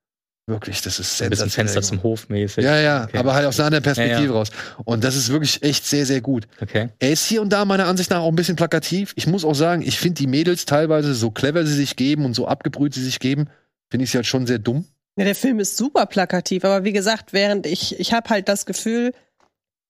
Wirklich, 0.48 0.80
das 0.80 0.98
ist 0.98 1.20
Ein 1.22 1.28
bisschen 1.30 1.48
sensationell. 1.50 1.72
Fenster 1.74 1.82
zum. 1.82 2.02
Hof 2.02 2.28
mäßig. 2.30 2.64
Ja, 2.64 2.80
ja, 2.80 3.04
Okay. 3.04 3.18
aber 3.18 3.34
halt 3.34 3.46
aus 3.46 3.60
einer 3.60 3.66
anderen 3.66 3.84
Perspektive 3.84 4.20
Ja, 4.20 4.24
ja. 4.24 4.32
raus. 4.32 4.48
Und 4.84 5.04
das 5.04 5.14
ist 5.14 5.28
wirklich 5.28 5.62
echt 5.62 5.84
sehr, 5.84 6.06
sehr 6.06 6.22
gut. 6.22 6.48
Okay. 6.60 6.88
Er 6.98 7.10
ist 7.12 7.26
hier 7.26 7.42
und 7.42 7.50
da 7.52 7.64
meiner 7.66 7.86
Ansicht 7.86 8.08
nach 8.10 8.20
auch 8.20 8.28
ein 8.30 8.34
bisschen 8.36 8.56
plakativ. 8.56 9.12
Ich 9.16 9.26
muss 9.26 9.44
auch 9.44 9.54
sagen, 9.54 9.82
ich 9.82 9.98
finde 9.98 10.14
die 10.14 10.26
Mädels 10.26 10.64
teilweise, 10.64 11.14
so 11.14 11.30
clever 11.30 11.66
sie 11.66 11.74
sich 11.74 11.96
geben 11.96 12.24
und 12.24 12.32
so 12.34 12.48
abgebrüht 12.48 12.94
sie 12.94 13.04
sich 13.04 13.20
geben, 13.20 13.48
finde 13.90 14.04
ich 14.04 14.10
sie 14.10 14.16
halt 14.18 14.26
schon 14.26 14.46
sehr 14.46 14.58
dumm. 14.58 14.86
Ja, 15.18 15.24
der 15.26 15.34
Film 15.34 15.60
ist 15.60 15.76
super 15.76 16.06
plakativ, 16.06 16.64
aber 16.64 16.82
wie 16.84 16.92
gesagt, 16.92 17.32
während 17.34 17.66
ich, 17.66 18.00
ich 18.00 18.12
habe 18.14 18.30
halt 18.30 18.48
das 18.48 18.64
Gefühl, 18.66 19.12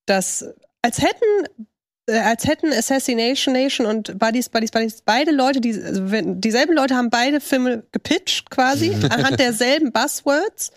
dass 0.06 0.44
als 0.82 0.98
hätten 1.02 1.66
als 2.08 2.46
hätten 2.46 2.72
Assassination 2.72 3.54
Nation 3.54 3.86
und 3.86 4.18
Buddies, 4.18 4.48
Buddies, 4.48 4.70
Buddies, 4.70 5.02
beide 5.04 5.30
Leute, 5.30 5.60
die, 5.60 5.74
also 5.74 6.10
wenn, 6.10 6.40
dieselben 6.40 6.74
Leute 6.74 6.94
haben 6.96 7.10
beide 7.10 7.40
Filme 7.40 7.84
gepitcht 7.92 8.50
quasi, 8.50 8.94
anhand 9.10 9.38
derselben 9.38 9.92
Buzzwords. 9.92 10.70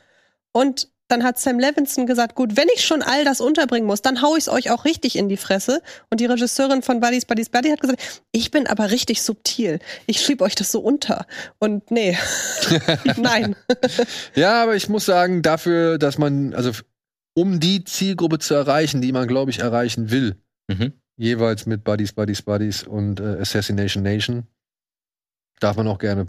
Und 0.51 0.89
dann 1.07 1.23
hat 1.23 1.39
Sam 1.39 1.59
Levinson 1.59 2.05
gesagt, 2.05 2.35
gut, 2.35 2.55
wenn 2.55 2.67
ich 2.73 2.85
schon 2.85 3.01
all 3.01 3.25
das 3.25 3.41
unterbringen 3.41 3.85
muss, 3.85 4.01
dann 4.01 4.21
hau 4.21 4.35
ich 4.35 4.43
es 4.43 4.49
euch 4.49 4.71
auch 4.71 4.85
richtig 4.85 5.17
in 5.17 5.27
die 5.27 5.37
Fresse. 5.37 5.81
Und 6.09 6.21
die 6.21 6.25
Regisseurin 6.25 6.81
von 6.81 7.01
Buddies, 7.01 7.25
Buddies, 7.25 7.49
Buddy 7.49 7.69
hat 7.69 7.81
gesagt, 7.81 8.23
ich 8.31 8.51
bin 8.51 8.67
aber 8.67 8.91
richtig 8.91 9.21
subtil. 9.21 9.79
Ich 10.07 10.21
schieb 10.21 10.41
euch 10.41 10.55
das 10.55 10.71
so 10.71 10.79
unter. 10.79 11.25
Und 11.59 11.91
nee, 11.91 12.17
nein. 13.17 13.55
Ja, 14.35 14.63
aber 14.63 14.75
ich 14.75 14.87
muss 14.87 15.05
sagen, 15.05 15.41
dafür, 15.41 15.97
dass 15.97 16.17
man, 16.17 16.53
also 16.53 16.71
um 17.33 17.59
die 17.59 17.83
Zielgruppe 17.83 18.39
zu 18.39 18.53
erreichen, 18.53 19.01
die 19.01 19.11
man, 19.11 19.27
glaube 19.27 19.51
ich, 19.51 19.59
erreichen 19.59 20.11
will, 20.11 20.37
Mhm. 20.71 20.93
Jeweils 21.22 21.65
mit 21.65 21.84
Buddies, 21.84 22.14
Buddies, 22.14 22.41
Buddies 22.41 22.84
und 22.84 23.19
äh, 23.19 23.38
Assassination 23.39 24.03
Nation, 24.03 24.43
darf 25.60 25.77
man 25.77 25.88
auch 25.88 25.99
gerne 25.99 26.26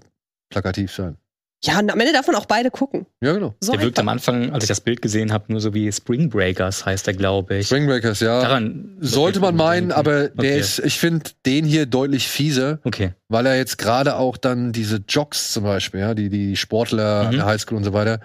plakativ 0.51 0.93
sein. 0.93 1.17
Ja, 1.65 1.79
und 1.79 1.91
am 1.93 2.01
Ende 2.01 2.13
darf 2.13 2.27
man 2.27 2.35
auch 2.35 2.47
beide 2.47 2.73
gucken. 2.73 3.07
Ja, 3.21 3.33
genau. 3.33 3.55
So 3.61 3.73
der 3.73 3.83
wirkt 3.83 3.99
am. 4.01 4.09
Anfang, 4.09 4.51
als 4.53 4.65
ich 4.65 4.69
das 4.69 4.81
Bild 4.81 5.01
gesehen 5.01 5.33
habe, 5.33 5.45
nur 5.53 5.61
so 5.61 5.73
wie 5.75 5.91
Spring 5.93 6.29
Breakers 6.29 6.85
heißt 6.85 7.07
er, 7.07 7.15
glaube 7.15 7.59
ich. 7.59 7.67
Spring 7.69 7.87
Breakers, 7.87 8.19
ja. 8.19 8.41
Daran 8.43 8.97
Sollte 9.01 9.39
man 9.39 9.55
meinen, 9.55 9.93
aber 9.93 10.29
der 10.29 10.51
Okay. 10.51 10.59
ist, 10.59 10.81
ich 10.81 10.99
finde 10.99 11.31
den 11.47 11.65
hier 11.65 11.87
deutlich 11.87 12.27
fieser, 12.27 12.81
Okay. 12.83 13.13
weil 13.29 13.47
er 13.47 13.57
jetzt 13.57 13.79
gerade 13.79 14.17
auch 14.17 14.37
dann 14.37 14.73
diese 14.73 15.05
Jocks 15.09 15.53
zum 15.53 15.63
Beispiel, 15.63 16.01
ja, 16.01 16.15
die, 16.15 16.29
die 16.31 16.57
Sportler 16.57 17.29
Mhm. 17.31 17.37
der 17.37 17.47
Highschool 17.47 17.79
und 17.79 17.85
so 17.85 17.93
weiter, 17.93 18.19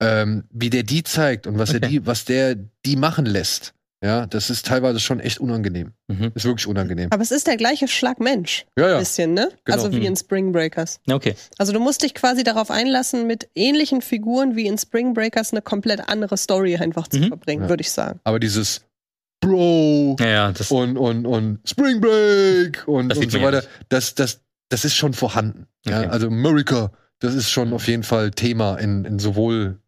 ähm, 0.00 0.42
wie 0.50 0.68
der 0.70 0.82
die 0.82 1.04
zeigt 1.04 1.46
und 1.46 1.58
was 1.58 1.70
er 1.70 1.76
Okay. 1.76 1.88
die, 1.88 2.06
was 2.06 2.24
der 2.24 2.56
die 2.84 2.96
machen 2.96 3.24
lässt. 3.24 3.72
Ja, 4.02 4.26
das 4.26 4.48
ist 4.48 4.64
teilweise 4.64 4.98
schon 4.98 5.20
echt 5.20 5.40
unangenehm. 5.40 5.92
Mhm. 6.08 6.32
Ist 6.34 6.46
wirklich 6.46 6.66
unangenehm. 6.66 7.08
Aber 7.12 7.22
es 7.22 7.30
ist 7.30 7.46
der 7.46 7.56
gleiche 7.58 7.86
Schlag 7.86 8.18
Mensch. 8.18 8.64
Ja, 8.78 8.88
ja. 8.92 8.98
Bisschen, 8.98 9.34
ne? 9.34 9.50
Genau. 9.64 9.76
Also 9.76 9.92
wie 9.92 9.98
Mhm. 10.00 10.06
in 10.06 10.16
Spring 10.16 10.52
Breakers. 10.52 11.00
Ja, 11.06 11.16
Okay. 11.16 11.34
Also 11.58 11.72
du 11.74 11.80
musst 11.80 12.02
dich 12.02 12.14
quasi 12.14 12.42
darauf 12.42 12.70
einlassen, 12.70 13.26
mit 13.26 13.48
ähnlichen 13.54 14.00
Figuren 14.00 14.56
wie 14.56 14.66
in 14.66 14.78
Spring 14.78 15.12
Breakers 15.12 15.52
eine 15.52 15.60
komplett 15.60 16.08
andere 16.08 16.38
Story 16.38 16.76
einfach 16.76 17.08
zu 17.08 17.18
Mhm. 17.18 17.28
verbringen, 17.28 17.64
Ja. 17.64 17.68
würde 17.68 17.82
ich 17.82 17.90
sagen. 17.90 18.20
Aber 18.24 18.40
dieses 18.40 18.82
Bro 19.42 20.16
Ja, 20.20 20.26
ja, 20.26 20.52
das. 20.52 20.70
und, 20.70 20.96
und, 20.96 21.26
und 21.26 21.60
Spring 21.68 22.00
Break 22.00 22.86
und, 22.86 23.08
Das 23.10 23.18
und 23.18 23.30
so 23.30 23.38
ja 23.38 23.44
weiter, 23.44 23.64
das, 23.88 24.14
das, 24.14 24.40
das 24.70 24.84
ist 24.84 24.96
schon 24.96 25.12
vorhanden. 25.14 25.66
Ja? 25.86 26.00
Okay. 26.00 26.08
Also 26.08 26.26
America, 26.28 26.90
das 27.20 27.34
ist 27.34 27.50
schon 27.50 27.72
auf 27.74 27.86
jeden 27.86 28.02
Fall 28.02 28.30
Thema 28.30 28.76
in, 28.76 29.04
in 29.04 29.18
sowohl 29.18 29.78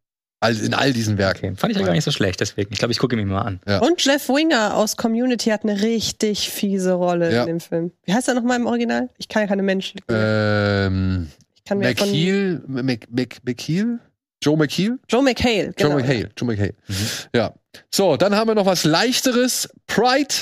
all, 0.43 0.57
in 0.59 0.75
all 0.75 0.93
diesen 0.93 1.19
Werken. 1.19 1.47
Okay. 1.47 1.57
Fand 1.57 1.73
ich 1.73 1.79
ja 1.79 1.85
gar 1.87 1.93
nicht 1.93 2.05
so 2.05 2.11
schlecht, 2.11 2.41
deswegen. 2.41 2.73
Ich 2.73 2.79
glaube, 2.79 2.93
ich 2.93 2.99
gucke 2.99 3.17
mir 3.17 3.25
mal 3.25 3.43
an. 3.43 3.61
Ja. 3.67 3.79
Und 3.81 4.05
Jeff 4.05 4.29
Winger 4.29 4.77
aus 4.77 4.97
Community 4.97 5.51
hat 5.51 5.63
eine 5.65 5.81
richtig 5.83 6.51
fiese 6.51 6.93
Rolle 6.93 7.33
Ja. 7.33 7.43
in 7.43 7.47
dem 7.47 7.61
Film. 7.61 7.93
Wie 8.05 8.13
heißt 8.13 8.29
er 8.29 8.35
nochmal 8.35 8.59
im 8.59 8.67
Original? 8.67 9.09
Ich 9.19 9.29
kann 9.29 9.43
ja 9.43 9.49
keine 9.49 9.63
Menschen. 9.63 10.01
Ähm, 10.09 11.29
ich 11.55 11.65
kann 11.65 11.79
mir 11.79 11.97
von 11.97 12.09
McHeel, 12.09 12.63
Mc, 12.67 13.07
Mc, 13.11 13.37
McHeel? 13.45 13.99
Joe 14.43 14.57
McHeel? 14.57 14.99
Joe 15.09 15.23
McHale. 15.23 15.73
Genau. 15.77 15.91
Joe 15.91 16.01
McHale, 16.01 16.31
Joe 16.37 16.47
McHale. 16.49 16.75
Mhm. 16.89 16.95
Ja. 17.35 17.55
So, 17.91 18.17
dann 18.17 18.35
haben 18.35 18.49
wir 18.49 18.55
noch 18.57 18.67
was 18.67 18.85
leichteres. 18.85 19.69
Pride, 19.87 20.35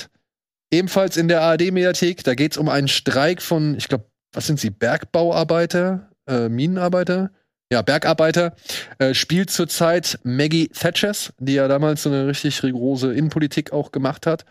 ebenfalls 0.73 1.17
in 1.19 1.29
der 1.29 1.43
ARD-Mediathek. 1.43 2.25
Da 2.25 2.35
geht 2.35 2.53
es 2.53 2.59
um 2.59 2.69
einen 2.69 2.89
Streik 2.89 3.43
von, 3.43 3.77
ich 3.77 3.89
glaube, 3.89 4.05
was 4.33 4.47
sind 4.47 4.59
sie? 4.59 4.71
Bergbauarbeiter, 4.71 6.09
äh, 6.27 6.49
Minenarbeiter? 6.49 7.31
Ja, 7.73 7.83
Bergarbeiter. 7.83 8.57
Äh, 8.99 9.15
spielt 9.15 9.51
zurzeit 9.51 10.19
Maggie 10.25 10.69
Thatchers, 10.69 11.33
die 11.39 11.55
ja 11.55 11.69
damals 11.69 12.03
so 12.03 12.11
eine 12.11 12.27
richtig 12.27 12.63
rigorose 12.63 13.13
Innenpolitik 13.15 13.73
auch 13.73 13.93
gemacht 13.93 14.27
hat. 14.27 14.45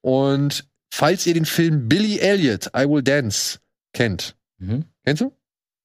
Und 0.00 0.64
falls 0.92 1.26
ihr 1.26 1.34
den 1.34 1.44
Film 1.44 1.88
Billy 1.88 2.18
Elliot, 2.18 2.66
I 2.76 2.88
Will 2.88 3.02
Dance, 3.02 3.60
kennt. 3.92 4.36
Mhm. 4.58 4.86
Kennst 5.04 5.22
du? 5.22 5.32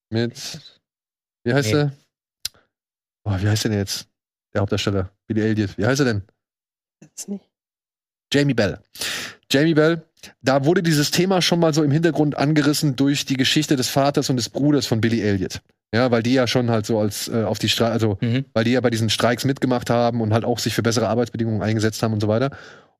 Mit, 0.09 0.33
wie 1.43 1.53
heißt 1.53 1.67
Nee. 1.67 1.73
der? 1.75 1.91
Oh, 3.23 3.35
wie 3.39 3.47
heißt 3.47 3.65
der 3.65 3.71
denn 3.71 3.79
jetzt? 3.79 4.07
Der 4.53 4.61
Hauptdarsteller. 4.61 5.11
Billy 5.27 5.41
Elliot. 5.41 5.77
Wie 5.77 5.85
heißt 5.85 5.99
er 6.01 6.05
denn? 6.05 6.23
Das 7.15 7.27
nicht. 7.27 7.45
Jamie 8.33 8.55
Bell. 8.55 8.79
Jamie 9.51 9.73
Bell, 9.75 10.03
da 10.41 10.65
wurde 10.65 10.83
dieses 10.83 11.11
Thema 11.11 11.41
schon 11.41 11.59
mal 11.59 11.73
so 11.73 11.83
im 11.83 11.91
Hintergrund 11.91 12.37
angerissen 12.37 12.95
durch 12.95 13.25
die 13.25 13.37
Geschichte 13.37 13.75
des 13.75 13.89
Vaters 13.89 14.29
und 14.29 14.37
des 14.37 14.49
Bruders 14.49 14.85
von 14.85 15.01
Billy 15.01 15.21
Elliot. 15.21 15.61
Ja, 15.93 16.11
weil 16.11 16.21
die 16.21 16.33
ja 16.33 16.45
schon 16.45 16.69
halt 16.69 16.85
so 16.85 16.99
als 16.99 17.27
äh, 17.29 17.43
auf 17.43 17.57
die 17.59 17.69
Streik, 17.69 17.91
also 17.91 18.17
Mhm. 18.21 18.45
weil 18.53 18.63
die 18.63 18.71
ja 18.71 18.81
bei 18.81 18.89
diesen 18.91 19.09
Streiks 19.09 19.43
mitgemacht 19.45 19.89
haben 19.89 20.21
und 20.21 20.33
halt 20.33 20.45
auch 20.45 20.59
sich 20.59 20.75
für 20.75 20.83
bessere 20.83 21.07
Arbeitsbedingungen 21.07 21.61
eingesetzt 21.63 22.03
haben 22.03 22.13
und 22.13 22.21
so 22.21 22.27
weiter. 22.27 22.51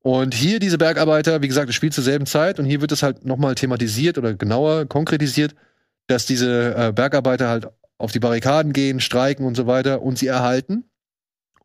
Und 0.01 0.33
hier 0.33 0.59
diese 0.59 0.77
Bergarbeiter, 0.77 1.41
wie 1.41 1.47
gesagt, 1.47 1.69
es 1.69 1.75
spielt 1.75 1.93
zur 1.93 2.03
selben 2.03 2.25
Zeit 2.25 2.57
und 2.59 2.65
hier 2.65 2.81
wird 2.81 2.91
es 2.91 3.03
halt 3.03 3.25
nochmal 3.25 3.55
thematisiert 3.55 4.17
oder 4.17 4.33
genauer 4.33 4.85
konkretisiert, 4.85 5.53
dass 6.07 6.25
diese 6.25 6.73
äh, 6.75 6.91
Bergarbeiter 6.93 7.49
halt 7.49 7.67
auf 7.99 8.11
die 8.11 8.19
Barrikaden 8.19 8.73
gehen, 8.73 8.99
streiken 9.01 9.45
und 9.45 9.55
so 9.55 9.67
weiter 9.67 10.01
und 10.01 10.17
sie 10.17 10.27
erhalten 10.27 10.85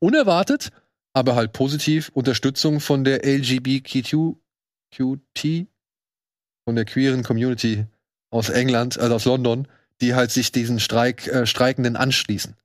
unerwartet, 0.01 0.71
aber 1.13 1.37
halt 1.37 1.53
positiv 1.53 2.11
Unterstützung 2.13 2.81
von 2.81 3.05
der 3.05 3.25
LGBTQ 3.25 4.35
QT, 4.95 5.67
von 6.65 6.77
der 6.77 6.85
queeren 6.85 7.23
Community 7.23 7.87
aus 8.31 8.49
England, 8.49 8.99
also 8.99 9.15
aus 9.15 9.25
London, 9.25 9.69
die 10.01 10.15
halt 10.15 10.31
sich 10.31 10.53
diesen 10.53 10.81
Streik, 10.81 11.27
äh, 11.29 11.47
Streikenden 11.47 11.97
anschließen. 11.97 12.57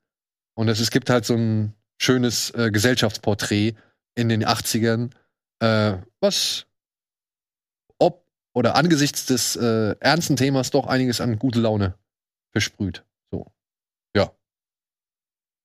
Und 0.56 0.68
es, 0.68 0.80
es 0.80 0.92
gibt 0.92 1.10
halt 1.10 1.26
so 1.26 1.36
ein 1.36 1.74
schönes 2.02 2.52
äh, 2.52 2.72
Gesellschaftsporträt 2.72 3.76
in 4.16 4.30
den 4.30 4.46
80ern, 4.46 5.12
äh, 5.60 5.98
was 6.20 6.66
ob 7.98 8.26
oder 8.54 8.76
angesichts 8.76 9.26
des 9.26 9.56
äh, 9.56 9.96
ernsten 10.00 10.36
Themas 10.36 10.72
doch 10.72 10.88
einiges 10.88 11.22
an 11.22 11.38
gute 11.38 11.60
Laune 11.60 11.96
versprüht. 12.52 13.04
So. 13.32 13.46
Ja. 14.16 14.32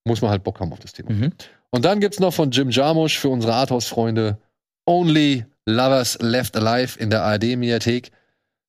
Muss 0.04 0.20
man 0.20 0.30
halt 0.30 0.44
Bock 0.44 0.60
haben 0.60 0.72
auf 0.72 0.80
das 0.80 0.92
Thema. 0.92 1.12
Mhm. 1.12 1.32
Und 1.70 1.84
dann 1.84 2.00
gibt's 2.00 2.20
noch 2.20 2.34
von 2.34 2.50
Jim 2.50 2.70
Jarmusch 2.70 3.18
für 3.18 3.30
unsere 3.30 3.54
Arthouse-Freunde 3.54 4.38
Only 4.86 5.46
Lovers 5.66 6.18
Left 6.20 6.56
Alive 6.56 6.98
in 6.98 7.10
der 7.10 7.22
ARD-Mediathek. 7.22 8.10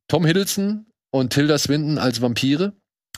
Tom 0.08 0.26
Hiddleston 0.26 0.86
und 1.12 1.32
Tilda 1.34 1.58
Swinton 1.58 1.98
als 1.98 2.22
Vampire, 2.22 2.74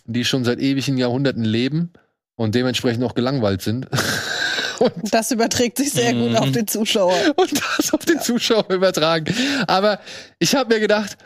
die 0.05 0.25
schon 0.25 0.45
seit 0.45 0.59
ewigen 0.59 0.97
Jahrhunderten 0.97 1.43
leben 1.43 1.91
und 2.35 2.55
dementsprechend 2.55 3.03
auch 3.03 3.13
gelangweilt 3.13 3.61
sind. 3.61 3.87
und, 4.79 4.93
Das 5.13 5.31
überträgt 5.31 5.77
sich 5.77 5.91
sehr 5.91 6.13
gut 6.13 6.29
Mhm. 6.31 6.35
auf 6.37 6.51
den 6.51 6.67
Zuschauer. 6.67 7.13
und 7.35 7.51
das 7.77 7.93
auf 7.93 8.05
den 8.05 8.19
Zuschauer 8.21 8.69
übertragen. 8.69 9.33
Aber 9.67 9.99
ich 10.39 10.55
habe 10.55 10.73
mir 10.73 10.79
gedacht, 10.79 11.17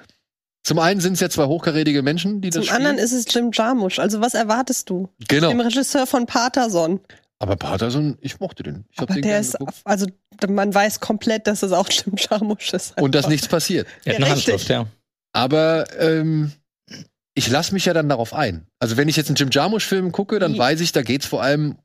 zum 0.64 0.80
einen 0.80 1.00
sind 1.02 1.14
es 1.14 1.20
ja 1.22 1.30
zwei 1.30 1.46
hochkarätige 1.46 2.02
Menschen, 2.04 2.42
die 2.42 2.50
Zum 2.50 2.62
das 2.62 2.68
spielen. 2.68 2.86
anderen 2.88 2.98
ist 3.04 3.12
es 3.14 3.26
Jim 3.34 3.52
Jarmusch. 3.52 4.00
Also 4.00 4.22
was 4.22 4.34
erwartest 4.34 4.90
du? 4.90 5.10
genau. 5.28 5.50
Dem 5.50 5.60
Regisseur 5.60 6.06
von 6.06 6.26
Paterson. 6.26 7.00
Aber 7.42 7.56
Patterson, 7.56 8.18
ich 8.22 8.40
mochte 8.40 8.62
den. 8.62 8.86
Ich 8.92 8.98
hab 9.00 9.10
Aber 9.10 9.16
den 9.16 9.24
der 9.24 9.40
ist, 9.40 9.54
geguckt. 9.54 9.82
also 9.84 10.06
man 10.48 10.74
weiß 10.74 11.00
komplett, 11.00 11.48
dass 11.48 11.64
es 11.64 11.72
auch 11.72 11.90
Jim 11.92 12.16
Jarmusch 12.18 12.74
ist. 12.74 12.96
Und 13.02 13.16
dass 13.16 13.26
Einfach. 13.26 13.32
nichts 13.32 13.48
passiert. 13.48 13.88
Er 14.06 14.14
hat 14.14 14.20
Ja, 14.20 14.26
eine 14.28 14.36
richtig. 14.36 14.54
Handschrift, 14.54 14.70
ja. 14.70 14.86
Aber 15.34 15.86
ähm, 16.00 16.52
ich 17.34 17.50
lasse 17.50 17.74
mich 17.74 17.86
ja 17.86 17.94
dann 17.94 18.10
darauf 18.10 18.34
ein. 18.34 18.68
Also 18.80 18.96
wenn 18.98 19.08
ich 19.10 19.16
jetzt 19.16 19.28
einen 19.30 19.38
Jim 19.38 19.50
Jarmusch-Film 19.52 20.12
gucke, 20.12 20.38
dann 20.40 20.54
Wie- 20.54 20.60
weiß 20.60 20.82
ich, 20.82 20.92
da 20.92 21.02
geht's 21.02 21.26
vor 21.26 21.42
allem 21.42 21.78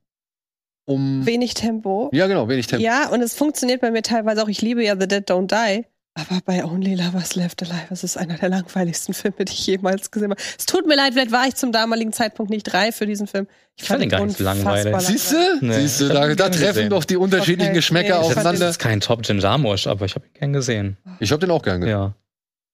um. 0.84 1.24
Wenig 1.24 1.54
Tempo. 1.54 2.10
Ja, 2.12 2.26
genau, 2.26 2.48
wenig 2.48 2.66
Tempo. 2.66 2.84
Ja, 2.84 3.08
und 3.08 3.22
es 3.22 3.34
funktioniert 3.34 3.80
bei 3.80 3.90
mir 3.90 4.02
teilweise 4.02 4.42
auch. 4.42 4.48
Ich 4.48 4.60
liebe 4.60 4.84
ja 4.84 4.94
The 5.00 5.08
Dead 5.08 5.28
Don't 5.30 5.46
Die. 5.48 5.86
Aber 6.18 6.40
bei 6.46 6.64
Only 6.64 6.94
Lovers 6.94 7.34
Left 7.34 7.62
Alive, 7.62 7.88
es 7.90 8.02
ist 8.02 8.16
einer 8.16 8.38
der 8.38 8.48
langweiligsten 8.48 9.12
Filme, 9.12 9.44
die 9.44 9.52
ich 9.52 9.66
jemals 9.66 10.10
gesehen 10.10 10.30
habe. 10.30 10.40
Es 10.58 10.64
tut 10.64 10.86
mir 10.86 10.96
leid, 10.96 11.12
vielleicht 11.12 11.30
war 11.30 11.46
ich 11.46 11.54
zum 11.56 11.72
damaligen 11.72 12.10
Zeitpunkt 12.14 12.50
nicht 12.50 12.72
reif 12.72 12.96
für 12.96 13.04
diesen 13.06 13.26
Film. 13.26 13.46
Ich 13.76 13.84
fand 13.84 14.02
ihn 14.02 14.08
gar 14.08 14.24
nicht 14.24 14.38
so 14.38 14.44
langweilig. 14.44 14.96
Siehst 15.00 15.32
du? 15.32 15.36
Nee, 15.60 15.80
Siehst 15.80 16.00
du, 16.00 16.06
ich 16.06 16.12
da, 16.14 16.34
da 16.34 16.48
treffen 16.48 16.58
gesehen. 16.68 16.90
doch 16.90 17.04
die 17.04 17.16
unterschiedlichen 17.16 17.72
Okay, 17.72 17.76
Geschmäcker 17.78 18.14
nee, 18.20 18.28
ich 18.28 18.32
fand 18.32 18.36
Das 18.36 18.38
aufeinander. 18.46 18.68
ist 18.70 18.78
kein 18.78 19.00
Top 19.02 19.20
Jim 19.28 19.38
Jarmusch, 19.40 19.86
aber 19.86 20.06
ich 20.06 20.14
habe 20.14 20.24
ihn 20.26 20.32
gern 20.40 20.52
gesehen. 20.54 20.96
Ich 21.20 21.30
habe 21.32 21.40
den 21.40 21.50
auch 21.50 21.62
gern 21.62 21.82
gesehen. 21.82 21.90
Ja. 21.98 22.14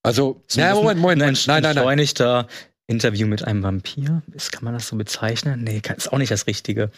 Also, 0.04 0.40
So 0.46 0.60
na, 0.60 0.68
ein 0.68 0.74
Moment, 0.76 1.00
Moment, 1.00 1.22
ein 1.22 1.26
Moment. 1.26 1.46
Nein, 1.48 1.62
nein, 1.62 1.74
nein. 1.74 1.76
entschleunigter 1.98 2.46
Interview 2.86 3.26
mit 3.26 3.44
einem 3.44 3.64
Vampir. 3.64 4.22
Ist, 4.34 4.52
kann 4.52 4.64
man 4.64 4.74
das 4.74 4.86
so 4.86 4.94
bezeichnen? 4.94 5.64
Nee, 5.64 5.80
kann- 5.80 5.96
ist 5.96 6.12
auch 6.12 6.18
nicht 6.18 6.30
das 6.30 6.46
Richtige. 6.46 6.90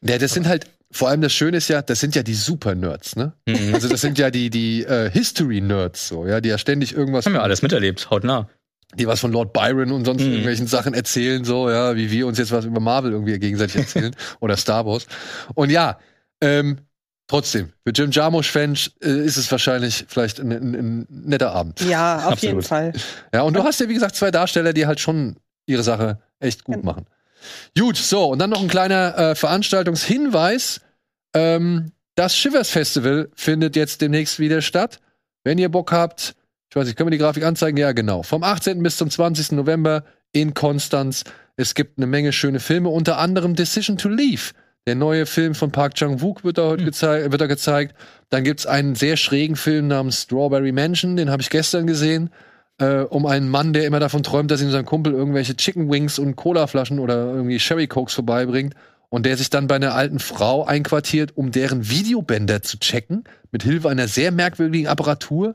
Ja, 0.00 0.18
das 0.18 0.32
sind 0.32 0.48
halt 0.48 0.66
vor 0.92 1.08
allem 1.08 1.20
das 1.22 1.32
Schöne 1.32 1.56
ist 1.56 1.68
ja, 1.68 1.82
das 1.82 2.00
sind 2.00 2.14
ja 2.14 2.22
die 2.22 2.34
Super-Nerds, 2.34 3.16
ne? 3.16 3.32
Mhm. 3.46 3.74
Also 3.74 3.88
das 3.88 4.00
sind 4.02 4.18
ja 4.18 4.30
die, 4.30 4.50
die 4.50 4.84
äh, 4.84 5.10
History-Nerds, 5.10 6.08
so, 6.08 6.26
ja, 6.26 6.40
die 6.40 6.50
ja 6.50 6.58
ständig 6.58 6.94
irgendwas, 6.94 7.26
Haben 7.26 7.32
wir 7.34 7.42
alles 7.42 7.62
miterlebt, 7.62 8.10
hautnah. 8.10 8.48
die 8.94 9.06
was 9.06 9.20
von 9.20 9.32
Lord 9.32 9.52
Byron 9.52 9.90
und 9.90 10.04
sonst 10.04 10.22
Mhm. 10.22 10.28
irgendwelchen 10.30 10.66
Sachen 10.66 10.92
erzählen, 10.94 11.44
so, 11.44 11.70
ja, 11.70 11.96
wie 11.96 12.10
wir 12.10 12.26
uns 12.26 12.38
jetzt 12.38 12.52
was 12.52 12.64
über 12.66 12.80
Marvel 12.80 13.12
irgendwie 13.12 13.38
gegenseitig 13.38 13.76
erzählen 13.76 14.14
oder 14.40 14.56
Star 14.56 14.84
Wars. 14.86 15.06
Und 15.54 15.70
ja, 15.70 15.98
ähm, 16.42 16.78
trotzdem, 17.26 17.72
für 17.86 17.92
Jim 17.94 18.10
Jarmusch-Fans 18.10 18.90
äh, 19.02 19.08
ist 19.24 19.38
es 19.38 19.50
wahrscheinlich 19.50 20.04
vielleicht 20.08 20.40
ein, 20.40 20.52
ein, 20.52 20.74
ein 20.74 21.06
netter 21.08 21.52
Abend. 21.52 21.80
Ja, 21.80 22.18
auf 22.18 22.32
Absolut. 22.32 22.42
jeden 22.42 22.62
Fall. 22.62 22.92
Ja, 23.34 23.42
und 23.42 23.54
du 23.56 23.62
hast 23.64 23.80
ja, 23.80 23.88
wie 23.88 23.94
gesagt, 23.94 24.14
zwei 24.16 24.30
Darsteller, 24.30 24.72
die 24.74 24.86
halt 24.86 25.00
schon 25.00 25.36
ihre 25.64 25.82
Sache 25.82 26.18
echt 26.40 26.64
gut 26.64 26.76
Ja. 26.76 26.82
machen. 26.82 27.06
Gut, 27.78 27.96
so, 27.96 28.26
und 28.26 28.38
dann 28.38 28.50
noch 28.50 28.62
ein 28.62 28.68
kleiner 28.68 29.16
äh, 29.18 29.34
Veranstaltungshinweis. 29.34 30.80
Ähm, 31.34 31.92
das 32.14 32.36
Shivers 32.36 32.70
Festival 32.70 33.30
findet 33.34 33.76
jetzt 33.76 34.00
demnächst 34.00 34.38
wieder 34.38 34.60
statt. 34.60 35.00
Wenn 35.44 35.58
ihr 35.58 35.70
Bock 35.70 35.92
habt, 35.92 36.34
ich 36.70 36.76
weiß 36.76 36.86
nicht, 36.86 36.96
können 36.96 37.08
wir 37.08 37.16
die 37.16 37.22
Grafik 37.22 37.44
anzeigen? 37.44 37.76
Ja, 37.76 37.92
genau. 37.92 38.22
Vom 38.22 38.42
18. 38.42 38.82
bis 38.82 38.96
zum 38.96 39.10
20. 39.10 39.52
November 39.52 40.04
in 40.32 40.54
Konstanz. 40.54 41.24
Es 41.56 41.74
gibt 41.74 41.98
eine 41.98 42.06
Menge 42.06 42.32
schöne 42.32 42.60
Filme, 42.60 42.88
unter 42.88 43.18
anderem 43.18 43.54
Decision 43.54 43.98
to 43.98 44.08
Leave. 44.08 44.52
Der 44.86 44.94
neue 44.94 45.26
Film 45.26 45.54
von 45.54 45.70
Park 45.70 45.94
Chang-wook 45.94 46.44
wird 46.44 46.58
da 46.58 46.62
heute 46.64 46.84
gezei 46.84 47.30
wird 47.30 47.40
da 47.40 47.46
gezeigt. 47.46 47.94
Dann 48.30 48.42
gibt's 48.42 48.66
einen 48.66 48.94
sehr 48.94 49.16
schrägen 49.16 49.56
Film 49.56 49.88
namens 49.88 50.22
Strawberry 50.22 50.72
Mansion, 50.72 51.16
den 51.16 51.30
habe 51.30 51.42
ich 51.42 51.50
gestern 51.50 51.86
gesehen 51.86 52.30
äh, 52.82 53.06
um 53.08 53.26
einen 53.26 53.48
Mann, 53.48 53.72
der 53.72 53.86
immer 53.86 54.00
davon 54.00 54.22
träumt, 54.22 54.50
dass 54.50 54.60
ihm 54.60 54.70
sein 54.70 54.84
Kumpel 54.84 55.12
irgendwelche 55.12 55.56
Chicken 55.56 55.90
Wings 55.90 56.18
und 56.18 56.36
Colaflaschen 56.36 56.98
oder 56.98 57.32
irgendwie 57.32 57.60
Sherry 57.60 57.86
Cokes 57.86 58.14
vorbeibringt 58.14 58.74
und 59.08 59.24
der 59.24 59.36
sich 59.36 59.50
dann 59.50 59.66
bei 59.66 59.76
einer 59.76 59.94
alten 59.94 60.18
Frau 60.18 60.64
einquartiert, 60.64 61.36
um 61.36 61.52
deren 61.52 61.88
Videobänder 61.88 62.62
zu 62.62 62.78
checken, 62.78 63.24
mit 63.50 63.62
Hilfe 63.62 63.88
einer 63.88 64.08
sehr 64.08 64.32
merkwürdigen 64.32 64.88
Apparatur. 64.88 65.54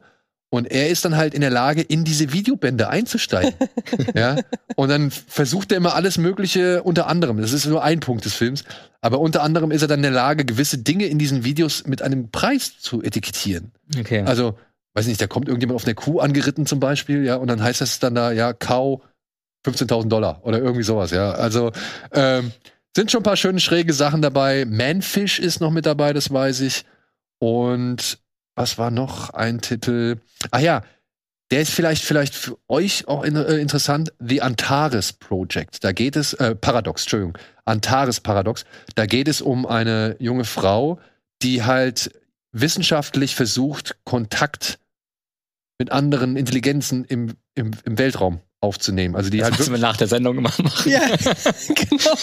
Und 0.50 0.72
er 0.72 0.88
ist 0.88 1.04
dann 1.04 1.18
halt 1.18 1.34
in 1.34 1.42
der 1.42 1.50
Lage, 1.50 1.82
in 1.82 2.06
diese 2.06 2.32
Videobänder 2.32 2.90
einzusteigen. 2.90 3.54
ja. 4.16 4.38
Und 4.78 4.90
dann 4.90 5.12
versucht 5.12 5.72
er 5.72 5.78
immer 5.78 5.96
alles 5.96 6.18
Mögliche, 6.18 6.84
unter 6.84 7.08
anderem, 7.08 7.42
das 7.42 7.52
ist 7.52 7.66
nur 7.66 7.84
ein 7.84 8.00
Punkt 8.00 8.24
des 8.24 8.34
Films, 8.34 8.64
aber 9.02 9.20
unter 9.20 9.44
anderem 9.44 9.72
ist 9.72 9.82
er 9.82 9.90
dann 9.90 10.00
in 10.00 10.04
der 10.04 10.12
Lage, 10.12 10.46
gewisse 10.46 10.78
Dinge 10.78 11.08
in 11.08 11.20
diesen 11.20 11.44
Videos 11.44 11.86
mit 11.86 12.02
einem 12.02 12.30
Preis 12.30 12.80
zu 12.80 13.04
etikettieren. 13.04 13.72
Okay. 14.00 14.22
Also, 14.22 14.58
weiß 14.98 15.06
nicht, 15.06 15.22
da 15.22 15.28
kommt 15.28 15.48
irgendjemand 15.48 15.76
auf 15.76 15.86
einer 15.86 15.94
Kuh 15.94 16.20
angeritten 16.20 16.66
zum 16.66 16.80
Beispiel, 16.80 17.24
ja, 17.24 17.36
und 17.36 17.48
dann 17.48 17.62
heißt 17.62 17.82
das 17.82 18.00
dann 18.00 18.16
da, 18.16 18.32
ja, 18.32 18.54
Kau 18.54 19.04
15.000 19.66 20.08
Dollar 20.08 20.42
oder 20.44 20.58
irgendwie 20.60 20.84
sowas, 20.84 21.12
ja. 21.12 21.32
Also, 21.32 21.72
ähm, 22.12 22.52
sind 22.96 23.12
schon 23.12 23.20
ein 23.20 23.24
paar 23.24 23.38
schöne 23.38 23.60
schräge 23.60 23.94
Sachen 23.94 24.24
dabei. 24.24 24.66
Manfish 24.66 25.38
ist 25.38 25.62
noch 25.62 25.70
mit 25.70 25.86
dabei, 25.86 26.14
das 26.14 26.34
weiß 26.34 26.62
ich. 26.62 26.84
Und 27.38 28.18
was 28.56 28.80
war 28.80 28.90
noch 28.90 29.30
ein 29.30 29.62
Titel? 29.62 30.16
Ah 30.50 30.58
ja, 30.58 30.82
der 31.52 31.62
ist 31.62 31.72
vielleicht 31.72 32.04
vielleicht 32.04 32.34
für 32.34 32.58
euch 32.68 33.08
auch 33.08 33.24
in, 33.24 33.36
äh, 33.36 33.58
interessant. 33.58 34.14
The 34.18 34.42
Antares 34.42 35.14
Project. 35.14 35.84
Da 35.84 35.92
geht 35.92 36.16
es 36.16 36.34
äh, 36.34 36.56
Paradox, 36.56 37.04
Entschuldigung, 37.04 37.38
Antares 37.66 38.20
Paradox. 38.20 38.66
Da 38.96 39.06
geht 39.06 39.28
es 39.28 39.44
um 39.44 39.68
eine 39.68 40.16
junge 40.18 40.46
Frau, 40.46 41.00
die 41.44 41.64
halt 41.64 42.10
wissenschaftlich 42.52 43.36
versucht, 43.36 43.96
Kontakt 44.06 44.80
mit 45.80 45.92
anderen 45.92 46.36
Intelligenzen 46.38 47.06
im, 47.06 47.34
im, 47.56 47.72
im 47.86 47.98
Weltraum 47.98 48.40
aufzunehmen. 48.60 49.16
Also 49.16 49.30
die 49.30 49.38
das 49.38 49.50
halt 49.50 49.60
müssen 49.60 49.74
wir 49.74 49.80
nach 49.80 49.98
der 49.98 50.08
Sendung 50.08 50.38
immer 50.38 50.50
machen. 50.50 50.90
Ja, 50.90 51.02
genau. 51.68 52.14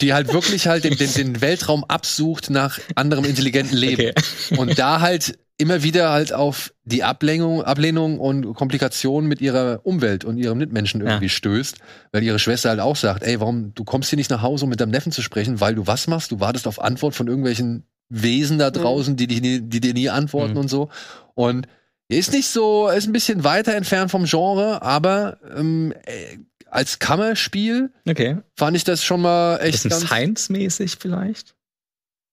die 0.00 0.12
halt 0.14 0.32
wirklich 0.32 0.68
halt 0.68 0.84
den, 0.84 0.96
den, 0.96 1.12
den 1.12 1.40
Weltraum 1.40 1.84
absucht 1.84 2.50
nach 2.50 2.78
anderem 2.94 3.24
intelligenten 3.24 3.76
Leben. 3.76 4.12
Okay. 4.12 4.56
Und 4.60 4.78
da 4.78 5.00
halt 5.00 5.38
immer 5.60 5.82
wieder 5.82 6.10
halt 6.12 6.32
auf 6.32 6.72
die 6.84 7.02
Ablehnung, 7.02 7.62
Ablehnung 7.62 8.20
und 8.20 8.54
Komplikationen 8.54 9.28
mit 9.28 9.40
ihrer 9.40 9.80
Umwelt 9.82 10.24
und 10.24 10.36
ihrem 10.38 10.58
Mitmenschen 10.58 11.00
irgendwie 11.00 11.24
Ja. 11.24 11.30
stößt, 11.30 11.78
weil 12.12 12.22
ihre 12.22 12.38
Schwester 12.38 12.68
halt 12.68 12.78
auch 12.78 12.94
sagt, 12.94 13.24
ey, 13.24 13.40
warum, 13.40 13.74
du 13.74 13.82
kommst 13.82 14.10
hier 14.10 14.16
nicht 14.18 14.30
nach 14.30 14.42
Hause, 14.42 14.66
um 14.66 14.70
mit 14.70 14.80
deinem 14.80 14.92
Neffen 14.92 15.10
zu 15.10 15.20
sprechen, 15.22 15.60
weil 15.60 15.74
du 15.74 15.88
was 15.88 16.06
machst? 16.06 16.30
Du 16.30 16.38
wartest 16.38 16.68
auf 16.68 16.80
Antwort 16.80 17.16
von 17.16 17.26
irgendwelchen 17.26 17.82
Wesen 18.08 18.58
da 18.60 18.70
draußen, 18.70 19.16
die, 19.16 19.26
die, 19.26 19.40
nie- 19.40 19.60
die 19.60 19.80
dir 19.80 19.94
nie 19.94 20.08
antworten 20.08 20.52
Mhm. 20.52 20.58
und 20.60 20.68
so. 20.70 20.88
Und 21.34 21.66
ist 22.16 22.32
nicht 22.32 22.48
so, 22.48 22.86
er 22.86 22.96
ist 22.96 23.06
ein 23.06 23.12
bisschen 23.12 23.44
weiter 23.44 23.74
entfernt 23.74 24.10
vom 24.10 24.24
Genre, 24.24 24.80
aber 24.80 25.36
ähm, 25.54 25.92
äh, 26.06 26.38
als 26.70 26.98
Kammerspiel 26.98 27.90
Okay. 28.08 28.38
fand 28.56 28.76
ich 28.76 28.84
das 28.84 29.04
schon 29.04 29.20
mal 29.20 29.58
echt 29.58 29.82
Bisschen 29.84 30.06
Science-mäßig 30.06 30.96
vielleicht? 30.98 31.54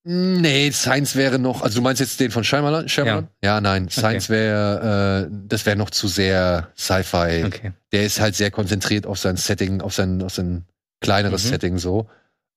Nee, 0.07 0.71
Science 0.71 1.15
wäre 1.15 1.39
noch, 1.39 1.61
also 1.63 1.77
du 1.79 1.81
meinst 1.81 1.99
jetzt 1.99 2.19
den 2.19 2.29
von 2.29 2.43
Shyamalan? 2.43 2.87
Shyamalan? 2.87 3.27
Ja, 3.43 3.59
nein, 3.59 3.89
Science 3.89 4.29
wäre, 4.29 5.25
äh, 5.31 5.35
das 5.47 5.65
wäre 5.65 5.75
noch 5.75 5.89
zu 5.89 6.07
sehr 6.07 6.71
Sci-Fi. 6.77 7.43
Okay. 7.45 7.71
Der 7.91 8.03
ist 8.05 8.19
halt 8.19 8.35
sehr 8.35 8.51
konzentriert 8.51 9.07
auf 9.07 9.17
sein 9.17 9.35
Setting, 9.35 9.81
auf 9.81 9.95
sein, 9.95 10.21
auf 10.21 10.33
sein 10.33 10.65
kleineres 11.01 11.45
Mhm. 11.45 11.49
Setting 11.49 11.77
so. 11.79 12.07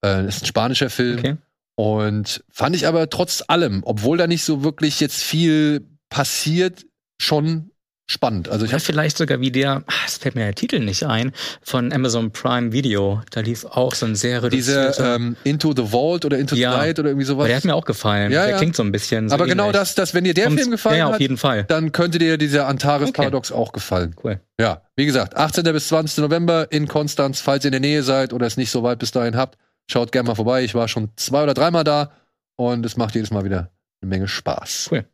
Äh, 0.04 0.26
ist 0.28 0.42
ein 0.42 0.46
spanischer 0.46 0.90
Film 0.90 1.18
Okay. 1.20 1.36
und 1.76 2.44
fand 2.50 2.76
ich 2.76 2.86
aber 2.86 3.08
trotz 3.08 3.42
allem, 3.48 3.82
obwohl 3.82 4.18
da 4.18 4.26
nicht 4.26 4.44
so 4.44 4.62
wirklich 4.62 5.00
jetzt 5.00 5.22
viel 5.22 5.86
passiert, 6.10 6.84
schon 7.20 7.70
spannend. 8.10 8.48
Also 8.48 8.64
ich 8.64 8.70
Oder 8.70 8.76
habe 8.76 8.84
vielleicht 8.86 9.18
sogar 9.18 9.38
wie 9.40 9.50
der, 9.52 9.82
ah, 9.86 9.92
es 10.06 10.16
fällt 10.16 10.34
mir 10.34 10.44
der 10.44 10.54
Titel 10.54 10.78
nicht 10.78 11.04
ein, 11.04 11.32
von 11.60 11.92
Amazon 11.92 12.30
Prime 12.32 12.72
Video. 12.72 13.20
Da 13.32 13.40
lief 13.40 13.66
auch 13.66 13.94
so 13.94 14.06
ein 14.06 14.14
sehr 14.14 14.40
diese 14.48 14.80
reduzierter. 14.84 15.16
ähm, 15.16 15.36
Into 15.44 15.74
the 15.76 15.88
Vault 15.92 16.24
oder 16.24 16.38
Into 16.38 16.54
Ja. 16.56 16.72
the 16.72 16.76
Light 16.78 16.98
oder 16.98 17.10
irgendwie 17.10 17.26
sowas. 17.26 17.42
aber 17.42 17.48
der 17.48 17.56
hat 17.58 17.64
mir 17.66 17.74
auch 17.74 17.84
gefallen. 17.84 18.32
Ja, 18.32 18.44
der 18.44 18.52
ja. 18.52 18.56
klingt 18.56 18.76
so 18.76 18.82
ein 18.82 18.92
bisschen. 18.92 19.28
So 19.28 19.34
aber 19.34 19.44
genau 19.44 19.64
ähnlich. 19.64 19.78
das, 19.80 19.94
das, 19.94 20.14
wenn 20.14 20.24
dir 20.24 20.32
der 20.32 20.44
Kommt- 20.46 20.58
Film 20.58 20.70
gefallen 20.70 20.96
ja, 20.98 21.06
auf 21.08 21.12
hat, 21.14 21.20
jeden 21.20 21.36
Fall. 21.36 21.64
dann 21.64 21.92
könnte 21.92 22.18
dir 22.18 22.38
dieser 22.38 22.66
Antares 22.66 23.10
Okay. 23.10 23.16
Paradox 23.18 23.52
auch 23.52 23.72
gefallen. 23.72 24.16
Cool. 24.24 24.40
Ja, 24.58 24.80
wie 24.96 25.04
gesagt, 25.04 25.36
18. 25.36 25.64
bis 25.64 25.88
20. 25.88 26.22
November 26.24 26.72
in 26.72 26.88
Konstanz. 26.88 27.40
Falls 27.42 27.64
ihr 27.66 27.68
in 27.68 27.72
der 27.72 27.80
Nähe 27.80 28.02
seid 28.02 28.32
oder 28.32 28.46
es 28.46 28.56
nicht 28.56 28.70
so 28.70 28.82
weit 28.82 29.00
bis 29.00 29.10
dahin 29.10 29.36
habt, 29.36 29.58
schaut 29.90 30.12
gerne 30.12 30.28
mal 30.28 30.34
vorbei. 30.34 30.64
Ich 30.64 30.74
war 30.74 30.88
schon 30.88 31.10
zwei 31.16 31.42
oder 31.42 31.52
dreimal 31.52 31.84
da 31.84 32.10
und 32.56 32.86
es 32.86 32.96
macht 32.96 33.14
jedes 33.16 33.30
Mal 33.30 33.44
wieder 33.44 33.70
eine 34.00 34.08
Menge 34.08 34.28
Spaß. 34.28 34.88
Cool. 34.90 35.04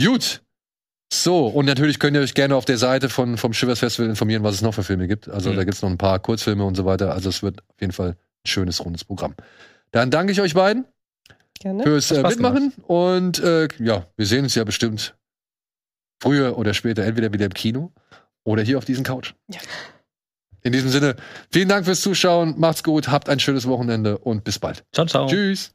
Gut. 0.00 0.40
So, 1.22 1.46
und 1.46 1.66
natürlich 1.66 1.98
könnt 1.98 2.16
ihr 2.16 2.22
euch 2.22 2.34
gerne 2.34 2.56
auf 2.56 2.64
der 2.64 2.78
Seite 2.78 3.08
von, 3.08 3.36
vom 3.36 3.52
Shivers 3.52 3.78
Festival 3.80 4.08
informieren, 4.10 4.42
was 4.42 4.54
es 4.56 4.62
noch 4.62 4.74
für 4.74 4.82
Filme 4.82 5.06
gibt. 5.06 5.28
Also 5.28 5.50
Mhm. 5.50 5.56
da 5.56 5.64
gibt 5.64 5.74
es 5.76 5.82
noch 5.82 5.90
ein 5.90 5.98
paar 5.98 6.18
Kurzfilme 6.18 6.64
und 6.64 6.74
so 6.74 6.84
weiter. 6.84 7.12
Also 7.12 7.28
es 7.28 7.42
wird 7.42 7.60
auf 7.68 7.80
jeden 7.80 7.92
Fall 7.92 8.10
ein 8.10 8.16
schönes, 8.46 8.84
rundes 8.84 9.04
Programm. 9.04 9.34
Dann 9.92 10.10
danke 10.10 10.32
ich 10.32 10.40
euch 10.40 10.54
beiden 10.54 10.86
Gerne. 11.60 11.82
fürs 11.84 12.10
äh, 12.10 12.22
Mitmachen 12.22 12.72
und 12.86 13.38
äh, 13.38 13.68
ja, 13.78 14.06
wir 14.16 14.26
sehen 14.26 14.44
uns 14.44 14.54
ja 14.54 14.64
bestimmt 14.64 15.14
früher 16.22 16.58
oder 16.58 16.74
später 16.74 17.04
entweder 17.04 17.32
wieder 17.32 17.46
im 17.46 17.54
Kino 17.54 17.92
oder 18.44 18.62
hier 18.62 18.78
auf 18.78 18.84
diesen 18.84 19.04
Couch. 19.04 19.34
Ja. 19.48 19.60
In 20.62 20.72
diesem 20.72 20.88
Sinne, 20.88 21.16
vielen 21.52 21.68
Dank 21.68 21.84
fürs 21.84 22.00
Zuschauen, 22.00 22.54
macht's 22.58 22.82
gut, 22.82 23.08
habt 23.08 23.28
ein 23.28 23.38
schönes 23.38 23.68
Wochenende 23.68 24.16
und 24.18 24.44
bis 24.44 24.58
bald. 24.58 24.84
Ciao, 24.92 25.06
ciao. 25.06 25.26
Tschüss. 25.26 25.74